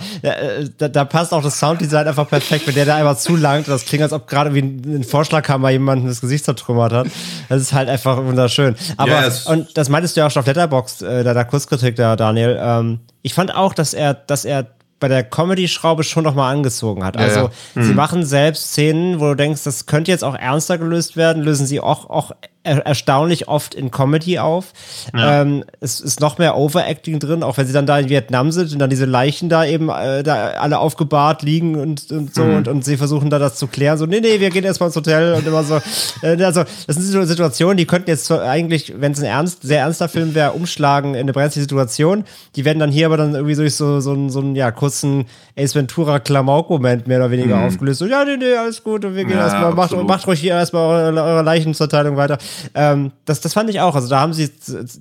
da, 0.78 0.88
da 0.88 1.04
passt 1.04 1.32
auch 1.32 1.42
das 1.42 1.58
Sounddesign 1.58 2.06
einfach 2.06 2.28
perfekt, 2.28 2.66
wenn 2.66 2.74
der 2.74 2.84
da 2.86 2.96
einfach 2.96 3.16
zulangt. 3.16 3.66
Das 3.68 3.84
klingt, 3.86 4.02
als 4.02 4.12
ob 4.12 4.26
gerade 4.28 4.54
wie 4.54 4.60
ein, 4.62 4.82
ein 5.00 5.04
Vorschlaghammer 5.04 5.70
jemanden 5.70 6.06
das 6.06 6.20
Gesicht 6.20 6.44
zertrümmert 6.44 6.92
hat. 6.92 7.06
Das 7.48 7.60
ist 7.62 7.72
halt 7.72 7.88
einfach 7.88 8.18
wunderschön. 8.18 8.76
Aber, 8.96 9.10
Ja, 9.10 9.24
es- 9.26 9.46
und 9.46 9.76
das 9.76 9.88
meintest 9.88 10.16
du 10.16 10.20
ja 10.20 10.26
auch 10.26 10.30
schon 10.30 10.40
auf 10.40 10.46
Letterboxd, 10.46 11.02
äh, 11.02 11.24
da 11.24 11.37
der 11.38 11.46
Kurzkritik 11.46 11.96
da, 11.96 12.16
Daniel. 12.16 12.58
Ähm, 12.60 13.00
ich 13.22 13.34
fand 13.34 13.54
auch, 13.54 13.74
dass 13.74 13.94
er, 13.94 14.14
dass 14.14 14.44
er 14.44 14.66
bei 15.00 15.08
der 15.08 15.22
Comedy-Schraube 15.22 16.02
schon 16.02 16.24
noch 16.24 16.34
mal 16.34 16.50
angezogen 16.50 17.04
hat. 17.04 17.16
Also 17.16 17.50
ja. 17.74 17.82
sie 17.82 17.94
machen 17.94 18.24
selbst 18.24 18.72
Szenen, 18.72 19.20
wo 19.20 19.26
du 19.26 19.36
denkst, 19.36 19.62
das 19.64 19.86
könnte 19.86 20.10
jetzt 20.10 20.24
auch 20.24 20.34
ernster 20.34 20.76
gelöst 20.78 21.16
werden, 21.16 21.42
lösen 21.42 21.66
sie 21.66 21.80
auch, 21.80 22.10
auch 22.10 22.32
er 22.64 22.84
erstaunlich 22.86 23.48
oft 23.48 23.74
in 23.74 23.90
Comedy 23.90 24.38
auf. 24.38 24.72
Ähm, 25.14 25.64
es 25.80 26.00
ist 26.00 26.20
noch 26.20 26.38
mehr 26.38 26.56
Overacting 26.56 27.18
drin, 27.18 27.42
auch 27.42 27.56
wenn 27.56 27.66
sie 27.66 27.72
dann 27.72 27.86
da 27.86 27.98
in 27.98 28.08
Vietnam 28.08 28.52
sind 28.52 28.72
und 28.72 28.78
dann 28.78 28.90
diese 28.90 29.04
Leichen 29.06 29.48
da 29.48 29.64
eben 29.64 29.88
äh, 29.88 30.22
da 30.22 30.48
alle 30.58 30.78
aufgebahrt 30.78 31.42
liegen 31.42 31.76
und, 31.76 32.10
und 32.10 32.34
so 32.34 32.42
und, 32.42 32.68
und 32.68 32.84
sie 32.84 32.96
versuchen 32.96 33.30
da 33.30 33.38
das 33.38 33.56
zu 33.56 33.66
klären. 33.68 33.96
So, 33.96 34.06
nee, 34.06 34.20
nee, 34.20 34.40
wir 34.40 34.50
gehen 34.50 34.64
erstmal 34.64 34.88
ins 34.88 34.96
Hotel 34.96 35.34
und 35.34 35.46
immer 35.46 35.62
so. 35.64 35.80
Äh, 36.22 36.42
also, 36.42 36.64
das 36.86 36.96
sind 36.96 37.04
so 37.06 37.22
Situationen, 37.24 37.76
die 37.76 37.86
könnten 37.86 38.10
jetzt 38.10 38.30
eigentlich, 38.30 38.92
wenn 38.98 39.12
es 39.12 39.20
ein 39.20 39.24
ernst, 39.26 39.62
sehr 39.62 39.80
ernster 39.80 40.08
Film 40.08 40.34
wäre, 40.34 40.52
umschlagen 40.52 41.14
in 41.14 41.20
eine 41.20 41.32
brenzliche 41.32 41.62
Situation. 41.62 42.24
Die 42.56 42.64
werden 42.64 42.78
dann 42.80 42.90
hier 42.90 43.06
aber 43.06 43.16
dann 43.16 43.34
irgendwie 43.34 43.54
durch 43.54 43.76
so, 43.76 44.00
so, 44.00 44.10
einen- 44.12 44.30
so 44.30 44.40
einen 44.40 44.56
ja, 44.56 44.70
kurzen 44.72 45.26
Ace 45.56 45.74
Ventura 45.74 46.18
Klamauk-Moment 46.18 47.06
mehr 47.06 47.18
oder 47.18 47.30
weniger 47.30 47.60
aufgelöst. 47.60 47.98
So, 48.00 48.06
ja, 48.06 48.24
nee, 48.24 48.36
nee, 48.36 48.54
alles 48.56 48.82
gut 48.82 49.04
und 49.04 49.14
wir 49.14 49.24
gehen 49.24 49.36
Ja, 49.38 49.44
erstmal, 49.44 49.72
macht, 49.74 49.92
macht 50.06 50.26
ruhig 50.26 50.40
hier 50.40 50.52
erstmal 50.52 51.12
eure, 51.12 51.22
eure 51.22 51.42
Leichenverteilung 51.42 52.16
weiter. 52.16 52.38
Ähm, 52.74 53.12
das, 53.24 53.40
das 53.40 53.54
fand 53.54 53.70
ich 53.70 53.80
auch. 53.80 53.94
Also 53.94 54.08
da 54.08 54.20
haben 54.20 54.32
sie, 54.32 54.50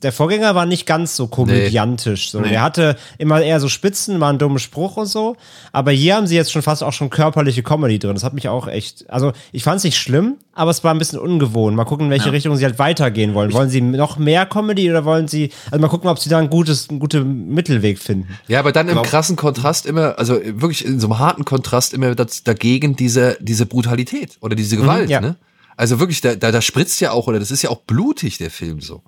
der 0.01 0.11
Vorgänger 0.11 0.55
war 0.55 0.65
nicht 0.65 0.85
ganz 0.85 1.15
so 1.15 1.27
komödiantisch. 1.27 2.31
So. 2.31 2.39
Nee. 2.41 2.53
Er 2.53 2.61
hatte 2.61 2.95
immer 3.17 3.41
eher 3.41 3.59
so 3.59 3.69
Spitzen, 3.69 4.19
war 4.19 4.31
ein 4.31 4.37
dummer 4.37 4.59
Spruch 4.59 4.97
und 4.97 5.05
so. 5.07 5.35
Aber 5.71 5.91
hier 5.91 6.15
haben 6.15 6.27
sie 6.27 6.35
jetzt 6.35 6.51
schon 6.51 6.61
fast 6.61 6.83
auch 6.83 6.93
schon 6.93 7.09
körperliche 7.09 7.63
Comedy 7.63 7.99
drin. 7.99 8.13
Das 8.13 8.23
hat 8.23 8.33
mich 8.33 8.49
auch 8.49 8.67
echt, 8.67 9.09
also 9.09 9.33
ich 9.51 9.63
fand 9.63 9.77
es 9.77 9.83
nicht 9.83 9.97
schlimm, 9.97 10.35
aber 10.53 10.71
es 10.71 10.83
war 10.83 10.93
ein 10.93 10.97
bisschen 10.97 11.19
ungewohnt. 11.19 11.75
Mal 11.75 11.85
gucken, 11.85 12.05
in 12.07 12.11
welche 12.11 12.27
Ja. 12.27 12.31
Richtung 12.31 12.55
sie 12.57 12.65
halt 12.65 12.79
weitergehen 12.79 13.33
wollen. 13.33 13.53
Wollen 13.53 13.69
sie 13.69 13.81
noch 13.81 14.17
mehr 14.17 14.45
Comedy 14.45 14.89
oder 14.89 15.05
wollen 15.05 15.27
sie, 15.27 15.51
also 15.71 15.79
mal 15.81 15.87
gucken, 15.87 16.09
ob 16.09 16.19
sie 16.19 16.29
da 16.29 16.39
ein 16.39 16.49
gutes, 16.49 16.89
einen 16.89 16.99
guten 16.99 17.49
Mittelweg 17.53 17.99
finden. 17.99 18.27
Ja, 18.47 18.59
aber 18.59 18.71
dann 18.71 18.87
im 18.87 18.93
Glaub- 18.93 19.05
krassen 19.05 19.35
Kontrast 19.35 19.85
immer, 19.85 20.17
also 20.17 20.39
wirklich 20.43 20.85
in 20.85 20.99
so 20.99 21.07
einem 21.07 21.19
harten 21.19 21.45
Kontrast 21.45 21.93
immer 21.93 22.15
das, 22.15 22.43
dagegen 22.43 22.95
diese, 22.95 23.37
diese 23.39 23.65
Brutalität 23.65 24.37
oder 24.41 24.55
diese 24.55 24.77
Gewalt, 24.77 25.09
ja. 25.09 25.21
ne? 25.21 25.35
Also 25.77 25.99
wirklich, 25.99 26.21
da, 26.21 26.35
da, 26.35 26.51
da 26.51 26.61
spritzt 26.61 26.99
ja 26.99 27.11
auch, 27.11 27.27
oder 27.27 27.39
das 27.39 27.51
ist 27.51 27.61
ja 27.61 27.69
auch 27.69 27.81
blutig, 27.83 28.37
der 28.37 28.51
Film 28.51 28.81
so. 28.81 29.03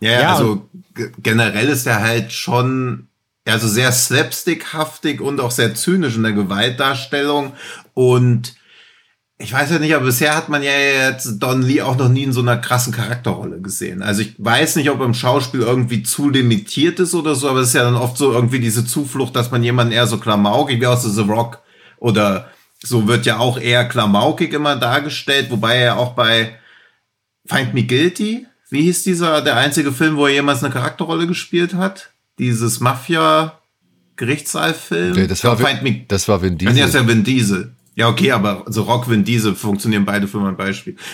Ja, 0.00 0.20
ja 0.20 0.34
also 0.34 0.68
generell 1.18 1.68
ist 1.68 1.86
er 1.86 2.00
halt 2.00 2.32
schon 2.32 3.08
also 3.46 3.66
sehr 3.66 3.90
slapstickhaftig 3.90 5.20
und 5.20 5.40
auch 5.40 5.50
sehr 5.50 5.74
zynisch 5.74 6.16
in 6.16 6.22
der 6.22 6.32
Gewaltdarstellung 6.32 7.54
und 7.94 8.54
ich 9.42 9.54
weiß 9.54 9.70
ja 9.70 9.78
nicht, 9.78 9.94
aber 9.94 10.04
bisher 10.04 10.36
hat 10.36 10.50
man 10.50 10.62
ja 10.62 10.70
jetzt 10.70 11.38
Don 11.38 11.62
Lee 11.62 11.80
auch 11.80 11.96
noch 11.96 12.10
nie 12.10 12.24
in 12.24 12.32
so 12.34 12.42
einer 12.42 12.58
krassen 12.58 12.92
Charakterrolle 12.92 13.58
gesehen. 13.62 14.02
Also 14.02 14.20
ich 14.20 14.34
weiß 14.36 14.76
nicht, 14.76 14.90
ob 14.90 15.00
er 15.00 15.06
im 15.06 15.14
Schauspiel 15.14 15.62
irgendwie 15.62 16.02
zu 16.02 16.28
limitiert 16.28 17.00
ist 17.00 17.14
oder 17.14 17.34
so, 17.34 17.48
aber 17.48 17.60
es 17.60 17.68
ist 17.68 17.74
ja 17.74 17.84
dann 17.84 17.96
oft 17.96 18.18
so 18.18 18.32
irgendwie 18.32 18.60
diese 18.60 18.84
Zuflucht, 18.84 19.34
dass 19.34 19.50
man 19.50 19.64
jemanden 19.64 19.94
eher 19.94 20.06
so 20.06 20.18
klamaukig 20.18 20.78
wie 20.78 20.86
aus 20.86 21.04
The 21.04 21.22
Rock 21.22 21.62
oder 21.96 22.50
so 22.82 23.06
wird 23.06 23.26
ja 23.26 23.38
auch 23.38 23.58
eher 23.58 23.86
klamaukig 23.86 24.52
immer 24.52 24.74
dargestellt, 24.76 25.50
wobei 25.50 25.76
er 25.76 25.98
auch 25.98 26.14
bei 26.14 26.58
Find 27.46 27.74
Me 27.74 27.84
Guilty, 27.84 28.46
wie 28.70 28.82
hieß 28.82 29.02
dieser, 29.02 29.42
der 29.42 29.56
einzige 29.56 29.90
Film, 29.92 30.16
wo 30.16 30.26
er 30.26 30.34
jemals 30.34 30.62
eine 30.62 30.72
Charakterrolle 30.72 31.26
gespielt 31.26 31.74
hat? 31.74 32.12
Dieses 32.38 32.78
Mafia-Gerichtssaalfilm? 32.80 35.12
Okay, 35.12 35.26
das, 35.26 35.42
war, 35.44 35.56
Find 35.56 35.82
Me 35.82 35.90
Vin, 35.90 36.04
das 36.08 36.28
war 36.28 36.40
Vin 36.40 36.54
nee, 36.54 36.64
das 36.64 36.74
ist 36.74 36.84
Diesel. 36.84 37.00
ja 37.00 37.08
Vin 37.08 37.24
Diesel. 37.24 37.74
Ja, 37.96 38.08
okay, 38.08 38.30
aber 38.32 38.64
so 38.66 38.82
Rock, 38.82 39.10
Vin 39.10 39.24
Diesel 39.24 39.54
funktionieren 39.54 40.04
beide 40.04 40.28
für 40.28 40.38
mein 40.38 40.56
Beispiel. 40.56 40.96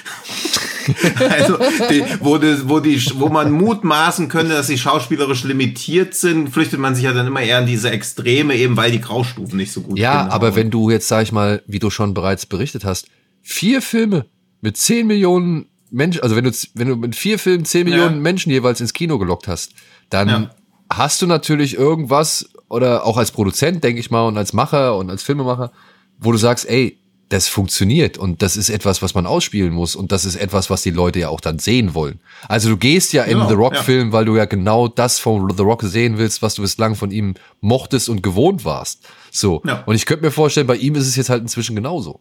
also, 1.31 1.57
die, 1.91 2.05
wo, 2.21 2.39
die, 2.39 2.69
wo, 2.69 2.81
die, 2.81 3.01
wo 3.19 3.29
man 3.29 3.51
mutmaßen 3.53 4.29
könnte, 4.29 4.53
dass 4.55 4.67
sie 4.69 4.79
schauspielerisch 4.79 5.45
limitiert 5.45 6.15
sind, 6.15 6.51
flüchtet 6.51 6.79
man 6.81 6.95
sich 6.95 7.05
ja 7.05 7.13
dann 7.13 7.27
immer 7.27 7.41
eher 7.43 7.61
in 7.61 7.67
diese 7.67 7.91
Extreme, 7.91 8.55
eben 8.57 8.77
weil 8.77 8.91
die 8.93 9.01
Graustufen 9.01 9.57
nicht 9.57 9.73
so 9.73 9.81
gut 9.83 9.99
Ja, 9.99 10.13
hinhauen. 10.13 10.31
aber 10.31 10.55
wenn 10.57 10.71
du 10.71 10.91
jetzt, 10.91 11.09
sag 11.09 11.23
ich 11.23 11.33
mal, 11.33 11.63
wie 11.67 11.79
du 11.79 11.91
schon 11.91 12.15
bereits 12.15 12.47
berichtet 12.47 12.85
hast, 12.85 13.09
vier 13.43 13.83
Filme 13.83 14.27
mit 14.61 14.77
10 14.77 15.07
Millionen 15.07 15.67
Menschen, 15.91 16.23
also 16.23 16.35
wenn 16.37 16.45
du, 16.45 16.51
wenn 16.75 16.89
du 16.89 16.97
mit 16.97 17.15
vier 17.15 17.39
Filmen 17.39 17.65
10 17.65 17.87
Ja. 17.87 17.95
Millionen 17.95 18.21
Menschen 18.23 18.51
jeweils 18.51 18.81
ins 18.81 18.93
Kino 18.93 19.19
gelockt 19.19 19.47
hast, 19.49 19.73
dann 20.11 20.29
Ja. 20.29 20.51
hast 20.93 21.23
du 21.23 21.27
natürlich 21.27 21.77
irgendwas, 21.77 22.49
oder 22.69 23.05
auch 23.07 23.17
als 23.17 23.31
Produzent, 23.31 23.85
denke 23.85 24.01
ich 24.01 24.11
mal, 24.11 24.27
und 24.27 24.37
als 24.37 24.53
Macher 24.53 24.97
und 24.97 25.09
als 25.11 25.23
Filmemacher, 25.23 25.71
wo 26.19 26.33
du 26.33 26.39
sagst, 26.39 26.69
ey, 26.69 26.99
das 27.29 27.49
funktioniert 27.49 28.19
und 28.19 28.41
das 28.41 28.57
ist 28.57 28.71
etwas, 28.71 29.03
was 29.03 29.15
man 29.15 29.27
ausspielen 29.27 29.73
muss 29.73 29.97
und 29.97 30.13
das 30.13 30.25
ist 30.25 30.37
etwas, 30.37 30.71
was 30.71 30.83
die 30.83 30.91
Leute 30.91 31.19
ja 31.19 31.29
auch 31.29 31.41
dann 31.41 31.59
sehen 31.59 31.95
wollen. 31.95 32.21
Also 32.49 32.69
du 32.69 32.77
gehst 32.77 33.13
ja 33.13 33.25
in 33.25 33.39
Genau, 33.39 33.49
The 33.49 33.55
Rock 33.55 33.75
ja. 33.75 33.83
Film, 33.83 34.13
weil 34.13 34.25
du 34.25 34.37
ja 34.37 34.45
genau 34.45 34.87
das 34.87 35.19
von 35.19 35.53
The 35.57 35.63
Rock 35.63 35.83
sehen 35.83 36.19
willst, 36.19 36.43
was 36.43 36.55
du 36.55 36.63
bislang 36.63 36.95
von 36.95 37.11
ihm 37.11 37.35
mochtest 37.61 38.09
und 38.09 38.23
gewohnt 38.23 38.65
warst. 38.65 39.03
So. 39.33 39.61
Ja. 39.67 39.83
Und 39.87 39.97
ich 39.97 40.07
könnte 40.07 40.25
mir 40.25 40.31
vorstellen, 40.31 40.69
bei 40.69 40.77
ihm 40.77 40.95
ist 40.95 41.07
es 41.07 41.17
jetzt 41.17 41.29
halt 41.29 41.43
inzwischen 41.43 41.75
genauso. 41.75 42.21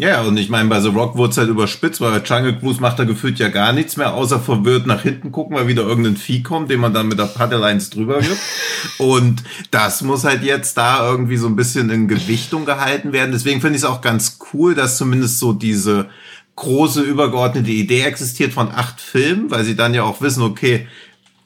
Ja, 0.00 0.22
und 0.22 0.36
ich 0.36 0.48
meine, 0.48 0.68
bei 0.68 0.80
The 0.80 0.90
Rock 0.90 1.16
wurde 1.16 1.32
es 1.32 1.38
halt 1.38 1.48
überspitzt, 1.48 2.00
weil 2.00 2.22
Jungle 2.24 2.56
Cruise 2.56 2.80
macht 2.80 3.00
er 3.00 3.04
gefühlt 3.04 3.40
ja 3.40 3.48
gar 3.48 3.72
nichts 3.72 3.96
mehr, 3.96 4.14
außer 4.14 4.38
verwirrt 4.38 4.86
nach 4.86 5.02
hinten 5.02 5.32
gucken, 5.32 5.56
weil 5.56 5.66
wieder 5.66 5.82
irgendein 5.82 6.16
Vieh 6.16 6.44
kommt, 6.44 6.70
den 6.70 6.78
man 6.78 6.94
dann 6.94 7.08
mit 7.08 7.18
der 7.18 7.24
Paddle 7.24 7.64
eins 7.64 7.90
drüber 7.90 8.20
gibt. 8.20 8.38
und 8.98 9.42
das 9.72 10.02
muss 10.02 10.22
halt 10.22 10.44
jetzt 10.44 10.78
da 10.78 11.04
irgendwie 11.04 11.36
so 11.36 11.48
ein 11.48 11.56
bisschen 11.56 11.90
in 11.90 12.06
Gewichtung 12.06 12.64
gehalten 12.64 13.12
werden. 13.12 13.32
Deswegen 13.32 13.60
finde 13.60 13.76
ich 13.76 13.82
es 13.82 13.88
auch 13.88 14.00
ganz 14.00 14.38
cool, 14.52 14.76
dass 14.76 14.98
zumindest 14.98 15.40
so 15.40 15.52
diese 15.52 16.08
große 16.54 17.02
übergeordnete 17.02 17.70
Idee 17.70 18.02
existiert 18.02 18.52
von 18.52 18.70
acht 18.70 19.00
Filmen, 19.00 19.50
weil 19.50 19.64
sie 19.64 19.74
dann 19.74 19.94
ja 19.94 20.04
auch 20.04 20.20
wissen, 20.20 20.44
okay, 20.44 20.86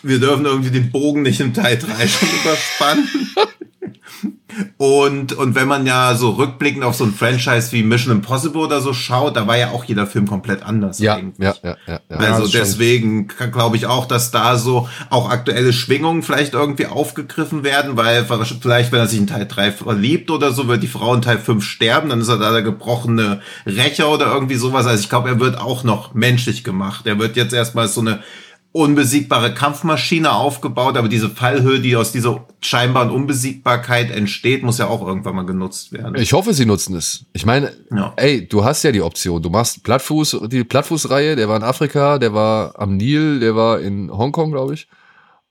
wir 0.03 0.21
dürfen 0.21 0.45
irgendwie 0.47 0.71
den 0.71 0.91
Bogen 0.91 1.23
nicht 1.23 1.41
im 1.41 1.55
Teil 1.55 1.79
3 1.79 2.09
schon 2.09 2.29
überspannen. 2.43 3.09
Und, 4.77 5.33
und 5.33 5.55
wenn 5.55 5.67
man 5.67 5.87
ja 5.87 6.15
so 6.15 6.31
rückblickend 6.31 6.85
auf 6.85 6.95
so 6.95 7.05
ein 7.05 7.15
Franchise 7.15 7.73
wie 7.73 7.83
Mission 7.83 8.13
Impossible 8.13 8.61
oder 8.61 8.81
so 8.81 8.93
schaut, 8.93 9.37
da 9.37 9.47
war 9.47 9.57
ja 9.57 9.71
auch 9.71 9.85
jeder 9.85 10.07
Film 10.07 10.27
komplett 10.27 10.63
anders 10.63 10.99
Ja, 10.99 11.15
eigentlich. 11.17 11.39
ja, 11.39 11.55
ja, 11.63 11.77
ja. 11.87 12.01
ja. 12.11 12.17
Also 12.17 12.47
stimmt. 12.47 12.65
deswegen 12.65 13.29
glaube 13.29 13.77
ich 13.77 13.87
auch, 13.87 14.07
dass 14.07 14.31
da 14.31 14.59
so 14.59 14.89
auch 15.09 15.31
aktuelle 15.31 15.73
Schwingungen 15.73 16.23
vielleicht 16.23 16.53
irgendwie 16.53 16.87
aufgegriffen 16.87 17.65
werden, 17.65 17.97
weil 17.97 18.27
vielleicht, 18.61 18.93
wenn 18.93 19.01
er 19.01 19.07
sich 19.07 19.19
in 19.19 19.27
Teil 19.27 19.47
3 19.47 19.73
verliebt 19.73 20.31
oder 20.31 20.53
so, 20.53 20.69
wird 20.69 20.83
die 20.83 20.89
Frau 20.89 21.15
in 21.15 21.23
Teil 21.23 21.39
5 21.39 21.65
sterben, 21.65 22.11
dann 22.11 22.21
ist 22.21 22.29
er 22.29 22.39
da 22.39 22.53
der 22.53 22.63
gebrochene 22.63 23.41
Rächer 23.65 24.11
oder 24.11 24.33
irgendwie 24.35 24.57
sowas. 24.57 24.87
Also 24.87 25.03
ich 25.03 25.09
glaube, 25.09 25.31
er 25.31 25.41
wird 25.41 25.59
auch 25.59 25.83
noch 25.85 26.13
menschlich 26.13 26.63
gemacht. 26.63 27.07
Er 27.07 27.19
wird 27.19 27.37
jetzt 27.37 27.55
erstmal 27.55 27.89
so 27.89 28.03
eine 28.03 28.21
unbesiegbare 28.73 29.53
Kampfmaschine 29.53 30.33
aufgebaut, 30.33 30.97
aber 30.97 31.09
diese 31.09 31.29
Fallhöhe, 31.29 31.81
die 31.81 31.95
aus 31.95 32.11
dieser 32.11 32.47
scheinbaren 32.61 33.11
Unbesiegbarkeit 33.11 34.11
entsteht, 34.11 34.63
muss 34.63 34.79
ja 34.79 34.87
auch 34.89 35.07
irgendwann 35.07 35.37
mal 35.37 35.45
genutzt 35.45 35.93
werden. 35.93 36.15
Ich 36.17 36.33
hoffe, 36.33 36.55
sie 36.55 36.65
nutzen 36.65 36.97
es. 36.97 37.27
Ich 37.35 37.45
meine, 37.45 37.73
Ja. 37.95 38.15
ey, 38.17 38.49
du 38.49 38.65
hast 38.65 38.83
ja 38.83 38.91
die 38.93 39.03
Option. 39.03 39.43
Du 39.43 39.51
machst 39.51 39.83
Plattfuß, 39.85 40.41
die 40.49 40.65
Plattfußreihe, 40.65 41.37
der 41.37 41.49
war 41.51 41.57
in 41.59 41.63
Afrika, 41.63 42.19
der 42.19 42.33
war 42.33 42.79
am 42.81 42.97
Nil, 42.97 43.41
der 43.41 43.55
war 43.55 43.79
in 43.81 44.11
Hongkong, 44.11 44.53
glaube 44.53 44.73
ich. 44.75 44.89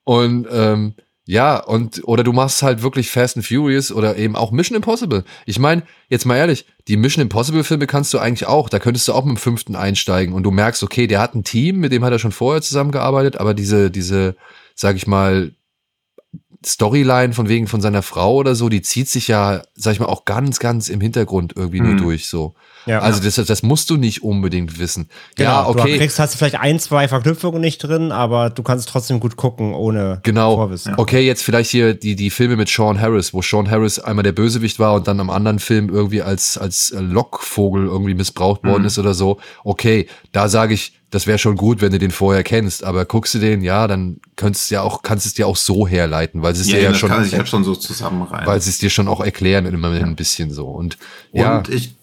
Und 0.03 0.47
ähm, 0.51 0.95
ja, 1.25 1.57
und 1.57 2.01
oder 2.05 2.23
du 2.23 2.33
machst 2.33 2.63
halt 2.63 2.81
wirklich 2.81 3.11
Fast 3.11 3.37
and 3.37 3.45
Furious 3.45 3.91
oder 3.91 4.17
eben 4.17 4.35
auch 4.35 4.51
Mission 4.51 4.75
Impossible. 4.75 5.23
Ich 5.45 5.59
meine, 5.59 5.83
jetzt 6.09 6.25
mal 6.25 6.35
ehrlich, 6.35 6.65
die 6.87 6.97
Mission 6.97 7.21
Impossible 7.21 7.63
Filme 7.63 7.87
kannst 7.87 8.13
du 8.13 8.19
eigentlich 8.19 8.47
auch. 8.47 8.69
Da 8.69 8.79
könntest 8.79 9.07
du 9.07 9.13
auch 9.13 9.23
mit 9.23 9.37
dem 9.37 9.39
fünften 9.39 9.75
einsteigen 9.75 10.33
und 10.33 10.43
du 10.43 10.51
merkst, 10.51 10.81
okay, 10.83 11.07
der 11.07 11.19
hat 11.19 11.35
ein 11.35 11.43
Team, 11.43 11.79
mit 11.79 11.91
dem 11.91 12.03
hat 12.03 12.11
er 12.11 12.19
schon 12.19 12.31
vorher 12.31 12.61
zusammengearbeitet, 12.61 13.37
aber 13.37 13.53
diese, 13.53 13.91
diese, 13.91 14.35
sag 14.75 14.95
ich 14.95 15.05
mal, 15.05 15.53
Storyline 16.65 17.33
von 17.33 17.49
wegen 17.49 17.67
von 17.67 17.81
seiner 17.81 18.03
Frau 18.03 18.35
oder 18.35 18.53
so, 18.53 18.69
die 18.69 18.81
zieht 18.83 19.09
sich 19.09 19.27
ja, 19.27 19.63
sag 19.73 19.93
ich 19.93 19.99
mal, 19.99 20.05
auch 20.05 20.25
ganz, 20.25 20.59
ganz 20.59 20.89
im 20.89 21.01
Hintergrund 21.01 21.53
irgendwie 21.55 21.81
nur 21.81 21.93
Mhm. 21.93 21.97
durch 21.97 22.27
so. 22.27 22.53
Ja. 22.85 22.99
also 22.99 23.21
das, 23.21 23.35
das 23.35 23.63
musst 23.63 23.89
du 23.89 23.97
nicht 23.97 24.23
unbedingt 24.23 24.79
wissen. 24.79 25.09
Genau, 25.35 25.49
ja, 25.49 25.63
Du 25.63 25.79
okay. 25.79 25.97
kriegst, 25.97 26.19
hast 26.19 26.35
vielleicht 26.35 26.59
ein, 26.59 26.79
zwei 26.79 27.07
Verknüpfungen 27.07 27.61
nicht 27.61 27.77
drin, 27.79 28.11
aber 28.11 28.49
du 28.49 28.63
kannst 28.63 28.89
trotzdem 28.89 29.19
gut 29.19 29.35
gucken, 29.35 29.73
ohne 29.73 30.19
Genau. 30.23 30.55
Vorwissen. 30.55 30.95
Okay, 30.97 31.21
jetzt 31.25 31.43
vielleicht 31.43 31.69
hier 31.71 31.93
die, 31.93 32.15
die 32.15 32.29
Filme 32.29 32.55
mit 32.55 32.69
Sean 32.69 32.99
Harris, 32.99 33.33
wo 33.33 33.41
Sean 33.41 33.69
Harris 33.69 33.99
einmal 33.99 34.23
der 34.23 34.31
Bösewicht 34.31 34.79
war 34.79 34.93
und 34.95 35.07
dann 35.07 35.19
am 35.19 35.29
anderen 35.29 35.59
Film 35.59 35.89
irgendwie 35.89 36.21
als, 36.21 36.57
als 36.57 36.93
Lockvogel 36.97 37.85
irgendwie 37.85 38.13
missbraucht 38.15 38.63
worden 38.63 38.85
ist 38.85 38.97
oder 38.99 39.13
so. 39.13 39.39
Okay, 39.63 40.07
da 40.31 40.49
sage 40.49 40.73
ich, 40.73 40.93
das 41.11 41.27
wäre 41.27 41.37
schon 41.37 41.57
gut, 41.57 41.81
wenn 41.81 41.91
du 41.91 41.99
den 41.99 42.11
vorher 42.11 42.41
kennst, 42.43 42.83
aber 42.85 43.03
guckst 43.05 43.33
du 43.33 43.39
den, 43.39 43.61
ja, 43.61 43.87
dann 43.87 44.21
könntest 44.37 44.71
du 44.71 44.75
ja 44.75 44.81
auch, 44.81 45.01
kannst 45.01 45.25
es 45.25 45.33
dir 45.33 45.45
auch 45.45 45.57
so 45.57 45.85
herleiten, 45.87 46.41
weil 46.41 46.55
sie 46.55 46.61
es 46.61 46.69
ja, 46.69 46.77
dir 46.77 46.83
ja 46.83 46.93
schon, 46.93 47.09
kann 47.09 47.29
halt 47.29 47.47
schon 47.49 47.63
so 47.65 47.75
zusammenreihen. 47.75 48.47
weil 48.47 48.61
sie 48.61 48.69
es 48.69 48.79
dir 48.79 48.89
schon 48.89 49.07
auch 49.09 49.19
erklären 49.19 49.65
immer 49.65 49.91
ein 49.91 50.15
bisschen 50.15 50.51
so. 50.51 50.67
Und 50.67 50.97
ja, 51.33 51.57
Und 51.57 51.69
ich 51.69 51.95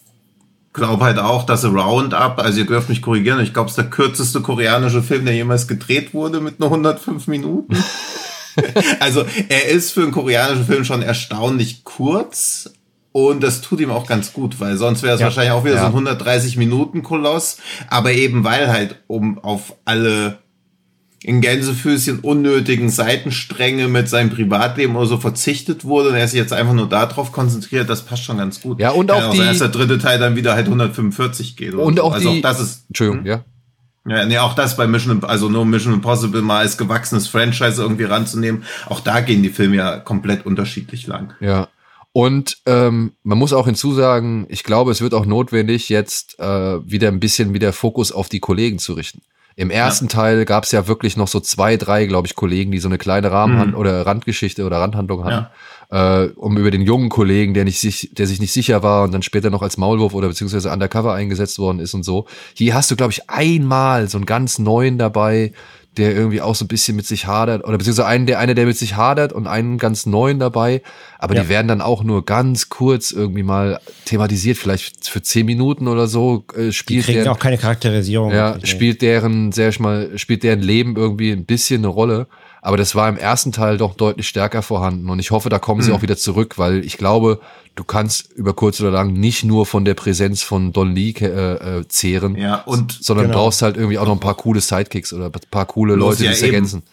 glaube 0.79 1.03
halt 1.05 1.19
auch, 1.19 1.43
dass 1.45 1.63
Roundup, 1.63 2.39
also 2.39 2.59
ihr 2.59 2.65
dürft 2.65 2.89
mich 2.89 3.01
korrigieren, 3.01 3.39
ich 3.41 3.53
glaube, 3.53 3.67
es 3.67 3.73
ist 3.73 3.77
der 3.77 3.89
kürzeste 3.89 4.41
koreanische 4.41 5.03
Film, 5.03 5.25
der 5.25 5.35
jemals 5.35 5.67
gedreht 5.67 6.13
wurde 6.13 6.41
mit 6.41 6.59
nur 6.59 6.69
105 6.69 7.27
Minuten. 7.27 7.77
also 8.99 9.25
er 9.49 9.67
ist 9.69 9.91
für 9.91 10.01
einen 10.01 10.11
koreanischen 10.11 10.65
Film 10.65 10.83
schon 10.83 11.01
erstaunlich 11.01 11.83
kurz. 11.83 12.71
Und 13.11 13.41
das 13.41 13.61
tut 13.61 13.79
ihm 13.79 13.89
auch 13.89 14.05
ganz 14.05 14.33
gut, 14.33 14.59
weil 14.59 14.77
sonst 14.77 15.01
wäre 15.01 15.15
es 15.15 15.19
Ja. 15.19 15.25
wahrscheinlich 15.27 15.51
auch 15.51 15.65
wieder 15.65 15.75
Ja. 15.75 15.81
so 15.81 15.85
ein 15.87 15.93
130 15.93 16.57
Minuten 16.57 17.01
Koloss. 17.01 17.57
Aber 17.89 18.11
eben 18.11 18.43
weil 18.43 18.71
halt 18.71 18.97
um 19.07 19.39
auf 19.39 19.73
alle 19.85 20.37
in 21.23 21.41
Gänsefüßchen 21.41 22.19
unnötigen 22.19 22.89
Seitenstränge 22.89 23.87
mit 23.87 24.07
seinem 24.07 24.29
Privatleben 24.29 24.95
oder 24.95 25.05
so 25.05 25.17
verzichtet 25.17 25.83
wurde 25.83 26.09
und 26.09 26.15
er 26.15 26.27
sich 26.27 26.37
jetzt 26.39 26.53
einfach 26.53 26.73
nur 26.73 26.87
darauf 26.87 27.31
konzentriert, 27.31 27.89
das 27.89 28.05
passt 28.05 28.23
schon 28.23 28.37
ganz 28.37 28.61
gut. 28.61 28.79
Ja, 28.79 28.91
und 28.91 29.11
auch 29.11 29.21
sein, 29.21 29.31
die- 29.33 29.45
dass 29.47 29.57
der 29.59 29.67
dritte 29.69 29.97
Teil 29.97 30.19
dann 30.19 30.35
wieder 30.35 30.53
halt 30.53 30.67
145 30.67 31.57
geht. 31.57 31.73
Und 31.73 31.97
so. 31.97 32.03
auch 32.03 32.13
also 32.13 32.31
die, 32.31 32.37
auch 32.37 32.41
das 32.41 32.61
ist, 32.61 32.85
Entschuldigung, 32.87 33.25
ja. 33.25 33.43
ja, 34.07 34.25
nee, 34.25 34.37
auch 34.37 34.53
das 34.55 34.77
bei 34.77 34.87
Mission, 34.87 35.23
also 35.25 35.49
nur 35.49 35.65
Mission 35.65 35.93
Impossible 35.93 36.41
mal 36.41 36.59
als 36.59 36.77
gewachsenes 36.77 37.27
Franchise 37.27 37.81
irgendwie 37.81 38.05
ranzunehmen. 38.05 38.63
Auch 38.85 39.01
da 39.01 39.19
gehen 39.19 39.43
die 39.43 39.49
Filme 39.49 39.75
ja 39.75 39.97
komplett 39.97 40.45
unterschiedlich 40.45 41.05
lang. 41.07 41.33
Ja. 41.41 41.67
Und 42.11 42.57
ähm, 42.65 43.11
man 43.23 43.37
muss 43.37 43.53
auch 43.53 43.65
hinzusagen, 43.65 44.47
ich 44.49 44.63
glaube, 44.63 44.91
es 44.91 45.01
wird 45.01 45.13
auch 45.13 45.25
notwendig, 45.25 45.89
jetzt 45.89 46.39
äh, 46.39 46.43
wieder 46.89 47.09
ein 47.09 47.19
bisschen 47.19 47.53
wieder 47.53 47.71
Fokus 47.71 48.11
auf 48.11 48.29
die 48.29 48.39
Kollegen 48.39 48.79
zu 48.79 48.93
richten. 48.93 49.21
Im 49.59 49.71
ersten 49.71 50.07
Teil 50.07 50.45
gab 50.45 50.63
es 50.63 50.71
ja 50.71 50.87
wirklich 50.87 51.17
noch 51.17 51.27
so 51.27 51.41
zwei, 51.41 51.75
drei, 51.75 52.05
glaube 52.05 52.25
ich, 52.27 52.35
Kollegen, 52.35 52.71
die 52.71 52.79
so 52.79 52.87
eine 52.87 52.97
kleine 52.97 53.29
Rahmenhand 53.29 53.75
oder 53.75 54.05
Randgeschichte 54.05 54.65
oder 54.65 54.77
Randhandlung 54.77 55.25
hatten. 55.25 55.47
äh, 55.89 56.29
um 56.35 56.57
über 56.57 56.71
den 56.71 56.81
jungen 56.81 57.09
Kollegen, 57.09 57.53
der 57.53 57.65
nicht 57.65 57.79
sich, 57.79 58.11
der 58.13 58.25
sich 58.25 58.39
nicht 58.39 58.53
sicher 58.53 58.83
war 58.83 59.03
und 59.03 59.11
dann 59.11 59.21
später 59.21 59.49
noch 59.49 59.61
als 59.61 59.77
Maulwurf 59.77 60.13
oder 60.13 60.29
beziehungsweise 60.29 60.71
undercover 60.71 61.13
eingesetzt 61.13 61.59
worden 61.59 61.79
ist 61.79 61.93
und 61.93 62.03
so. 62.03 62.25
Hier 62.53 62.73
hast 62.73 62.89
du, 62.89 62.95
glaube 62.95 63.11
ich, 63.11 63.29
einmal 63.29 64.07
so 64.07 64.17
einen 64.17 64.25
ganz 64.25 64.59
neuen 64.59 64.97
dabei, 64.97 65.51
der 65.97 66.13
irgendwie 66.15 66.41
auch 66.41 66.55
so 66.55 66.65
ein 66.65 66.67
bisschen 66.67 66.95
mit 66.95 67.05
sich 67.05 67.27
hadert, 67.27 67.63
oder 67.65 67.77
beziehungsweise 67.77 68.07
einen, 68.07 68.25
der, 68.25 68.39
einer, 68.39 68.53
der 68.53 68.65
mit 68.65 68.77
sich 68.77 68.95
hadert 68.95 69.33
und 69.33 69.47
einen 69.47 69.77
ganz 69.77 70.05
neuen 70.05 70.39
dabei, 70.39 70.81
aber 71.17 71.35
Ja. 71.35 71.43
die 71.43 71.49
werden 71.49 71.67
dann 71.67 71.81
auch 71.81 72.03
nur 72.03 72.23
ganz 72.25 72.69
kurz 72.69 73.11
irgendwie 73.11 73.43
mal 73.43 73.79
thematisiert, 74.05 74.57
vielleicht 74.57 75.07
für 75.09 75.21
zehn 75.21 75.45
Minuten 75.45 75.87
oder 75.87 76.07
so, 76.07 76.45
äh, 76.55 76.65
Die 76.67 76.73
spielt 76.73 77.05
kriegen 77.05 77.23
der, 77.23 77.31
auch 77.31 77.39
keine 77.39 77.57
Charakterisierung. 77.57 78.31
ja, 78.31 78.57
spielt 78.63 79.01
deren, 79.01 79.51
sehr 79.51 79.71
mal, 79.79 80.17
spielt 80.17 80.43
deren 80.43 80.61
Leben 80.61 80.95
irgendwie 80.95 81.31
ein 81.31 81.45
bisschen 81.45 81.79
eine 81.81 81.87
Rolle. 81.87 82.27
Aber 82.61 82.75
das 82.77 82.93
war 82.95 83.07
im 83.07 83.17
ersten 83.17 83.51
Teil 83.51 83.77
doch 83.77 83.93
deutlich 83.95 84.27
stärker 84.27 84.61
vorhanden. 84.61 85.09
Und 85.09 85.19
ich 85.19 85.31
hoffe, 85.31 85.49
da 85.49 85.59
kommen 85.59 85.81
sie 85.81 85.91
auch 85.93 86.01
wieder 86.01 86.17
zurück, 86.17 86.57
weil 86.57 86.83
ich 86.83 86.97
glaube, 86.97 87.39
du 87.75 87.83
kannst 87.85 88.33
über 88.33 88.53
kurz 88.53 88.81
oder 88.81 88.91
lang 88.91 89.13
nicht 89.13 89.45
nur 89.45 89.65
von 89.65 89.85
der 89.85 89.93
Präsenz 89.93 90.41
von 90.43 90.73
Don 90.73 90.93
Lee 90.93 91.11
äh, 91.21 91.25
äh, 91.79 91.87
zehren, 91.87 92.35
Ja, 92.35 92.55
und 92.63 92.91
sondern 93.01 93.27
Genau. 93.27 93.37
brauchst 93.39 93.61
halt 93.61 93.77
irgendwie 93.77 93.97
auch 93.97 94.05
noch 94.05 94.13
ein 94.15 94.19
paar 94.19 94.35
coole 94.35 94.59
Sidekicks 94.59 95.13
oder 95.13 95.27
ein 95.27 95.31
paar 95.51 95.65
coole 95.67 95.93
Bloß 95.93 96.05
Leute, 96.09 96.17
die 96.19 96.25
ja 96.25 96.31
es 96.31 96.41
ergänzen. 96.41 96.83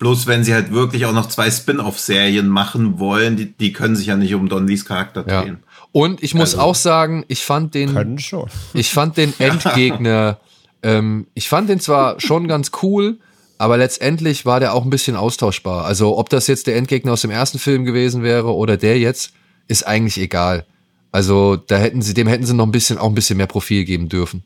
bloß 0.00 0.26
wenn 0.26 0.42
sie 0.42 0.52
halt 0.54 0.72
wirklich 0.72 1.06
auch 1.06 1.12
noch 1.12 1.26
zwei 1.28 1.48
Spin-off-Serien 1.50 2.48
machen 2.48 2.98
wollen, 2.98 3.36
die, 3.36 3.52
die 3.52 3.72
können 3.72 3.94
sich 3.94 4.06
ja 4.08 4.16
nicht 4.16 4.34
um 4.34 4.48
Don 4.48 4.66
Lees 4.66 4.84
Charakter 4.84 5.24
Ja. 5.28 5.42
drehen. 5.42 5.58
Und 5.92 6.22
ich 6.24 6.34
muss 6.34 6.54
Also- 6.54 6.60
auch 6.60 6.74
sagen, 6.74 7.24
ich 7.28 7.44
fand 7.44 7.74
den, 7.74 7.94
Können 7.94 8.18
schon. 8.18 8.48
Ich 8.74 8.90
fand 8.90 9.16
den 9.16 9.32
Endgegner, 9.38 10.38
ähm, 10.82 11.26
ich 11.34 11.48
fand 11.48 11.68
den 11.68 11.78
zwar 11.80 12.20
schon 12.20 12.48
ganz 12.48 12.72
cool, 12.82 13.18
aber 13.58 13.76
letztendlich 13.76 14.46
war 14.46 14.60
der 14.60 14.74
auch 14.74 14.84
ein 14.84 14.90
bisschen 14.90 15.16
austauschbar. 15.16 15.84
Also 15.84 16.16
ob 16.16 16.28
das 16.30 16.46
jetzt 16.46 16.66
der 16.66 16.76
Endgegner 16.76 17.12
aus 17.12 17.22
dem 17.22 17.30
ersten 17.30 17.58
Film 17.58 17.84
gewesen 17.84 18.22
wäre 18.22 18.54
oder 18.54 18.76
der 18.76 18.98
jetzt, 18.98 19.32
ist 19.66 19.86
eigentlich 19.86 20.18
egal. 20.18 20.64
Also 21.10 21.56
da 21.56 21.76
hätten 21.76 22.00
sie, 22.00 22.14
dem 22.14 22.28
hätten 22.28 22.46
sie 22.46 22.54
noch 22.54 22.66
ein 22.66 22.72
bisschen, 22.72 22.98
auch 22.98 23.08
ein 23.08 23.14
bisschen 23.14 23.36
mehr 23.36 23.46
Profil 23.46 23.84
geben 23.84 24.08
dürfen. 24.08 24.44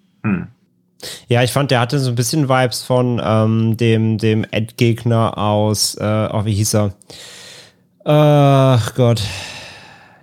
Ja, 1.29 1.43
ich 1.43 1.53
fand, 1.53 1.71
der 1.71 1.81
hatte 1.81 1.99
so 1.99 2.11
ein 2.11 2.15
bisschen 2.15 2.49
Vibes 2.49 2.83
von 2.83 3.21
ähm, 3.23 3.77
dem, 3.77 4.19
dem 4.19 4.45
Endgegner 4.51 5.37
aus, 5.37 5.97
äh, 5.97 6.29
oh, 6.33 6.45
wie 6.45 6.55
hieß 6.55 6.75
er? 6.75 6.95
Ach 8.05 8.95
Gott. 8.95 9.23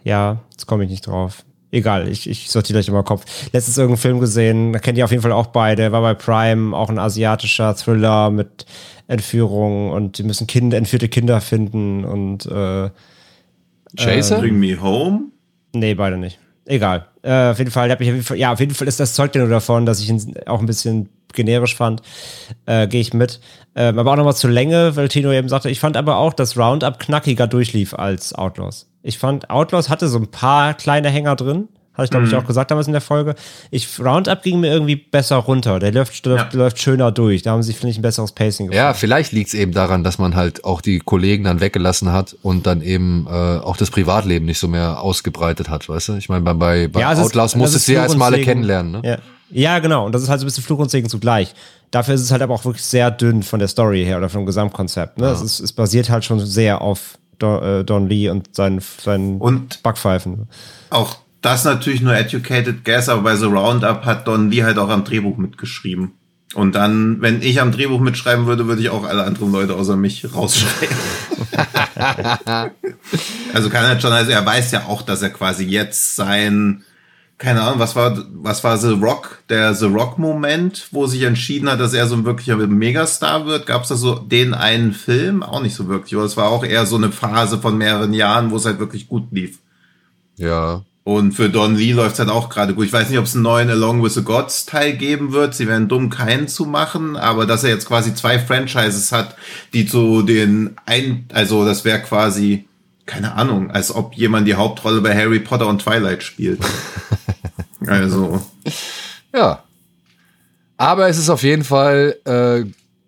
Ja, 0.03 0.39
jetzt 0.51 0.65
komme 0.65 0.85
ich 0.85 0.89
nicht 0.89 1.07
drauf. 1.07 1.43
Egal, 1.71 2.07
ich, 2.07 2.27
ich 2.27 2.49
sortiere 2.49 2.77
gleich 2.79 2.87
immer 2.87 3.03
Kopf. 3.03 3.25
Letztens 3.51 3.77
irgendeinen 3.77 4.01
Film 4.01 4.19
gesehen, 4.19 4.73
da 4.73 4.79
kennt 4.79 4.97
ihr 4.97 5.05
auf 5.05 5.11
jeden 5.11 5.21
Fall 5.21 5.31
auch 5.31 5.47
beide, 5.47 5.91
war 5.91 6.01
bei 6.01 6.15
Prime, 6.15 6.75
auch 6.75 6.89
ein 6.89 6.97
asiatischer 6.97 7.75
Thriller 7.75 8.31
mit 8.31 8.65
Entführung 9.07 9.91
und 9.91 10.17
die 10.17 10.23
müssen 10.23 10.47
Kinder, 10.47 10.77
entführte 10.77 11.09
Kinder 11.09 11.41
finden 11.41 12.05
und 12.05 12.45
äh, 12.47 12.89
Chaser? 13.97 14.39
Bring 14.39 14.59
Me 14.59 14.79
Home? 14.81 15.31
Nee, 15.73 15.93
beide 15.93 16.17
nicht. 16.17 16.39
Egal. 16.65 17.07
Äh, 17.21 17.49
auf 17.49 17.59
jeden 17.59 17.71
Fall, 17.71 17.91
hab 17.91 18.01
ich 18.01 18.09
auf 18.09 18.13
jeden 18.13 18.25
Fall, 18.25 18.37
ja, 18.37 18.53
auf 18.53 18.59
jeden 18.59 18.73
Fall 18.73 18.87
ist 18.87 18.99
das 18.99 19.13
Zeug 19.13 19.33
nur 19.35 19.47
davon, 19.47 19.85
dass 19.85 19.99
ich 19.99 20.09
ihn 20.09 20.35
auch 20.45 20.59
ein 20.59 20.65
bisschen 20.65 21.09
generisch 21.33 21.75
fand. 21.75 22.01
Äh, 22.65 22.87
Gehe 22.87 23.01
ich 23.01 23.13
mit. 23.13 23.39
Ähm, 23.75 23.99
aber 23.99 24.11
auch 24.11 24.15
nochmal 24.15 24.35
zur 24.35 24.49
Länge, 24.49 24.95
weil 24.95 25.07
Tino 25.09 25.31
eben 25.31 25.49
sagte, 25.49 25.69
ich 25.69 25.79
fand 25.79 25.97
aber 25.97 26.17
auch, 26.17 26.33
dass 26.33 26.57
Roundup 26.57 26.99
knackiger 26.99 27.47
durchlief 27.47 27.93
als 27.93 28.33
Outlaws. 28.33 28.88
Ich 29.01 29.17
fand, 29.17 29.49
Outlaws 29.49 29.89
hatte 29.89 30.07
so 30.07 30.17
ein 30.17 30.27
paar 30.27 30.73
kleine 30.73 31.09
Hänger 31.09 31.35
drin. 31.35 31.69
Hatte 31.93 32.05
ich, 32.05 32.11
glaube 32.11 32.27
ich, 32.27 32.35
auch 32.35 32.45
gesagt 32.45 32.71
damals 32.71 32.87
in 32.87 32.93
der 32.93 33.01
Folge. 33.01 33.35
Ich, 33.71 33.99
Roundup 33.99 34.41
ging 34.41 34.61
mir 34.61 34.71
irgendwie 34.71 34.95
besser 34.95 35.35
runter. 35.35 35.79
Der 35.79 35.91
läuft, 35.91 36.25
läuft, 36.25 36.53
läuft 36.53 36.79
schöner 36.79 37.11
durch. 37.11 37.41
Da 37.41 37.51
haben 37.51 37.61
sie, 37.63 37.73
finde 37.73 37.89
ich, 37.91 37.97
ein 37.97 38.01
besseres 38.01 38.31
Pacing 38.31 38.67
gefunden. 38.67 38.77
Ja, 38.77 38.93
vielleicht 38.93 39.33
liegt's 39.33 39.53
eben 39.53 39.73
daran, 39.73 40.05
dass 40.05 40.17
man 40.17 40.33
halt 40.35 40.63
auch 40.63 40.79
die 40.79 40.99
Kollegen 40.99 41.43
dann 41.43 41.59
weggelassen 41.59 42.13
hat 42.13 42.37
und 42.41 42.67
dann 42.67 42.81
eben 42.81 43.27
äh, 43.29 43.31
auch 43.31 43.75
das 43.75 43.91
Privatleben 43.91 44.45
nicht 44.45 44.59
so 44.59 44.69
mehr 44.69 45.01
ausgebreitet 45.01 45.67
hat, 45.69 45.89
weißt 45.89 46.09
du? 46.09 46.13
Ich 46.15 46.29
meine, 46.29 46.41
bei, 46.41 46.53
bei, 46.53 46.87
bei 46.87 47.01
Ja, 47.01 47.11
es 47.11 47.19
ist- 47.19 47.25
Outlaws 47.25 47.51
das 47.51 47.59
musstest 47.59 47.81
ist 47.83 47.87
du 47.89 47.93
ja 47.93 48.03
erstmal 48.03 48.33
alle 48.33 48.43
kennenlernen, 48.43 48.91
ne? 48.93 49.01
Ja. 49.03 49.17
ja, 49.49 49.79
genau. 49.79 50.05
Und 50.05 50.13
das 50.13 50.21
ist 50.23 50.29
halt 50.29 50.39
so 50.39 50.45
ein 50.45 50.47
bisschen 50.47 50.63
Fluch 50.63 50.79
und 50.79 50.89
Segen 50.91 51.09
zugleich. 51.09 51.53
Dafür 51.91 52.13
ist 52.13 52.21
es 52.21 52.31
halt 52.31 52.41
aber 52.41 52.53
auch 52.53 52.63
wirklich 52.63 52.85
sehr 52.85 53.11
dünn 53.11 53.43
von 53.43 53.59
der 53.59 53.67
Story 53.67 54.05
her 54.05 54.17
oder 54.19 54.29
vom 54.29 54.45
Gesamtkonzept. 54.45 55.17
Ne? 55.17 55.27
Es, 55.27 55.41
ist, 55.41 55.59
es 55.59 55.73
basiert 55.73 56.09
halt 56.09 56.23
schon 56.23 56.39
sehr 56.39 56.79
auf 56.81 57.17
Don, 57.39 57.63
äh, 57.63 57.83
Don 57.83 58.07
Lee 58.07 58.29
und 58.29 58.55
seinen, 58.55 58.79
seinen 58.79 59.39
Und 59.39 59.81
Backpfeifen. 59.83 60.47
auch 60.89 61.17
das 61.41 61.63
natürlich 61.63 62.01
nur 62.01 62.15
Educated 62.15 62.83
Guess, 62.83 63.07
aber 63.09 63.21
bei 63.21 63.35
The 63.35 63.45
Roundup 63.45 64.05
hat 64.05 64.27
Don 64.27 64.51
Lee 64.51 64.63
halt 64.63 64.77
auch 64.77 64.89
am 64.89 65.05
Drehbuch 65.05 65.37
mitgeschrieben. 65.37 66.11
Und 66.55 66.73
dann, 66.73 67.21
wenn 67.21 67.41
ich 67.41 67.61
am 67.61 67.71
Drehbuch 67.71 67.99
mitschreiben 67.99 68.47
würde, 68.47 68.65
würde 68.67 68.81
ich 68.81 68.89
auch 68.89 69.03
alle 69.03 69.23
anderen 69.23 69.51
Leute 69.51 69.75
außer 69.75 69.95
mich 69.95 70.33
rausschreiben. 70.33 70.97
also 73.53 73.69
kann 73.69 73.85
er 73.85 73.99
schon, 74.01 74.11
also 74.11 74.31
er 74.31 74.45
weiß 74.45 74.71
ja 74.71 74.85
auch, 74.87 75.03
dass 75.03 75.21
er 75.21 75.29
quasi 75.29 75.65
jetzt 75.65 76.15
sein, 76.15 76.83
keine 77.39 77.61
Ahnung, 77.61 77.79
was 77.79 77.95
war, 77.95 78.17
was 78.33 78.63
war 78.65 78.77
The 78.77 78.91
Rock, 79.01 79.39
der 79.47 79.73
The 79.73 79.85
Rock-Moment, 79.85 80.89
wo 80.91 81.07
sich 81.07 81.23
entschieden 81.23 81.69
hat, 81.69 81.79
dass 81.79 81.93
er 81.93 82.05
so 82.05 82.15
ein 82.15 82.25
wirklicher 82.25 82.57
Megastar 82.57 83.45
wird? 83.45 83.65
Gab 83.65 83.83
es 83.83 83.87
da 83.89 83.95
so 83.95 84.15
den 84.15 84.53
einen 84.53 84.91
Film? 84.91 85.41
Auch 85.41 85.61
nicht 85.61 85.73
so 85.73 85.87
wirklich, 85.87 86.13
aber 86.15 86.25
es 86.25 86.35
war 86.35 86.49
auch 86.49 86.65
eher 86.65 86.85
so 86.85 86.97
eine 86.97 87.13
Phase 87.13 87.57
von 87.57 87.77
mehreren 87.77 88.13
Jahren, 88.13 88.51
wo 88.51 88.57
es 88.57 88.65
halt 88.65 88.79
wirklich 88.79 89.07
gut 89.07 89.29
lief. 89.31 89.59
Ja. 90.35 90.83
Und 91.05 91.31
für 91.31 91.49
Don 91.49 91.75
Lee 91.75 91.93
läuft's 91.93 92.19
halt 92.19 92.29
auch 92.29 92.49
gerade 92.49 92.75
gut. 92.75 92.85
Ich 92.85 92.93
weiß 92.93 93.09
nicht, 93.09 93.17
ob 93.17 93.25
es 93.25 93.33
einen 93.33 93.43
neuen 93.43 93.69
Along 93.69 94.03
with 94.03 94.15
the 94.15 94.21
Gods 94.21 94.65
Teil 94.65 94.93
geben 94.97 95.31
wird. 95.31 95.55
Sie 95.55 95.67
wären 95.67 95.87
dumm, 95.87 96.09
keinen 96.09 96.49
zu 96.49 96.65
machen. 96.65 97.15
Aber 97.15 97.45
dass 97.45 97.63
er 97.63 97.69
jetzt 97.69 97.87
quasi 97.87 98.13
zwei 98.13 98.37
Franchises 98.37 99.13
hat, 99.13 99.35
die 99.73 99.87
zu 99.87 100.23
den 100.23 100.75
ein, 100.85 101.25
also 101.33 101.65
das 101.65 101.85
wäre 101.85 101.99
quasi, 102.01 102.67
keine 103.05 103.33
Ahnung, 103.33 103.71
als 103.71 103.95
ob 103.95 104.13
jemand 104.13 104.45
die 104.45 104.55
Hauptrolle 104.55 104.99
bei 105.01 105.15
Harry 105.15 105.39
Potter 105.39 105.67
und 105.67 105.81
Twilight 105.81 106.21
spielt. 106.21 106.59
also, 107.89 108.41
Ja. 109.33 109.63
Aber 110.77 111.09
es 111.09 111.17
ist 111.17 111.29
auf 111.29 111.43
jeden 111.43 111.63
Fall 111.63 112.17
äh, 112.25 112.61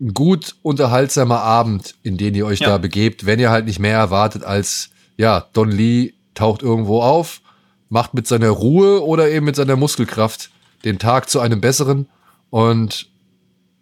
ein 0.03 0.13
gut 0.13 0.55
unterhaltsamer 0.61 1.39
Abend, 1.41 1.95
in 2.03 2.17
den 2.17 2.35
ihr 2.35 2.45
euch 2.45 2.59
Ja. 2.59 2.67
da 2.69 2.77
begebt, 2.77 3.25
wenn 3.25 3.39
ihr 3.39 3.49
halt 3.49 3.65
nicht 3.65 3.79
mehr 3.79 3.97
erwartet 3.97 4.43
als, 4.43 4.89
ja, 5.17 5.45
Don 5.53 5.71
Lee 5.71 6.13
taucht 6.33 6.63
irgendwo 6.63 7.01
auf, 7.01 7.41
macht 7.89 8.13
mit 8.13 8.27
seiner 8.27 8.49
Ruhe 8.49 9.05
oder 9.05 9.29
eben 9.29 9.45
mit 9.45 9.55
seiner 9.55 9.75
Muskelkraft 9.75 10.49
den 10.83 10.99
Tag 10.99 11.29
zu 11.29 11.39
einem 11.39 11.61
besseren 11.61 12.07
und 12.49 13.07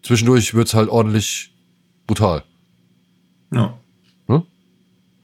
zwischendurch 0.03 0.53
wird's 0.53 0.73
halt 0.73 0.89
ordentlich 0.89 1.53
brutal. 2.07 2.43
ja. 3.53 3.73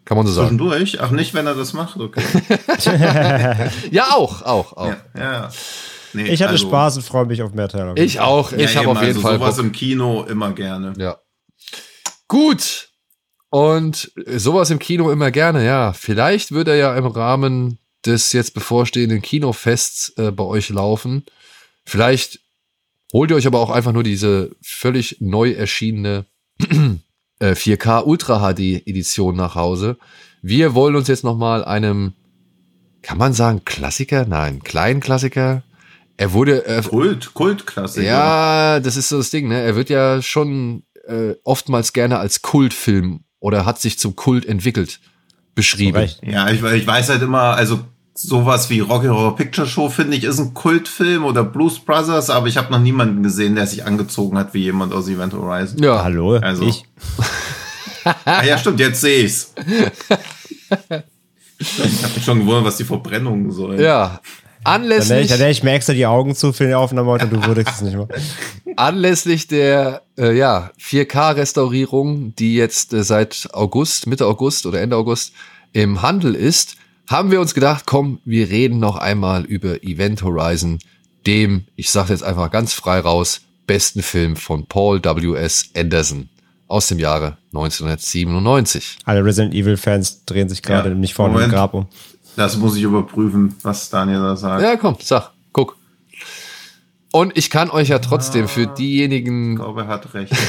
Kann 0.05 0.17
man 0.17 0.27
so 0.27 0.33
sagen. 0.33 0.49
Zwischendurch? 0.49 1.01
Ach, 1.01 1.11
nicht, 1.11 1.33
wenn 1.33 1.47
er 1.47 1.55
das 1.55 1.73
macht? 1.73 1.99
Okay. 1.99 2.21
Ja, 3.91 4.11
auch, 4.13 4.41
auch, 4.43 4.73
auch. 4.73 4.87
Ja, 4.87 4.97
ja. 5.17 5.49
Nee, 6.13 6.27
Ich 6.29 6.41
hatte 6.41 6.51
also- 6.51 6.67
Spaß 6.67 6.97
und 6.97 7.03
freue 7.03 7.25
mich 7.25 7.41
auf 7.41 7.53
mehr 7.53 7.67
Teile. 7.67 7.93
Ich 7.95 8.19
auch. 8.19 8.51
Ja, 8.51 8.59
Ich 8.59 8.75
habe 8.77 8.87
eben, 8.87 8.97
auf 8.97 9.01
jeden 9.03 9.15
also 9.15 9.21
Fall 9.21 9.37
sowas 9.39 9.55
Bock. 9.57 9.65
im 9.65 9.71
Kino 9.71 10.23
immer 10.23 10.51
gerne. 10.53 10.93
Ja. 10.97 11.17
Gut. 12.27 12.89
Und 13.49 14.11
sowas 14.27 14.69
im 14.69 14.79
Kino 14.79 15.11
immer 15.11 15.31
gerne, 15.31 15.65
ja. 15.65 15.93
Vielleicht 15.93 16.51
wird 16.51 16.67
er 16.67 16.75
ja 16.75 16.95
im 16.95 17.05
Rahmen 17.05 17.79
des 18.05 18.31
jetzt 18.33 18.53
bevorstehenden 18.53 19.21
Kinofests 19.21 20.13
äh, 20.17 20.31
bei 20.31 20.43
euch 20.43 20.69
laufen. 20.69 21.25
Vielleicht 21.85 22.39
holt 23.13 23.31
ihr 23.31 23.37
euch 23.37 23.47
aber 23.47 23.59
auch 23.59 23.69
einfach 23.69 23.93
nur 23.93 24.03
diese 24.03 24.51
völlig 24.61 25.17
neu 25.19 25.51
erschienene 25.51 26.25
äh, 27.39 27.51
4K 27.51 28.03
Ultra 28.05 28.39
HD 28.39 28.87
Edition 28.87 29.35
nach 29.35 29.55
Hause. 29.55 29.97
Wir 30.41 30.75
wollen 30.75 30.95
uns 30.95 31.07
jetzt 31.07 31.23
nochmal 31.23 31.63
einem, 31.65 32.13
kann 33.01 33.17
man 33.17 33.33
sagen, 33.33 33.63
Klassiker? 33.65 34.25
Nein, 34.25 34.61
kleinen 34.63 34.99
Klassiker. 34.99 35.63
Er 36.17 36.33
wurde, 36.33 36.65
äh, 36.65 36.81
Kult, 36.81 37.33
Kultklassiker. 37.33 38.05
ja, 38.05 38.79
das 38.79 38.95
ist 38.95 39.09
so 39.09 39.17
das 39.17 39.31
Ding, 39.31 39.47
ne? 39.49 39.61
Er 39.61 39.75
wird 39.75 39.89
ja 39.89 40.21
schon 40.21 40.83
äh, 41.07 41.33
oftmals 41.43 41.93
gerne 41.93 42.19
als 42.19 42.41
Kultfilm 42.41 43.21
oder 43.39 43.65
hat 43.65 43.79
sich 43.79 43.99
zum 43.99 44.15
Kult 44.15 44.45
entwickelt 44.45 44.99
beschrieben. 45.55 46.09
Ja, 46.21 46.49
ich, 46.49 46.63
ich 46.63 46.87
weiß 46.87 47.09
halt 47.09 47.21
immer, 47.21 47.55
also 47.55 47.85
sowas 48.17 48.69
wie 48.69 48.79
Rocky 48.79 49.07
Horror 49.07 49.35
Picture 49.35 49.67
Show 49.67 49.89
finde 49.89 50.15
ich 50.17 50.23
ist 50.23 50.39
ein 50.39 50.53
Kultfilm 50.53 51.25
oder 51.25 51.43
Blues 51.43 51.79
Brothers, 51.79 52.29
aber 52.29 52.47
ich 52.47 52.55
habe 52.57 52.71
noch 52.71 52.79
niemanden 52.79 53.23
gesehen, 53.23 53.55
der 53.55 53.67
sich 53.67 53.85
angezogen 53.85 54.37
hat 54.37 54.53
wie 54.53 54.63
jemand 54.63 54.93
aus 54.93 55.07
Event 55.09 55.33
Horizon. 55.33 55.83
Ja, 55.83 56.03
Hallo, 56.03 56.35
Also- 56.37 56.63
ich. 56.65 56.85
Ah 58.23 58.43
ja, 58.43 58.57
stimmt, 58.57 58.79
jetzt 58.79 59.01
sehe 59.01 59.23
ich's. 59.25 59.53
Ich 61.57 62.03
habe 62.03 62.13
mich 62.15 62.23
schon 62.23 62.39
gewundert, 62.39 62.65
was 62.65 62.77
die 62.77 62.83
Verbrennungen 62.83 63.51
sollen. 63.51 63.79
ja. 63.79 64.19
Anlässlich, 64.67 65.27
dann 65.27 65.37
werde 65.37 65.51
ich 65.51 65.61
mir 65.61 65.73
extra 65.73 65.93
die 65.93 66.07
Augen 66.07 66.33
zu 66.33 66.51
für 66.51 66.65
die 66.65 66.73
Aufnahme 66.73 67.07
heute 67.11 67.27
du 67.27 67.43
würdigst 67.45 67.75
es 67.75 67.81
nicht 67.81 67.95
mehr. 67.95 68.07
anlässlich 68.77 69.45
der 69.47 70.01
äh, 70.17 70.35
ja, 70.35 70.71
4K-Restaurierung, 70.81 72.33
die 72.35 72.55
jetzt 72.55 72.91
äh, 72.91 73.03
seit 73.03 73.47
August, 73.53 74.07
Mitte 74.07 74.25
August 74.25 74.65
oder 74.65 74.81
Ende 74.81 74.95
August 74.95 75.33
im 75.73 76.01
Handel 76.01 76.33
ist, 76.33 76.77
haben 77.07 77.31
wir 77.31 77.39
uns 77.41 77.53
gedacht, 77.53 77.83
komm, 77.85 78.19
wir 78.25 78.49
reden 78.49 78.79
noch 78.79 78.95
einmal 78.97 79.43
über 79.45 79.83
Event 79.83 80.23
Horizon, 80.23 80.79
dem, 81.27 81.65
ich 81.75 81.89
sage 81.89 82.13
jetzt 82.13 82.23
einfach 82.23 82.51
ganz 82.51 82.73
frei 82.73 82.99
raus, 82.99 83.41
besten 83.67 84.01
Film 84.01 84.35
von 84.35 84.65
Paul 84.67 85.03
W.S. 85.03 85.69
Anderson. 85.75 86.29
aus 86.67 86.87
dem 86.87 86.97
Jahre 86.99 87.37
1997. 87.53 88.97
Alle 89.05 89.23
Resident 89.23 89.53
Evil-Fans 89.53 90.25
drehen 90.25 90.49
sich 90.49 90.63
gerade 90.63 90.89
Ja, 90.89 90.95
nicht 90.95 91.13
vorne 91.13 91.43
im. 91.43 91.51
Grab 91.51 91.73
um. 91.75 91.87
Das 92.35 92.57
muss 92.57 92.75
ich 92.75 92.83
überprüfen, 92.83 93.55
was 93.61 93.89
Daniel 93.89 94.19
da 94.19 94.35
sagt. 94.35 94.61
Ja, 94.63 94.75
komm, 94.75 94.97
sag, 94.99 95.31
guck. 95.53 95.77
Und 97.11 97.37
ich 97.37 97.49
kann 97.49 97.69
euch 97.69 97.89
ja 97.89 97.99
trotzdem 97.99 98.47
für 98.47 98.63
Ich 98.63 98.67
diejenigen, 98.69 99.55
glaube, 99.55 99.83
er 99.83 99.87
hat 99.87 100.13
recht. 100.13 100.33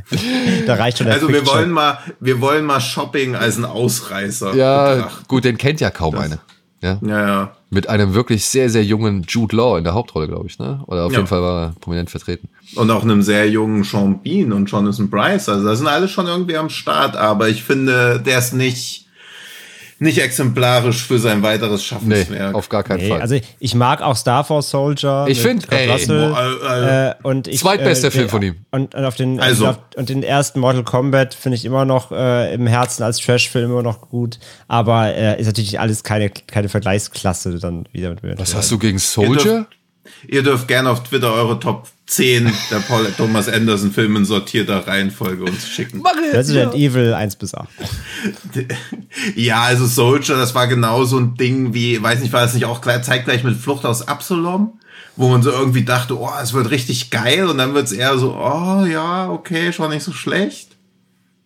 Da 0.66 0.76
reicht 0.76 0.98
schon 1.00 1.08
der 1.08 1.16
Also 1.16 1.30
wir 1.30 1.46
wollen 1.48 1.70
mal, 1.72 2.00
wir 2.20 2.40
wollen 2.42 2.66
mal 2.66 2.80
Shopping 2.80 3.36
als 3.36 3.58
ein 3.58 3.66
Ausreißer. 3.66 4.56
ja, 4.56 4.96
betrachten. 4.96 5.26
gut, 5.28 5.44
den 5.46 5.58
kennt 5.58 5.80
ja 5.82 5.90
kaum 5.90 6.16
eine. 6.16 6.40
Ja, 6.82 7.00
Ja, 7.02 7.28
ja. 7.28 7.52
mit 7.72 7.90
einem 7.90 8.14
wirklich 8.14 8.46
sehr, 8.46 8.70
sehr 8.70 8.84
jungen 8.84 9.24
Jude 9.28 9.56
Law 9.56 9.78
in 9.80 9.84
der 9.84 9.96
Hauptrolle, 9.96 10.28
glaube 10.28 10.46
ich, 10.48 10.60
ne? 10.60 10.84
Oder 10.86 11.06
auf 11.06 11.12
Ja. 11.12 11.18
jeden 11.18 11.28
Fall 11.28 11.42
war 11.42 11.64
er 11.64 11.76
prominent 11.82 12.12
vertreten. 12.12 12.50
Und 12.76 12.92
auch 12.92 13.02
einem 13.04 13.24
sehr 13.24 13.50
jungen 13.50 13.84
Sean 13.84 14.22
Bean 14.22 14.54
und 14.54 14.68
Jonathan 14.68 15.10
Bryce. 15.10 15.50
Also 15.50 15.66
da 15.66 15.76
sind 15.76 15.88
alle 15.88 16.08
schon 16.08 16.28
irgendwie 16.28 16.56
am 16.56 16.70
Start, 16.70 17.18
aber 17.18 17.50
ich 17.50 17.64
finde, 17.64 18.22
der 18.24 18.38
ist 18.38 18.54
nicht, 18.54 19.07
nicht 20.00 20.20
exemplarisch 20.20 21.04
für 21.04 21.18
sein 21.20 21.42
weiteres 21.44 21.82
Nee, 21.82 21.88
Schaffenswerk. 21.88 22.56
auf 22.56 22.70
gar 22.70 22.84
keinen 22.84 23.00
Nee, 23.02 23.10
Fall. 23.10 23.22
also 23.22 23.40
ich 23.60 23.76
mag 23.76 24.02
auch 24.02 24.16
Star 24.16 24.44
Force 24.44 24.70
Soldier. 24.70 25.26
Ich 25.28 25.44
mit 25.44 25.48
find, 25.48 25.68
Kurt 25.68 25.82
ey, 25.82 25.90
Russell, 25.90 26.30
boah, 26.30 26.70
äh, 26.72 27.10
äh, 27.10 27.14
und 27.24 27.48
ich, 27.48 27.60
Zweitbester 27.60 28.10
äh, 28.10 28.12
Film 28.12 28.30
von 28.30 28.42
ihm. 28.44 28.56
Und, 28.72 28.94
und 28.96 29.06
auf 29.06 29.16
den 29.16 29.40
Also. 29.40 29.64
und, 29.66 29.70
auf, 29.72 29.80
und 29.96 30.10
den 30.10 30.24
ersten 30.24 30.60
Mortal 30.60 30.84
Kombat 30.84 31.34
finde 31.34 31.56
ich 31.56 31.66
immer 31.66 31.86
noch 31.86 32.12
äh, 32.12 32.54
im 32.54 32.68
Herzen 32.68 33.04
als 33.04 33.18
Trash-Film 33.20 33.72
immer 33.72 33.84
noch 33.84 34.02
gut, 34.10 34.40
aber 34.68 35.14
äh, 35.16 35.40
ist 35.40 35.48
natürlich 35.48 35.80
alles 35.80 36.04
keine, 36.04 36.30
keine 36.30 36.70
Vergleichsklasse 36.70 37.58
dann 37.60 37.88
wieder 37.92 38.10
mit 38.10 38.40
Was 38.40 38.56
hast 38.56 38.72
du 38.72 38.78
gegen 38.78 39.00
Soldier? 39.00 39.66
Ihr 40.28 40.44
dürft 40.44 40.68
gerne 40.68 40.90
auf 40.90 41.04
Twitter 41.04 41.34
eure 41.34 41.60
Top 41.60 41.88
10 42.08 42.52
der 42.72 42.80
Paul 42.80 43.06
Thomas 43.18 43.48
Anderson 43.48 43.92
Filme 43.92 44.20
in 44.20 44.26
sortierter 44.26 44.88
Reihenfolge 44.88 45.44
uns 45.44 45.68
schicken. 45.68 46.04
Resident 46.34 46.74
Evil 46.74 47.14
1 47.14 47.36
bis 47.36 47.54
8. 47.54 47.68
Ja, 49.36 49.62
also 49.64 49.86
Soldier, 49.86 50.36
das 50.36 50.56
war 50.56 50.68
genau 50.68 51.04
so 51.06 51.18
ein 51.18 51.36
Ding 51.36 51.74
wie, 51.74 52.02
weiß 52.02 52.22
nicht, 52.22 52.34
war 52.34 52.42
das 52.42 52.54
nicht 52.54 52.66
auch 52.66 52.82
gleich, 52.82 53.04
zeitgleich 53.04 53.44
mit 53.44 53.58
Flucht 53.58 53.86
aus 53.86 54.08
Absalom? 54.08 54.80
Wo 55.16 55.30
man 55.30 55.42
so 55.42 55.50
irgendwie 55.50 55.84
dachte, 55.84 56.20
oh, 56.20 56.30
es 56.42 56.54
wird 56.54 56.70
richtig 56.70 57.10
geil 57.10 57.48
und 57.48 57.58
dann 57.58 57.74
wird 57.74 57.88
es 57.88 57.92
eher 57.92 58.18
so, 58.20 58.36
oh 58.36 58.86
ja, 58.86 59.30
okay, 59.30 59.74
schon 59.74 59.90
nicht 59.90 60.04
so 60.04 60.12
schlecht. 60.12 60.78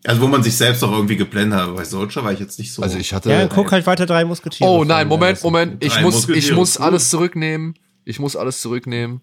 Also 0.06 0.22
wo 0.22 0.28
man 0.28 0.42
sich 0.44 0.58
selbst 0.58 0.84
auch 0.84 0.92
irgendwie 0.92 1.16
geblendet 1.16 1.60
hat. 1.60 1.76
Bei 1.76 1.86
Soldier 1.86 2.24
war 2.24 2.34
ich 2.34 2.40
jetzt 2.40 2.58
nicht 2.58 2.74
so. 2.74 2.82
Also 2.82 2.98
ich 2.98 3.14
hatte. 3.14 3.30
Ja, 3.30 3.48
guck 3.48 3.72
halt 3.72 3.86
weiter 3.86 4.06
drei 4.06 4.26
Musketiere. 4.26 4.68
Oh 4.70 4.84
nein, 4.84 5.08
Moment. 5.08 5.44
Moment. 5.44 5.84
Ich 5.84 5.94
Drei 5.94 6.02
muss, 6.02 6.28
ich 6.28 6.52
muss 6.54 6.78
alles 6.78 7.10
zurücknehmen. 7.12 7.76
Ich 8.06 8.20
muss 8.20 8.36
alles 8.36 8.62
zurücknehmen. 8.62 9.22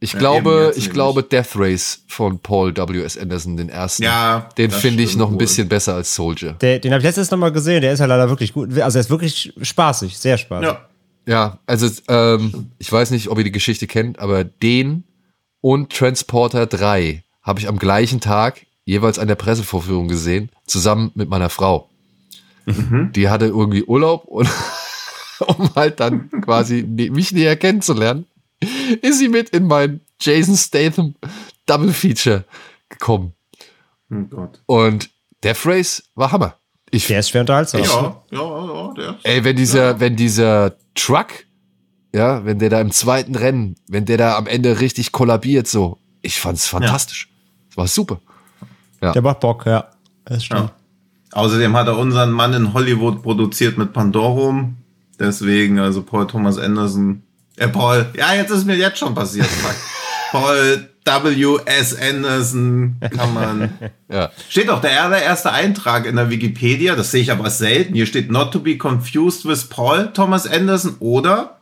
Ich 0.00 0.12
Ja, 0.12 0.18
glaube, 0.20 0.68
ich 0.70 0.76
nämlich. 0.84 0.90
glaube 0.92 1.22
Death 1.24 1.56
Race 1.56 2.04
von 2.06 2.38
Paul 2.38 2.76
W.S. 2.76 3.18
Anderson, 3.18 3.56
den 3.56 3.68
ersten. 3.68 4.04
Ja, 4.04 4.48
Den 4.56 4.70
finde 4.70 5.02
ich 5.02 5.16
noch 5.16 5.26
ein 5.28 5.32
wohl. 5.32 5.38
bisschen 5.38 5.68
besser 5.68 5.94
als 5.94 6.14
Soldier. 6.14 6.52
Der, 6.60 6.78
den 6.78 6.92
habe 6.92 7.00
ich 7.00 7.04
letztes 7.04 7.30
noch 7.32 7.38
mal 7.38 7.50
gesehen, 7.50 7.82
der 7.82 7.92
ist 7.92 7.98
ja 7.98 8.06
leider 8.06 8.28
wirklich 8.28 8.52
gut. 8.52 8.78
Also 8.78 8.98
er 8.98 9.00
ist 9.00 9.10
wirklich 9.10 9.52
spaßig, 9.60 10.16
sehr 10.18 10.38
spaßig. 10.38 10.68
ja. 10.68 10.84
Ja, 11.26 11.58
also 11.66 11.90
ähm, 12.08 12.70
ich 12.78 12.90
weiß 12.90 13.10
nicht, 13.10 13.28
ob 13.28 13.36
ihr 13.36 13.44
die 13.44 13.52
Geschichte 13.52 13.86
kennt, 13.86 14.18
aber 14.18 14.44
den 14.44 15.04
und 15.60 15.92
Transporter 15.94 16.64
3 16.66 17.22
habe 17.42 17.60
ich 17.60 17.68
am 17.68 17.78
gleichen 17.78 18.20
Tag 18.20 18.64
jeweils 18.86 19.18
an 19.18 19.28
der 19.28 19.34
Pressevorführung 19.34 20.08
gesehen, 20.08 20.48
zusammen 20.66 21.10
mit 21.14 21.28
meiner 21.28 21.50
Frau. 21.50 21.90
Die 22.66 23.28
hatte 23.28 23.44
irgendwie 23.46 23.82
Urlaub 23.84 24.24
und 24.24 24.48
um 25.46 25.74
halt 25.74 26.00
dann 26.00 26.30
quasi 26.42 26.82
mich 26.82 27.32
näher 27.32 27.56
kennenzulernen, 27.56 28.26
ist 29.02 29.18
sie 29.18 29.28
mit 29.28 29.50
in 29.50 29.66
mein 29.66 30.00
Jason 30.20 30.56
Statham 30.56 31.14
Double 31.66 31.92
Feature 31.92 32.44
gekommen. 32.88 33.32
Oh 34.10 34.22
Gott. 34.30 34.60
Und 34.66 35.10
Death 35.44 35.66
Race 35.66 36.02
war 36.14 36.32
Hammer. 36.32 36.56
Ich, 36.90 37.06
Der 37.06 37.20
ist 37.20 37.28
schwer 37.28 37.42
unterhaltsam. 37.42 37.82
Ja, 37.82 38.22
ja, 38.30 38.38
ja, 38.40 38.94
der. 38.94 39.18
Ey, 39.22 39.44
wenn 39.44 39.56
dieser, 39.56 40.00
wenn 40.00 40.16
dieser 40.16 40.76
Truck, 40.94 41.44
ja, 42.14 42.44
wenn 42.46 42.58
der 42.58 42.70
da 42.70 42.80
im 42.80 42.90
zweiten 42.90 43.34
Rennen, 43.34 43.76
wenn 43.88 44.06
der 44.06 44.16
da 44.16 44.36
am 44.38 44.46
Ende 44.46 44.80
richtig 44.80 45.12
kollabiert, 45.12 45.68
so, 45.68 45.98
ich 46.22 46.40
fand's 46.40 46.66
fantastisch. 46.66 47.28
Das 47.68 47.76
war 47.76 47.86
super. 47.86 48.20
Der 49.00 49.20
macht 49.22 49.40
Bock, 49.40 49.66
ja. 49.66 49.90
Das 50.24 50.44
stimmt. 50.44 50.70
Ja. 50.70 50.72
Außerdem 51.32 51.76
hat 51.76 51.86
er 51.86 51.98
unseren 51.98 52.32
Mann 52.32 52.54
in 52.54 52.72
Hollywood 52.72 53.22
produziert 53.22 53.76
mit 53.76 53.92
Pandorum. 53.92 54.77
Deswegen, 55.18 55.78
also 55.78 56.02
Paul 56.02 56.26
Thomas 56.26 56.58
Anderson. 56.58 57.22
Äh, 57.56 57.68
Paul, 57.68 58.06
ja, 58.16 58.34
jetzt 58.34 58.50
ist 58.50 58.66
mir 58.66 58.76
jetzt 58.76 58.98
schon 58.98 59.14
passiert. 59.14 59.46
Fuck. 59.46 59.74
Paul 60.30 60.88
W.S. 61.04 61.96
Anderson 61.98 62.96
kann 63.16 63.34
man. 63.34 63.70
Ja. 64.10 64.30
Steht 64.48 64.70
auch 64.70 64.80
der 64.80 65.04
allererste 65.04 65.52
Eintrag 65.52 66.06
in 66.06 66.16
der 66.16 66.30
Wikipedia, 66.30 66.96
das 66.96 67.10
sehe 67.10 67.20
ich 67.20 67.30
aber 67.30 67.50
selten. 67.50 67.92
Hier 67.92 68.06
steht 68.06 68.30
not 68.30 68.52
to 68.52 68.58
be 68.58 68.78
confused 68.78 69.44
with 69.44 69.66
Paul 69.66 70.14
Thomas 70.14 70.46
Anderson 70.46 70.96
oder 71.00 71.58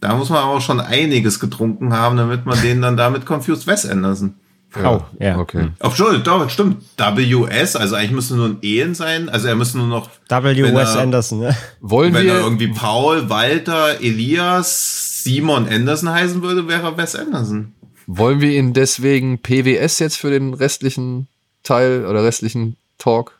da 0.00 0.16
muss 0.16 0.28
man 0.28 0.42
auch 0.42 0.60
schon 0.60 0.80
einiges 0.80 1.38
getrunken 1.38 1.92
haben, 1.92 2.16
damit 2.16 2.46
man 2.46 2.60
den 2.62 2.82
dann 2.82 2.96
damit 2.96 3.26
confused 3.26 3.68
Wes 3.68 3.86
Anderson. 3.86 4.34
Oh, 4.82 5.02
ja. 5.20 5.38
Okay. 5.38 5.68
Auf 5.80 5.96
Schuld, 5.96 6.26
doch, 6.26 6.48
stimmt. 6.50 6.82
WS, 6.96 7.76
also 7.76 7.94
eigentlich 7.94 8.10
müsste 8.12 8.34
nur 8.34 8.48
ein 8.48 8.58
Ehen 8.62 8.94
sein. 8.94 9.28
Also 9.28 9.48
er 9.48 9.54
müsste 9.56 9.78
nur 9.78 9.86
noch, 9.86 10.08
W. 10.28 10.62
Wenn 10.62 10.74
Wes 10.74 10.94
er- 10.94 11.00
Anderson, 11.02 11.40
ne? 11.40 11.56
Wollen 11.80 12.14
wenn 12.14 12.26
er 12.26 12.34
wir, 12.34 12.40
irgendwie 12.40 12.68
Paul, 12.68 13.28
Walter, 13.30 14.00
Elias, 14.00 15.22
Simon 15.24 15.68
Anderson 15.68 16.10
heißen 16.10 16.42
würde, 16.42 16.66
wäre 16.68 16.82
er 16.82 16.96
Wes 16.96 17.14
Anderson. 17.16 17.72
wollen 18.06 18.40
wir 18.40 18.50
ihn 18.50 18.72
deswegen 18.72 19.38
PWS 19.40 19.98
jetzt 19.98 20.16
für 20.16 20.30
den 20.30 20.54
restlichen 20.54 21.28
Teil 21.62 22.04
oder 22.06 22.24
restlichen 22.24 22.76
Talk 22.98 23.38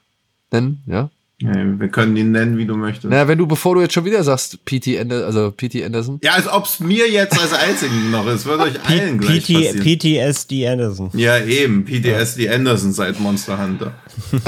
nennen? 0.50 0.82
Ja. 0.86 1.10
Ja, 1.44 1.52
wir 1.78 1.88
können 1.88 2.16
ihn 2.16 2.30
nennen, 2.32 2.56
wie 2.56 2.64
du 2.64 2.74
möchtest. 2.76 3.10
Naja, 3.10 3.28
wenn 3.28 3.36
du, 3.38 3.46
bevor 3.46 3.74
du 3.74 3.82
jetzt 3.82 3.92
schon 3.92 4.04
wieder 4.04 4.24
sagst, 4.24 4.64
PT 4.64 4.98
Anderson, 4.98 5.26
also 5.26 5.50
PT 5.50 5.84
Anderson, 5.84 6.18
Ja, 6.22 6.32
als 6.32 6.48
ob's 6.50 6.80
mir 6.80 7.10
jetzt 7.10 7.38
als 7.38 7.52
einzigen 7.52 8.10
noch 8.10 8.26
ist, 8.26 8.46
wird 8.46 8.60
euch 8.60 8.74
allen 8.88 9.18
gleich 9.18 9.44
PT, 9.44 9.52
passieren. 9.52 9.80
PTSD 9.80 10.68
Anderson. 10.68 11.10
ja, 11.12 11.38
eben. 11.38 11.84
PTSD 11.84 12.48
Anderson 12.48 12.92
seit 12.92 13.20
Monster 13.20 13.62
Hunter. 13.62 13.92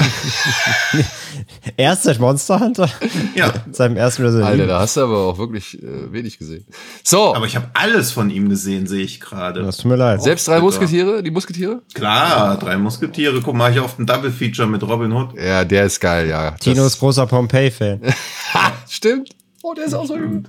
Erst 1.77 2.03
seit 2.03 2.19
Monster 2.19 2.59
Hunter? 2.59 2.89
Ja. 3.35 3.53
Seinem 3.71 3.97
ersten 3.97 4.23
Resident 4.23 4.47
Alter, 4.49 4.67
da 4.67 4.79
hast 4.79 4.97
du 4.97 5.01
aber 5.01 5.17
auch 5.27 5.37
wirklich 5.37 5.81
äh, 5.81 6.11
wenig 6.11 6.37
gesehen. 6.39 6.65
So, 7.03 7.35
Aber 7.35 7.45
ich 7.45 7.55
habe 7.55 7.69
alles 7.73 8.11
von 8.11 8.29
ihm 8.29 8.49
gesehen, 8.49 8.87
sehe 8.87 9.03
ich 9.03 9.19
gerade. 9.19 9.63
Das 9.63 9.77
tut 9.77 9.85
mir 9.85 9.95
leid. 9.95 10.21
selbst 10.23 10.47
drei 10.47 10.55
bitte. 10.55 10.65
Musketiere, 10.65 11.23
die 11.23 11.31
Musketiere? 11.31 11.81
Klar, 11.93 12.57
drei 12.57 12.77
Musketiere. 12.77 13.41
Guck 13.41 13.55
mal, 13.55 13.71
ich 13.71 13.79
auf 13.79 13.97
ein 13.99 14.05
Double 14.05 14.31
Feature 14.31 14.67
mit 14.67 14.83
Robin 14.83 15.11
Hood. 15.11 15.33
Ja, 15.35 15.63
der 15.63 15.85
ist 15.85 15.99
geil, 15.99 16.27
ja. 16.29 16.51
Tino 16.51 16.85
ist 16.85 16.99
großer 16.99 17.27
Pompeii-Fan. 17.27 18.01
Ha, 18.53 18.71
stimmt. 18.87 19.29
Oh, 19.61 19.73
der 19.73 19.85
ist 19.85 19.93
auch 19.93 20.05
so 20.05 20.15
gut. 20.17 20.45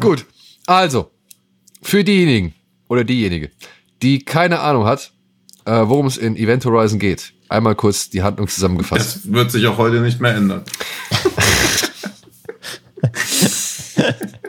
Gut. 0.00 0.26
Also, 0.66 1.10
für 1.82 2.04
diejenigen 2.04 2.54
oder 2.88 3.02
diejenige, 3.02 3.50
die 4.02 4.24
keine 4.24 4.60
Ahnung 4.60 4.84
hat, 4.84 5.10
äh, 5.64 5.72
worum 5.72 6.06
es 6.06 6.16
in 6.16 6.36
Event 6.36 6.64
Horizon 6.64 6.98
geht, 7.00 7.32
einmal 7.50 7.74
kurz 7.74 8.08
die 8.10 8.22
Handlung 8.22 8.48
zusammengefasst. 8.48 9.16
Das 9.24 9.32
wird 9.32 9.50
sich 9.50 9.66
auch 9.66 9.76
heute 9.78 10.00
nicht 10.00 10.20
mehr 10.20 10.34
ändern. 10.34 10.62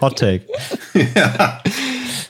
Hot 0.02 0.18
Take. 0.18 0.46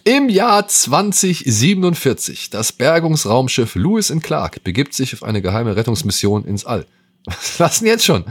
Im 0.04 0.30
Jahr 0.30 0.68
2047, 0.68 2.50
das 2.50 2.72
Bergungsraumschiff 2.72 3.76
Lewis 3.76 4.10
and 4.12 4.24
Clark 4.24 4.64
begibt 4.64 4.94
sich 4.94 5.14
auf 5.14 5.24
eine 5.24 5.42
geheime 5.42 5.76
Rettungsmission 5.76 6.44
ins 6.46 6.66
All. 6.66 6.86
Was 7.26 7.60
lassen 7.60 7.86
jetzt 7.86 8.04
schon? 8.04 8.26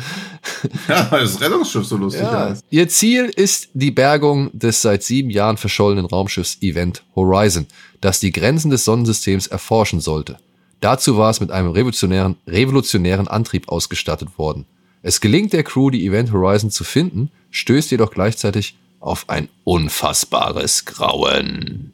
Ja, 0.88 1.06
weil 1.12 1.20
das 1.22 1.40
Rettungsschiff 1.40 1.84
so 1.86 1.96
lustig 1.96 2.22
Ja. 2.22 2.48
ist. 2.48 2.64
Ihr 2.70 2.88
Ziel 2.88 3.26
ist 3.26 3.68
die 3.72 3.92
Bergung 3.92 4.50
des 4.52 4.82
seit 4.82 5.04
sieben 5.04 5.30
Jahren 5.30 5.56
verschollenen 5.56 6.06
Raumschiffs 6.06 6.58
Event 6.60 7.04
Horizon, 7.14 7.66
das 8.00 8.18
die 8.18 8.32
Grenzen 8.32 8.70
des 8.70 8.84
Sonnensystems 8.84 9.46
erforschen 9.46 10.00
sollte. 10.00 10.38
Dazu 10.80 11.16
war 11.16 11.30
es 11.30 11.40
mit 11.40 11.50
einem 11.50 11.70
revolutionären, 11.70 12.36
revolutionären 12.46 13.28
Antrieb 13.28 13.68
ausgestattet 13.68 14.38
worden. 14.38 14.66
Es 15.02 15.20
gelingt 15.20 15.52
der 15.52 15.62
Crew, 15.62 15.90
die 15.90 16.06
Event 16.06 16.32
Horizon 16.32 16.70
zu 16.70 16.84
finden, 16.84 17.30
stößt 17.50 17.90
jedoch 17.90 18.10
gleichzeitig 18.10 18.76
auf 18.98 19.28
ein 19.28 19.48
unfassbares 19.64 20.84
Grauen. 20.84 21.92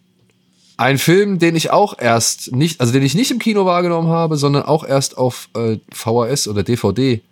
Ein 0.77 0.99
Film, 0.99 1.39
den 1.39 1.57
ich 1.57 1.71
auch 1.71 1.99
erst 1.99 2.53
nicht, 2.53 2.81
also 2.81 2.93
den 2.93 3.03
ich 3.03 3.15
nicht 3.15 3.31
im 3.31 3.39
Kino 3.39 3.65
wahrgenommen 3.65 4.09
habe, 4.09 4.37
sondern 4.37 4.65
auch 4.65 4.85
erst 4.85 5.17
auf 5.17 5.49
äh, 5.55 5.79
VHS 5.91 6.49
oder 6.49 6.63
DVD 6.63 7.23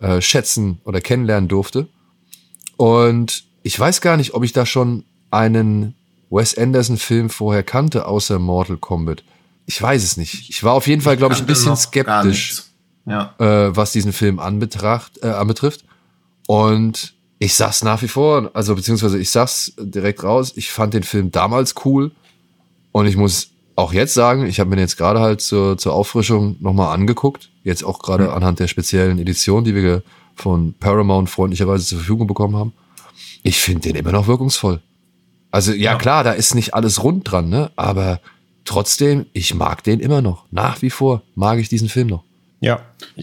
äh, 0.00 0.20
schätzen 0.20 0.80
oder 0.84 1.00
kennenlernen 1.00 1.48
durfte. 1.48 1.86
Und 2.76 3.44
ich 3.62 3.78
weiß 3.78 4.00
gar 4.00 4.16
nicht, 4.16 4.34
ob 4.34 4.44
ich 4.44 4.52
da 4.52 4.66
schon 4.66 5.04
einen 5.30 5.94
Wes 6.30 6.56
Anderson-Film 6.56 7.30
vorher 7.30 7.62
kannte, 7.62 8.06
außer 8.06 8.38
Mortal 8.38 8.78
Kombat. 8.78 9.22
Ich 9.70 9.80
weiß 9.82 10.02
es 10.02 10.16
nicht. 10.16 10.48
Ich 10.48 10.64
war 10.64 10.72
auf 10.72 10.86
jeden 10.86 11.02
Fall, 11.02 11.18
glaube 11.18 11.34
ich, 11.34 11.40
ein 11.40 11.46
bisschen 11.46 11.76
skeptisch. 11.76 12.62
Ja. 13.06 13.34
äh, 13.38 13.76
was 13.76 13.92
diesen 13.92 14.12
Film 14.12 14.38
anbetracht, 14.38 15.18
äh, 15.22 15.28
anbetrifft. 15.28 15.84
Und 16.46 17.14
ich 17.38 17.54
sag's 17.54 17.82
nach 17.84 18.00
wie 18.02 18.08
vor, 18.08 18.50
also 18.54 18.74
beziehungsweise 18.74 19.18
ich 19.18 19.30
sag's 19.30 19.72
direkt 19.78 20.24
raus, 20.24 20.52
ich 20.56 20.70
fand 20.70 20.94
den 20.94 21.02
Film 21.02 21.30
damals 21.30 21.74
cool 21.84 22.12
und 22.92 23.06
ich 23.06 23.16
muss 23.16 23.48
auch 23.76 23.92
jetzt 23.92 24.14
sagen, 24.14 24.46
ich 24.46 24.58
habe 24.58 24.70
mir 24.70 24.76
den 24.76 24.82
jetzt 24.82 24.96
gerade 24.96 25.20
halt 25.20 25.40
zur, 25.40 25.78
zur 25.78 25.92
Auffrischung 25.92 26.56
nochmal 26.60 26.92
angeguckt. 26.94 27.50
Jetzt 27.62 27.84
auch 27.84 27.98
gerade 28.00 28.24
Mhm. 28.24 28.30
anhand 28.30 28.58
der 28.58 28.68
speziellen 28.68 29.18
Edition, 29.18 29.64
die 29.64 29.74
wir 29.74 30.02
von 30.34 30.74
Paramount 30.80 31.28
freundlicherweise 31.30 31.84
zur 31.84 31.98
Verfügung 31.98 32.26
bekommen 32.26 32.56
haben. 32.56 32.72
Ich 33.42 33.58
finde 33.60 33.82
den 33.82 33.96
immer 33.96 34.12
noch 34.12 34.26
wirkungsvoll. 34.26 34.80
Also 35.50 35.72
ja, 35.72 35.92
Ja. 35.92 35.98
klar, 35.98 36.24
da 36.24 36.32
ist 36.32 36.54
nicht 36.54 36.74
alles 36.74 37.02
rund 37.02 37.30
dran, 37.30 37.48
ne? 37.48 37.70
Aber 37.76 38.20
trotzdem, 38.68 39.26
ich 39.32 39.54
mag 39.54 39.82
den 39.82 40.00
immer 40.00 40.22
noch. 40.22 40.44
Nach 40.50 40.82
wie 40.82 40.90
vor 40.90 41.22
mag 41.34 41.58
ich 41.58 41.68
diesen 41.68 41.88
Film 41.88 42.08
noch. 42.08 42.24
Ja, 42.60 42.80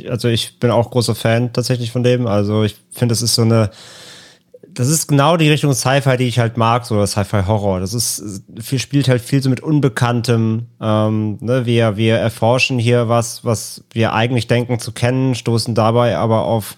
also 0.09 0.27
ich 0.27 0.59
bin 0.59 0.71
auch 0.71 0.89
großer 0.89 1.15
Fan 1.15 1.53
tatsächlich 1.53 1.91
von 1.91 2.03
dem. 2.03 2.25
Also 2.25 2.63
ich 2.63 2.75
finde, 2.91 3.13
das 3.13 3.21
ist 3.21 3.35
so 3.35 3.43
eine, 3.43 3.69
das 4.67 4.87
ist 4.87 5.07
genau 5.07 5.37
die 5.37 5.49
Richtung 5.49 5.73
Sci-Fi, 5.73 6.17
die 6.17 6.27
ich 6.27 6.39
halt 6.39 6.57
mag, 6.57 6.85
so 6.85 7.05
Sci-Fi-Horror. 7.05 7.79
Das 7.79 7.93
ist, 7.93 8.43
viel 8.59 8.79
spielt 8.79 9.07
halt 9.07 9.21
viel 9.21 9.41
so 9.41 9.49
mit 9.49 9.59
Unbekanntem. 9.59 10.67
Ähm, 10.81 11.37
ne? 11.41 11.65
wir, 11.65 11.95
wir 11.97 12.17
erforschen 12.17 12.79
hier 12.79 13.07
was, 13.07 13.45
was 13.45 13.83
wir 13.91 14.13
eigentlich 14.13 14.47
denken 14.47 14.79
zu 14.79 14.93
kennen, 14.93 15.35
stoßen 15.35 15.75
dabei 15.75 16.17
aber 16.17 16.45
auf 16.45 16.75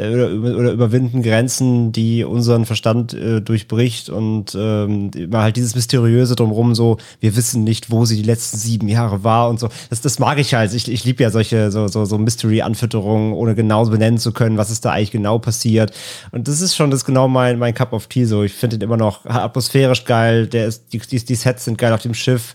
oder, 0.00 0.28
über- 0.28 0.56
oder 0.56 0.72
überwinden 0.72 1.22
Grenzen, 1.22 1.92
die 1.92 2.24
unseren 2.24 2.64
Verstand 2.66 3.12
äh, 3.14 3.40
durchbricht 3.40 4.08
und 4.08 4.56
ähm, 4.58 5.10
immer 5.14 5.42
halt 5.42 5.56
dieses 5.56 5.74
Mysteriöse 5.74 6.36
drumherum 6.36 6.74
so, 6.74 6.98
wir 7.20 7.36
wissen 7.36 7.64
nicht, 7.64 7.90
wo 7.90 8.04
sie 8.04 8.16
die 8.16 8.22
letzten 8.22 8.56
sieben 8.56 8.88
Jahre 8.88 9.24
war 9.24 9.48
und 9.48 9.60
so. 9.60 9.68
Das, 9.90 10.00
das 10.00 10.18
mag 10.18 10.38
ich 10.38 10.54
halt. 10.54 10.72
Ich, 10.74 10.90
ich 10.90 11.04
liebe 11.04 11.22
ja 11.22 11.30
solche 11.30 11.70
so, 11.70 11.88
so, 11.88 12.04
so 12.04 12.18
Mystery-Anfütterungen, 12.18 13.32
ohne 13.32 13.54
genau 13.54 13.84
benennen 13.86 14.18
zu 14.18 14.32
können, 14.32 14.56
was 14.56 14.70
ist 14.70 14.84
da 14.84 14.92
eigentlich 14.92 15.10
genau 15.10 15.38
passiert. 15.38 15.92
Und 16.30 16.48
das 16.48 16.60
ist 16.60 16.76
schon 16.76 16.90
das 16.90 17.04
genau 17.04 17.28
mein, 17.28 17.58
mein 17.58 17.74
Cup 17.74 17.92
of 17.92 18.06
Tea 18.06 18.24
so. 18.24 18.42
Ich 18.42 18.52
finde 18.52 18.78
den 18.78 18.86
immer 18.86 18.96
noch 18.96 19.24
atmosphärisch 19.26 20.04
geil. 20.04 20.46
Der 20.46 20.66
ist, 20.66 20.92
die, 20.92 20.98
die, 20.98 21.24
die 21.24 21.34
Sets 21.34 21.64
sind 21.64 21.78
geil 21.78 21.92
auf 21.92 22.02
dem 22.02 22.14
Schiff, 22.14 22.54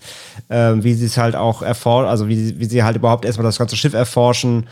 ähm, 0.50 0.84
wie 0.84 0.94
sie 0.94 1.06
es 1.06 1.18
halt 1.18 1.36
auch 1.36 1.62
erforschen, 1.62 2.10
also 2.10 2.28
wie, 2.28 2.60
wie 2.60 2.66
sie 2.66 2.84
halt 2.84 2.96
überhaupt 2.96 3.26
erstmal 3.26 3.46
das 3.46 3.58
ganze 3.58 3.76
Schiff 3.76 3.94
erforschen. 3.94 4.68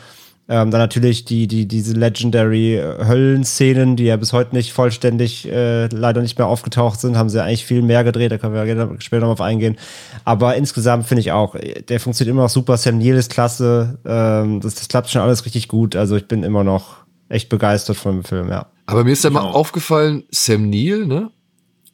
Ähm, 0.50 0.72
dann 0.72 0.82
natürlich 0.82 1.24
die, 1.24 1.48
die, 1.48 1.68
diese 1.70 1.94
Legendary 1.94 2.76
äh, 2.76 3.06
Höllenszenen, 3.06 3.96
die 3.96 4.04
ja 4.04 4.18
bis 4.18 4.34
heute 4.34 4.54
nicht 4.54 4.74
vollständig 4.74 5.50
äh, 5.50 5.88
leider 5.88 6.22
nicht 6.22 6.38
mehr 6.38 6.48
aufgetaucht 6.48 7.00
sind, 7.00 7.18
haben 7.18 7.30
sie 7.30 7.42
eigentlich 7.42 7.66
viel 7.66 7.82
mehr 7.82 8.04
gedreht, 8.04 8.34
da 8.34 8.38
können 8.38 8.54
wir 8.54 8.66
ja 8.66 8.74
gerne 8.74 9.00
später 9.00 9.22
noch 9.22 9.32
auf 9.32 9.42
eingehen. 9.42 9.78
Aber 10.26 10.56
insgesamt 10.56 11.06
finde 11.06 11.22
ich 11.22 11.32
auch, 11.32 11.56
äh, 11.56 11.82
der 11.84 12.02
funktioniert 12.02 12.34
immer 12.34 12.44
noch 12.44 12.50
super. 12.50 12.76
Sam 12.76 12.98
Neill 12.98 13.16
ist 13.16 13.32
klasse, 13.32 14.00
ähm, 14.06 14.60
das, 14.60 14.76
das 14.76 14.90
klappt 14.90 15.10
schon 15.10 15.22
alles 15.22 15.46
richtig 15.46 15.70
gut. 15.70 15.96
Also 15.96 16.18
ich 16.18 16.28
bin 16.28 16.44
immer 16.44 16.66
noch 16.66 16.98
echt 17.30 17.48
begeistert 17.48 17.96
von 17.96 18.18
dem 18.18 18.24
Film, 18.26 18.50
ja. 18.50 18.66
Aber 18.86 19.06
mir 19.06 19.12
ist 19.12 19.24
dann 19.24 19.34
mal 19.34 19.42
aufgefallen, 19.42 20.24
Sam 20.30 20.70
Neill, 20.70 21.06
ne? 21.06 21.32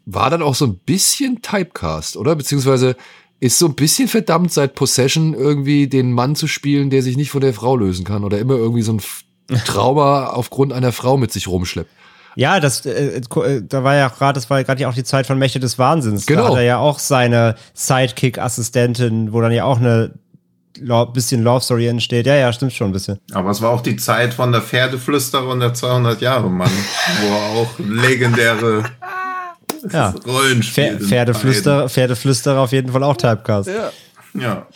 War 0.07 0.31
dann 0.31 0.41
auch 0.41 0.55
so 0.55 0.65
ein 0.65 0.79
bisschen 0.79 1.43
Typecast, 1.43 2.17
oder? 2.17 2.35
Beziehungsweise 2.35 2.95
ist 3.39 3.57
so 3.59 3.67
ein 3.67 3.75
bisschen 3.75 4.07
verdammt 4.07 4.51
seit 4.51 4.75
Possession 4.75 5.33
irgendwie 5.33 5.87
den 5.87 6.11
Mann 6.11 6.35
zu 6.35 6.47
spielen, 6.47 6.89
der 6.89 7.01
sich 7.03 7.15
nicht 7.17 7.31
von 7.31 7.41
der 7.41 7.53
Frau 7.53 7.75
lösen 7.77 8.03
kann 8.05 8.23
oder 8.23 8.37
immer 8.39 8.55
irgendwie 8.55 8.81
so 8.81 8.93
ein 8.93 9.01
Trauma 9.65 10.27
aufgrund 10.27 10.73
einer 10.73 10.91
Frau 10.91 11.17
mit 11.17 11.31
sich 11.31 11.47
rumschleppt. 11.47 11.89
Ja, 12.35 12.59
das, 12.59 12.85
äh, 12.85 13.17
äh, 13.17 13.61
da 13.67 13.83
war 13.83 13.95
ja 13.95 14.07
gerade, 14.07 14.33
das 14.33 14.49
war 14.49 14.59
ja 14.59 14.63
gerade 14.63 14.81
ja 14.81 14.89
auch 14.89 14.93
die 14.93 15.03
Zeit 15.03 15.25
von 15.25 15.37
Mächte 15.39 15.59
des 15.59 15.79
Wahnsinns. 15.79 16.25
Da 16.25 16.35
Genau. 16.35 16.47
hat 16.49 16.55
er 16.57 16.61
ja 16.63 16.77
auch 16.77 16.99
seine 16.99 17.55
Sidekick-Assistentin, 17.73 19.33
wo 19.33 19.41
dann 19.41 19.51
ja 19.51 19.63
auch 19.65 19.79
eine 19.79 20.13
lo 20.79 21.05
bisschen 21.07 21.43
Love 21.43 21.61
Story 21.63 21.87
entsteht. 21.87 22.25
Ja, 22.27 22.35
ja, 22.35 22.53
stimmt 22.53 22.73
schon 22.73 22.87
ein 22.91 22.93
bisschen. 22.93 23.19
Aber 23.33 23.49
es 23.49 23.61
war 23.61 23.71
auch 23.71 23.81
die 23.81 23.97
Zeit 23.97 24.33
von 24.33 24.51
der 24.51 24.61
Pferdeflüsterer 24.61 25.47
und 25.49 25.59
der 25.59 25.73
200 25.73 26.21
Jahre 26.21 26.49
Mann, 26.49 26.71
wo 27.21 27.27
er 27.35 27.61
auch 27.61 27.79
legendäre 27.79 28.83
Ja. 29.91 30.13
Rollen 30.25 30.61
Pfer 30.63 30.83
spielt. 30.87 31.01
in 31.01 31.07
Pferdeflüsterer, 31.07 31.89
Pferdeflüsterer 31.89 32.59
auf 32.59 32.71
jeden 32.71 32.91
Fall 32.91 33.03
auch 33.03 33.17
Typecast. 33.17 33.67
beiden. 33.69 34.41
Ja. 34.41 34.67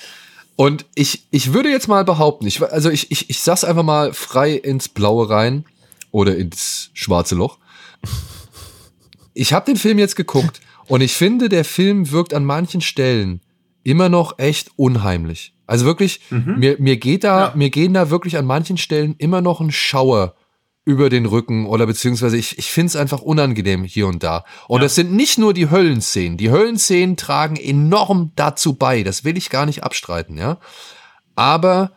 Und 0.56 0.86
ich, 0.96 1.26
ich 1.32 1.54
würde 1.54 1.70
jetzt 1.70 1.88
mal 1.88 2.04
behaupten, 2.06 2.46
ich, 2.48 2.62
also 2.62 2.90
ich, 2.90 3.12
ich, 3.12 3.30
ich 3.30 3.40
sag's 3.40 3.64
einfach 3.64 3.84
mal 3.84 4.14
frei 4.14 4.52
ins 4.54 4.88
Blaue 4.88 5.30
rein 5.30 5.66
oder 6.12 6.36
ins 6.36 6.90
schwarze 6.94 7.34
Loch. 7.36 7.58
Ich 9.34 9.54
habe 9.54 9.66
den 9.66 9.78
Film 9.78 9.98
jetzt 10.00 10.16
geguckt 10.16 10.62
und 10.88 11.02
ich 11.02 11.14
finde, 11.14 11.50
der 11.50 11.66
Film 11.66 12.12
wirkt 12.12 12.34
an 12.34 12.46
manchen 12.46 12.82
Stellen 12.82 13.42
immer 13.84 14.10
noch 14.10 14.38
echt 14.38 14.72
unheimlich. 14.76 15.54
Also 15.66 15.86
wirklich, 15.86 16.22
mir, 16.30 16.76
mir 16.80 16.98
geht 16.98 17.24
da, 17.24 17.40
Ja. 17.48 17.54
mir 17.56 17.70
gehen 17.70 17.94
da 17.94 18.10
wirklich 18.10 18.38
an 18.38 18.46
manchen 18.46 18.78
Stellen 18.78 19.16
immer 19.18 19.42
noch 19.42 19.60
ein 19.60 19.72
Schauer 19.72 20.36
über 20.86 21.10
den 21.10 21.26
Rücken 21.26 21.66
oder 21.66 21.86
beziehungsweise 21.86 22.38
ich, 22.38 22.58
ich 22.58 22.72
finde 22.72 22.88
es 22.88 22.96
einfach 22.96 23.22
unangenehm 23.22 23.84
hier 23.86 24.08
und 24.08 24.22
da. 24.22 24.44
Und 24.68 24.84
das 24.84 24.96
sind 24.96 25.14
nicht 25.14 25.38
nur 25.38 25.54
die 25.54 25.70
Höllenszenen. 25.70 26.38
Die 26.38 26.52
Höllenszenen 26.52 27.16
tragen 27.16 27.56
enorm 27.56 28.32
dazu 28.36 28.74
bei. 28.74 29.04
Das 29.04 29.24
will 29.24 29.38
ich 29.38 29.50
gar 29.50 29.66
nicht 29.66 29.84
abstreiten, 29.84 30.38
ja. 30.38 30.58
Aber 31.36 31.92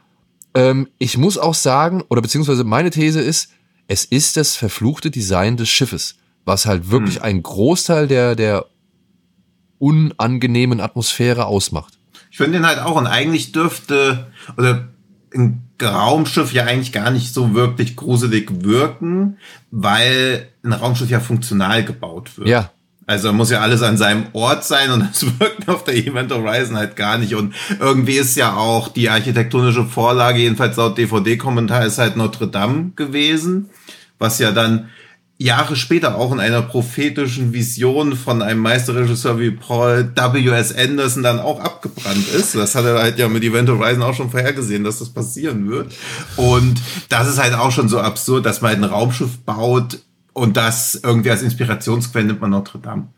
ähm, 0.55 0.89
ich 0.99 1.19
muss 1.19 1.37
auch 1.37 1.55
sagen, 1.55 2.05
oder 2.09 2.23
beziehungsweise 2.23 2.63
meine 2.63 2.91
These 2.91 3.21
ist, 3.21 3.51
es 3.89 4.05
ist 4.05 4.37
das 4.37 4.55
verfluchte 4.55 5.11
Design 5.11 5.57
des 5.57 5.69
Schiffes, 5.69 6.17
was 6.45 6.67
halt 6.67 6.91
wirklich 6.91 7.23
einen 7.23 7.43
Großteil 7.43 8.07
der, 8.07 8.37
der 8.37 8.67
unangenehmen 9.79 10.81
Atmosphäre 10.81 11.47
ausmacht. 11.47 11.99
Ich 12.31 12.39
finde 12.39 12.59
den 12.59 12.67
halt 12.67 12.79
auch 12.79 12.97
und 12.97 13.07
eigentlich 13.07 13.53
dürfte 13.53 14.31
oder 14.57 14.89
ein 15.35 15.66
Raumschiff 15.83 16.53
ja 16.53 16.65
eigentlich 16.65 16.93
gar 16.93 17.11
nicht 17.11 17.35
so 17.35 17.55
wirklich 17.55 17.97
gruselig 17.97 18.49
wirken, 18.65 19.39
weil 19.71 20.49
ein 20.65 20.73
Raumschiff 20.73 21.11
ja 21.11 21.21
funktional 21.21 21.85
gebaut 21.85 22.39
wird. 22.39 22.49
Ja. 22.49 22.71
Also 23.09 23.33
muss 23.33 23.51
ja 23.51 23.61
alles 23.61 23.83
an 23.83 23.97
seinem 23.97 24.27
Ort 24.33 24.65
sein 24.65 24.91
und 24.91 25.01
das 25.01 25.25
wirkt 25.41 25.69
auf 25.69 25.85
der 25.85 25.95
Event 25.95 26.33
Horizon 26.33 26.77
halt 26.77 26.97
gar 26.97 27.19
nicht. 27.19 27.35
Und 27.35 27.55
irgendwie 27.79 28.17
ist 28.17 28.37
ja 28.37 28.57
auch 28.57 28.89
die 28.89 29.09
architektonische 29.09 29.85
Vorlage, 29.85 30.41
jedenfalls 30.41 30.77
laut 30.77 30.99
DVD-Kommentar, 30.99 31.85
ist 31.87 31.99
halt 31.99 32.17
Notre 32.17 32.49
Dame 32.49 32.91
gewesen, 32.97 33.71
was 34.19 34.39
ja 34.41 34.51
dann 34.51 34.89
Jahre 35.39 35.77
später 35.77 36.17
auch 36.17 36.33
in 36.33 36.41
einer 36.41 36.63
prophetischen 36.63 37.53
Vision 37.53 38.17
von 38.17 38.41
einem 38.41 38.61
Meisterregisseur 38.61 39.39
wie 39.39 39.51
Paul 39.51 40.11
W.S. 40.15 40.75
Anderson 40.75 41.23
dann 41.23 41.41
auch 41.41 41.61
abgebrannt 41.61 42.27
ist. 42.29 42.55
Das 42.55 42.75
hat 42.75 42.87
er 42.87 42.99
halt 42.99 43.19
ja 43.19 43.29
mit 43.29 43.45
Event 43.45 43.69
Horizon 43.69 44.03
auch 44.03 44.15
schon 44.15 44.31
vorhergesehen, 44.31 44.83
dass 44.83 44.99
das 44.99 45.11
passieren 45.11 45.69
wird. 45.69 45.93
Und 46.37 46.81
das 47.11 47.29
ist 47.29 47.39
halt 47.39 47.53
auch 47.53 47.71
schon 47.71 47.89
so 47.89 48.01
absurd, 48.01 48.47
dass 48.47 48.63
man 48.63 48.71
halt 48.71 48.83
ein 48.83 48.91
Raumschiff 48.91 49.39
baut 49.45 49.99
und 50.33 50.57
das 50.57 51.01
irgendwie 51.03 51.31
als 51.31 51.43
Inspirationsquelle 51.43 52.27
nimmt 52.27 52.41
man 52.41 52.51
Notre 52.51 52.79
Dame. 52.79 53.09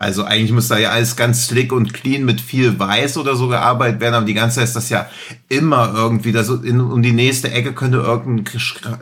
Also 0.00 0.24
eigentlich 0.24 0.52
muss 0.52 0.68
da 0.68 0.78
ja 0.78 0.92
alles 0.92 1.14
ganz 1.14 1.46
slick 1.46 1.74
und 1.74 1.92
clean 1.92 2.24
mit 2.24 2.40
viel 2.40 2.78
Weiß 2.78 3.18
oder 3.18 3.36
so 3.36 3.48
gearbeitet 3.48 4.00
werden, 4.00 4.14
aber 4.14 4.24
die 4.24 4.32
ganze 4.32 4.56
Zeit 4.56 4.64
ist 4.64 4.76
das 4.76 4.88
ja 4.88 5.10
immer 5.50 5.92
irgendwie, 5.94 6.32
da 6.32 6.42
so 6.42 6.56
in, 6.56 6.80
um 6.80 7.02
die 7.02 7.12
nächste 7.12 7.50
Ecke 7.50 7.74
könnte 7.74 7.98
irgendein, 7.98 8.46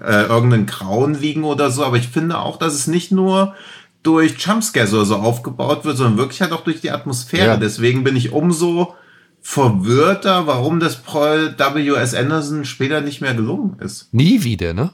äh, 0.04 0.24
irgendein 0.24 0.66
Grauen 0.66 1.14
liegen 1.14 1.44
oder 1.44 1.70
so, 1.70 1.84
aber 1.84 1.98
ich 1.98 2.08
finde 2.08 2.38
auch, 2.38 2.58
dass 2.58 2.74
es 2.74 2.88
nicht 2.88 3.12
nur 3.12 3.54
durch 4.02 4.40
Jumpscares 4.40 4.92
oder 4.92 5.04
so 5.04 5.14
aufgebaut 5.14 5.84
wird, 5.84 5.96
sondern 5.96 6.18
wirklich 6.18 6.40
halt 6.40 6.50
auch 6.50 6.64
durch 6.64 6.80
die 6.80 6.90
Atmosphäre. 6.90 7.46
Ja. 7.46 7.56
Deswegen 7.56 8.02
bin 8.02 8.16
ich 8.16 8.32
umso 8.32 8.96
verwirrter, 9.40 10.48
warum 10.48 10.80
das 10.80 10.96
Paul 10.96 11.54
W.S. 11.56 12.14
Anderson 12.14 12.64
später 12.64 13.02
nicht 13.02 13.20
mehr 13.20 13.34
gelungen 13.34 13.76
ist. 13.78 14.12
Nie 14.12 14.42
wieder, 14.42 14.74
ne? 14.74 14.90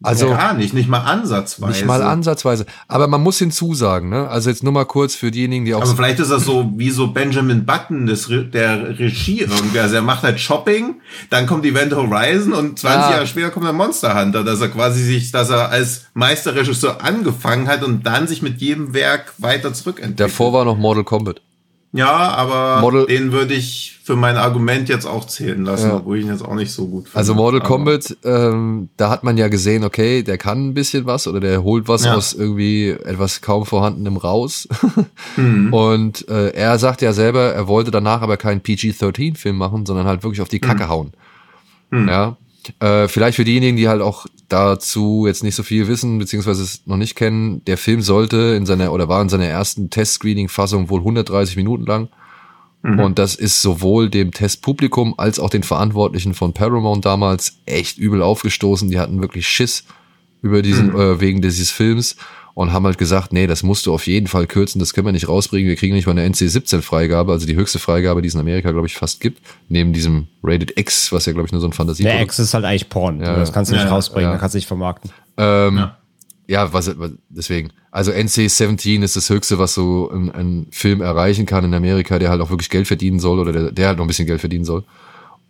Also 0.00 0.28
Gar 0.28 0.54
nicht, 0.54 0.74
nicht 0.74 0.88
mal 0.88 1.00
ansatzweise. 1.00 1.72
nicht 1.72 1.84
mal 1.84 2.02
ansatzweise. 2.02 2.66
Aber 2.86 3.08
man 3.08 3.20
muss 3.20 3.38
hinzusagen, 3.38 4.08
ne? 4.10 4.28
Also 4.28 4.48
jetzt 4.48 4.62
nur 4.62 4.72
mal 4.72 4.84
kurz 4.84 5.16
für 5.16 5.32
diejenigen, 5.32 5.64
die 5.64 5.74
auch 5.74 5.82
Aber 5.82 5.96
vielleicht 5.96 6.20
ist 6.20 6.30
das 6.30 6.44
so 6.44 6.70
wie 6.76 6.90
so 6.90 7.08
Benjamin 7.08 7.66
Button 7.66 8.06
des, 8.06 8.30
Re 8.30 8.44
der 8.44 8.98
Regie 8.98 9.40
irgendwie. 9.40 9.80
Also 9.80 9.96
er 9.96 10.02
macht 10.02 10.22
halt 10.22 10.38
Shopping, 10.38 11.00
dann 11.30 11.46
kommt 11.46 11.64
Event 11.64 11.92
Horizon 11.94 12.52
und 12.52 12.78
20 12.78 13.00
Ah. 13.02 13.10
Jahre 13.10 13.26
später 13.26 13.50
kommt 13.50 13.66
der 13.66 13.72
Monster 13.72 14.20
Hunter, 14.20 14.44
dass 14.44 14.60
er 14.60 14.68
quasi 14.68 15.02
sich, 15.02 15.32
dass 15.32 15.50
er 15.50 15.70
als 15.70 16.06
Meisterregisseur 16.14 17.02
angefangen 17.02 17.66
hat 17.66 17.82
und 17.82 18.06
dann 18.06 18.28
sich 18.28 18.40
mit 18.40 18.60
jedem 18.60 18.94
Werk 18.94 19.34
weiter 19.38 19.72
zurückentwickelt. 19.72 20.20
davor 20.20 20.52
war 20.52 20.64
noch 20.64 20.76
Mortal 20.78 21.02
Kombat. 21.04 21.40
Ja, 21.92 22.10
aber 22.34 22.80
Model- 22.82 23.06
den 23.06 23.32
würde 23.32 23.54
ich 23.54 23.98
für 24.04 24.14
mein 24.14 24.36
Argument 24.36 24.88
jetzt 24.90 25.06
auch 25.06 25.26
zählen 25.26 25.64
lassen, 25.64 25.88
Ja. 25.88 25.96
obwohl 25.96 26.18
ich 26.18 26.24
ihn 26.24 26.30
jetzt 26.30 26.44
auch 26.44 26.54
nicht 26.54 26.70
so 26.70 26.86
gut 26.86 27.04
finde. 27.04 27.16
Also 27.16 27.34
Mortal 27.34 27.60
Kombat, 27.60 28.16
ähm, 28.24 28.88
da 28.98 29.08
hat 29.10 29.24
man 29.24 29.36
ja 29.38 29.48
gesehen, 29.48 29.84
okay, 29.84 30.22
der 30.22 30.36
kann 30.38 30.68
ein 30.68 30.74
bisschen 30.74 31.06
was 31.06 31.26
oder 31.26 31.40
der 31.40 31.62
holt 31.62 31.88
was 31.88 32.04
Ja. 32.04 32.14
aus 32.14 32.34
irgendwie 32.34 32.90
etwas 32.90 33.40
kaum 33.40 33.64
vorhandenem 33.66 34.16
raus. 34.18 34.68
Mhm. 35.36 35.72
Und 35.72 36.28
äh, 36.28 36.50
er 36.50 36.78
sagt 36.78 37.00
ja 37.02 37.12
selber, 37.12 37.52
er 37.52 37.68
wollte 37.68 37.90
danach 37.90 38.20
aber 38.22 38.36
keinen 38.36 38.60
PG-13-Film 38.60 39.56
machen, 39.56 39.86
sondern 39.86 40.06
halt 40.06 40.22
wirklich 40.22 40.40
auf 40.42 40.48
die 40.48 40.60
Kacke 40.60 40.84
Mhm. 40.84 40.88
hauen. 40.88 41.12
Ja. 41.90 42.36
Äh, 42.80 43.08
vielleicht 43.08 43.36
für 43.36 43.44
diejenigen, 43.44 43.76
die 43.78 43.88
halt 43.88 44.02
auch 44.02 44.26
dazu 44.48 45.24
jetzt 45.26 45.42
nicht 45.42 45.54
so 45.54 45.62
viel 45.62 45.88
wissen, 45.88 46.18
beziehungsweise 46.18 46.62
es 46.62 46.86
noch 46.86 46.96
nicht 46.96 47.16
kennen, 47.16 47.64
der 47.66 47.78
Film 47.78 48.00
sollte 48.00 48.54
in 48.56 48.66
seiner 48.66 48.92
oder 48.92 49.08
war 49.08 49.20
in 49.22 49.28
seiner 49.28 49.46
ersten 49.46 49.90
Test-Screening-Fassung 49.90 50.88
wohl 50.90 51.00
130 51.00 51.56
Minuten 51.56 51.84
lang. 51.84 52.08
Und 52.82 53.18
das 53.18 53.34
ist 53.34 53.60
sowohl 53.60 54.08
dem 54.08 54.30
Testpublikum 54.30 55.14
als 55.18 55.40
auch 55.40 55.50
den 55.50 55.64
Verantwortlichen 55.64 56.32
von 56.32 56.54
Paramount 56.54 57.04
damals 57.04 57.58
echt 57.66 57.98
übel 57.98 58.22
aufgestoßen. 58.22 58.90
Die 58.90 59.00
hatten 59.00 59.20
wirklich 59.20 59.48
Schiss 59.48 59.84
über 60.42 60.62
diesen, 60.62 60.94
äh, 60.94 61.20
wegen 61.20 61.42
dieses 61.42 61.70
Films. 61.70 62.16
Und 62.58 62.72
haben 62.72 62.84
halt 62.86 62.98
gesagt, 62.98 63.32
nee, 63.32 63.46
das 63.46 63.62
musst 63.62 63.86
du 63.86 63.94
auf 63.94 64.08
jeden 64.08 64.26
Fall 64.26 64.48
kürzen, 64.48 64.80
das 64.80 64.92
können 64.92 65.06
wir 65.06 65.12
nicht 65.12 65.28
rausbringen, 65.28 65.68
wir 65.68 65.76
kriegen 65.76 65.94
nicht 65.94 66.06
mal 66.06 66.18
eine 66.18 66.24
NC-17-Freigabe, 66.28 67.30
also 67.30 67.46
die 67.46 67.54
höchste 67.54 67.78
Freigabe, 67.78 68.20
die 68.20 68.26
es 68.26 68.34
in 68.34 68.40
Amerika, 68.40 68.72
glaube 68.72 68.88
ich, 68.88 68.96
fast 68.96 69.20
gibt, 69.20 69.40
neben 69.68 69.92
diesem 69.92 70.26
Rated 70.42 70.76
X, 70.76 71.12
was 71.12 71.26
ja, 71.26 71.32
glaube 71.32 71.46
ich, 71.46 71.52
nur 71.52 71.60
so 71.60 71.68
ein 71.68 71.72
Fantasie 71.72 72.02
Der 72.02 72.20
X 72.20 72.40
ist 72.40 72.54
halt 72.54 72.64
eigentlich 72.64 72.88
Porn, 72.88 73.20
Ja. 73.20 73.36
das 73.36 73.52
kannst 73.52 73.70
du 73.70 73.76
nicht 73.76 73.84
Ja, 73.84 73.90
rausbringen, 73.90 74.28
ja. 74.30 74.32
da 74.32 74.40
kannst 74.40 74.54
du 74.54 74.58
nicht 74.58 74.66
vermarkten. 74.66 75.12
Ähm, 75.36 75.76
Ja. 75.76 75.98
ja, 76.48 76.72
was, 76.72 76.98
was 76.98 77.12
deswegen. 77.28 77.70
Also 77.92 78.10
NC-17 78.10 79.04
ist 79.04 79.14
das 79.14 79.30
Höchste, 79.30 79.60
was 79.60 79.74
so 79.74 80.10
ein, 80.10 80.28
ein 80.32 80.66
Film 80.72 81.00
erreichen 81.00 81.46
kann 81.46 81.64
in 81.64 81.74
Amerika, 81.74 82.18
der 82.18 82.28
halt 82.28 82.40
auch 82.40 82.50
wirklich 82.50 82.70
Geld 82.70 82.88
verdienen 82.88 83.20
soll 83.20 83.38
oder 83.38 83.52
der, 83.52 83.70
der 83.70 83.86
halt 83.86 83.98
noch 83.98 84.04
ein 84.04 84.08
bisschen 84.08 84.26
Geld 84.26 84.40
verdienen 84.40 84.64
soll. 84.64 84.82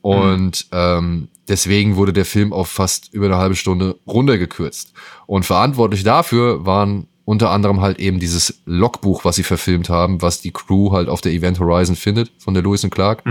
Und 0.01 0.67
ähm, 0.73 1.29
deswegen 1.49 1.97
wurde 1.97 2.13
der 2.13 2.25
Film 2.25 2.53
auf 2.53 2.69
fast 2.69 3.13
über 3.13 3.27
eine 3.27 3.37
halbe 3.37 3.57
Stunde 3.57 3.97
runtergekürzt. 4.07 4.93
Und 5.27 5.45
verantwortlich 5.45 6.05
dafür 6.05 6.65
waren 6.65 7.09
unter 7.25 7.51
anderem 7.51 7.83
halt 7.83 7.99
eben 7.99 8.19
dieses 8.19 8.63
Logbuch, 8.65 9.25
was 9.25 9.37
sie 9.37 9.43
verfilmt 9.43 9.91
haben, 9.91 10.23
was 10.23 10.41
die 10.41 10.51
Crew 10.51 10.93
halt 10.93 11.11
auf 11.11 11.21
der 11.21 11.33
Event 11.33 11.61
Horizon 11.61 11.95
findet 11.95 12.31
von 12.39 12.55
der 12.55 12.63
Lewis 12.63 12.85
und 12.85 12.91
Clark. 12.91 13.23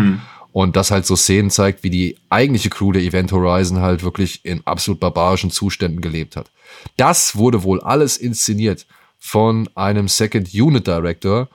Und 0.51 0.75
das 0.75 0.91
halt 0.91 1.05
so 1.05 1.15
Szenen 1.15 1.49
zeigt, 1.49 1.83
wie 1.83 1.89
die 1.89 2.17
eigentliche 2.29 2.69
Crew 2.69 2.91
der 2.91 3.01
Event 3.01 3.31
Horizon 3.31 3.79
halt 3.79 4.03
wirklich 4.03 4.43
in 4.45 4.61
absolut 4.65 4.99
barbarischen 4.99 5.51
Zuständen 5.51 6.01
gelebt 6.01 6.35
hat. 6.35 6.51
Das 6.95 7.35
wurde 7.35 7.63
wohl 7.63 7.79
alles 7.81 8.17
inszeniert 8.17 8.85
von 9.19 9.69
einem 9.75 10.07
Second 10.07 10.53
Unit 10.53 10.87
Director, 10.87 11.47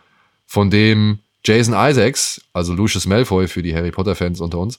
von 0.47 0.71
dem 0.71 1.21
Jason 1.45 1.75
Isaacs, 1.75 2.41
also 2.53 2.73
Lucius 2.73 3.07
Malfoy 3.07 3.49
für 3.49 3.63
die 3.63 3.75
Harry 3.75 3.91
Potter 3.91 4.15
Fans 4.15 4.41
unter 4.41 4.59
uns, 4.59 4.79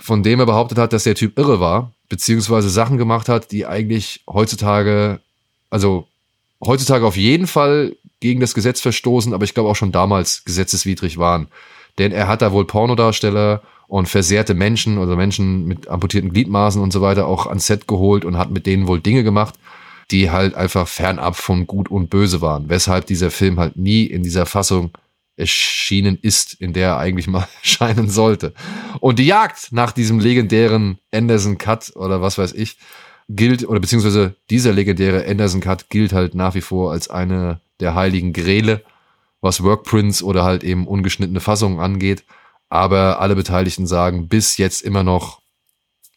von 0.00 0.22
dem 0.22 0.40
er 0.40 0.46
behauptet 0.46 0.78
hat, 0.78 0.92
dass 0.92 1.04
der 1.04 1.14
Typ 1.14 1.38
irre 1.38 1.60
war, 1.60 1.92
beziehungsweise 2.08 2.68
Sachen 2.68 2.98
gemacht 2.98 3.28
hat, 3.28 3.50
die 3.52 3.66
eigentlich 3.66 4.22
heutzutage, 4.28 5.20
also 5.70 6.06
heutzutage 6.64 7.06
auf 7.06 7.16
jeden 7.16 7.46
Fall 7.46 7.96
gegen 8.20 8.40
das 8.40 8.54
Gesetz 8.54 8.80
verstoßen, 8.80 9.32
aber 9.32 9.44
ich 9.44 9.54
glaube 9.54 9.70
auch 9.70 9.76
schon 9.76 9.92
damals 9.92 10.44
gesetzeswidrig 10.44 11.18
waren. 11.18 11.48
Denn 11.98 12.12
er 12.12 12.28
hat 12.28 12.42
da 12.42 12.52
wohl 12.52 12.66
Pornodarsteller 12.66 13.62
und 13.86 14.08
versehrte 14.08 14.54
Menschen, 14.54 14.98
also 14.98 15.16
Menschen 15.16 15.66
mit 15.66 15.88
amputierten 15.88 16.32
Gliedmaßen 16.32 16.82
und 16.82 16.92
so 16.92 17.00
weiter 17.00 17.26
auch 17.26 17.46
ans 17.46 17.66
Set 17.66 17.86
geholt 17.86 18.24
und 18.24 18.36
hat 18.36 18.50
mit 18.50 18.66
denen 18.66 18.88
wohl 18.88 19.00
Dinge 19.00 19.24
gemacht, 19.24 19.54
die 20.10 20.30
halt 20.30 20.54
einfach 20.54 20.88
fernab 20.88 21.36
von 21.36 21.66
Gut 21.66 21.90
und 21.90 22.10
Böse 22.10 22.40
waren. 22.40 22.68
Weshalb 22.68 23.06
dieser 23.06 23.30
Film 23.30 23.58
halt 23.58 23.76
nie 23.76 24.04
in 24.04 24.22
dieser 24.22 24.46
Fassung 24.46 24.90
erschienen 25.36 26.18
ist, 26.20 26.54
in 26.54 26.72
der 26.72 26.88
er 26.90 26.98
eigentlich 26.98 27.26
mal 27.26 27.48
erscheinen 27.62 28.08
sollte. 28.08 28.54
Und 29.00 29.18
die 29.18 29.26
Jagd 29.26 29.72
nach 29.72 29.92
diesem 29.92 30.20
legendären 30.20 30.98
Anderson 31.12 31.58
Cut 31.58 31.92
oder 31.96 32.20
was 32.20 32.38
weiß 32.38 32.52
ich, 32.52 32.78
gilt, 33.28 33.66
oder 33.66 33.80
beziehungsweise 33.80 34.36
dieser 34.50 34.72
legendäre 34.72 35.26
Anderson 35.26 35.60
Cut 35.60 35.88
gilt 35.90 36.12
halt 36.12 36.34
nach 36.34 36.54
wie 36.54 36.60
vor 36.60 36.92
als 36.92 37.08
eine 37.08 37.60
der 37.80 37.94
heiligen 37.94 38.32
Grele, 38.32 38.82
was 39.40 39.62
Workprints 39.62 40.22
oder 40.22 40.44
halt 40.44 40.64
eben 40.64 40.86
ungeschnittene 40.86 41.40
Fassungen 41.40 41.80
angeht. 41.80 42.24
Aber 42.68 43.20
alle 43.20 43.36
Beteiligten 43.36 43.86
sagen, 43.86 44.28
bis 44.28 44.56
jetzt 44.56 44.82
immer 44.82 45.02
noch 45.02 45.40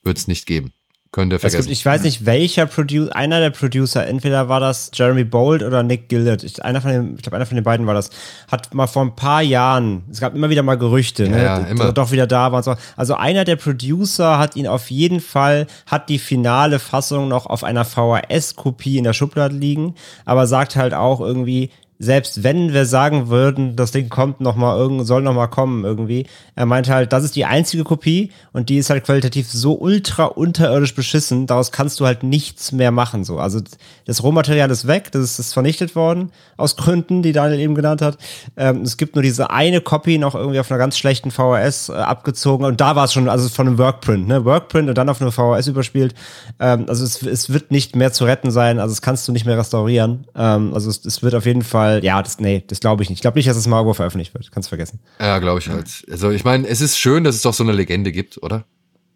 wird 0.03 0.17
es 0.17 0.27
nicht 0.27 0.45
geben. 0.45 0.73
Könnt 1.11 1.31
ihr 1.31 1.37
Es 1.37 1.41
gibt, 1.41 1.51
vergessen. 1.51 1.71
ich 1.71 1.85
weiß 1.85 2.03
nicht, 2.03 2.25
welcher 2.25 2.65
Producer, 2.65 3.15
einer 3.15 3.39
der 3.39 3.49
Producer, 3.49 4.05
entweder 4.05 4.49
war 4.49 4.59
das 4.59 4.91
Jeremy 4.93 5.23
Bold 5.23 5.63
oder 5.63 5.81
Nick 5.83 6.09
Gillett, 6.09 6.43
ich, 6.43 6.63
einer 6.63 6.81
von 6.81 6.91
den, 6.91 7.15
ich 7.15 7.21
glaube, 7.21 7.37
einer 7.37 7.45
von 7.45 7.55
den 7.55 7.63
beiden 7.63 7.87
war 7.87 7.93
das, 7.93 8.09
hat 8.51 8.73
mal 8.73 8.87
vor 8.87 9.03
ein 9.03 9.15
paar 9.15 9.41
Jahren, 9.41 10.03
es 10.11 10.19
gab 10.19 10.35
immer 10.35 10.49
wieder 10.49 10.63
mal 10.63 10.77
Gerüchte, 10.77 11.29
ne, 11.29 11.43
ja, 11.43 11.57
immer. 11.59 11.93
doch 11.93 12.11
wieder 12.11 12.27
da 12.27 12.51
war. 12.51 12.57
und 12.57 12.63
so. 12.63 12.75
Also 12.95 13.15
einer 13.15 13.45
der 13.45 13.55
Producer 13.55 14.37
hat 14.37 14.55
ihn 14.55 14.67
auf 14.67 14.91
jeden 14.91 15.21
Fall, 15.21 15.67
hat 15.85 16.09
die 16.09 16.19
finale 16.19 16.79
Fassung 16.79 17.27
noch 17.27 17.45
auf 17.45 17.63
einer 17.63 17.85
VHS-Kopie 17.85 18.97
in 18.97 19.03
der 19.03 19.13
Schublade 19.13 19.55
liegen, 19.55 19.95
aber 20.25 20.45
sagt 20.45 20.75
halt 20.75 20.93
auch 20.93 21.21
irgendwie, 21.21 21.71
selbst 21.99 22.43
wenn 22.43 22.73
wir 22.73 22.85
sagen 22.85 23.29
würden, 23.29 23.75
das 23.75 23.91
Ding 23.91 24.09
kommt 24.09 24.41
noch 24.41 24.55
mal 24.55 24.77
soll 25.03 25.21
noch 25.21 25.33
mal 25.33 25.47
kommen 25.47 25.83
irgendwie, 25.83 26.27
er 26.55 26.65
meinte 26.65 26.93
halt, 26.93 27.13
das 27.13 27.23
ist 27.23 27.35
die 27.35 27.45
einzige 27.45 27.83
Kopie 27.83 28.31
und 28.53 28.69
die 28.69 28.77
ist 28.77 28.89
halt 28.89 29.05
qualitativ 29.05 29.49
so 29.51 29.79
ultra 29.79 30.25
unterirdisch 30.25 30.93
beschissen, 30.93 31.47
daraus 31.47 31.71
kannst 31.71 31.99
du 31.99 32.05
halt 32.05 32.23
nichts 32.23 32.71
mehr 32.71 32.91
machen 32.91 33.23
so. 33.23 33.39
Also 33.39 33.61
das 34.05 34.23
Rohmaterial 34.23 34.69
ist 34.69 34.87
weg, 34.87 35.11
das 35.11 35.23
ist, 35.23 35.39
ist 35.39 35.53
vernichtet 35.53 35.95
worden 35.95 36.31
aus 36.55 36.75
Gründen, 36.75 37.21
die 37.21 37.31
Daniel 37.31 37.59
eben 37.59 37.75
genannt 37.75 38.01
hat. 38.01 38.17
Ähm, 38.55 38.81
es 38.81 38.97
gibt 38.97 39.15
nur 39.15 39.23
diese 39.23 39.49
eine 39.49 39.81
Copy 39.81 40.17
noch 40.17 40.35
irgendwie 40.35 40.59
auf 40.59 40.71
einer 40.71 40.77
ganz 40.77 40.97
schlechten 40.97 41.31
VHS 41.31 41.89
äh, 41.89 41.93
abgezogen 41.93 42.65
und 42.65 42.79
da 42.81 42.95
war 42.95 43.05
es 43.05 43.13
schon 43.13 43.29
also 43.29 43.49
von 43.49 43.67
einem 43.67 43.77
Workprint, 43.77 44.27
ne, 44.27 44.45
Workprint 44.45 44.89
und 44.89 44.97
dann 44.97 45.09
auf 45.09 45.21
eine 45.21 45.31
VHS 45.31 45.67
überspielt. 45.67 46.13
Ähm, 46.59 46.85
also 46.87 47.03
es, 47.03 47.21
es 47.23 47.51
wird 47.51 47.71
nicht 47.71 47.95
mehr 47.95 48.11
zu 48.11 48.25
retten 48.25 48.51
sein, 48.51 48.79
also 48.79 48.93
das 48.93 49.01
kannst 49.01 49.27
du 49.27 49.31
nicht 49.31 49.45
mehr 49.45 49.57
restaurieren. 49.57 50.25
Ähm, 50.35 50.73
also 50.73 50.89
es, 50.89 51.05
es 51.05 51.23
wird 51.23 51.35
auf 51.35 51.45
jeden 51.45 51.63
Fall, 51.63 51.86
ja, 52.03 52.21
das 52.21 52.39
nee, 52.39 52.63
das 52.67 52.79
glaube 52.79 53.03
ich 53.03 53.09
nicht. 53.09 53.17
Ich 53.17 53.21
glaube 53.21 53.37
nicht, 53.37 53.47
dass 53.47 53.57
es 53.57 53.67
mal 53.67 53.77
irgendwo 53.77 53.93
veröffentlicht 53.93 54.33
wird. 54.33 54.51
Kannst 54.51 54.69
vergessen. 54.69 54.99
Ja, 55.19 55.39
glaube 55.39 55.59
ich 55.59 55.69
halt. 55.69 56.05
Also 56.09 56.31
ich 56.31 56.43
meine, 56.43 56.67
es 56.67 56.81
ist 56.81 56.97
schön, 56.97 57.23
dass 57.23 57.35
es 57.35 57.41
doch 57.41 57.53
so 57.53 57.63
eine 57.63 57.73
Legende 57.73 58.11
gibt, 58.11 58.41
oder? 58.41 58.65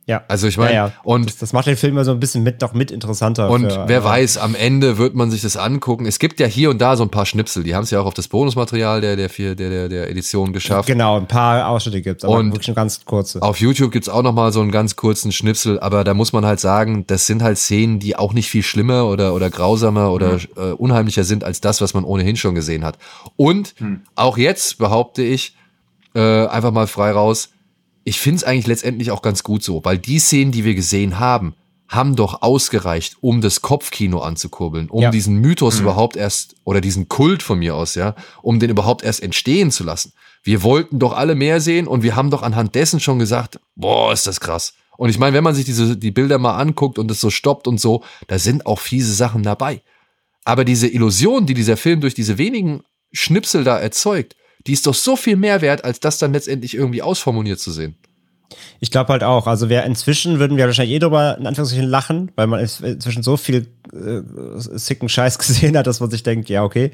Ja. 0.07 0.23
Also 0.27 0.47
ich 0.47 0.57
meine, 0.57 0.73
ja, 0.73 0.87
ja. 0.87 0.93
und 1.03 1.27
das, 1.27 1.37
das 1.37 1.53
macht 1.53 1.67
den 1.67 1.77
Film 1.77 1.93
immer 1.93 2.03
so 2.03 2.11
ein 2.11 2.19
bisschen 2.19 2.43
mit 2.43 2.59
noch 2.61 2.73
mit 2.73 2.89
interessanter. 2.91 3.49
Und 3.49 3.71
für- 3.71 3.87
wer 3.87 3.99
ja. 3.99 4.03
weiß, 4.03 4.39
am 4.39 4.55
Ende 4.55 4.97
wird 4.97 5.13
man 5.13 5.29
sich 5.29 5.41
das 5.41 5.57
angucken. 5.57 6.05
Es 6.05 6.17
gibt 6.17 6.39
ja 6.39 6.47
hier 6.47 6.69
und 6.71 6.81
da 6.81 6.97
so 6.97 7.03
ein 7.03 7.09
paar 7.09 7.25
Schnipsel. 7.25 7.63
Die 7.63 7.75
haben 7.75 7.83
es 7.83 7.91
ja 7.91 8.01
auch 8.01 8.07
auf 8.07 8.13
das 8.15 8.27
Bonusmaterial 8.27 8.99
der, 8.99 9.15
der, 9.15 9.29
vier, 9.29 9.55
der, 9.55 9.69
der, 9.69 9.89
der 9.89 10.09
Edition 10.09 10.53
geschafft. 10.53 10.87
Genau, 10.87 11.17
ein 11.17 11.27
paar 11.27 11.67
Ausschnitte 11.67 12.01
gibt's, 12.01 12.23
aber 12.25 12.33
Und 12.33 12.51
wirklich 12.51 12.67
nur 12.67 12.75
ganz 12.75 13.05
kurze. 13.05 13.41
Auf 13.41 13.59
YouTube 13.59 13.91
gibt's 13.91 14.09
auch 14.09 14.23
noch 14.23 14.33
mal 14.33 14.51
so 14.51 14.61
einen 14.61 14.71
ganz 14.71 14.95
kurzen 14.95 15.31
Schnipsel, 15.31 15.79
aber 15.79 16.03
da 16.03 16.13
muss 16.13 16.33
man 16.33 16.45
halt 16.45 16.59
sagen, 16.59 17.05
das 17.07 17.27
sind 17.27 17.43
halt 17.43 17.57
Szenen, 17.59 17.99
die 17.99 18.15
auch 18.15 18.33
nicht 18.33 18.49
viel 18.49 18.63
schlimmer 18.63 19.05
oder, 19.07 19.35
oder 19.35 19.49
grausamer 19.49 20.11
oder 20.11 20.39
äh, 20.57 20.71
unheimlicher 20.71 21.23
sind 21.23 21.43
als 21.43 21.61
das, 21.61 21.79
was 21.79 21.93
man 21.93 22.03
ohnehin 22.05 22.35
schon 22.37 22.55
gesehen 22.55 22.83
hat. 22.83 22.97
Und 23.37 23.75
auch 24.15 24.37
jetzt 24.37 24.79
behaupte 24.79 25.21
ich, 25.21 25.55
äh, 26.15 26.47
einfach 26.47 26.71
mal 26.71 26.87
frei 26.87 27.11
raus, 27.11 27.49
ich 28.03 28.19
find's 28.19 28.43
eigentlich 28.43 28.67
letztendlich 28.67 29.11
auch 29.11 29.21
ganz 29.21 29.43
gut 29.43 29.63
so, 29.63 29.83
weil 29.85 29.97
die 29.97 30.19
Szenen, 30.19 30.51
die 30.51 30.63
wir 30.65 30.75
gesehen 30.75 31.19
haben, 31.19 31.53
haben 31.87 32.15
doch 32.15 32.41
ausgereicht, 32.41 33.17
um 33.19 33.41
das 33.41 33.61
Kopfkino 33.61 34.19
anzukurbeln, 34.19 34.89
um 34.89 35.01
Ja. 35.03 35.11
diesen 35.11 35.35
Mythos 35.37 35.79
überhaupt 35.81 36.15
erst, 36.15 36.55
oder 36.63 36.79
diesen 36.79 37.09
Kult 37.09 37.43
von 37.43 37.59
mir 37.59 37.75
aus, 37.75 37.95
ja, 37.95 38.15
um 38.41 38.59
den 38.61 38.69
überhaupt 38.69 39.03
erst 39.03 39.21
entstehen 39.21 39.71
zu 39.71 39.83
lassen. 39.83 40.13
Wir 40.41 40.63
wollten 40.63 40.99
doch 40.99 41.11
alle 41.13 41.35
mehr 41.35 41.59
sehen 41.59 41.87
und 41.87 42.01
wir 42.01 42.15
haben 42.15 42.29
doch 42.31 42.43
anhand 42.43 42.75
dessen 42.75 42.99
schon 43.01 43.19
gesagt, 43.19 43.59
boah, 43.75 44.13
ist 44.13 44.25
das 44.25 44.39
krass. 44.39 44.73
Und 44.97 45.09
ich 45.09 45.19
meine, 45.19 45.35
wenn 45.35 45.43
man 45.43 45.53
sich 45.53 45.65
diese, 45.65 45.97
die 45.97 46.11
Bilder 46.11 46.37
mal 46.37 46.57
anguckt 46.57 46.97
und 46.97 47.11
es 47.11 47.19
so 47.19 47.29
stoppt 47.29 47.67
und 47.67 47.79
so, 47.79 48.03
da 48.27 48.39
sind 48.39 48.65
auch 48.65 48.79
fiese 48.79 49.13
Sachen 49.13 49.43
dabei. 49.43 49.81
Aber 50.45 50.63
diese 50.63 50.87
Illusion, 50.87 51.45
die 51.45 51.53
dieser 51.53 51.75
Film 51.77 51.99
durch 52.01 52.13
diese 52.13 52.37
wenigen 52.37 52.83
Schnipsel 53.11 53.63
da 53.63 53.77
erzeugt, 53.77 54.35
die 54.67 54.73
ist 54.73 54.85
doch 54.87 54.93
so 54.95 55.15
viel 55.15 55.35
mehr 55.35 55.61
wert, 55.61 55.83
als 55.83 55.99
das 55.99 56.17
dann 56.17 56.33
letztendlich 56.33 56.73
irgendwie 56.75 57.01
ausformuliert 57.01 57.59
zu 57.59 57.71
sehen. 57.71 57.95
Ich 58.81 58.91
glaube 58.91 59.13
halt 59.13 59.23
auch. 59.23 59.47
Also 59.47 59.69
wer 59.69 59.85
inzwischen 59.85 60.39
würden 60.39 60.57
wir 60.57 60.65
wahrscheinlich 60.65 60.95
eh 60.95 60.99
drüber 60.99 61.37
in 61.37 61.47
Anführungszeichen 61.47 61.87
lachen, 61.87 62.31
weil 62.35 62.47
man 62.47 62.59
inzwischen 62.59 63.23
so 63.23 63.37
viel 63.37 63.67
äh, 63.93 64.21
sicken 64.57 65.07
Scheiß 65.07 65.37
gesehen 65.39 65.77
hat, 65.77 65.87
dass 65.87 65.99
man 66.01 66.09
sich 66.11 66.23
denkt, 66.23 66.49
ja, 66.49 66.63
okay. 66.63 66.91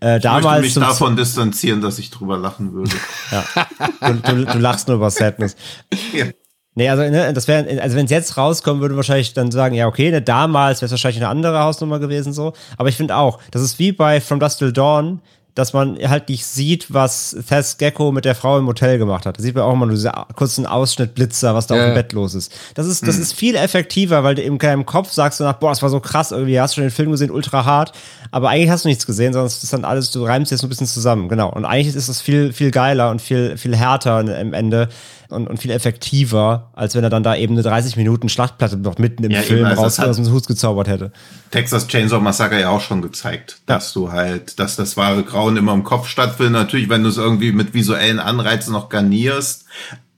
Äh, 0.00 0.18
Ich 0.18 0.24
möchte 0.24 0.28
damals 0.28 0.62
mich 0.62 0.74
zum- 0.74 0.82
davon 0.82 1.16
distanzieren, 1.16 1.80
dass 1.80 1.98
ich 1.98 2.10
drüber 2.10 2.36
lachen 2.36 2.72
würde. 2.74 2.90
du, 4.00 4.14
du, 4.34 4.44
du 4.44 4.58
lachst 4.58 4.88
nur 4.88 4.96
über 4.96 5.10
Sadness. 5.10 5.56
Ja. 6.12 6.26
Nee, 6.74 6.88
also, 6.90 7.02
ne, 7.02 7.32
das 7.32 7.48
wäre, 7.48 7.82
also 7.82 7.96
wenn 7.96 8.04
es 8.04 8.10
jetzt 8.12 8.36
rauskommen 8.36 8.80
würde, 8.80 8.94
wahrscheinlich 8.94 9.32
dann 9.34 9.50
sagen, 9.50 9.74
ja, 9.74 9.88
okay, 9.88 10.12
ne, 10.12 10.22
damals 10.22 10.80
wäre 10.80 10.86
es 10.86 10.92
wahrscheinlich 10.92 11.16
eine 11.20 11.28
andere 11.28 11.58
Hausnummer 11.58 11.98
gewesen, 11.98 12.32
so. 12.32 12.52
Aber 12.76 12.88
ich 12.88 12.96
finde 12.96 13.16
auch, 13.16 13.40
das 13.50 13.62
ist 13.62 13.80
wie 13.80 13.90
bei 13.90 14.20
From 14.20 14.38
Dusk 14.38 14.58
Till 14.58 14.72
Dawn, 14.72 15.20
dass 15.58 15.72
man 15.72 15.98
halt 16.08 16.28
nicht 16.28 16.46
sieht, 16.46 16.94
was 16.94 17.36
Thess 17.48 17.78
Gecko 17.78 18.12
mit 18.12 18.24
der 18.24 18.36
Frau 18.36 18.58
im 18.58 18.68
Hotel 18.68 18.96
gemacht 18.96 19.26
hat. 19.26 19.38
Da 19.38 19.42
sieht 19.42 19.56
man 19.56 19.64
auch 19.64 19.72
immer 19.72 19.86
nur 19.86 19.96
diese 19.96 20.12
kurzen 20.36 20.66
Ausschnitt 20.66 21.16
Blitzer, 21.16 21.52
was 21.52 21.66
da 21.66 21.74
Ja, 21.74 21.82
auf 21.82 21.88
dem. 21.88 21.94
Bett 21.94 22.12
los 22.12 22.36
ist. 22.36 22.52
Das 22.74 22.86
ist, 22.86 23.04
das 23.04 23.18
ist 23.18 23.32
viel 23.32 23.56
effektiver, 23.56 24.22
weil 24.22 24.36
du 24.36 24.42
in 24.42 24.56
deinem 24.58 24.86
Kopf 24.86 25.10
sagst 25.10 25.40
du 25.40 25.44
nach, 25.44 25.54
boah, 25.54 25.70
das 25.70 25.82
war 25.82 25.90
so 25.90 25.98
krass, 25.98 26.30
irgendwie 26.30 26.60
hast 26.60 26.74
du 26.74 26.74
schon 26.76 26.84
den 26.84 26.92
Film 26.92 27.10
gesehen, 27.10 27.32
ultra 27.32 27.64
hart. 27.64 27.90
Aber 28.30 28.50
eigentlich 28.50 28.70
hast 28.70 28.84
du 28.84 28.88
nichts 28.88 29.04
gesehen, 29.04 29.32
sondern 29.32 29.48
es 29.48 29.60
ist 29.60 29.72
dann 29.72 29.84
alles, 29.84 30.12
du 30.12 30.24
reimst 30.24 30.52
jetzt 30.52 30.62
ein 30.62 30.68
bisschen 30.68 30.86
zusammen, 30.86 31.28
genau. 31.28 31.50
Und 31.50 31.64
eigentlich 31.64 31.92
ist 31.96 32.08
es 32.08 32.20
viel, 32.20 32.52
viel 32.52 32.70
geiler 32.70 33.10
und 33.10 33.20
viel, 33.20 33.56
viel 33.58 33.74
härter 33.74 34.20
im 34.20 34.54
Ende 34.54 34.88
und, 35.30 35.46
und 35.46 35.58
viel 35.58 35.70
effektiver, 35.70 36.70
als 36.74 36.94
wenn 36.94 37.04
er 37.04 37.10
dann 37.10 37.22
da 37.22 37.36
eben 37.36 37.54
eine 37.54 37.62
30 37.62 37.96
Minuten 37.96 38.28
Schlachtplatte 38.28 38.76
noch 38.76 38.98
mitten 38.98 39.24
im 39.24 39.30
Ja, 39.30 39.42
Film 39.42 39.60
eben, 39.60 39.66
also 39.66 39.82
raus 39.82 39.98
aus 40.00 40.16
dem 40.16 40.30
Hut 40.30 40.46
gezaubert 40.46 40.88
hätte. 40.88 41.12
Texas 41.50 41.86
Chainsaw 41.86 42.20
Massacre 42.20 42.60
ja 42.60 42.70
auch 42.70 42.80
schon 42.80 43.02
gezeigt, 43.02 43.60
dass 43.66 43.92
du 43.92 44.12
halt, 44.12 44.58
dass 44.58 44.76
das 44.76 44.96
wahre 44.96 45.22
Grauen 45.22 45.56
immer 45.56 45.74
im 45.74 45.84
Kopf 45.84 46.08
stattfindet. 46.08 46.54
Natürlich, 46.54 46.88
wenn 46.88 47.02
du 47.02 47.08
es 47.08 47.16
irgendwie 47.16 47.52
mit 47.52 47.74
visuellen 47.74 48.20
Anreizen 48.20 48.72
noch 48.72 48.88
garnierst. 48.88 49.66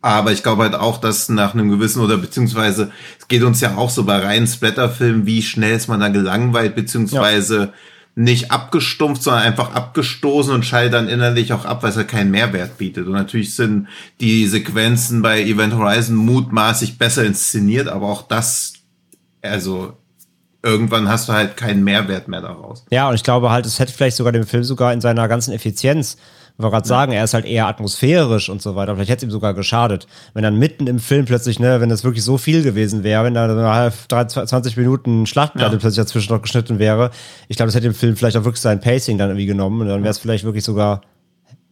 Aber 0.02 0.32
ich 0.32 0.42
glaube 0.42 0.62
halt 0.62 0.74
auch, 0.74 0.98
dass 0.98 1.28
nach 1.28 1.52
einem 1.52 1.68
gewissen 1.68 2.00
oder 2.00 2.16
beziehungsweise 2.16 2.90
es 3.18 3.28
geht 3.28 3.42
uns 3.42 3.60
ja 3.60 3.76
auch 3.76 3.90
so 3.90 4.04
bei 4.04 4.16
reinen 4.16 4.46
Splatterfilmen, 4.46 5.26
wie 5.26 5.42
schnell 5.42 5.76
ist 5.76 5.88
man 5.88 6.00
da 6.00 6.08
gelangweilt, 6.08 6.74
beziehungsweise 6.74 7.74
nicht 8.14 8.50
abgestumpft, 8.50 9.22
sondern 9.22 9.42
einfach 9.42 9.74
abgestoßen 9.74 10.52
und 10.52 10.66
schaltet 10.66 10.94
dann 10.94 11.08
innerlich 11.08 11.52
auch 11.52 11.64
ab, 11.64 11.82
weil 11.82 11.90
es 11.90 11.96
ja 11.96 12.04
keinen 12.04 12.30
Mehrwert 12.30 12.76
bietet. 12.76 13.06
Und 13.06 13.12
natürlich 13.12 13.54
sind 13.54 13.88
die 14.20 14.46
Sequenzen 14.46 15.22
bei 15.22 15.42
Event 15.42 15.74
Horizon 15.74 16.16
mutmaßlich 16.16 16.98
besser 16.98 17.24
inszeniert, 17.24 17.88
aber 17.88 18.06
auch 18.06 18.22
das, 18.22 18.74
also 19.42 19.94
irgendwann 20.62 21.08
hast 21.08 21.28
du 21.28 21.32
halt 21.32 21.56
keinen 21.56 21.84
Mehrwert 21.84 22.28
mehr 22.28 22.42
daraus. 22.42 22.84
Ja, 22.90 23.08
und 23.08 23.14
ich 23.14 23.22
glaube 23.22 23.50
halt, 23.50 23.64
es 23.64 23.78
hätte 23.78 23.92
vielleicht 23.92 24.16
sogar 24.16 24.32
dem 24.32 24.46
Film 24.46 24.64
sogar 24.64 24.92
in 24.92 25.00
seiner 25.00 25.28
ganzen 25.28 25.52
Effizienz, 25.52 26.16
wir 26.62 26.70
gerade 26.70 26.86
sagen, 26.86 27.12
er 27.12 27.24
ist 27.24 27.34
halt 27.34 27.44
eher 27.44 27.66
atmosphärisch 27.66 28.48
und 28.48 28.60
so 28.62 28.76
weiter, 28.76 28.94
vielleicht 28.94 29.10
hätte 29.10 29.26
es 29.26 29.30
ihm 29.30 29.32
sogar 29.32 29.54
geschadet. 29.54 30.06
Wenn 30.34 30.42
dann 30.42 30.58
mitten 30.58 30.86
im 30.86 30.98
Film 30.98 31.24
plötzlich, 31.24 31.58
ne, 31.58 31.80
wenn 31.80 31.88
das 31.88 32.04
wirklich 32.04 32.24
so 32.24 32.38
viel 32.38 32.62
gewesen 32.62 33.02
wäre, 33.02 33.24
wenn 33.24 33.34
da 33.34 33.44
eine 33.44 33.92
20 34.26 34.76
Minuten 34.76 35.26
Schlachtplatte 35.26 35.74
Ja. 35.74 35.78
plötzlich 35.78 36.04
dazwischen 36.04 36.32
noch 36.32 36.42
geschnitten 36.42 36.78
wäre, 36.78 37.10
ich 37.48 37.56
glaube, 37.56 37.68
das 37.68 37.74
hätte 37.74 37.88
dem 37.88 37.94
Film 37.94 38.16
vielleicht 38.16 38.36
auch 38.36 38.44
wirklich 38.44 38.60
sein 38.60 38.80
Pacing 38.80 39.18
dann 39.18 39.30
irgendwie 39.30 39.46
genommen 39.46 39.80
und 39.82 39.88
dann 39.88 40.02
wäre 40.02 40.10
es 40.10 40.18
vielleicht 40.18 40.44
wirklich 40.44 40.64
sogar 40.64 41.02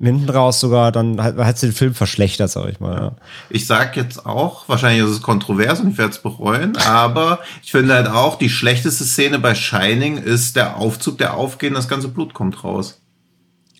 hinten 0.00 0.30
raus 0.30 0.60
sogar, 0.60 0.92
dann 0.92 1.20
hat 1.20 1.56
es 1.56 1.60
den 1.60 1.72
Film 1.72 1.92
verschlechtert, 1.92 2.48
sag 2.50 2.68
ich 2.68 2.78
mal. 2.78 2.94
Ja. 2.94 3.12
Ich 3.50 3.66
sag 3.66 3.96
jetzt 3.96 4.26
auch, 4.26 4.68
wahrscheinlich 4.68 5.04
ist 5.04 5.10
es 5.10 5.22
kontrovers 5.22 5.80
und 5.80 5.90
ich 5.90 5.98
werde 5.98 6.12
es 6.12 6.18
bereuen, 6.20 6.76
aber 6.76 7.40
ich 7.64 7.72
finde 7.72 7.94
halt 7.94 8.06
auch, 8.06 8.38
die 8.38 8.48
schlechteste 8.48 9.02
Szene 9.02 9.40
bei 9.40 9.56
Shining 9.56 10.18
ist 10.18 10.54
der 10.54 10.76
Aufzug, 10.76 11.18
der 11.18 11.34
aufgeht 11.34 11.70
und 11.70 11.76
das 11.76 11.88
ganze 11.88 12.06
Blut 12.06 12.32
kommt 12.32 12.62
raus. 12.62 13.00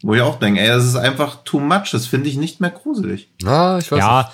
Wo 0.03 0.15
ich 0.15 0.23
auch 0.23 0.39
denke, 0.39 0.61
ey, 0.61 0.69
das 0.69 0.85
ist 0.85 0.95
einfach 0.95 1.43
too 1.45 1.59
much, 1.59 1.91
das 1.91 2.07
finde 2.07 2.29
ich 2.29 2.37
nicht 2.37 2.61
mehr 2.61 2.71
gruselig. 2.71 3.29
Na, 3.43 3.79
ich 3.79 3.91
weiß 3.91 3.99
nicht. 3.99 4.07
Ja, 4.07 4.31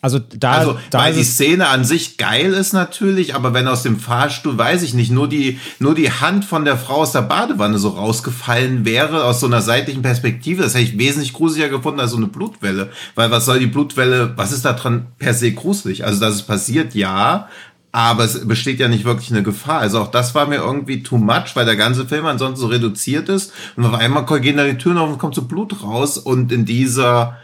also 0.00 0.18
da, 0.18 0.52
Also, 0.52 0.78
da 0.90 0.98
weil 0.98 1.14
die 1.14 1.24
Szene 1.24 1.68
an 1.68 1.84
sich 1.84 2.18
geil 2.18 2.52
ist 2.52 2.72
natürlich, 2.72 3.34
aber 3.34 3.54
wenn 3.54 3.68
aus 3.68 3.82
dem 3.82 3.98
Fahrstuhl, 3.98 4.58
weiß 4.58 4.82
ich 4.82 4.94
nicht, 4.94 5.10
nur 5.10 5.28
die, 5.28 5.58
nur 5.78 5.94
die 5.94 6.10
Hand 6.10 6.44
von 6.44 6.64
der 6.64 6.76
Frau 6.76 6.96
aus 6.96 7.12
der 7.12 7.22
Badewanne 7.22 7.78
so 7.78 7.90
rausgefallen 7.90 8.84
wäre, 8.84 9.24
aus 9.24 9.40
so 9.40 9.46
einer 9.46 9.62
seitlichen 9.62 10.02
Perspektive, 10.02 10.62
das 10.62 10.74
hätte 10.74 10.84
ich 10.84 10.98
wesentlich 10.98 11.32
gruseliger 11.32 11.68
gefunden 11.68 12.00
als 12.00 12.10
so 12.10 12.16
eine 12.16 12.26
Blutwelle. 12.26 12.90
Weil 13.14 13.30
was 13.30 13.44
soll 13.44 13.58
die 13.58 13.66
Blutwelle, 13.66 14.32
was 14.36 14.52
ist 14.52 14.64
da 14.64 14.72
dran 14.72 15.06
per 15.18 15.34
se 15.34 15.52
gruselig? 15.52 16.04
Also, 16.04 16.20
dass 16.20 16.34
es 16.34 16.42
passiert, 16.42 16.94
ja, 16.94 17.48
aber 17.92 18.24
es 18.24 18.48
besteht 18.48 18.80
ja 18.80 18.88
nicht 18.88 19.04
wirklich 19.04 19.30
eine 19.30 19.42
Gefahr. 19.42 19.78
Also 19.78 20.00
auch 20.00 20.08
das 20.08 20.34
war 20.34 20.46
mir 20.46 20.56
irgendwie 20.56 21.02
too 21.02 21.18
much, 21.18 21.54
weil 21.54 21.66
der 21.66 21.76
ganze 21.76 22.06
Film 22.06 22.24
ansonsten 22.24 22.60
so 22.60 22.66
reduziert 22.68 23.28
ist. 23.28 23.52
Und 23.76 23.84
auf 23.84 23.94
einmal 23.94 24.24
gehen 24.40 24.56
da 24.56 24.64
die 24.64 24.78
Türen 24.78 24.96
auf 24.96 25.10
und 25.10 25.18
kommt 25.18 25.34
so 25.34 25.42
Blut 25.42 25.82
raus. 25.82 26.16
Und 26.16 26.50
in 26.52 26.64
dieser 26.64 27.36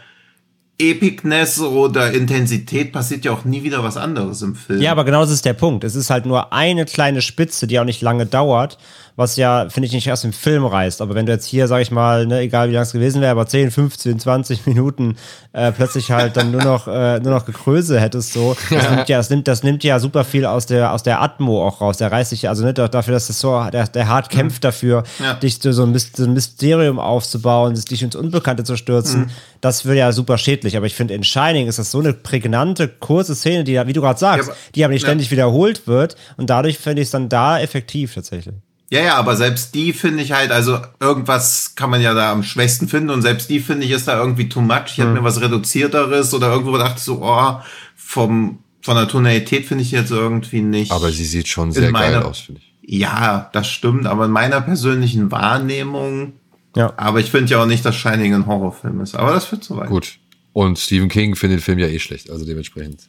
Epicness 0.79 1.59
oder 1.59 2.11
Intensität 2.13 2.91
passiert 2.93 3.25
ja 3.25 3.31
auch 3.31 3.43
nie 3.43 3.63
wieder 3.63 3.83
was 3.83 3.97
anderes 3.97 4.41
im 4.41 4.55
Film. 4.55 4.81
Ja, 4.81 4.91
aber 4.91 5.03
genau 5.03 5.21
das 5.21 5.31
ist 5.31 5.43
der 5.45 5.53
Punkt. 5.53 5.83
Es 5.83 5.95
ist 5.95 6.09
halt 6.09 6.25
nur 6.25 6.53
eine 6.53 6.85
kleine 6.85 7.21
Spitze, 7.21 7.67
die 7.67 7.79
auch 7.79 7.85
nicht 7.85 8.01
lange 8.01 8.25
dauert, 8.25 8.77
was 9.17 9.35
ja, 9.35 9.67
finde 9.69 9.87
ich, 9.87 9.93
nicht 9.93 10.07
erst 10.07 10.23
im 10.23 10.31
Film 10.31 10.65
reißt. 10.65 11.01
Aber 11.01 11.13
wenn 11.13 11.25
du 11.25 11.33
jetzt 11.33 11.45
hier, 11.45 11.67
sag 11.67 11.81
ich 11.81 11.91
mal, 11.91 12.25
ne, 12.25 12.39
egal 12.39 12.69
wie 12.69 12.73
lang 12.73 12.83
es 12.83 12.93
gewesen 12.93 13.19
wäre, 13.19 13.31
aber 13.31 13.45
10, 13.45 13.69
15, 13.71 14.17
20 14.17 14.65
Minuten 14.67 15.17
äh, 15.51 15.73
plötzlich 15.73 16.09
halt 16.11 16.37
dann 16.37 16.51
nur 16.51 16.63
noch, 16.63 16.87
äh, 16.87 17.19
nur 17.19 17.33
noch 17.33 17.45
Gekröse 17.45 17.99
hättest, 17.99 18.31
so, 18.31 18.55
das 18.69 18.89
nimmt 18.89 19.09
ja, 19.09 19.17
das 19.17 19.29
nimmt, 19.29 19.47
das 19.49 19.63
nimmt 19.63 19.83
ja 19.83 19.99
super 19.99 20.23
viel 20.23 20.45
aus 20.45 20.65
der, 20.67 20.93
aus 20.93 21.03
der 21.03 21.21
Atmo 21.21 21.67
auch 21.67 21.81
raus. 21.81 21.97
Der 21.97 22.09
reißt 22.09 22.29
sich 22.29 22.43
ja, 22.43 22.51
also 22.51 22.63
nicht 22.63 22.77
dafür, 22.77 23.13
dass 23.13 23.27
das 23.27 23.41
so, 23.41 23.61
der, 23.73 23.87
der 23.87 24.07
hart 24.07 24.29
kämpft 24.29 24.63
dafür, 24.63 25.03
Ja. 25.21 25.33
dich 25.33 25.59
so, 25.61 25.73
so, 25.73 25.83
ein, 25.83 25.91
Mys- 25.93 26.15
so 26.15 26.23
ein 26.23 26.31
Mysterium 26.33 26.97
aufzubauen, 26.99 27.73
dich 27.75 28.01
ins 28.01 28.15
Unbekannte 28.15 28.63
zu 28.63 28.77
stürzen. 28.77 29.29
Das 29.61 29.85
wäre 29.85 29.97
ja 29.97 30.11
super 30.11 30.37
schädlich. 30.37 30.77
Aber 30.77 30.85
ich 30.85 30.95
finde, 30.95 31.13
in 31.13 31.23
Shining 31.23 31.67
ist 31.67 31.79
das 31.79 31.91
so 31.91 31.99
eine 31.99 32.13
prägnante, 32.13 32.87
kurze 32.87 33.35
Szene, 33.35 33.63
die, 33.65 33.73
ja, 33.73 33.87
wie 33.87 33.93
du 33.93 34.01
gerade 34.01 34.19
sagst, 34.19 34.47
Ja, 34.47 34.53
aber- 34.53 34.61
die 34.75 34.83
aber 34.85 34.93
nicht 34.93 35.03
ja. 35.03 35.07
ständig 35.09 35.31
wiederholt 35.31 35.85
wird. 35.87 36.15
Und 36.37 36.49
dadurch 36.49 36.77
finde 36.77 37.01
ich 37.01 37.07
es 37.07 37.11
dann 37.11 37.27
da 37.29 37.59
effektiv 37.59 38.13
tatsächlich. 38.13 38.55
Ja, 38.91 39.01
ja, 39.01 39.15
aber 39.17 39.35
selbst 39.35 39.75
die 39.75 39.93
finde 39.93 40.23
ich 40.23 40.31
halt, 40.31 40.51
also 40.51 40.79
irgendwas 40.99 41.73
kann 41.75 41.91
man 41.91 42.01
ja 42.01 42.13
da 42.15 42.31
am 42.31 42.41
schwächsten 42.41 42.87
finden 42.87 43.11
und 43.11 43.21
selbst 43.21 43.47
die 43.49 43.59
finde 43.59 43.85
ich 43.85 43.91
ist 43.91 44.07
da 44.07 44.17
irgendwie 44.17 44.49
too 44.49 44.61
much. 44.61 44.85
Ich 44.87 44.97
hätte 44.97 45.09
mir 45.09 45.23
was 45.23 45.39
reduzierteres 45.41 46.33
oder 46.33 46.51
irgendwo 46.51 46.75
dachte 46.77 46.95
ich 46.97 47.03
so, 47.03 47.19
oh, 47.21 47.57
vom, 47.95 48.59
von 48.81 48.95
der 48.95 49.07
Tonalität 49.07 49.65
finde 49.67 49.83
ich 49.83 49.91
jetzt 49.91 50.09
irgendwie 50.09 50.61
nicht. 50.61 50.91
Aber 50.91 51.11
sie 51.11 51.25
sieht 51.25 51.47
schon 51.47 51.71
sehr 51.71 51.91
geil 51.91 52.13
meiner- 52.13 52.25
aus, 52.25 52.39
finde 52.39 52.61
ich. 52.61 52.99
ja, 52.99 53.49
das 53.53 53.67
stimmt, 53.69 54.07
aber 54.07 54.25
in 54.25 54.31
meiner 54.31 54.59
persönlichen 54.61 55.29
Wahrnehmung, 55.29 56.33
Ja. 56.79 56.93
aber 56.97 57.19
ich 57.19 57.29
finde 57.31 57.51
ja 57.51 57.61
auch 57.61 57.65
nicht, 57.65 57.83
dass 57.85 57.95
Shining 57.95 58.33
ein 58.33 58.45
Horrorfilm 58.45 59.01
ist, 59.01 59.15
aber 59.15 59.33
das 59.33 59.45
führt 59.45 59.63
zu 59.63 59.75
weit. 59.77 59.89
Gut. 59.89 60.17
Und 60.53 60.79
Stephen 60.79 61.09
King 61.09 61.35
findet 61.35 61.59
den 61.59 61.63
Film 61.63 61.79
ja 61.79 61.87
eh 61.87 61.99
schlecht, 61.99 62.29
also 62.29 62.45
dementsprechend 62.45 63.01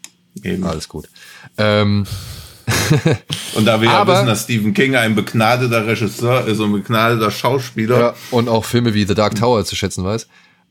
Eben. 0.42 0.64
alles 0.64 0.88
gut. 0.88 1.08
Ähm, 1.56 2.06
Und 3.54 3.64
da 3.64 3.80
wir 3.80 3.90
Aber- 3.90 4.12
ja 4.12 4.16
wissen, 4.18 4.26
dass 4.26 4.44
Stephen 4.44 4.74
King 4.74 4.94
ein 4.96 5.14
begnadeter 5.14 5.86
Regisseur 5.86 6.46
ist 6.46 6.60
und 6.60 6.70
ein 6.70 6.72
begnadeter 6.80 7.30
Schauspieler, 7.30 7.98
ja, 7.98 8.14
und 8.30 8.48
auch 8.48 8.64
Filme 8.64 8.94
wie 8.94 9.04
The 9.04 9.14
Dark 9.14 9.34
Tower 9.34 9.64
zu 9.64 9.74
schätzen 9.76 10.04
weiß, 10.04 10.28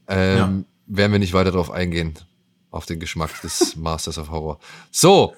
ähm, 0.07 0.37
Ja. 0.37 0.49
werden 0.87 1.11
wir 1.11 1.19
nicht 1.19 1.33
weiter 1.33 1.51
darauf 1.51 1.71
eingehen, 1.71 2.13
auf 2.71 2.85
den 2.85 2.99
Geschmack 2.99 3.41
des 3.41 3.75
Masters 3.75 4.17
of 4.17 4.29
Horror. 4.29 4.59
So, 4.91 5.33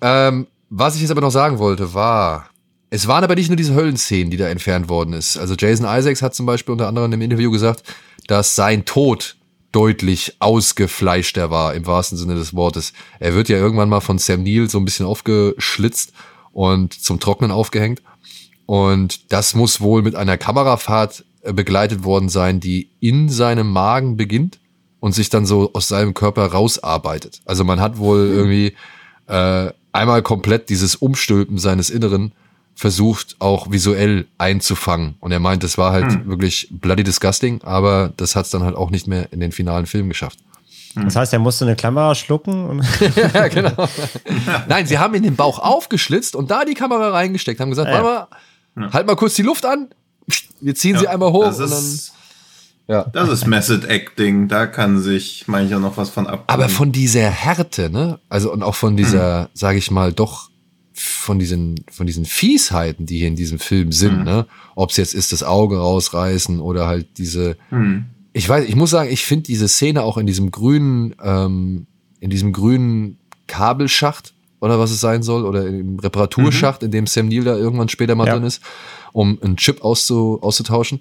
ähm, 0.00 0.46
was 0.70 0.94
ich 0.96 1.02
jetzt 1.02 1.10
aber 1.10 1.20
noch 1.20 1.30
sagen 1.30 1.58
wollte, 1.58 1.92
war, 1.94 2.48
es 2.90 3.08
waren 3.08 3.24
aber 3.24 3.34
nicht 3.34 3.48
nur 3.48 3.56
diese 3.56 3.74
Höllenszenen, 3.74 4.30
die 4.30 4.36
da 4.36 4.48
entfernt 4.48 4.88
worden 4.88 5.12
ist. 5.12 5.36
Also 5.36 5.54
Jason 5.58 5.86
Isaacs 5.86 6.22
hat 6.22 6.34
zum 6.34 6.46
Beispiel 6.46 6.72
unter 6.72 6.88
anderem 6.88 7.12
im 7.12 7.20
Interview 7.20 7.50
gesagt, 7.50 7.82
dass 8.26 8.54
sein 8.54 8.84
Tod 8.84 9.36
deutlich 9.72 10.36
ausgefleischter 10.38 11.50
war, 11.50 11.74
im 11.74 11.86
wahrsten 11.86 12.16
Sinne 12.16 12.34
des 12.34 12.54
Wortes. 12.54 12.92
Er 13.20 13.34
wird 13.34 13.48
ja 13.48 13.56
irgendwann 13.56 13.88
mal 13.88 14.00
von 14.00 14.18
Sam 14.18 14.42
Neill 14.42 14.70
so 14.70 14.78
ein 14.78 14.84
bisschen 14.84 15.06
aufgeschlitzt 15.06 16.12
und 16.52 16.94
zum 16.94 17.20
Trocknen 17.20 17.50
aufgehängt. 17.50 18.02
Und 18.64 19.32
das 19.32 19.54
muss 19.54 19.80
wohl 19.80 20.02
mit 20.02 20.14
einer 20.14 20.38
Kamerafahrt 20.38 21.24
äh, 21.42 21.52
begleitet 21.52 22.04
worden 22.04 22.28
sein, 22.28 22.60
die 22.60 22.90
in 23.00 23.28
seinem 23.28 23.70
Magen 23.70 24.16
beginnt 24.16 24.58
und 24.98 25.12
sich 25.12 25.28
dann 25.28 25.46
so 25.46 25.72
aus 25.74 25.88
seinem 25.88 26.14
Körper 26.14 26.46
rausarbeitet. 26.46 27.40
Also 27.44 27.62
man 27.62 27.80
hat 27.80 27.98
wohl 27.98 28.26
irgendwie 28.26 28.74
äh, 29.26 29.70
einmal 29.92 30.22
komplett 30.22 30.68
dieses 30.68 30.96
Umstülpen 30.96 31.58
seines 31.58 31.90
Inneren 31.90 32.32
versucht, 32.76 33.36
auch 33.40 33.70
visuell 33.72 34.26
einzufangen. 34.38 35.14
Und 35.20 35.32
er 35.32 35.40
meint, 35.40 35.64
das 35.64 35.78
war 35.78 35.92
halt 35.92 36.28
wirklich 36.28 36.68
bloody 36.70 37.02
disgusting, 37.02 37.60
aber 37.62 38.12
das 38.16 38.36
hat 38.36 38.44
es 38.44 38.50
dann 38.52 38.62
halt 38.62 38.76
auch 38.76 38.90
nicht 38.90 39.06
mehr 39.08 39.32
in 39.32 39.40
den 39.40 39.50
finalen 39.50 39.86
Film 39.86 40.08
geschafft. 40.08 40.38
Das 40.94 41.16
heißt, 41.16 41.32
er 41.32 41.38
musste 41.38 41.64
eine 41.64 41.74
Klammer 41.76 42.14
schlucken. 42.14 42.64
Und 42.68 42.84
Ja, 43.34 43.48
genau. 43.48 43.88
Nein, 44.68 44.86
sie 44.86 44.98
haben 44.98 45.14
in 45.14 45.22
den 45.22 45.36
Bauch 45.36 45.58
aufgeschlitzt 45.58 46.36
und 46.36 46.50
da 46.50 46.64
die 46.64 46.74
Kamera 46.74 47.10
reingesteckt, 47.10 47.60
haben 47.60 47.70
gesagt, 47.70 47.88
Ja. 47.90 48.02
warte 48.04 48.28
mal, 48.76 48.92
halt 48.92 49.06
mal 49.06 49.16
kurz 49.16 49.34
die 49.34 49.42
Luft 49.42 49.66
an, 49.66 49.88
wir 50.60 50.74
ziehen 50.74 50.98
sie 50.98 51.08
einmal 51.08 51.32
hoch 51.32 51.44
das 51.44 51.58
und 51.60 51.70
dann. 51.70 51.78
ist, 51.78 52.12
Ja. 52.88 53.04
das 53.12 53.28
ist 53.28 53.46
Method 53.46 53.86
Acting, 53.88 54.48
da 54.48 54.66
kann 54.66 55.00
sich 55.00 55.48
mancher 55.48 55.78
noch 55.80 55.96
was 55.96 56.08
von 56.10 56.26
ab. 56.26 56.44
Aber 56.46 56.68
von 56.68 56.92
dieser 56.92 57.28
Härte, 57.30 57.90
ne? 57.90 58.18
Also 58.28 58.52
und 58.52 58.62
auch 58.62 58.74
von 58.74 58.96
dieser, 58.96 59.42
Mhm. 59.44 59.48
sage 59.54 59.78
ich 59.78 59.90
mal, 59.90 60.12
doch 60.12 60.48
von 60.98 61.38
diesen 61.38 61.76
von 61.90 62.06
diesen 62.06 62.24
Fiesheiten, 62.24 63.06
die 63.06 63.18
hier 63.18 63.28
in 63.28 63.36
diesem 63.36 63.58
Film 63.58 63.92
sind, 63.92 64.18
Mhm. 64.18 64.24
ne? 64.24 64.46
Ob 64.74 64.90
es 64.90 64.96
jetzt 64.96 65.14
ist 65.14 65.32
das 65.32 65.42
Auge 65.42 65.78
rausreißen 65.78 66.60
oder 66.60 66.86
halt 66.86 67.18
diese. 67.18 67.56
Mhm. 67.70 68.06
Ich 68.32 68.48
weiß, 68.48 68.68
ich 68.68 68.76
muss 68.76 68.90
sagen, 68.90 69.10
ich 69.10 69.24
finde 69.24 69.44
diese 69.44 69.68
Szene 69.68 70.02
auch 70.02 70.18
in 70.18 70.26
diesem 70.26 70.50
grünen, 70.50 71.14
ähm, 71.22 71.86
in 72.20 72.30
diesem 72.30 72.52
grünen 72.52 73.18
Kabelschacht 73.46 74.34
oder 74.60 74.78
was 74.78 74.90
es 74.90 75.00
sein 75.00 75.22
soll 75.22 75.44
oder 75.44 75.66
im 75.66 75.98
Reparaturschacht, 75.98 76.82
in 76.82 76.90
dem 76.90 77.06
Sam 77.06 77.28
Neill 77.28 77.44
da 77.44 77.56
irgendwann 77.56 77.88
später 77.88 78.14
mal 78.14 78.26
Ja. 78.26 78.34
drin 78.34 78.44
ist, 78.44 78.60
um 79.12 79.38
einen 79.42 79.56
Chip 79.56 79.82
auszu, 79.82 80.38
auszutauschen. 80.42 81.00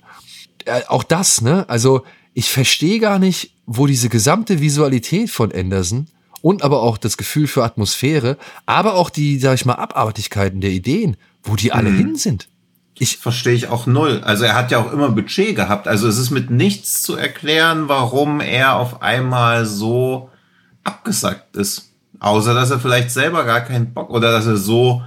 Äh, 0.66 0.82
auch 0.88 1.04
das, 1.04 1.42
ne? 1.42 1.68
Also 1.70 2.04
ich 2.34 2.50
verstehe 2.50 3.00
gar 3.00 3.20
nicht, 3.20 3.52
wo 3.66 3.88
diese 3.88 4.10
gesamte 4.10 4.60
Visualität 4.62 5.30
von 5.30 5.52
Anderson 5.52 6.08
und 6.46 6.62
aber 6.62 6.84
auch 6.84 7.00
das 7.00 7.18
Gefühl 7.18 7.48
für 7.48 7.64
Atmosphäre, 7.64 8.38
aber 8.68 8.94
auch 8.94 9.10
die, 9.10 9.40
sag 9.40 9.56
ich 9.56 9.66
mal, 9.66 9.74
Abartigkeiten 9.74 10.62
der 10.62 10.70
Ideen, 10.70 11.18
wo 11.42 11.56
die 11.56 11.74
alle 11.74 11.90
hin 11.90 12.16
sind. 12.18 12.50
Ich, 12.94 13.18
Verstehe 13.18 13.56
ich 13.56 13.68
auch 13.68 13.88
null. 13.88 14.22
Also 14.24 14.44
er 14.46 14.54
hat 14.54 14.70
ja 14.70 14.78
auch 14.78 14.94
immer 14.94 15.10
Budget 15.10 15.56
gehabt. 15.56 15.88
Also 15.88 16.08
es 16.08 16.20
ist 16.20 16.30
mit 16.30 16.52
nichts 16.52 17.02
zu 17.02 17.16
erklären, 17.16 17.90
warum 17.90 18.42
er 18.42 18.76
auf 18.76 19.02
einmal 19.02 19.66
so 19.66 20.30
abgesackt 20.84 21.56
ist. 21.56 21.92
Außer 22.20 22.54
dass 22.54 22.70
er 22.70 22.80
vielleicht 22.80 23.10
selber 23.10 23.44
gar 23.44 23.62
keinen 23.62 23.96
Bock 23.96 24.12
oder 24.12 24.32
dass 24.32 24.46
er 24.46 24.58
so 24.58 25.02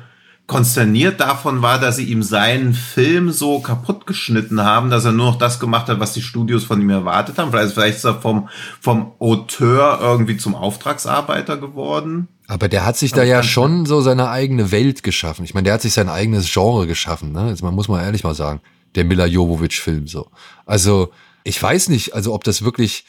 konsterniert 0.49 1.21
davon 1.21 1.61
war, 1.61 1.79
dass 1.79 1.97
sie 1.97 2.07
ihm 2.07 2.23
seinen 2.23 2.73
Film 2.73 3.31
so 3.31 3.61
kaputt 3.61 4.07
geschnitten 4.07 4.65
haben, 4.65 4.89
dass 4.89 5.05
er 5.05 5.13
nur 5.13 5.27
noch 5.27 5.39
das 5.39 5.61
gemacht 5.61 5.89
hat, 5.89 6.01
was 6.01 6.15
die 6.15 6.23
Studios 6.23 6.65
von 6.65 6.81
ihm 6.81 6.89
erwartet 6.89 7.37
haben. 7.37 7.51
Vielleicht, 7.51 7.75
vielleicht 7.75 7.99
ist 7.99 8.05
er 8.05 8.15
vom, 8.15 8.49
vom 8.81 9.13
Auteur 9.19 9.99
irgendwie 10.01 10.39
zum 10.39 10.55
Auftragsarbeiter 10.55 11.59
geworden. 11.59 12.29
aber 12.49 12.69
der 12.69 12.87
hat 12.87 12.97
sich 12.97 13.13
da 13.13 13.23
ja 13.23 13.43
schon 13.43 13.85
so 13.85 14.01
seine 14.01 14.31
eigene 14.31 14.73
Welt 14.73 15.03
geschaffen. 15.03 15.45
Ich 15.45 15.53
meine, 15.53 15.67
der 15.67 15.75
hat 15.75 15.83
sich 15.83 15.93
sein 15.93 16.09
eigenes 16.09 16.51
Genre 16.51 16.87
geschaffen, 16.87 17.31
ne? 17.31 17.51
Jetzt 17.51 17.63
man 17.63 17.75
muss 17.75 17.89
man 17.89 18.03
ehrlich 18.03 18.25
mal 18.25 18.35
sagen. 18.35 18.61
Der 18.95 19.05
Mila 19.05 19.27
Jovovich-Film 19.27 20.07
so. 20.09 20.29
Also, 20.65 21.13
ich 21.45 21.63
weiß 21.63 21.91
nicht, 21.91 22.15
also 22.15 22.33
ob 22.33 22.43
das 22.43 22.63
wirklich, 22.65 23.05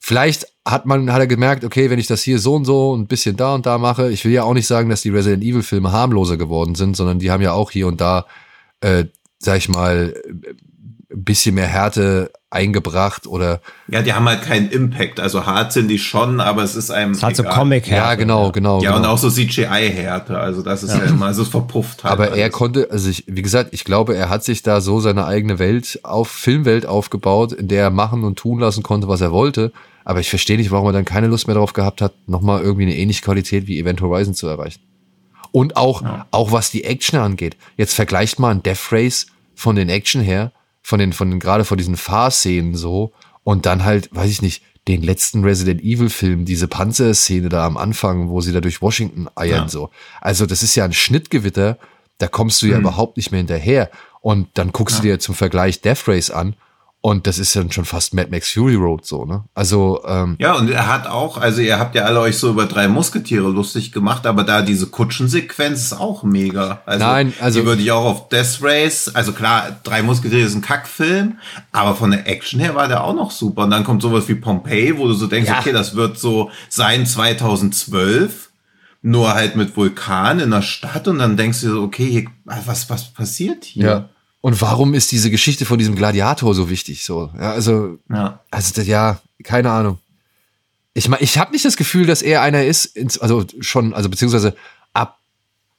vielleicht 0.00 0.46
hat 0.66 0.86
man, 0.86 1.12
hat 1.12 1.20
er 1.20 1.26
gemerkt, 1.26 1.64
okay, 1.64 1.90
wenn 1.90 1.98
ich 1.98 2.08
das 2.08 2.22
hier 2.22 2.38
so 2.38 2.56
und 2.56 2.64
so 2.64 2.96
ein 2.96 3.06
bisschen 3.06 3.36
da 3.36 3.54
und 3.54 3.66
da 3.66 3.78
mache, 3.78 4.10
ich 4.10 4.24
will 4.24 4.32
ja 4.32 4.42
auch 4.42 4.54
nicht 4.54 4.66
sagen, 4.66 4.88
dass 4.88 5.02
die 5.02 5.10
Resident 5.10 5.44
Evil 5.44 5.62
Filme 5.62 5.92
harmloser 5.92 6.36
geworden 6.36 6.74
sind, 6.74 6.96
sondern 6.96 7.18
die 7.18 7.30
haben 7.30 7.42
ja 7.42 7.52
auch 7.52 7.70
hier 7.70 7.86
und 7.86 8.00
da, 8.00 8.26
äh, 8.80 9.04
sag 9.38 9.58
ich 9.58 9.68
mal, 9.68 10.14
bisschen 11.12 11.56
mehr 11.56 11.66
Härte 11.66 12.30
eingebracht 12.50 13.26
oder. 13.26 13.60
Ja, 13.88 14.02
die 14.02 14.12
haben 14.12 14.28
halt 14.28 14.42
keinen 14.42 14.70
Impact. 14.70 15.20
Also 15.20 15.46
hart 15.46 15.72
sind 15.72 15.88
die 15.88 15.98
schon, 15.98 16.40
aber 16.40 16.62
es 16.62 16.76
ist 16.76 16.90
einem. 16.90 17.12
Es 17.12 17.22
hat 17.22 17.36
so 17.36 17.42
Comic-Härte. 17.42 18.08
Ja, 18.08 18.14
genau, 18.14 18.52
genau. 18.52 18.80
Ja, 18.80 18.90
genau. 18.90 19.02
und 19.02 19.06
auch 19.06 19.18
so 19.18 19.30
CGI-Härte. 19.30 20.38
Also 20.38 20.62
das 20.62 20.82
ist 20.82 20.94
ja, 20.94 21.00
immer, 21.00 21.26
also 21.26 21.42
es 21.42 21.48
verpufft 21.48 22.04
halt. 22.04 22.12
Aber 22.12 22.24
alles. 22.26 22.38
er 22.38 22.50
konnte, 22.50 22.88
also 22.90 23.10
ich, 23.10 23.24
wie 23.26 23.42
gesagt, 23.42 23.70
ich 23.72 23.84
glaube, 23.84 24.16
er 24.16 24.28
hat 24.28 24.44
sich 24.44 24.62
da 24.62 24.80
so 24.80 25.00
seine 25.00 25.26
eigene 25.26 25.58
Welt 25.58 26.00
auf, 26.02 26.28
Filmwelt 26.30 26.86
aufgebaut, 26.86 27.52
in 27.52 27.68
der 27.68 27.84
er 27.84 27.90
machen 27.90 28.24
und 28.24 28.38
tun 28.38 28.60
lassen 28.60 28.82
konnte, 28.82 29.08
was 29.08 29.20
er 29.20 29.32
wollte. 29.32 29.72
Aber 30.04 30.20
ich 30.20 30.30
verstehe 30.30 30.56
nicht, 30.56 30.70
warum 30.70 30.86
er 30.88 30.92
dann 30.92 31.04
keine 31.04 31.26
Lust 31.26 31.46
mehr 31.46 31.54
darauf 31.54 31.72
gehabt 31.72 32.00
hat, 32.00 32.14
nochmal 32.26 32.62
irgendwie 32.62 32.84
eine 32.84 32.96
ähnliche 32.96 33.22
Qualität 33.22 33.66
wie 33.66 33.78
Event 33.78 34.00
Horizon 34.00 34.34
zu 34.34 34.46
erreichen. 34.46 34.80
Und 35.52 35.76
auch, 35.76 36.02
Ja. 36.02 36.26
auch 36.30 36.52
was 36.52 36.70
die 36.70 36.84
Action 36.84 37.18
angeht. 37.18 37.56
Jetzt 37.76 37.94
vergleicht 37.94 38.38
mal 38.38 38.50
ein 38.50 38.62
Death 38.62 38.92
Race 38.92 39.26
von 39.54 39.76
den 39.76 39.88
Action 39.88 40.22
her, 40.22 40.52
von 40.82 40.98
den, 40.98 41.12
von 41.12 41.30
den, 41.30 41.40
gerade 41.40 41.64
von 41.64 41.76
diesen 41.76 41.96
Fahrszenen 41.96 42.74
so, 42.74 43.12
und 43.44 43.66
dann 43.66 43.84
halt, 43.84 44.08
weiß 44.14 44.30
ich 44.30 44.42
nicht, 44.42 44.62
den 44.88 45.02
letzten 45.02 45.44
Resident 45.44 45.82
Evil 45.82 46.08
Film, 46.08 46.44
diese 46.44 46.66
Panzerszene 46.66 47.48
da 47.48 47.66
am 47.66 47.76
Anfang, 47.76 48.28
wo 48.30 48.40
sie 48.40 48.52
da 48.52 48.60
durch 48.60 48.80
Washington 48.80 49.28
eiern, 49.34 49.62
Ja. 49.64 49.68
so. 49.68 49.90
Also, 50.20 50.46
das 50.46 50.62
ist 50.62 50.74
ja 50.74 50.84
ein 50.84 50.92
Schnittgewitter, 50.92 51.78
da 52.18 52.28
kommst 52.28 52.62
du 52.62 52.66
ja 52.66 52.76
Mhm. 52.76 52.82
überhaupt 52.84 53.16
nicht 53.16 53.30
mehr 53.30 53.38
hinterher. 53.38 53.90
Und 54.22 54.48
dann 54.54 54.72
guckst 54.72 54.98
du 54.98 55.02
dir 55.02 55.18
zum 55.18 55.34
Vergleich 55.34 55.80
Death 55.80 56.06
Race 56.08 56.30
an, 56.30 56.54
und 57.02 57.26
das 57.26 57.38
ist 57.38 57.56
dann 57.56 57.72
schon 57.72 57.86
fast 57.86 58.12
Mad 58.12 58.28
Max 58.30 58.50
Fury 58.52 58.74
Road, 58.74 59.06
so, 59.06 59.24
ne? 59.24 59.44
Also, 59.54 60.02
ähm, 60.06 60.36
Ja, 60.38 60.54
und 60.54 60.70
er 60.70 60.86
hat 60.86 61.06
auch, 61.06 61.38
also 61.38 61.62
ihr 61.62 61.78
habt 61.78 61.94
ja 61.94 62.02
alle 62.04 62.20
euch 62.20 62.36
so 62.36 62.50
über 62.50 62.66
drei 62.66 62.88
Musketiere 62.88 63.48
lustig 63.48 63.90
gemacht, 63.92 64.26
aber 64.26 64.44
da 64.44 64.60
diese 64.60 64.86
Kutschensequenz 64.88 65.80
ist 65.80 65.92
auch 65.94 66.22
mega. 66.24 66.82
Also, 66.84 67.04
Nein, 67.06 67.32
also- 67.40 67.60
die 67.60 67.66
würde 67.66 67.80
ich 67.82 67.90
auch 67.90 68.04
auf 68.04 68.28
Death 68.28 68.58
Race, 68.60 69.10
also 69.14 69.32
klar, 69.32 69.80
drei 69.82 70.02
Musketiere 70.02 70.42
ist 70.46 70.54
ein 70.54 70.60
Kackfilm, 70.60 71.38
aber 71.72 71.94
von 71.94 72.10
der 72.10 72.26
Action 72.28 72.60
her 72.60 72.74
war 72.74 72.86
der 72.86 73.02
auch 73.02 73.14
noch 73.14 73.30
super. 73.30 73.64
Und 73.64 73.70
dann 73.70 73.84
kommt 73.84 74.02
sowas 74.02 74.28
wie 74.28 74.34
Pompeii, 74.34 74.98
wo 74.98 75.06
du 75.08 75.14
so 75.14 75.26
denkst, 75.26 75.48
Ja. 75.48 75.60
okay, 75.60 75.72
das 75.72 75.94
wird 75.96 76.18
so 76.18 76.50
sein 76.68 77.06
2012, 77.06 78.50
nur 79.02 79.32
halt 79.32 79.56
mit 79.56 79.76
Vulkan 79.76 80.40
in 80.40 80.50
der 80.50 80.60
Stadt 80.62 81.08
und 81.08 81.18
dann 81.18 81.36
denkst 81.38 81.62
du 81.62 81.70
so, 81.70 81.82
okay, 81.82 82.06
hier, 82.06 82.24
was, 82.44 82.90
was 82.90 83.04
passiert 83.12 83.64
hier? 83.64 83.84
Ja. 83.86 84.08
Und 84.42 84.60
warum 84.62 84.94
ist 84.94 85.12
diese 85.12 85.30
Geschichte 85.30 85.66
von 85.66 85.78
diesem 85.78 85.96
Gladiator 85.96 86.54
so 86.54 86.70
wichtig? 86.70 87.04
So, 87.04 87.30
ja, 87.36 87.52
also, 87.52 87.98
Ja. 88.08 88.40
also 88.50 88.80
ja, 88.82 89.20
keine 89.44 89.70
Ahnung. 89.70 89.98
Ich 90.94 91.08
meine, 91.08 91.22
ich 91.22 91.38
habe 91.38 91.52
nicht 91.52 91.64
das 91.64 91.76
Gefühl, 91.76 92.06
dass 92.06 92.22
er 92.22 92.42
einer 92.42 92.64
ist, 92.64 92.84
ins, 92.96 93.18
also 93.18 93.44
schon, 93.60 93.92
also 93.94 94.08
beziehungsweise 94.08 94.56
ab, 94.92 95.18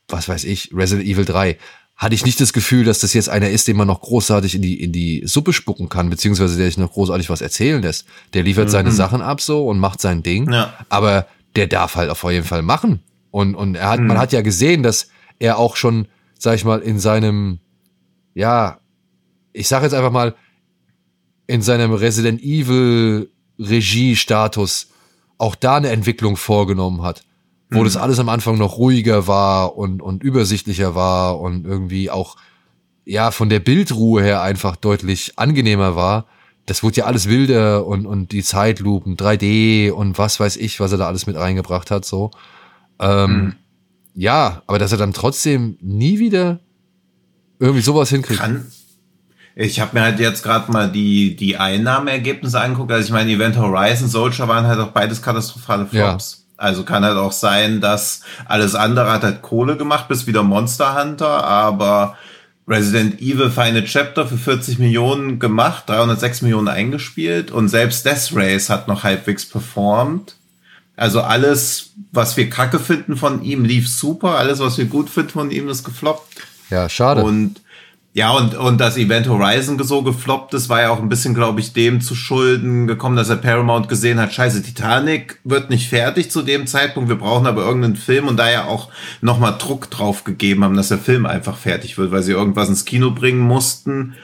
was 0.08 0.30
weiß 0.30 0.44
ich, 0.46 0.72
Resident 0.74 1.08
Evil 1.08 1.26
3, 1.26 1.58
hatte 1.98 2.16
ich 2.16 2.26
nicht 2.26 2.40
das 2.40 2.54
Gefühl, 2.54 2.84
dass 2.86 3.00
das 3.00 3.14
jetzt 3.14 3.30
einer 3.30 3.50
ist, 3.50 3.68
den 3.68 3.78
man 3.78 3.88
noch 3.88 4.02
großartig 4.02 4.56
in 4.56 4.62
die, 4.62 4.82
in 4.82 4.92
die 4.92 5.24
Suppe 5.26 5.54
spucken 5.54 5.90
kann, 5.90 6.10
beziehungsweise 6.10 6.58
der 6.58 6.66
sich 6.68 6.78
noch 6.78 6.92
großartig 6.94 7.30
was 7.30 7.42
erzählen 7.42 7.82
lässt. 7.82 8.06
Der 8.34 8.44
liefert 8.44 8.72
seine 8.72 8.92
Sachen 8.92 9.22
ab 9.22 9.42
so 9.42 9.68
und 9.68 9.80
macht 9.80 10.02
sein 10.02 10.24
Ding, 10.24 10.52
Ja. 10.52 10.74
aber 10.90 11.28
der 11.56 11.68
darf 11.68 11.96
halt 11.96 12.10
auf 12.10 12.24
jeden 12.24 12.46
Fall 12.46 12.62
machen. 12.64 13.02
Und, 13.32 13.54
und 13.56 13.76
er 13.76 13.90
hat, 13.90 14.00
Mhm. 14.00 14.08
man 14.08 14.18
hat 14.18 14.32
ja 14.34 14.42
gesehen, 14.42 14.82
dass 14.84 15.10
er 15.40 15.58
auch 15.58 15.76
schon, 15.76 16.08
sag 16.40 16.56
ich 16.56 16.64
mal, 16.66 16.80
in 16.80 17.00
seinem, 17.00 17.60
ja, 18.34 18.80
ich 19.54 19.68
sag 19.68 19.84
jetzt 19.84 19.94
einfach 19.94 20.12
mal, 20.12 20.36
in 21.48 21.62
seinem 21.62 21.94
Resident 21.94 22.42
Evil 22.42 23.30
Regie-Status 23.60 24.88
auch 25.38 25.56
da 25.56 25.76
eine 25.78 25.90
Entwicklung 25.90 26.38
vorgenommen 26.38 27.02
hat, 27.02 27.24
wo 27.70 27.80
Mhm. 27.80 27.84
das 27.86 27.98
alles 27.98 28.20
am 28.20 28.30
Anfang 28.30 28.58
noch 28.58 28.78
ruhiger 28.78 29.28
war 29.28 29.76
und, 29.78 30.02
und 30.02 30.24
übersichtlicher 30.24 30.96
war 30.96 31.40
und 31.40 31.66
irgendwie 31.66 32.10
auch, 32.10 32.38
ja, 33.06 33.32
von 33.32 33.50
der 33.50 33.60
Bildruhe 33.60 34.22
her 34.24 34.42
einfach 34.42 34.76
deutlich 34.76 35.34
angenehmer 35.38 35.96
war. 35.96 36.28
Das 36.68 36.84
wurde 36.84 36.98
ja 36.98 37.06
alles 37.06 37.28
wilder 37.28 37.86
und, 37.88 38.06
und 38.06 38.32
die 38.32 38.44
Zeitlupen, 38.44 39.18
3D 39.18 39.92
und 39.92 40.18
was 40.18 40.40
weiß 40.40 40.58
ich, 40.58 40.80
was 40.80 40.92
er 40.92 41.00
da 41.00 41.08
alles 41.08 41.26
mit 41.26 41.36
reingebracht 41.36 41.92
hat, 41.92 42.06
so. 42.06 42.32
Ähm, 43.00 43.32
Mhm. 43.32 43.54
Ja, 44.14 44.62
aber 44.68 44.78
dass 44.78 44.92
er 44.92 44.98
dann 44.98 45.14
trotzdem 45.14 45.78
nie 45.82 46.20
wieder 46.20 46.60
irgendwie 47.62 47.82
sowas 47.82 48.10
hinkriegt. 48.10 48.40
kann. 48.40 48.66
Ich 49.56 49.80
habe 49.80 49.92
mir 49.94 50.02
halt 50.04 50.20
jetzt 50.20 50.44
gerade 50.44 50.72
mal 50.72 50.92
die, 50.92 51.36
die 51.36 51.58
Einnahmeergebnisse 51.58 52.60
angeguckt. 52.60 52.92
Also 52.92 53.06
ich 53.06 53.12
meine, 53.12 53.32
Event 53.32 53.58
Horizon, 53.58 54.08
Soldier 54.08 54.48
waren 54.48 54.66
halt 54.66 54.80
auch 54.80 54.92
beides 54.92 55.22
katastrophale 55.22 55.86
Flops. 55.86 56.46
Also 56.58 56.84
kann 56.84 57.04
halt 57.04 57.18
auch 57.18 57.32
sein, 57.32 57.82
dass 57.82 58.22
alles 58.46 58.76
andere 58.76 59.12
hat 59.12 59.24
halt 59.24 59.42
Kohle 59.42 59.78
gemacht, 59.78 60.08
bis 60.08 60.28
wieder 60.28 60.44
Monster 60.44 61.00
Hunter, 61.00 61.44
aber 61.44 62.18
Resident 62.68 63.20
Evil 63.20 63.50
Final 63.50 63.84
Chapter 63.84 64.28
für 64.28 64.38
40 64.38 64.80
Millionen 64.80 65.40
gemacht, 65.40 65.84
306 65.88 66.44
Millionen 66.44 66.68
eingespielt 66.68 67.52
und 67.52 67.70
selbst 67.70 68.06
Death 68.06 68.30
Race 68.34 68.70
hat 68.70 68.88
noch 68.88 69.04
halbwegs 69.04 69.46
performt. 69.46 70.36
Also 70.96 71.22
alles, 71.22 71.94
was 72.12 72.38
wir 72.38 72.50
kacke 72.50 72.80
finden 72.80 73.18
von 73.18 73.44
ihm, 73.44 73.66
lief 73.66 73.90
super. 73.90 74.38
Alles, 74.38 74.60
was 74.60 74.78
wir 74.78 74.86
gut 74.86 75.10
finden 75.10 75.32
von 75.32 75.52
ihm, 75.52 75.68
ist 75.68 75.84
gefloppt. 75.84 76.28
Ja, 76.72 76.90
schade. 76.90 77.24
Und 77.24 77.62
ja, 78.14 78.32
und, 78.32 78.56
und 78.56 78.78
das 78.82 78.98
Event 78.98 79.30
Horizon 79.30 79.82
so 79.82 80.02
gefloppt 80.02 80.54
ist, 80.54 80.68
war 80.68 80.82
ja 80.82 80.90
auch 80.90 81.00
ein 81.00 81.08
bisschen, 81.08 81.34
glaube 81.34 81.62
ich, 81.62 81.72
dem 81.72 82.02
zu 82.02 82.14
Schulden 82.14 82.86
gekommen, 82.86 83.16
dass 83.16 83.30
er 83.30 83.38
Paramount 83.38 83.88
gesehen 83.88 84.20
hat, 84.20 84.34
scheiße, 84.34 84.64
Titanic 84.64 85.40
wird 85.46 85.70
nicht 85.70 85.88
fertig 85.88 86.30
zu 86.30 86.42
dem 86.42 86.68
Zeitpunkt, 86.68 87.08
wir 87.08 87.18
brauchen 87.18 87.48
aber 87.48 87.64
irgendeinen 87.64 87.96
Film 87.96 88.28
und 88.28 88.38
da 88.38 88.52
ja 88.52 88.66
auch 88.66 88.90
nochmal 89.22 89.56
Druck 89.58 89.90
drauf 89.90 90.26
gegeben 90.26 90.66
haben, 90.66 90.76
dass 90.76 90.90
der 90.90 90.98
Film 90.98 91.26
einfach 91.26 91.56
fertig 91.56 91.98
wird, 91.98 92.12
weil 92.12 92.22
sie 92.22 92.34
irgendwas 92.34 92.68
ins 92.68 92.84
Kino 92.84 93.12
bringen 93.12 93.40
mussten, 93.40 94.16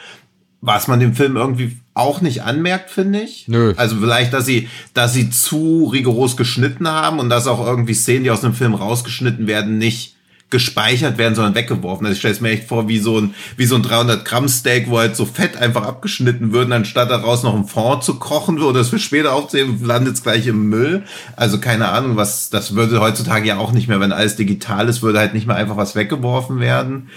was 0.60 0.90
man 0.90 1.00
dem 1.00 1.14
Film 1.14 1.38
irgendwie 1.38 1.78
auch 1.94 2.20
nicht 2.20 2.44
anmerkt, 2.44 2.90
finde 2.90 3.22
ich. 3.22 3.48
Nö. 3.48 3.74
Also 3.78 3.96
vielleicht, 4.02 4.34
dass 4.34 4.46
sie, 4.46 4.68
dass 4.94 5.14
sie 5.14 5.30
zu 5.30 5.90
rigoros 5.94 6.36
geschnitten 6.36 6.90
haben 6.90 7.20
und 7.20 7.30
dass 7.30 7.48
auch 7.48 7.66
irgendwie 7.66 7.94
Szenen, 7.94 8.26
die 8.26 8.32
aus 8.32 8.42
dem 8.42 8.54
Film 8.54 8.74
rausgeschnitten 8.74 9.48
werden, 9.48 9.78
nicht 9.78 10.17
gespeichert 10.50 11.18
werden, 11.18 11.36
sondern 11.36 11.56
weggeworfen. 11.56 12.06
Also 12.06 12.14
ich 12.14 12.20
stelle 12.20 12.34
es 12.34 12.42
mir 12.42 12.52
echt 12.52 12.68
vor, 12.68 12.88
wie 12.88 13.00
so 13.00 13.20
ein, 13.20 13.34
wie 13.58 13.66
so 13.66 13.76
ein 13.76 13.84
300 13.84 14.24
Gramm 14.24 14.48
Steak, 14.48 14.90
wo 14.90 14.98
halt 14.98 15.16
so 15.16 15.26
Fett 15.26 15.58
einfach 15.58 15.84
abgeschnitten 15.84 16.54
wird, 16.54 16.72
anstatt 16.72 17.12
daraus 17.12 17.44
noch 17.44 17.54
ein 17.54 17.66
Fond 17.66 18.04
zu 18.04 18.16
kochen 18.16 18.60
oder 18.62 18.80
das 18.80 18.90
für 18.90 19.00
später 19.00 19.34
aufzuheben, 19.34 19.84
landet 19.84 20.16
es 20.16 20.24
gleich 20.24 20.48
im 20.48 20.70
Müll. 20.70 21.04
Also 21.36 21.60
keine 21.60 21.90
Ahnung, 21.90 22.16
was, 22.16 22.50
das 22.50 22.76
würde 22.76 23.02
heutzutage 23.02 23.48
ja 23.48 23.58
auch 23.58 23.74
nicht 23.74 23.90
mehr, 23.90 24.00
wenn 24.00 24.14
alles 24.14 24.38
digital 24.38 24.88
ist, 24.88 25.02
würde 25.02 25.20
halt 25.20 25.34
nicht 25.34 25.48
mehr 25.48 25.58
einfach 25.58 25.78
was 25.78 25.96
weggeworfen 25.96 26.62
werden. 26.62 27.10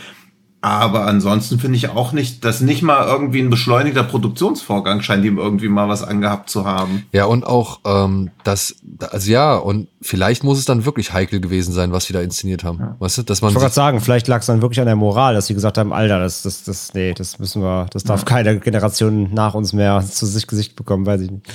Aber 0.62 1.06
ansonsten 1.06 1.58
finde 1.58 1.76
ich 1.76 1.88
auch 1.88 2.12
nicht, 2.12 2.44
dass 2.44 2.60
nicht 2.60 2.82
mal 2.82 3.06
irgendwie 3.06 3.40
ein 3.40 3.48
beschleunigter 3.48 4.02
Produktionsvorgang 4.02 5.00
scheint 5.00 5.24
ihm 5.24 5.38
irgendwie 5.38 5.68
mal 5.68 5.88
was 5.88 6.02
angehabt 6.02 6.50
zu 6.50 6.66
haben. 6.66 7.06
Ja, 7.12 7.24
und 7.24 7.46
auch 7.46 7.80
ähm, 7.86 8.30
das, 8.44 8.76
also 9.10 9.30
ja, 9.30 9.56
und 9.56 9.88
vielleicht 10.02 10.44
muss 10.44 10.58
es 10.58 10.66
dann 10.66 10.84
wirklich 10.84 11.14
heikel 11.14 11.40
gewesen 11.40 11.72
sein, 11.72 11.92
was 11.92 12.04
sie 12.04 12.12
da 12.12 12.20
inszeniert 12.20 12.62
haben. 12.62 12.94
Weißt 12.98 13.18
du, 13.18 13.22
dass 13.22 13.40
man 13.40 13.50
Ich 13.50 13.54
wollte 13.54 13.64
gerade 13.64 13.74
sagen, 13.74 14.00
vielleicht 14.02 14.28
lag 14.28 14.40
es 14.40 14.46
dann 14.46 14.60
wirklich 14.60 14.80
an 14.80 14.86
der 14.86 14.96
Moral, 14.96 15.32
dass 15.32 15.46
sie 15.46 15.54
gesagt 15.54 15.78
haben, 15.78 15.94
Alter, 15.94 16.20
das, 16.20 16.42
das, 16.42 16.62
das, 16.62 16.92
nee, 16.92 17.14
das 17.14 17.38
müssen 17.38 17.62
wir, 17.62 17.86
das 17.90 18.04
darf 18.04 18.26
keine 18.26 18.60
Generation 18.60 19.32
nach 19.32 19.54
uns 19.54 19.72
mehr 19.72 20.04
zu 20.06 20.26
sich 20.26 20.46
Gesicht 20.46 20.76
bekommen, 20.76 21.06
weiß 21.06 21.22
ich 21.22 21.30
nicht. 21.30 21.46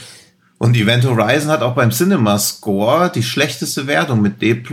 Und 0.57 0.75
Event 0.75 1.05
Horizon 1.05 1.51
hat 1.51 1.61
auch 1.61 1.75
beim 1.75 1.91
Cinema 1.91 2.39
Score 2.39 3.11
die 3.13 3.23
schlechteste 3.23 3.85
Wertung 3.85 4.21
mit 4.21 4.41
D+. 4.41 4.63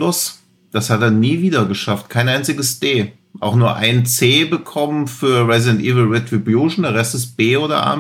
Das 0.71 0.89
hat 0.89 1.03
er 1.03 1.11
nie 1.11 1.43
wieder 1.43 1.67
geschafft. 1.67 2.09
Kein 2.09 2.29
einziges 2.29 2.81
D. 2.81 3.13
Auch 3.41 3.57
nur 3.57 3.75
ein 3.77 4.07
C 4.07 4.45
bekommen 4.45 5.09
für 5.09 5.49
Resident 5.49 5.81
Evil 5.81 6.05
Retribution. 6.05 6.83
Der 6.83 6.95
Rest 6.95 7.15
ist 7.15 7.37
B 7.37 7.57
oder 7.57 7.87
A-. 7.87 7.97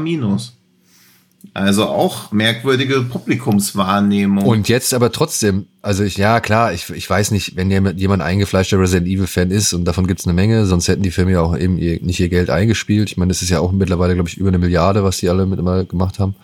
Also 1.54 1.84
auch 1.86 2.32
merkwürdige 2.32 3.02
Publikumswahrnehmung. 3.02 4.46
und 4.46 4.68
jetzt 4.68 4.94
aber 4.94 5.10
trotzdem, 5.10 5.66
also 5.82 6.04
ich, 6.04 6.16
ja 6.16 6.40
klar, 6.40 6.72
ich, 6.72 6.88
ich 6.88 7.08
weiß 7.10 7.30
nicht, 7.32 7.56
wenn 7.56 7.70
jemand, 7.70 8.22
eingefleischter 8.22 8.78
Resident 8.78 9.08
Evil 9.08 9.26
Fan 9.26 9.50
ist 9.50 9.74
und 9.74 9.84
davon 9.84 10.06
gibt's 10.06 10.24
eine 10.24 10.34
Menge, 10.34 10.64
sonst 10.66 10.88
hätten 10.88 11.02
die 11.02 11.10
Filme 11.10 11.32
ja 11.32 11.40
auch 11.40 11.56
eben 11.58 11.76
ihr, 11.78 12.00
nicht 12.02 12.20
ihr 12.20 12.28
Geld 12.28 12.48
eingespielt. 12.48 13.10
Ich 13.10 13.16
meine, 13.16 13.30
das 13.30 13.42
ist 13.42 13.50
ja 13.50 13.60
auch 13.60 13.72
mittlerweile, 13.72 14.14
glaube 14.14 14.30
ich, 14.30 14.38
über 14.38 14.48
eine 14.48 14.58
Milliarde, 14.58 15.02
was 15.02 15.18
die 15.18 15.28
alle 15.28 15.44
mit 15.44 15.58
immer 15.58 15.84
gemacht 15.84 16.18
haben. 16.18 16.36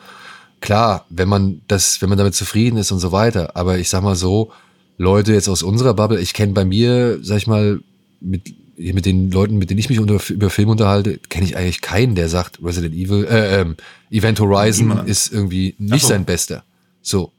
Klar, 0.60 1.06
wenn 1.08 1.28
man 1.28 1.60
das, 1.68 2.02
wenn 2.02 2.08
man 2.08 2.18
damit 2.18 2.34
zufrieden 2.34 2.76
ist 2.76 2.90
und 2.90 2.98
so 2.98 3.12
weiter. 3.12 3.56
Aber 3.56 3.78
ich 3.78 3.88
sag 3.88 4.02
mal 4.02 4.16
so, 4.16 4.50
Leute 4.98 5.32
jetzt 5.32 5.48
aus 5.48 5.62
unserer 5.62 5.94
Bubble, 5.94 6.20
ich 6.20 6.34
kenne 6.34 6.52
bei 6.52 6.64
mir, 6.64 7.18
sag 7.22 7.38
ich 7.38 7.46
mal, 7.46 7.80
mit, 8.20 8.52
mit 8.78 9.06
den 9.06 9.30
Leuten, 9.30 9.58
mit 9.58 9.70
denen 9.70 9.78
ich 9.80 9.88
mich 9.88 9.98
unter, 10.00 10.20
über 10.30 10.50
Film 10.50 10.68
unterhalte, 10.68 11.18
kenne 11.28 11.44
ich 11.44 11.56
eigentlich 11.56 11.80
keinen, 11.80 12.14
der 12.14 12.28
sagt, 12.28 12.62
Resident 12.62 12.94
Evil, 12.94 13.24
äh, 13.24 13.60
ähm, 13.60 13.76
Event 14.10 14.38
Horizon 14.40 14.88
Niemand. 14.88 15.08
ist 15.08 15.32
irgendwie 15.32 15.74
nicht 15.78 16.02
so. 16.02 16.08
sein 16.08 16.24
Bester. 16.24 16.64
So. 17.02 17.32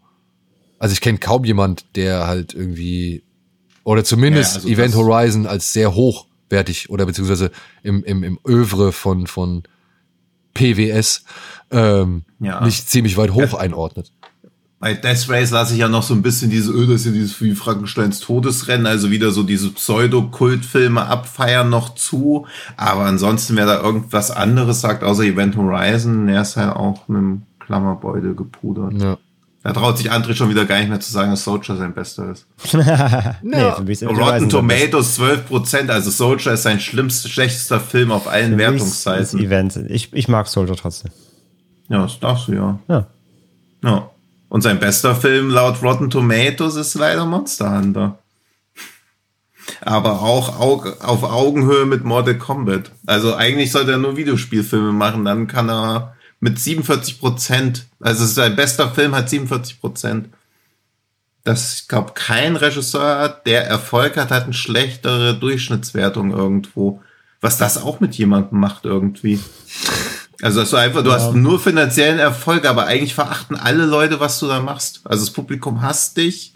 Also 0.80 0.94
ich 0.94 1.02
kenne 1.02 1.18
kaum 1.18 1.46
jemand, 1.46 1.86
der 1.96 2.28
halt 2.28 2.54
irgendwie, 2.54 3.24
oder 3.84 4.04
zumindest 4.04 4.52
Ja, 4.52 4.56
also 4.58 4.70
Event 4.70 4.96
Horizon 4.96 5.46
als 5.46 5.72
sehr 5.74 5.96
hochwertig 5.96 6.90
oder 6.90 7.06
beziehungsweise 7.06 7.52
im, 7.84 8.04
im, 8.04 8.24
im 8.24 8.40
Övre 8.48 8.92
von, 8.92 9.28
von 9.28 9.64
PWS 10.54 11.24
ähm, 11.72 12.24
Ja. 12.40 12.64
nicht 12.66 12.90
ziemlich 12.90 13.16
weit 13.18 13.32
hoch 13.32 13.54
einordnet. 13.54 14.12
Bei 14.80 14.94
Death 14.94 15.28
Race 15.28 15.52
lasse 15.52 15.74
ich 15.74 15.80
ja 15.80 15.90
noch 15.90 16.04
so 16.04 16.14
ein 16.14 16.22
bisschen 16.22 16.50
diese, 16.50 16.72
öh, 16.72 16.88
das 16.88 17.02
ist 17.02 17.08
ja 17.08 17.12
dieses 17.12 17.42
wie 17.42 17.54
Frankensteins 17.54 18.22
Todesrennen, 18.22 18.88
also 18.88 19.12
wieder 19.12 19.32
so 19.32 19.44
diese 19.44 19.72
Pseudo-Kultfilme 19.72 21.06
abfeiern 21.06 21.70
noch 21.70 21.96
zu. 21.96 22.48
Aber 22.78 23.02
ansonsten, 23.02 23.58
wer 23.58 23.66
da 23.66 23.82
irgendwas 23.82 24.32
anderes 24.32 24.80
sagt, 24.80 25.04
außer 25.04 25.24
Event 25.24 25.58
Horizon, 25.58 26.28
der 26.28 26.42
ist 26.42 26.56
halt 26.56 26.76
auch 26.76 27.10
mit 27.10 27.18
dem 27.18 27.42
Klammerbeutel 27.60 28.36
gepudert. 28.36 28.94
Ja. 28.94 29.18
Da 29.62 29.74
traut 29.74 29.98
sich 29.98 30.10
André 30.10 30.34
schon 30.34 30.50
wieder 30.50 30.64
gar 30.64 30.80
nicht 30.80 30.88
mehr 30.88 31.02
zu 31.02 31.12
sagen, 31.12 31.32
dass 31.32 31.44
Soldier 31.44 31.76
sein 31.76 31.94
bester 31.94 32.32
ist. 32.32 32.48
nee, 33.44 33.72
für 33.76 33.84
mich 33.84 34.02
ist 34.02 34.10
Rotten 34.10 34.48
Tomatoes 34.48 35.16
12 35.16 35.46
Prozent, 35.48 35.90
also 35.90 36.10
Soldier 36.10 36.54
ist 36.54 36.64
sein 36.64 36.80
schlimmster, 36.80 37.28
schlechtester 37.28 37.82
Film 37.82 38.14
auf 38.14 38.30
allen 38.30 38.58
Wertungsseiten. 38.58 39.40
Event. 39.40 39.76
Ich, 39.90 40.14
ich 40.14 40.30
mag 40.30 40.48
Soldier 40.48 40.78
trotzdem. 40.78 41.12
Ja, 41.90 42.04
das 42.04 42.18
darfst 42.22 42.48
du 42.48 42.54
ja. 42.54 42.80
Ja. 42.88 43.08
Ja. 43.84 44.10
Und 44.50 44.62
sein 44.62 44.80
bester 44.80 45.16
Film 45.16 45.52
laut 45.52 45.82
Rotten 45.82 46.10
Tomatoes 46.10 46.76
ist 46.76 46.96
leider 46.96 47.26
Monster 47.26 47.78
Hunter. 47.78 48.18
Aber 49.82 50.22
auch 50.22 50.60
auf 50.60 51.24
Augenhöhe 51.24 51.86
mit 51.86 52.04
Mortal 52.04 52.38
Kombat. 52.38 52.92
Also 53.06 53.36
eigentlich 53.36 53.72
sollte 53.72 53.92
er 53.92 53.98
nur 53.98 54.18
Videospielfilme 54.18 54.92
machen, 54.92 55.26
dann 55.26 55.48
kann 55.48 55.70
er 55.70 56.16
mit 56.40 56.58
47 56.58 57.20
Prozent, 57.20 57.86
also 58.00 58.26
sein 58.26 58.56
bester 58.56 58.90
Film 58.90 59.14
hat 59.14 59.30
47 59.30 59.80
Prozent. 59.80 60.30
Das, 61.44 61.82
ich 61.82 61.88
glaube, 61.88 62.14
kein 62.16 62.56
Regisseur, 62.56 63.30
der 63.46 63.68
Erfolg 63.68 64.18
hat, 64.18 64.32
hat 64.32 64.46
eine 64.46 64.54
schlechtere 64.54 65.36
Durchschnittswertung 65.36 66.32
irgendwo. 66.32 67.02
Was 67.42 67.58
das 67.58 67.82
auch 67.82 68.00
mit 68.00 68.16
jemandem 68.16 68.60
macht 68.60 68.86
irgendwie. 68.86 69.40
Also 70.42 70.62
dass 70.62 70.70
du 70.70 70.78
einfach, 70.78 71.04
du 71.04 71.10
ja. 71.10 71.16
hast 71.16 71.34
nur 71.34 71.60
finanziellen 71.60 72.20
Erfolg, 72.20 72.66
aber 72.66 72.86
eigentlich 72.86 73.14
verachten 73.14 73.56
alle 73.56 73.86
Leute, 73.86 74.20
was 74.20 74.40
du 74.40 74.48
da 74.48 74.62
machst. 74.62 75.02
Also 75.04 75.26
das 75.26 75.34
Publikum 75.34 75.82
hasst 75.82 76.18
dich. 76.18 76.54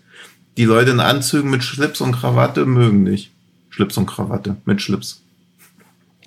Die 0.58 0.66
Leute 0.66 0.92
in 0.92 1.00
Anzügen 1.00 1.50
mit 1.50 1.64
Schlips 1.64 2.00
und 2.00 2.14
Krawatte 2.14 2.66
mögen 2.66 3.06
dich. 3.06 3.32
Schlips 3.70 3.98
und 3.98 4.06
Krawatte 4.06 4.58
mit 4.66 4.82
Schlips. 4.82 5.23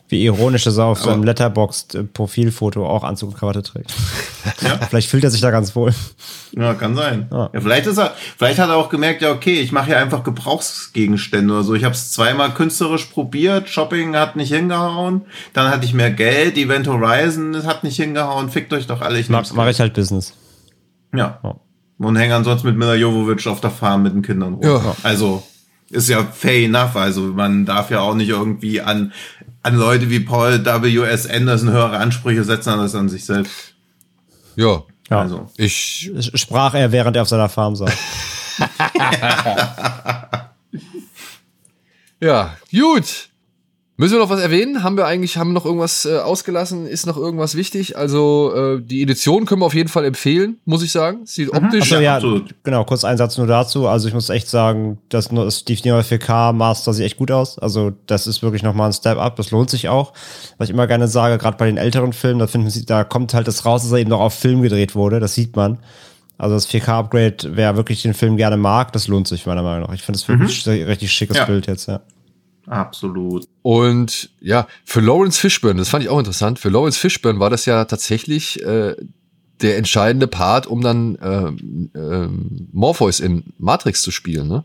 Wie 0.09 0.25
ironisch, 0.25 0.65
dass 0.65 0.77
er 0.77 0.85
auf 0.85 1.03
seinem 1.03 1.25
Letterboxd-Profilfoto 1.25 2.87
auch 2.87 3.03
Anzug 3.03 3.31
und 3.31 3.39
Krawatte 3.39 3.63
trägt. 3.63 3.93
Ja. 4.63 4.79
vielleicht 4.89 5.09
fühlt 5.09 5.25
er 5.25 5.31
sich 5.31 5.41
da 5.41 5.51
ganz 5.51 5.75
wohl. 5.75 5.93
Ja, 6.53 6.75
kann 6.75 6.95
sein. 6.95 7.27
Ja. 7.33 7.51
ja. 7.53 7.61
vielleicht 7.61 7.87
ist 7.87 7.99
er, 7.99 8.15
vielleicht 8.39 8.61
hat 8.61 8.69
er 8.69 8.77
auch 8.77 8.89
gemerkt, 8.89 9.21
ja, 9.21 9.33
okay, 9.33 9.61
ich 9.61 9.73
mache 9.73 9.87
hier 9.87 9.99
einfach 9.99 10.23
Gebrauchsgegenstände 10.23 11.53
oder 11.53 11.63
so. 11.65 11.75
Ich 11.75 11.83
habe 11.83 11.95
es 11.95 12.13
zweimal 12.13 12.55
künstlerisch 12.55 13.07
probiert, 13.07 13.69
Shopping 13.69 14.15
hat 14.15 14.37
nicht 14.37 14.53
hingehauen, 14.53 15.23
dann 15.53 15.69
hatte 15.69 15.85
ich 15.85 15.95
mehr 15.95 16.13
Geld, 16.13 16.57
Event 16.57 16.87
Horizon 16.87 17.65
hat 17.65 17.83
nicht 17.83 17.97
hingehauen, 17.97 18.49
fickt 18.49 18.73
euch 18.73 18.87
doch 18.87 19.01
alle. 19.01 19.19
Ich 19.19 19.29
Mach, 19.29 19.53
mache 19.53 19.71
ich 19.71 19.81
halt 19.81 19.95
Business. 19.95 20.33
Ja. 21.13 21.41
ja. 21.43 21.57
Und 21.99 22.17
hänge 22.17 22.37
ansonsten 22.37 22.69
mit 22.69 22.77
Mila 22.77 22.95
Jovovic 22.95 23.47
auf 23.49 23.61
der 23.61 23.71
Farm 23.71 24.05
mit 24.05 24.15
den 24.15 24.23
Kindern 24.23 24.55
rum. 24.55 24.63
Ja. 24.63 24.97
Also, 25.03 25.43
ist 25.91 26.09
ja 26.09 26.25
fair 26.25 26.65
enough. 26.65 26.97
Also 26.97 27.23
man 27.23 27.65
darf 27.65 27.91
ja 27.91 28.01
auch 28.01 28.15
nicht 28.15 28.29
irgendwie 28.29 28.81
an 28.81 29.13
an 29.67 29.75
Leute 29.75 30.11
wie 30.11 30.21
Paul 30.21 30.65
W.S. 30.65 31.29
Anderson 31.29 31.71
höhere 31.71 31.99
Ansprüche 31.99 32.45
setzen 32.45 32.71
als 32.71 32.95
an 32.95 33.09
sich 33.09 33.25
selbst. 33.25 33.75
Ja. 34.55 34.85
ja. 35.11 35.21
Also. 35.21 35.51
Ich 35.57 36.13
sprach 36.35 36.75
er, 36.75 36.93
während 36.93 37.17
er 37.17 37.23
auf 37.23 37.29
seiner 37.29 37.49
Farm 37.49 37.75
saß. 37.75 37.91
ja, 42.21 42.57
gut. 42.71 43.29
Müssen 43.99 44.13
wir 44.13 44.19
noch 44.19 44.29
was 44.29 44.41
erwähnen? 44.41 44.83
Haben 44.83 44.99
wir 44.99 45.07
eigentlich, 45.07 45.39
haben 45.39 45.55
noch 45.55 45.65
irgendwas 45.65 46.05
äh, 46.05 46.19
ausgelassen? 46.19 46.87
Ist 46.87 47.07
noch 47.07 47.17
irgendwas 47.17 47.55
wichtig? 47.55 47.97
Also 47.97 48.53
äh, 48.55 48.83
die 48.83 49.01
Edition 49.01 49.47
können 49.47 49.63
wir 49.63 49.67
auf 49.67 49.75
jeden 49.75 49.89
Fall 49.89 50.05
empfehlen, 50.05 50.59
muss 50.67 50.83
ich 50.83 50.93
sagen. 50.93 51.21
Sieht 51.25 51.51
mhm. 51.51 51.65
optisch. 51.65 51.93
Also, 51.93 52.05
ja, 52.05 52.17
absolut. 52.17 52.55
genau, 52.63 52.85
kurz 52.85 53.05
ein 53.05 53.17
Satz 53.17 53.39
nur 53.39 53.47
dazu. 53.47 53.89
Also 53.89 54.07
ich 54.09 54.13
muss 54.13 54.29
echt 54.29 54.51
sagen, 54.51 54.99
dass 55.09 55.33
nur 55.33 55.47
das 55.47 55.65
die 55.65 55.79
4K 55.79 56.53
Master 56.53 56.93
sieht 56.93 57.07
echt 57.07 57.17
gut 57.17 57.31
aus. 57.31 57.59
Also 57.59 57.93
das 58.07 58.27
ist 58.27 58.43
wirklich 58.43 58.63
nochmal 58.63 58.91
ein 58.91 58.93
Step 58.93 59.17
up. 59.17 59.37
Das 59.37 59.51
lohnt 59.51 59.71
sich 59.71 59.89
auch. 59.89 60.13
Was 60.59 60.69
ich 60.69 60.75
immer 60.75 60.87
gerne 60.87 61.09
sage, 61.09 61.39
gerade 61.39 61.57
bei 61.57 61.65
den 61.65 61.79
älteren 61.79 62.13
Filmen, 62.13 62.41
da 62.41 62.47
finden 62.47 62.69
Sie, 62.69 62.85
da 62.85 63.03
kommt 63.03 63.33
halt 63.33 63.49
das 63.49 63.65
raus, 63.65 63.83
dass 63.83 63.93
er 63.93 63.99
eben 63.99 64.11
noch 64.11 64.21
auf 64.21 64.35
Film 64.35 64.61
gedreht 64.61 64.95
wurde. 64.95 65.21
Das 65.21 65.35
sieht 65.35 65.57
man. 65.57 65.79
Also 66.37 66.55
das 66.55 66.69
4K-Upgrade, 66.69 67.57
wer 67.57 67.77
wirklich 67.77 68.03
den 68.03 68.13
Film 68.13 68.37
gerne 68.37 68.59
mag, 68.59 68.93
das 68.93 69.09
lohnt 69.09 69.27
sich 69.27 69.47
meiner 69.47 69.63
Meinung 69.63 69.87
nach. 69.87 69.95
Ich 69.95 70.03
finde 70.03 70.19
das 70.19 70.29
wirklich 70.29 70.67
mhm. 70.67 70.85
richtig 70.85 71.11
schickes 71.11 71.39
ja. 71.39 71.47
Bild 71.47 71.67
jetzt, 71.67 71.89
ja. 71.89 72.03
Absolut. 72.67 73.47
Und 73.63 74.31
ja, 74.41 74.67
für 74.85 75.01
Lawrence 75.01 75.39
Fishburne, 75.41 75.79
das 75.79 75.89
fand 75.89 76.05
ich 76.05 76.11
auch 76.11 76.19
interessant, 76.19 76.59
für 76.59 76.69
Lawrence 76.69 76.99
Fishburne 76.99 77.39
war 77.39 77.51
das 77.51 77.65
ja 77.67 77.85
tatsächlich 77.85 78.63
äh, 78.63 78.97
der 79.61 79.79
entscheidende 79.79 80.27
Part, 80.27 80.67
um 80.67 80.81
dann 80.81 81.17
äh, 81.17 81.99
äh, 81.99 82.29
Morpheus 82.73 83.21
in 83.21 83.45
Matrix 83.59 84.03
zu 84.03 84.11
spielen. 84.11 84.49
Ne? 84.49 84.65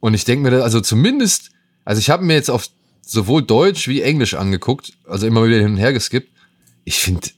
Und 0.00 0.14
ich 0.14 0.24
denke 0.24 0.50
mir, 0.50 0.62
also 0.62 0.80
zumindest, 0.80 1.50
also 1.84 1.98
ich 1.98 2.10
habe 2.10 2.24
mir 2.24 2.34
jetzt 2.34 2.50
auf 2.50 2.68
sowohl 3.00 3.42
Deutsch 3.42 3.88
wie 3.88 4.02
Englisch 4.02 4.34
angeguckt, 4.34 4.92
also 5.06 5.26
immer 5.26 5.44
wieder 5.46 5.56
hin 5.56 5.72
und 5.72 5.76
her 5.78 5.94
geskippt. 5.94 6.28
Ich 6.84 6.98
finde, 6.98 7.28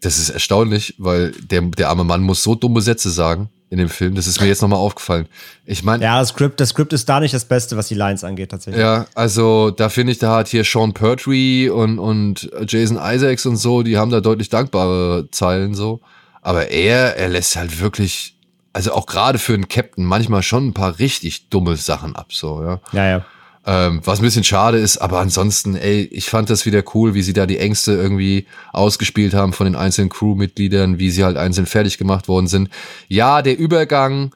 das 0.00 0.18
ist 0.18 0.28
erstaunlich, 0.28 0.94
weil 0.98 1.32
der, 1.32 1.62
der 1.62 1.88
arme 1.88 2.04
Mann 2.04 2.20
muss 2.20 2.42
so 2.42 2.54
dumme 2.54 2.82
Sätze 2.82 3.10
sagen 3.10 3.48
in 3.70 3.78
dem 3.78 3.88
Film. 3.88 4.14
Das 4.14 4.26
ist 4.26 4.40
mir 4.40 4.46
jetzt 4.46 4.62
nochmal 4.62 4.78
aufgefallen. 4.78 5.26
Ich 5.64 5.82
meine. 5.82 6.04
Ja, 6.04 6.20
das 6.20 6.28
Script, 6.28 6.60
das 6.60 6.70
Script 6.70 6.92
ist 6.92 7.08
da 7.08 7.20
nicht 7.20 7.34
das 7.34 7.44
Beste, 7.44 7.76
was 7.76 7.88
die 7.88 7.94
Lines 7.94 8.22
angeht, 8.24 8.50
tatsächlich. 8.50 8.80
Ja, 8.80 9.06
also 9.14 9.70
da 9.70 9.88
finde 9.88 10.12
ich, 10.12 10.18
da 10.18 10.36
hat 10.36 10.48
hier 10.48 10.64
Sean 10.64 10.92
Pertwee 10.92 11.68
und, 11.70 11.98
und 11.98 12.50
Jason 12.68 12.98
Isaacs 13.00 13.46
und 13.46 13.56
so, 13.56 13.82
die 13.82 13.96
haben 13.96 14.10
da 14.10 14.20
deutlich 14.20 14.48
dankbare 14.48 15.28
Zeilen 15.30 15.74
so. 15.74 16.00
Aber 16.42 16.68
er, 16.68 17.16
er 17.16 17.28
lässt 17.28 17.56
halt 17.56 17.80
wirklich, 17.80 18.36
also 18.72 18.92
auch 18.92 19.06
gerade 19.06 19.38
für 19.38 19.54
einen 19.54 19.68
Captain 19.68 20.04
manchmal 20.04 20.42
schon 20.42 20.68
ein 20.68 20.74
paar 20.74 20.98
richtig 20.98 21.48
dumme 21.48 21.76
Sachen 21.76 22.14
ab, 22.16 22.32
so, 22.32 22.62
ja. 22.62 22.80
Ja, 22.92 23.06
ja. 23.08 23.24
Ähm, 23.66 24.00
was 24.04 24.18
ein 24.18 24.24
bisschen 24.24 24.44
schade 24.44 24.78
ist, 24.78 24.98
aber 24.98 25.20
ansonsten, 25.20 25.74
ey, 25.74 26.02
ich 26.02 26.28
fand 26.28 26.50
das 26.50 26.66
wieder 26.66 26.82
cool, 26.94 27.14
wie 27.14 27.22
sie 27.22 27.32
da 27.32 27.46
die 27.46 27.58
Ängste 27.58 27.92
irgendwie 27.92 28.46
ausgespielt 28.72 29.32
haben 29.32 29.54
von 29.54 29.64
den 29.64 29.74
einzelnen 29.74 30.10
Crewmitgliedern, 30.10 30.98
wie 30.98 31.10
sie 31.10 31.24
halt 31.24 31.38
einzeln 31.38 31.66
fertig 31.66 31.96
gemacht 31.96 32.28
worden 32.28 32.46
sind. 32.46 32.68
Ja, 33.08 33.40
der 33.40 33.58
Übergang 33.58 34.34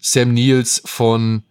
Sam 0.00 0.32
Niels 0.32 0.80
von 0.86 1.42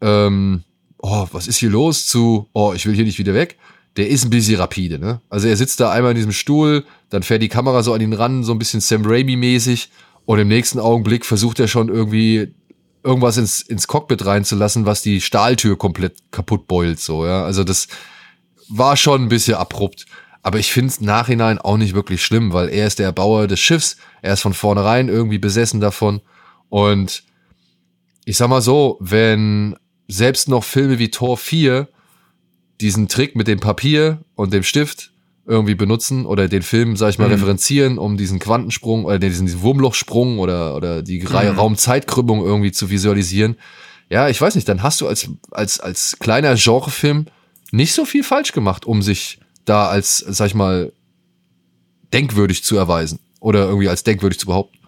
ähm, 0.00 0.64
oh, 0.98 1.26
was 1.32 1.46
ist 1.46 1.58
hier 1.58 1.70
los 1.70 2.06
zu, 2.06 2.48
oh, 2.52 2.72
ich 2.74 2.86
will 2.86 2.94
hier 2.94 3.04
nicht 3.04 3.18
wieder 3.18 3.34
weg, 3.34 3.56
der 3.96 4.08
ist 4.08 4.24
ein 4.24 4.30
bisschen 4.30 4.56
rapide, 4.56 4.98
ne? 4.98 5.20
Also 5.30 5.48
er 5.48 5.56
sitzt 5.56 5.80
da 5.80 5.90
einmal 5.90 6.12
in 6.12 6.16
diesem 6.16 6.32
Stuhl, 6.32 6.84
dann 7.08 7.22
fährt 7.22 7.42
die 7.42 7.48
Kamera 7.48 7.82
so 7.82 7.92
an 7.92 8.00
ihn 8.00 8.12
ran, 8.12 8.44
so 8.44 8.52
ein 8.52 8.58
bisschen 8.58 8.80
Sam 8.80 9.02
Raimi-mäßig 9.04 9.88
und 10.24 10.38
im 10.38 10.48
nächsten 10.48 10.78
Augenblick 10.78 11.24
versucht 11.24 11.60
er 11.60 11.68
schon 11.68 11.88
irgendwie 11.88 12.54
irgendwas 13.06 13.36
ins, 13.36 13.62
ins 13.62 13.86
Cockpit 13.86 14.26
reinzulassen, 14.26 14.84
was 14.84 15.00
die 15.00 15.20
Stahltür 15.20 15.78
komplett 15.78 16.32
kaputt 16.32 16.66
beult, 16.66 17.00
so, 17.00 17.24
ja. 17.24 17.44
Also 17.44 17.64
das 17.64 17.88
war 18.68 18.96
schon 18.96 19.22
ein 19.22 19.28
bisschen 19.28 19.54
abrupt. 19.54 20.06
Aber 20.42 20.58
ich 20.58 20.70
finde 20.70 20.90
es 20.90 21.00
nachhinein 21.00 21.58
auch 21.58 21.76
nicht 21.76 21.94
wirklich 21.94 22.24
schlimm, 22.24 22.52
weil 22.52 22.68
er 22.68 22.86
ist 22.86 22.98
der 22.98 23.06
Erbauer 23.06 23.46
des 23.46 23.58
Schiffs. 23.58 23.96
Er 24.22 24.34
ist 24.34 24.42
von 24.42 24.54
vornherein 24.54 25.08
irgendwie 25.08 25.38
besessen 25.38 25.80
davon. 25.80 26.20
Und 26.68 27.24
ich 28.24 28.36
sag 28.36 28.48
mal 28.48 28.62
so, 28.62 28.96
wenn 29.00 29.76
selbst 30.06 30.48
noch 30.48 30.62
Filme 30.62 30.98
wie 31.00 31.10
Tor 31.10 31.36
4 31.36 31.88
diesen 32.80 33.08
Trick 33.08 33.34
mit 33.34 33.48
dem 33.48 33.58
Papier 33.58 34.20
und 34.34 34.52
dem 34.52 34.62
Stift 34.62 35.12
irgendwie 35.46 35.74
benutzen 35.74 36.26
oder 36.26 36.48
den 36.48 36.62
Film, 36.62 36.96
sag 36.96 37.10
ich 37.10 37.18
mal, 37.18 37.28
mhm. 37.28 37.34
referenzieren, 37.34 37.98
um 37.98 38.16
diesen 38.16 38.38
Quantensprung 38.38 39.04
oder 39.04 39.18
diesen, 39.18 39.46
diesen 39.46 39.62
Wurmlochsprung 39.62 40.38
oder, 40.38 40.74
oder 40.74 41.02
die 41.02 41.20
mhm. 41.20 41.28
Raumzeitkrümmung 41.28 42.44
irgendwie 42.44 42.72
zu 42.72 42.90
visualisieren. 42.90 43.56
Ja, 44.10 44.28
ich 44.28 44.40
weiß 44.40 44.54
nicht, 44.54 44.68
dann 44.68 44.82
hast 44.82 45.00
du 45.00 45.08
als, 45.08 45.28
als, 45.50 45.80
als 45.80 46.16
kleiner 46.18 46.54
Genrefilm 46.54 47.26
nicht 47.72 47.92
so 47.92 48.04
viel 48.04 48.24
falsch 48.24 48.52
gemacht, 48.52 48.86
um 48.86 49.02
sich 49.02 49.38
da 49.64 49.88
als, 49.88 50.18
sag 50.18 50.48
ich 50.48 50.54
mal, 50.54 50.92
denkwürdig 52.12 52.62
zu 52.62 52.76
erweisen 52.76 53.18
oder 53.40 53.66
irgendwie 53.66 53.88
als 53.88 54.04
denkwürdig 54.04 54.38
zu 54.38 54.46
behaupten. 54.46 54.78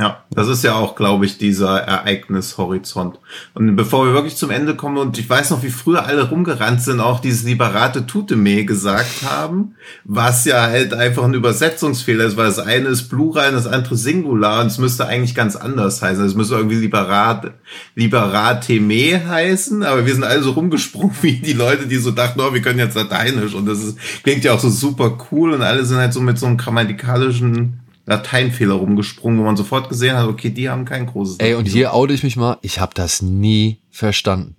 Ja, 0.00 0.24
das 0.30 0.48
ist 0.48 0.64
ja 0.64 0.74
auch, 0.74 0.96
glaube 0.96 1.26
ich, 1.26 1.36
dieser 1.36 1.80
Ereignishorizont. 1.80 3.18
Und 3.52 3.76
bevor 3.76 4.06
wir 4.06 4.14
wirklich 4.14 4.36
zum 4.36 4.50
Ende 4.50 4.74
kommen, 4.74 4.96
und 4.96 5.18
ich 5.18 5.28
weiß 5.28 5.50
noch, 5.50 5.62
wie 5.62 5.68
früher 5.68 6.06
alle 6.06 6.30
rumgerannt 6.30 6.80
sind, 6.80 6.98
auch 6.98 7.20
dieses 7.20 7.42
Liberate 7.42 8.06
Tuteme 8.06 8.64
gesagt 8.64 9.22
haben, 9.22 9.74
was 10.04 10.46
ja 10.46 10.62
halt 10.62 10.94
einfach 10.94 11.24
ein 11.24 11.34
Übersetzungsfehler 11.34 12.24
ist, 12.24 12.38
weil 12.38 12.46
das 12.46 12.58
eine 12.58 12.88
ist 12.88 13.10
Plural, 13.10 13.52
das 13.52 13.66
andere 13.66 13.96
Singular, 13.96 14.62
und 14.62 14.68
es 14.68 14.78
müsste 14.78 15.06
eigentlich 15.06 15.34
ganz 15.34 15.56
anders 15.56 16.00
heißen. 16.00 16.24
Es 16.24 16.34
müsste 16.34 16.54
irgendwie 16.54 16.76
Liberate, 16.76 17.52
Liberateme 17.94 19.28
heißen, 19.28 19.82
aber 19.82 20.06
wir 20.06 20.14
sind 20.14 20.24
alle 20.24 20.42
so 20.42 20.52
rumgesprungen 20.52 21.14
wie 21.20 21.34
die 21.34 21.52
Leute, 21.52 21.86
die 21.86 21.96
so 21.96 22.12
dachten, 22.12 22.40
oh, 22.40 22.54
wir 22.54 22.62
können 22.62 22.78
jetzt 22.78 22.96
Lateinisch, 22.96 23.52
und 23.52 23.66
das 23.66 23.80
ist, 23.80 23.98
klingt 24.22 24.42
ja 24.42 24.54
auch 24.54 24.60
so 24.60 24.70
super 24.70 25.18
cool, 25.30 25.52
und 25.52 25.60
alle 25.60 25.84
sind 25.84 25.98
halt 25.98 26.14
so 26.14 26.22
mit 26.22 26.38
so 26.38 26.46
einem 26.46 26.56
grammatikalischen 26.56 27.81
Lateinfehler 28.06 28.74
rumgesprungen, 28.74 29.38
wo 29.38 29.44
man 29.44 29.56
sofort 29.56 29.88
gesehen 29.88 30.16
hat, 30.16 30.26
okay, 30.26 30.50
die 30.50 30.68
haben 30.68 30.84
kein 30.84 31.06
großes. 31.06 31.38
Ey, 31.38 31.54
und 31.54 31.66
hier 31.66 31.94
oute 31.94 32.12
ich 32.12 32.22
mich 32.22 32.36
mal, 32.36 32.58
ich 32.62 32.80
habe 32.80 32.94
das 32.94 33.22
nie 33.22 33.80
verstanden. 33.90 34.56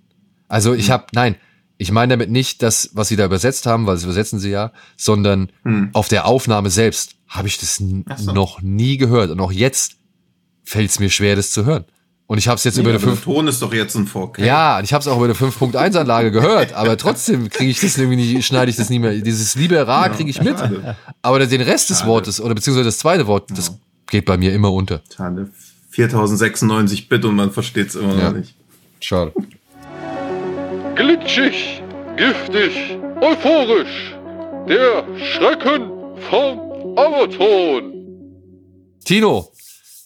Also 0.48 0.72
ich 0.72 0.86
hm. 0.86 0.92
habe, 0.92 1.06
nein, 1.12 1.36
ich 1.76 1.90
meine 1.90 2.12
damit 2.12 2.30
nicht 2.30 2.62
das, 2.62 2.90
was 2.94 3.08
sie 3.08 3.16
da 3.16 3.26
übersetzt 3.26 3.66
haben, 3.66 3.86
weil 3.86 3.96
sie 3.96 4.04
übersetzen 4.04 4.38
sie 4.38 4.50
ja, 4.50 4.72
sondern 4.96 5.50
hm. 5.64 5.90
auf 5.92 6.08
der 6.08 6.26
Aufnahme 6.26 6.70
selbst 6.70 7.16
habe 7.28 7.48
ich 7.48 7.58
das 7.58 7.76
so. 7.76 8.32
noch 8.32 8.62
nie 8.62 8.96
gehört. 8.96 9.30
Und 9.30 9.40
auch 9.40 9.52
jetzt 9.52 9.96
fällt 10.62 10.90
es 10.90 11.00
mir 11.00 11.10
schwer, 11.10 11.36
das 11.36 11.50
zu 11.50 11.64
hören. 11.64 11.84
Und 12.34 12.38
ich 12.38 12.48
habe 12.48 12.56
es 12.56 12.64
jetzt 12.64 12.78
über 12.78 12.90
Ja, 12.90 12.96
eine 12.96 13.04
aber 13.04 13.12
der 13.12 13.16
5. 13.16 13.24
Ton 13.24 13.46
ist 13.46 13.62
doch 13.62 13.72
jetzt 13.72 13.94
ein 13.94 14.08
4K. 14.08 14.44
Ja, 14.44 14.78
und 14.78 14.82
ich 14.84 14.92
habe 14.92 15.00
es 15.02 15.06
auch 15.06 15.16
über 15.18 15.26
eine 15.26 15.34
5.1-Anlage 15.34 16.32
gehört, 16.32 16.72
aber 16.72 16.96
trotzdem 16.96 17.48
kriege 17.48 17.70
ich 17.70 17.78
das 17.80 17.96
irgendwie 17.96 18.16
nicht, 18.16 18.44
schneide 18.44 18.70
ich 18.72 18.76
das 18.76 18.90
nie 18.90 18.98
mehr. 18.98 19.12
Dieses 19.20 19.54
liebe 19.54 19.86
Ra 19.86 20.08
kriege 20.08 20.28
ich 20.30 20.42
mit, 20.42 20.58
Schade. 20.58 20.96
aber 21.22 21.46
den 21.46 21.60
Rest 21.60 21.90
des. 21.90 22.04
Wortes 22.04 22.40
oder 22.40 22.56
beziehungsweise 22.56 22.86
das 22.86 22.98
zweite 22.98 23.28
Wort, 23.28 23.50
das 23.56 23.78
geht 24.08 24.24
bei 24.24 24.36
mir 24.36 24.52
immer 24.52 24.72
unter. 24.72 25.00
Schade. 25.16 25.48
4096 25.90 27.08
Bit 27.08 27.24
und 27.24 27.36
man 27.36 27.52
versteht 27.52 27.90
es 27.90 27.94
immer 27.94 28.16
Ja. 28.18 28.30
noch 28.32 28.38
nicht. 28.38 28.56
Schade. 28.98 29.32
Glitschig, 30.96 31.82
giftig, 32.16 32.98
euphorisch. 33.20 34.12
Der 34.68 35.04
Schrecken 35.36 35.88
vom 36.30 36.98
Amazon. 36.98 37.92
Tino, 39.04 39.52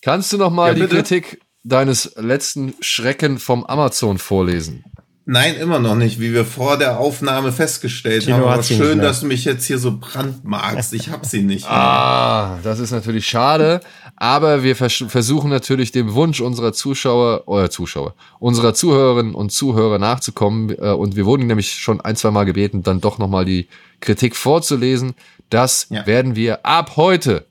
kannst 0.03 0.31
du 0.35 0.37
noch 0.37 0.51
mal 0.51 0.69
Ja, 0.69 0.75
die 0.75 0.81
bitte? 0.83 0.97
Kritik 0.97 1.41
deines 1.69 2.13
letzten 2.17 2.75
Schrecken 2.81 3.39
vom 3.39 3.65
Amazon 3.65 4.19
vorlesen? 4.19 4.85
Nein, 5.31 5.57
immer 5.57 5.79
noch 5.79 5.95
nicht, 5.95 6.21
wie 6.21 6.33
wir 6.33 6.47
vor 6.47 6.79
der 6.79 6.99
Aufnahme 6.99 7.53
festgestellt 7.53 8.25
Tino 8.25 8.37
haben. 8.39 8.45
Aber 8.45 8.63
schön, 8.63 8.97
mehr. 8.97 9.07
dass 9.07 9.21
du 9.21 9.27
mich 9.27 9.45
jetzt 9.45 9.67
hier 9.67 9.79
so 9.79 9.99
brandmarkst. 9.99 10.95
Ich 10.95 11.11
hab 11.11 11.27
sie 11.27 11.43
nicht. 11.43 11.67
Ah, 11.69 12.59
das 12.63 12.79
ist 12.79 12.93
natürlich 12.93 13.29
schade, 13.29 13.81
aber 14.17 14.63
wir 14.63 14.75
vers 14.75 15.05
versuchen 15.09 15.51
natürlich 15.51 15.93
dem 15.93 16.15
Wunsch 16.15 16.41
unserer 16.41 16.73
Zuschauer, 16.73 17.43
oder 17.47 17.69
Zuschauer, 17.69 18.15
unserer 18.39 18.73
Zuhörerinnen 18.73 19.35
und 19.35 19.53
Zuhörer 19.53 19.99
nachzukommen. 19.99 20.71
Äh, 20.71 20.93
Und 20.93 21.15
wir 21.15 21.27
wurden 21.27 21.47
nämlich 21.47 21.73
schon 21.73 22.01
ein, 22.01 22.17
zwei 22.17 22.31
Mal 22.31 22.45
gebeten, 22.45 22.83
dann 22.83 23.03
doch 23.03 23.19
nochmal 23.19 23.45
die 23.45 23.69
Kritik 24.01 24.35
vorzulesen. 24.35 25.15
Das 25.51 25.89
Ja. 25.91 26.07
werden 26.07 26.37
wir 26.37 26.65
ab 26.65 26.97
heute, 26.97 27.45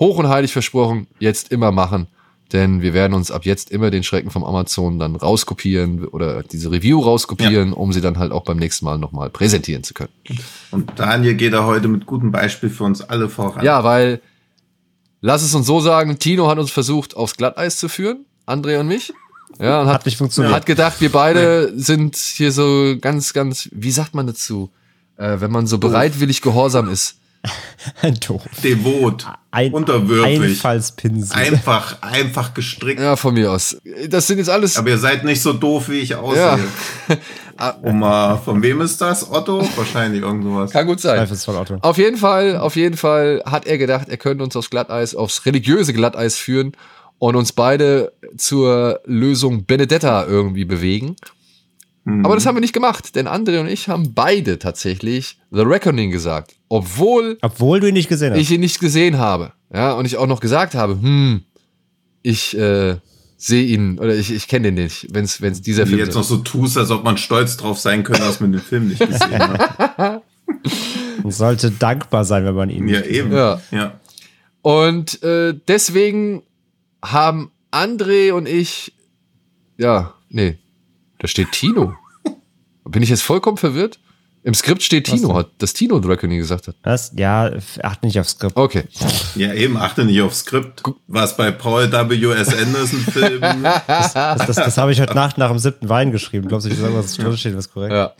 hoch 0.00 0.18
und 0.18 0.28
heilig 0.28 0.52
versprochen, 0.52 1.06
jetzt 1.20 1.52
immer 1.52 1.70
machen. 1.70 2.08
Denn 2.54 2.82
wir 2.82 2.94
werden 2.94 3.14
uns 3.14 3.32
ab 3.32 3.44
jetzt 3.44 3.72
immer 3.72 3.90
den 3.90 4.04
Schrecken 4.04 4.30
vom 4.30 4.44
Amazon 4.44 5.00
dann 5.00 5.16
rauskopieren 5.16 6.04
oder 6.06 6.44
diese 6.44 6.70
Review 6.70 7.00
rauskopieren, 7.00 7.72
um 7.72 7.92
sie 7.92 8.00
dann 8.00 8.16
halt 8.16 8.30
auch 8.30 8.44
beim 8.44 8.58
nächsten 8.58 8.84
Mal 8.84 8.96
nochmal 8.96 9.28
präsentieren 9.28 9.82
zu 9.82 9.92
können. 9.92 10.12
Und 10.70 10.92
Daniel 10.94 11.34
geht 11.34 11.52
da 11.52 11.64
heute 11.64 11.88
mit 11.88 12.06
gutem 12.06 12.30
Beispiel 12.30 12.70
für 12.70 12.84
uns 12.84 13.02
alle 13.02 13.28
voran. 13.28 13.64
Ja, 13.64 13.82
weil, 13.82 14.20
lass 15.20 15.42
es 15.42 15.52
uns 15.52 15.66
so 15.66 15.80
sagen, 15.80 16.16
Tino 16.20 16.46
hat 16.46 16.58
uns 16.58 16.70
versucht, 16.70 17.16
aufs 17.16 17.36
Glatteis 17.36 17.76
zu 17.76 17.88
führen, 17.88 18.24
André 18.46 18.78
und 18.78 18.86
mich. 18.86 19.12
Ja, 19.58 19.80
und 19.80 19.88
hat, 19.88 19.94
Hat 19.94 20.06
nicht 20.06 20.18
funktioniert. 20.18 20.54
hat 20.54 20.64
gedacht, 20.64 21.00
wir 21.00 21.10
beide 21.10 21.72
sind 21.76 22.14
hier 22.14 22.52
so 22.52 22.94
ganz, 23.00 23.32
ganz, 23.32 23.68
wie 23.72 23.90
sagt 23.90 24.14
man 24.14 24.28
dazu, 24.28 24.70
äh, 25.16 25.40
wenn 25.40 25.50
man 25.50 25.66
so 25.66 25.78
bereitwillig 25.78 26.40
gehorsam 26.40 26.88
ist. 26.88 27.16
Doof. 28.26 28.42
Devot, 28.62 29.26
Ein 29.50 29.72
unterwürfig, 29.72 30.40
Einfallspinsel. 30.40 31.36
einfach, 31.36 32.00
einfach 32.02 32.54
gestrickt. 32.54 33.00
Ja, 33.00 33.16
von 33.16 33.34
mir 33.34 33.52
aus. 33.52 33.76
Das 34.08 34.26
sind 34.26 34.38
jetzt 34.38 34.50
alles. 34.50 34.76
Aber 34.76 34.88
ihr 34.90 34.98
seid 34.98 35.24
nicht 35.24 35.42
so 35.42 35.52
doof, 35.52 35.88
wie 35.88 35.98
ich 36.00 36.14
aussehe. 36.14 36.58
Ja. 37.58 37.74
Um, 37.82 38.02
äh, 38.02 38.36
von 38.38 38.62
wem 38.62 38.80
ist 38.80 39.00
das? 39.00 39.30
Otto? 39.30 39.66
Wahrscheinlich 39.76 40.22
irgendwas. 40.22 40.72
Kann 40.72 40.86
gut 40.86 41.00
sein. 41.00 41.28
Otto. 41.46 41.76
Auf 41.82 41.98
jeden 41.98 42.16
Fall, 42.16 42.56
auf 42.56 42.74
jeden 42.74 42.96
Fall 42.96 43.42
hat 43.46 43.66
er 43.66 43.78
gedacht, 43.78 44.08
er 44.08 44.16
könnte 44.16 44.42
uns 44.42 44.56
aufs 44.56 44.70
Glatteis, 44.70 45.14
aufs 45.14 45.46
religiöse 45.46 45.92
Glatteis 45.92 46.36
führen 46.36 46.72
und 47.18 47.36
uns 47.36 47.52
beide 47.52 48.12
zur 48.36 49.00
Lösung 49.04 49.66
Benedetta 49.66 50.26
irgendwie 50.26 50.64
bewegen. 50.64 51.16
Mhm. 52.04 52.24
Aber 52.24 52.34
das 52.34 52.44
haben 52.46 52.56
wir 52.56 52.60
nicht 52.60 52.72
gemacht, 52.74 53.14
denn 53.16 53.26
André 53.26 53.60
und 53.60 53.66
ich 53.68 53.88
haben 53.88 54.12
beide 54.14 54.58
tatsächlich 54.58 55.38
The 55.50 55.62
Reckoning 55.62 56.10
gesagt, 56.10 56.54
obwohl 56.68 57.38
Obwohl 57.40 57.80
du 57.80 57.88
ihn 57.88 57.94
nicht 57.94 58.08
gesehen 58.08 58.32
hast. 58.32 58.40
ich 58.40 58.50
ihn 58.50 58.60
nicht 58.60 58.78
gesehen 58.80 59.18
habe. 59.18 59.52
Ja, 59.72 59.92
und 59.94 60.04
ich 60.04 60.16
auch 60.16 60.26
noch 60.26 60.40
gesagt 60.40 60.74
habe, 60.74 60.94
hm, 61.00 61.42
ich 62.22 62.56
äh, 62.56 62.96
sehe 63.36 63.64
ihn 63.64 63.98
oder 63.98 64.14
ich, 64.14 64.32
ich 64.32 64.48
kenne 64.48 64.68
den 64.72 64.82
nicht, 64.84 65.08
wenn 65.12 65.24
es 65.24 65.38
dieser 65.62 65.84
Wie 65.86 65.90
Film 65.90 65.98
jetzt 66.00 66.10
ist. 66.10 66.14
noch 66.14 66.24
so 66.24 66.36
tust, 66.38 66.76
als 66.78 66.90
ob 66.90 67.04
man 67.04 67.16
stolz 67.16 67.56
drauf 67.56 67.78
sein 67.78 68.02
könnte, 68.04 68.22
dass 68.22 68.40
man 68.40 68.52
den 68.52 68.60
Film 68.60 68.88
nicht 68.88 69.00
gesehen 69.00 69.38
hat. 69.40 70.22
Man 71.22 71.32
sollte 71.32 71.70
dankbar 71.70 72.24
sein, 72.24 72.44
wenn 72.44 72.54
man 72.54 72.70
ihn 72.70 72.86
Ja, 72.88 72.98
nicht 73.00 73.08
gesehen 73.08 73.26
eben. 73.26 73.36
Ja. 73.36 73.60
ja. 73.70 74.00
Und 74.62 75.22
äh, 75.22 75.54
deswegen 75.68 76.42
haben 77.02 77.50
André 77.70 78.32
und 78.32 78.46
ich, 78.48 78.94
ja, 79.76 80.14
nee, 80.30 80.58
da 81.24 81.28
steht 81.28 81.52
Tino. 81.52 81.94
Bin 82.84 83.02
ich 83.02 83.08
jetzt 83.08 83.22
vollkommen 83.22 83.56
verwirrt? 83.56 83.98
Im 84.42 84.52
Skript 84.52 84.82
steht 84.82 85.06
Tino, 85.06 85.34
hat, 85.34 85.48
dass 85.56 85.72
Tino 85.72 85.96
Reckoning 85.96 86.36
gesagt 86.36 86.68
hat. 86.68 86.76
Was? 86.82 87.12
Ja, 87.16 87.50
achte 87.82 88.04
nicht 88.04 88.20
aufs 88.20 88.32
Skript. 88.32 88.58
Okay. 88.58 88.84
Ja, 89.34 89.54
eben, 89.54 89.78
achte 89.78 90.04
nicht 90.04 90.20
aufs 90.20 90.40
Skript. 90.40 90.82
Was 91.06 91.34
bei 91.38 91.50
Paul 91.50 91.90
W.S. 91.90 92.54
Anderson 92.54 93.00
Film. 93.00 93.40
Das, 93.86 94.12
das, 94.12 94.56
das 94.56 94.76
habe 94.76 94.92
ich 94.92 95.00
heute 95.00 95.14
Nacht 95.14 95.38
nach 95.38 95.48
dem 95.48 95.58
siebten 95.58 95.88
Wein 95.88 96.12
geschrieben. 96.12 96.46
Glaubst 96.46 96.66
du, 96.66 96.70
ich 96.70 96.76
sage, 96.78 96.94
was 96.94 97.14
drin 97.14 97.34
steht, 97.38 97.56
was 97.56 97.70
korrekt? 97.72 97.94
Ja. 97.94 98.12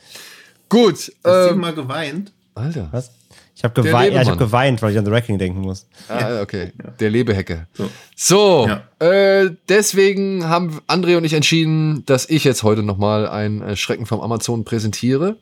Gut. 0.70 0.94
Hast 0.94 1.12
du 1.22 1.28
Ähm, 1.50 1.58
mal 1.58 1.74
geweint? 1.74 2.32
Alter. 2.54 2.88
Was? 2.90 3.10
Ich 3.56 3.62
habe 3.62 3.80
geweint, 3.80 4.12
ja, 4.12 4.24
hab 4.24 4.36
geweint, 4.38 4.82
weil 4.82 4.92
ich 4.92 4.98
an 4.98 5.04
The 5.04 5.10
Wrecking 5.12 5.38
denken 5.38 5.60
muss. 5.60 5.86
Ah, 6.08 6.40
okay. 6.42 6.72
Der 6.98 7.08
Lebehacker. 7.10 7.68
So. 7.72 7.88
So, 8.16 8.68
Ja. 8.68 8.82
äh, 9.06 9.50
deswegen 9.68 10.48
haben 10.48 10.80
André 10.88 11.16
und 11.16 11.24
ich 11.24 11.34
entschieden, 11.34 12.04
dass 12.06 12.28
ich 12.28 12.42
jetzt 12.44 12.64
heute 12.64 12.82
nochmal 12.82 13.28
ein 13.28 13.62
äh, 13.62 13.76
Schrecken 13.76 14.06
vom 14.06 14.20
Amazon 14.20 14.64
präsentiere. 14.64 15.36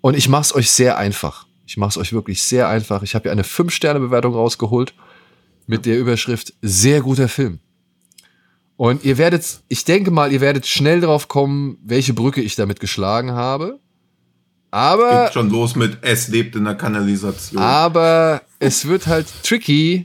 Und 0.00 0.16
ich 0.16 0.28
mache 0.28 0.42
es 0.42 0.54
euch 0.54 0.70
sehr 0.70 0.98
einfach. 0.98 1.46
Ich 1.66 1.76
mache 1.76 1.90
es 1.90 1.96
euch 1.96 2.12
wirklich 2.12 2.42
sehr 2.42 2.68
einfach. 2.68 3.02
Ich 3.02 3.14
habe 3.14 3.22
hier 3.24 3.32
eine 3.32 3.42
5-Sterne-Bewertung 3.44 4.34
rausgeholt 4.34 4.92
mit 5.66 5.86
der 5.86 5.98
Überschrift 5.98 6.52
Sehr 6.60 7.00
guter 7.00 7.28
Film. 7.28 7.60
Und 8.76 9.04
ihr 9.04 9.16
werdet, 9.18 9.60
ich 9.68 9.84
denke 9.84 10.10
mal, 10.10 10.32
ihr 10.32 10.40
werdet 10.40 10.66
schnell 10.66 11.00
drauf 11.00 11.28
kommen, 11.28 11.78
welche 11.84 12.12
Brücke 12.12 12.40
ich 12.42 12.56
damit 12.56 12.80
geschlagen 12.80 13.30
habe. 13.32 13.78
Aber 14.74 15.26
Geht 15.26 15.34
schon 15.34 15.50
los 15.50 15.76
mit 15.76 15.98
Es 16.00 16.26
lebt 16.26 16.56
in 16.56 16.64
der 16.64 16.74
Kanalisation. 16.74 17.62
aber 17.62 18.42
es 18.58 18.88
wird 18.88 19.06
halt 19.06 19.28
tricky. 19.44 20.04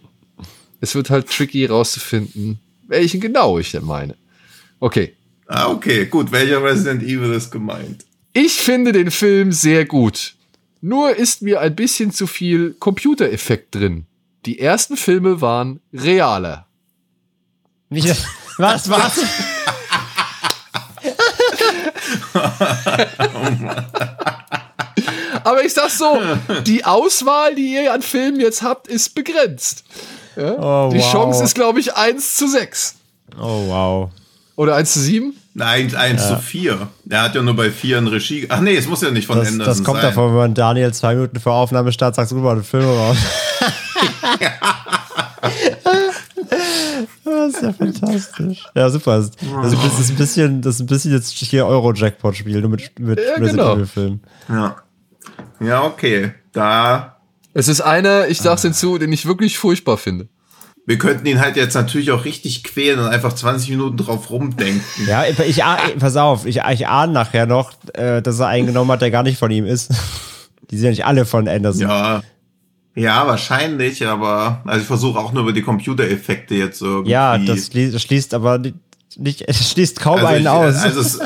Es 0.80 0.94
wird 0.94 1.10
halt 1.10 1.28
tricky 1.28 1.66
rauszufinden, 1.66 2.60
welchen 2.88 3.20
genau 3.20 3.58
ich 3.58 3.72
denn 3.72 3.84
meine. 3.84 4.16
Okay. 4.80 5.16
Ah, 5.48 5.70
okay, 5.70 6.06
gut. 6.06 6.32
Welcher 6.32 6.64
Resident 6.64 7.02
Evil 7.02 7.34
ist 7.34 7.50
gemeint? 7.50 8.06
Ich 8.34 8.60
finde 8.60 8.92
den 8.92 9.10
Film 9.10 9.52
sehr 9.52 9.86
gut. 9.86 10.36
Nur 10.82 11.16
ist 11.16 11.42
mir 11.42 11.62
ein 11.62 11.76
bisschen 11.76 12.12
zu 12.12 12.28
viel 12.28 12.76
Computereffekt 12.80 13.74
drin. 13.74 14.06
Die 14.46 14.60
ersten 14.60 14.98
Filme 14.98 15.42
waren 15.42 15.80
realer. 15.92 16.68
Wie, 17.90 18.04
was, 18.60 18.88
was? 18.88 19.20
Aber 25.44 25.64
ich 25.64 25.74
sag's 25.74 25.98
so, 25.98 26.20
die 26.66 26.86
Auswahl, 26.86 27.56
die 27.56 27.74
ihr 27.74 27.94
an 27.94 28.02
Filmen 28.02 28.40
jetzt 28.40 28.62
habt, 28.62 28.88
ist 28.88 29.16
begrenzt. 29.16 29.84
Ja? 30.36 30.54
Oh, 30.54 30.90
die 30.92 31.00
wow. 31.00 31.12
Chance 31.12 31.44
ist, 31.44 31.56
glaube 31.56 31.80
ich, 31.80 31.96
1 31.96 32.38
zu 32.38 32.48
6. 32.48 32.96
Oh, 33.40 33.68
wow. 33.68 34.10
Oder 34.56 34.76
1 34.76 34.94
zu 34.94 35.00
7. 35.00 35.34
Nein, 35.54 35.96
1 35.96 36.28
zu 36.28 36.38
4. 36.38 36.88
Er 37.10 37.22
hat 37.22 37.36
ja 37.36 37.42
nur 37.42 37.56
bei 37.56 37.72
4 37.72 37.98
ein 37.98 38.08
Regie. 38.08 38.46
Ach 38.50 38.60
nee, 38.60 38.76
es 38.76 38.88
muss 38.88 39.02
ja 39.02 39.12
nicht 39.12 39.28
von 39.28 39.38
Das, 39.38 39.48
Anderson 39.48 39.74
das 39.74 39.84
kommt 39.84 40.02
sein. 40.02 40.10
davon, 40.10 40.32
wenn 40.32 40.38
man 40.38 40.54
Daniel 40.54 40.94
zwei 40.94 41.16
Minuten 41.16 41.40
vor 41.40 41.54
Aufnahmestart 41.54 42.16
sagt, 42.16 42.32
rüber 42.32 42.56
den 42.56 42.64
Film 42.64 42.86
raus. 42.86 43.18
Das 47.48 47.56
ist 47.56 47.62
ja 47.64 47.74
fantastisch. 47.74 48.66
Ja, 48.76 48.90
super. 48.90 49.18
Das, 49.18 49.32
das 49.36 50.00
ist 50.00 50.10
ein 50.12 50.16
bisschen, 50.16 50.62
das 50.62 50.76
ist 50.76 50.82
ein 50.82 50.88
bisschen 50.88 51.12
jetzt 51.14 51.32
hier 51.32 51.66
Euro-Jackpot-Spiel, 51.66 52.62
nur 52.62 52.70
mit, 52.72 53.00
mit 53.00 53.20
Ja, 53.20 53.26
Resident 53.34 53.52
genau. 53.52 53.74
Evil-Filmen. 53.76 54.22
Ja. 54.50 54.76
Ja, 55.60 55.84
okay. 55.84 56.32
Da. 56.52 57.18
Es 57.54 57.68
ist 57.68 57.82
einer, 57.82 58.28
ich 58.28 58.40
sag's 58.42 58.62
hinzu, 58.62 58.98
den 58.98 59.12
ich 59.12 59.26
wirklich 59.26 59.58
furchtbar 59.58 59.98
finde. 59.98 60.28
Wir 60.86 60.98
könnten 60.98 61.28
ihn 61.28 61.40
halt 61.40 61.56
jetzt 61.56 61.76
natürlich 61.76 62.10
auch 62.12 62.26
richtig 62.26 62.64
quälen 62.64 63.00
und 63.00 63.06
einfach 63.06 63.34
20 63.34 63.70
Minuten 63.70 63.98
drauf 63.98 64.30
rumdenken. 64.32 64.82
Ja, 65.06 65.24
ich, 65.26 65.38
ich, 65.40 65.64
ah- 65.64 65.78
pass 66.00 66.16
auf, 66.16 66.46
ich, 66.48 66.62
ich 66.72 66.88
ahne 66.88 67.14
nachher 67.14 67.46
noch, 67.46 67.74
äh, 67.94 68.22
dass 68.22 68.40
er 68.40 68.48
einen 68.48 68.66
genommen 68.68 68.92
hat, 68.92 69.02
der 69.02 69.12
gar 69.12 69.22
nicht 69.24 69.38
von 69.38 69.52
ihm 69.52 69.66
ist. 69.66 69.92
Die 70.72 70.78
sind 70.78 70.86
ja 70.86 70.90
nicht 70.92 71.06
alle 71.06 71.26
von 71.26 71.48
Anderson. 71.48 71.82
Ja. 71.82 72.22
Ja, 73.00 73.26
wahrscheinlich, 73.28 74.06
aber 74.06 74.62
also 74.66 74.82
ich 74.82 74.88
versuche 74.88 75.18
auch 75.20 75.32
nur 75.32 75.44
über 75.44 75.54
die 75.54 75.62
Computereffekte 75.62 76.56
jetzt 76.56 76.82
irgendwie. 76.82 77.12
Ja, 77.12 77.38
das 77.38 77.68
schließt, 77.68 78.34
aber 78.34 78.62
nicht, 79.18 79.42
es 79.48 79.72
schließt 79.72 80.00
kaum 80.02 80.16
also 80.16 80.28
einen 80.28 80.42
ich, 80.42 80.50
aus. 80.50 80.76
Also 80.76 81.00
es, 81.00 81.20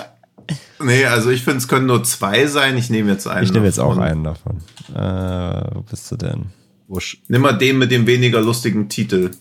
nee, 0.79 1.05
also 1.05 1.31
ich 1.31 1.43
finde, 1.43 1.57
es 1.57 1.67
können 1.67 1.87
nur 1.87 2.03
zwei 2.03 2.45
sein. 2.45 2.77
Ich 2.77 2.91
nehme 2.91 3.11
jetzt 3.11 3.27
einen. 3.27 3.43
ich 3.43 3.51
nehme 3.51 3.65
jetzt 3.65 3.79
auch 3.79 3.97
einen 3.97 4.23
davon. 4.23 4.57
Äh, 4.93 5.75
wo 5.75 5.81
bist 5.81 6.11
du 6.11 6.15
denn? 6.15 6.45
Wusch. 6.87 7.17
Nimm 7.27 7.41
mal 7.41 7.53
den 7.53 7.79
mit 7.79 7.91
dem 7.91 8.05
weniger 8.05 8.39
lustigen 8.39 8.87
Titel. 8.87 9.31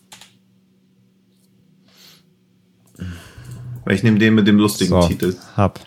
Weil 3.84 3.94
ich 3.94 4.02
nehme 4.02 4.18
den 4.18 4.34
mit 4.34 4.46
dem 4.46 4.56
lustigen 4.56 5.02
So, 5.02 5.06
Titel. 5.06 5.36
hab. 5.56 5.80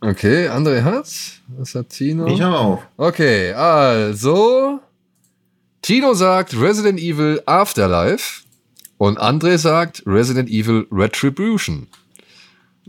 Okay, 0.00 0.48
André 0.48 0.84
hat's. 0.84 1.40
Was 1.48 1.74
hat 1.74 1.88
Tino? 1.88 2.26
Ich 2.28 2.40
habe 2.40 2.56
auch. 2.56 2.82
Okay, 2.96 3.52
also. 3.52 4.80
Tino 5.82 6.14
sagt 6.14 6.54
Resident 6.58 6.98
Evil 6.98 7.42
Afterlife. 7.46 8.42
Und 8.96 9.18
André 9.20 9.58
sagt 9.58 10.02
Resident 10.06 10.48
Evil 10.50 10.86
Retribution. 10.90 11.86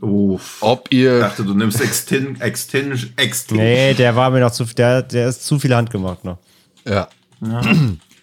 Uff. 0.02 0.58
Ob 0.62 0.88
Ich 0.90 1.00
ihr, 1.00 1.20
dachte, 1.20 1.44
du 1.44 1.54
nimmst 1.54 1.80
Extin, 1.82 2.40
Extin, 2.42 2.94
Extin. 3.18 3.58
Nee, 3.58 3.94
der 3.94 4.16
war 4.16 4.32
mir 4.32 4.40
noch 4.40 4.52
zu, 4.52 4.64
der, 4.66 5.02
der 5.04 5.28
ist 5.30 5.46
zu 5.46 5.60
viel 5.60 5.76
handgemacht 5.76 6.24
noch. 6.26 6.40
ja. 6.86 7.08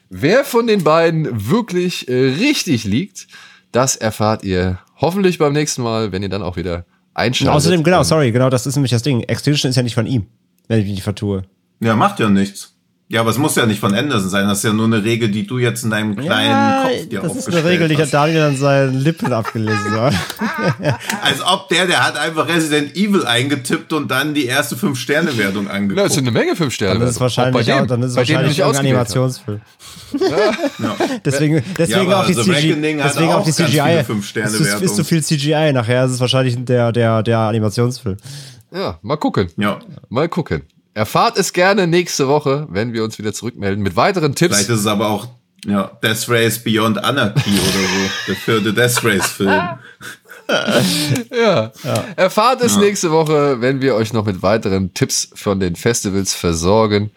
Wer 0.09 0.45
von 0.45 0.67
den 0.69 0.85
beiden 0.85 1.49
wirklich 1.51 2.09
äh, 2.09 2.15
richtig 2.39 2.85
liegt, 2.85 3.27
das 3.73 3.97
erfahrt 3.97 4.45
ihr 4.45 4.79
hoffentlich 5.01 5.39
beim 5.39 5.53
nächsten 5.53 5.83
Mal, 5.83 6.13
wenn 6.13 6.23
ihr 6.23 6.29
dann 6.29 6.43
auch 6.43 6.57
wieder 6.57 6.77
Und 6.77 6.85
einschaltet. 7.15 7.55
außerdem, 7.57 7.83
genau, 7.83 8.05
sorry, 8.05 8.31
genau, 8.31 8.49
das 8.49 8.67
ist 8.67 8.77
nämlich 8.77 8.93
das 8.93 9.03
Ding. 9.03 9.23
Expedition 9.25 9.69
ist 9.71 9.75
ja 9.77 9.83
nicht 9.83 9.97
von 9.97 10.07
ihm, 10.07 10.27
wenn 10.69 10.79
ich 10.79 10.85
mich 10.85 10.95
nicht 10.95 11.03
vertue. 11.03 11.43
Ja, 11.81 11.97
macht 11.97 12.21
ja 12.21 12.29
nichts. 12.29 12.76
Ja, 13.09 13.21
aber 13.21 13.31
es 13.31 13.39
muss 13.39 13.55
ja 13.55 13.67
nicht 13.67 13.79
von 13.79 13.95
Anderson 13.95 14.29
sein. 14.29 14.49
Das 14.49 14.59
ist 14.59 14.65
ja 14.65 14.73
nur 14.73 14.87
eine 14.87 15.05
Regel, 15.05 15.29
die 15.29 15.47
du 15.47 15.59
jetzt 15.59 15.85
in 15.85 15.91
deinem 15.91 16.17
kleinen 16.17 16.83
Kopf 16.83 17.09
dir 17.09 17.21
das 17.21 17.37
ist 17.37 17.47
eine 17.47 17.65
Regel, 17.65 17.87
die 17.89 17.97
hat. 17.97 18.13
Daniel 18.13 18.43
an 18.43 18.57
seinen 18.57 18.95
Lippen 18.95 19.33
abgelesen. 19.33 19.93
hat. 19.93 20.15
Als 21.23 21.41
ob 21.41 21.69
der, 21.69 21.87
der 21.87 22.05
hat 22.05 22.19
einfach 22.19 22.49
Resident 22.49 22.97
Evil 22.97 23.25
eingetippt 23.25 23.93
und 23.93 24.11
dann 24.11 24.35
die 24.35 24.47
erste 24.47 24.77
Fünf-Sterne-Wertung 24.77 25.71
angeguckt. 25.71 26.05
es 26.05 26.15
sind 26.15 26.25
eine 26.25 26.37
Menge 26.37 26.57
fünf 26.57 26.75
Sterne. 26.75 26.99
Dann 26.99 27.09
ist 27.09 27.15
es 27.15 27.21
wahrscheinlich, 27.21 27.73
Auch 27.73 27.83
auch, 27.83 27.87
dann 27.87 28.03
ist 28.03 28.09
es 28.09 28.15
dem, 28.15 28.19
wahrscheinlich 28.19 28.59
irgendein 28.59 28.97
ausgewählt 28.97 28.97
Animationsfilm. 28.97 29.61
ja. 30.81 30.97
Deswegen, 31.25 31.63
deswegen 31.79 32.01
aber 32.13 32.21
auch 32.21 32.27
die 32.27 32.35
CGI. 32.35 32.75
Deswegen 33.05 33.33
auch 33.33 33.41
auch 33.41 33.45
die 33.45 33.53
CGI. 33.53 33.79
Es 34.01 34.07
Fünf-Sterne-Wertungen. 34.07 34.75
ist, 34.75 34.83
ist 34.83 34.97
zu 34.97 35.05
viel 35.05 35.23
CGI. 35.23 35.73
Nachher 35.73 36.07
ist 36.07 36.11
es 36.11 36.21
wahrscheinlich 36.21 36.57
der, 36.65 36.91
der, 36.91 37.23
der 37.23 37.39
Animationsfilm. 37.39 38.17
Ja, 38.73 38.99
mal 39.03 39.17
gucken. 39.17 39.49
ja. 39.57 39.79
Mal 40.09 40.29
gucken. 40.29 40.63
Erfahrt 40.97 41.37
es 41.37 41.53
gerne 41.53 41.87
nächste 41.87 42.27
Woche, 42.27 42.67
wenn 42.71 42.95
wir 42.95 43.05
uns 43.05 43.19
wieder 43.19 43.35
zurückmelden 43.35 43.83
mit 43.83 43.97
weiteren 43.97 44.35
Tipps. 44.35 44.55
Vielleicht 44.55 44.71
ist 44.71 44.81
es 44.81 44.87
aber 44.87 45.11
auch 45.11 45.29
ja, 45.67 45.91
Death 46.03 46.27
Race 46.31 46.65
Beyond 46.65 47.05
Anarchy 47.05 47.51
oder 47.51 47.61
so. 47.61 48.11
Der 48.29 48.35
vierte 48.37 48.73
Death 48.73 49.05
Race-Film. 49.05 49.63
Ja. 50.49 51.73
Erfahrt 52.15 52.63
es 52.63 52.77
nächste 52.77 53.11
Woche, 53.11 53.61
wenn 53.61 53.81
wir 53.83 53.97
euch 53.97 54.13
noch 54.13 54.25
mit 54.25 54.43
weiteren 54.43 54.95
Tipps 54.95 55.29
von 55.35 55.59
den 55.59 55.75
Festivals 55.75 56.35
versorgen. 56.35 57.11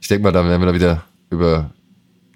Ich 0.00 0.08
denke 0.08 0.22
mal, 0.22 0.32
dann 0.32 0.48
werden 0.48 0.62
wir 0.62 0.68
da 0.68 0.74
wieder 0.74 1.04
über 1.28 1.70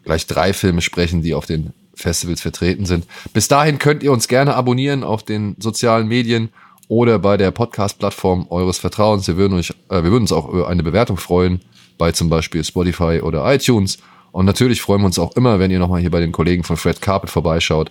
gleich 0.05 0.27
drei 0.27 0.53
Filme 0.53 0.83
sprechen, 0.83 1.23
die 1.23 1.33
auf 1.33 1.47
den 1.47 1.73
Festivals 1.95 2.43
vertreten 2.43 2.85
sind. 2.85 3.07
Bis 3.33 3.49
dahin 3.49 3.79
könnt 3.79 4.03
ihr 4.03 4.13
uns 4.13 4.29
gerne 4.29 4.55
abonnieren 4.55 5.05
auf 5.05 5.25
den 5.25 5.57
sozialen 5.59 6.07
Medien 6.07 6.51
oder 6.89 7.19
bei 7.19 7.37
der 7.37 7.51
Podcast-Plattform 7.51 8.47
eures 8.51 8.79
Vertrauens. 8.79 9.27
Wir 9.27 9.37
würden, 9.37 9.55
euch, 9.55 9.71
äh, 9.89 10.03
wir 10.03 10.11
würden 10.11 10.23
uns 10.23 10.33
auch 10.33 10.49
über 10.49 10.69
eine 10.69 10.83
Bewertung 10.83 11.17
freuen, 11.17 11.61
bei 11.99 12.13
zum 12.13 12.29
Beispiel 12.29 12.63
Spotify 12.65 13.21
oder 13.23 13.53
iTunes. 13.53 13.99
Und 14.33 14.45
natürlich 14.45 14.83
freuen 14.83 15.01
wir 15.01 15.07
uns 15.07 15.19
auch 15.19 15.35
immer, 15.37 15.59
wenn 15.59 15.71
ihr 15.71 15.79
nochmal 15.79 16.01
hier 16.01 16.11
bei 16.11 16.21
den 16.21 16.33
Kollegen 16.33 16.63
von 16.63 16.77
Fred 16.77 17.01
Carpet 17.01 17.31
vorbeischaut. 17.31 17.91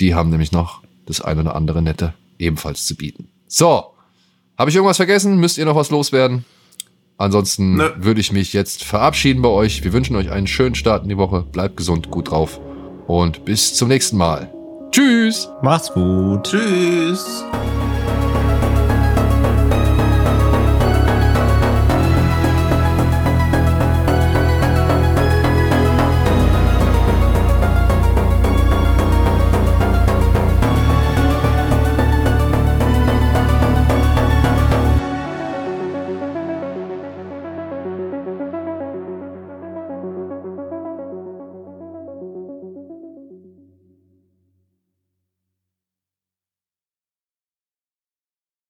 Die 0.00 0.14
haben 0.14 0.30
nämlich 0.30 0.52
noch 0.52 0.82
das 1.06 1.20
ein 1.20 1.38
oder 1.38 1.56
andere 1.56 1.82
Nette 1.82 2.14
ebenfalls 2.38 2.86
zu 2.86 2.94
bieten. 2.94 3.28
So, 3.46 3.84
habe 4.58 4.70
ich 4.70 4.76
irgendwas 4.76 4.98
vergessen? 4.98 5.38
Müsst 5.38 5.58
ihr 5.58 5.64
noch 5.64 5.76
was 5.76 5.90
loswerden? 5.90 6.44
Ansonsten 7.16 7.76
Nö. 7.76 7.90
würde 7.96 8.20
ich 8.20 8.32
mich 8.32 8.52
jetzt 8.52 8.84
verabschieden 8.84 9.42
bei 9.42 9.48
euch. 9.48 9.84
Wir 9.84 9.92
wünschen 9.92 10.16
euch 10.16 10.30
einen 10.30 10.46
schönen 10.46 10.74
Start 10.74 11.04
in 11.04 11.08
die 11.08 11.16
Woche. 11.16 11.42
Bleibt 11.42 11.76
gesund, 11.76 12.10
gut 12.10 12.30
drauf 12.30 12.60
und 13.06 13.44
bis 13.44 13.74
zum 13.74 13.88
nächsten 13.88 14.16
Mal. 14.16 14.52
Tschüss. 14.92 15.48
Mach's 15.62 15.90
gut. 15.92 16.44
Tschüss. 16.44 17.44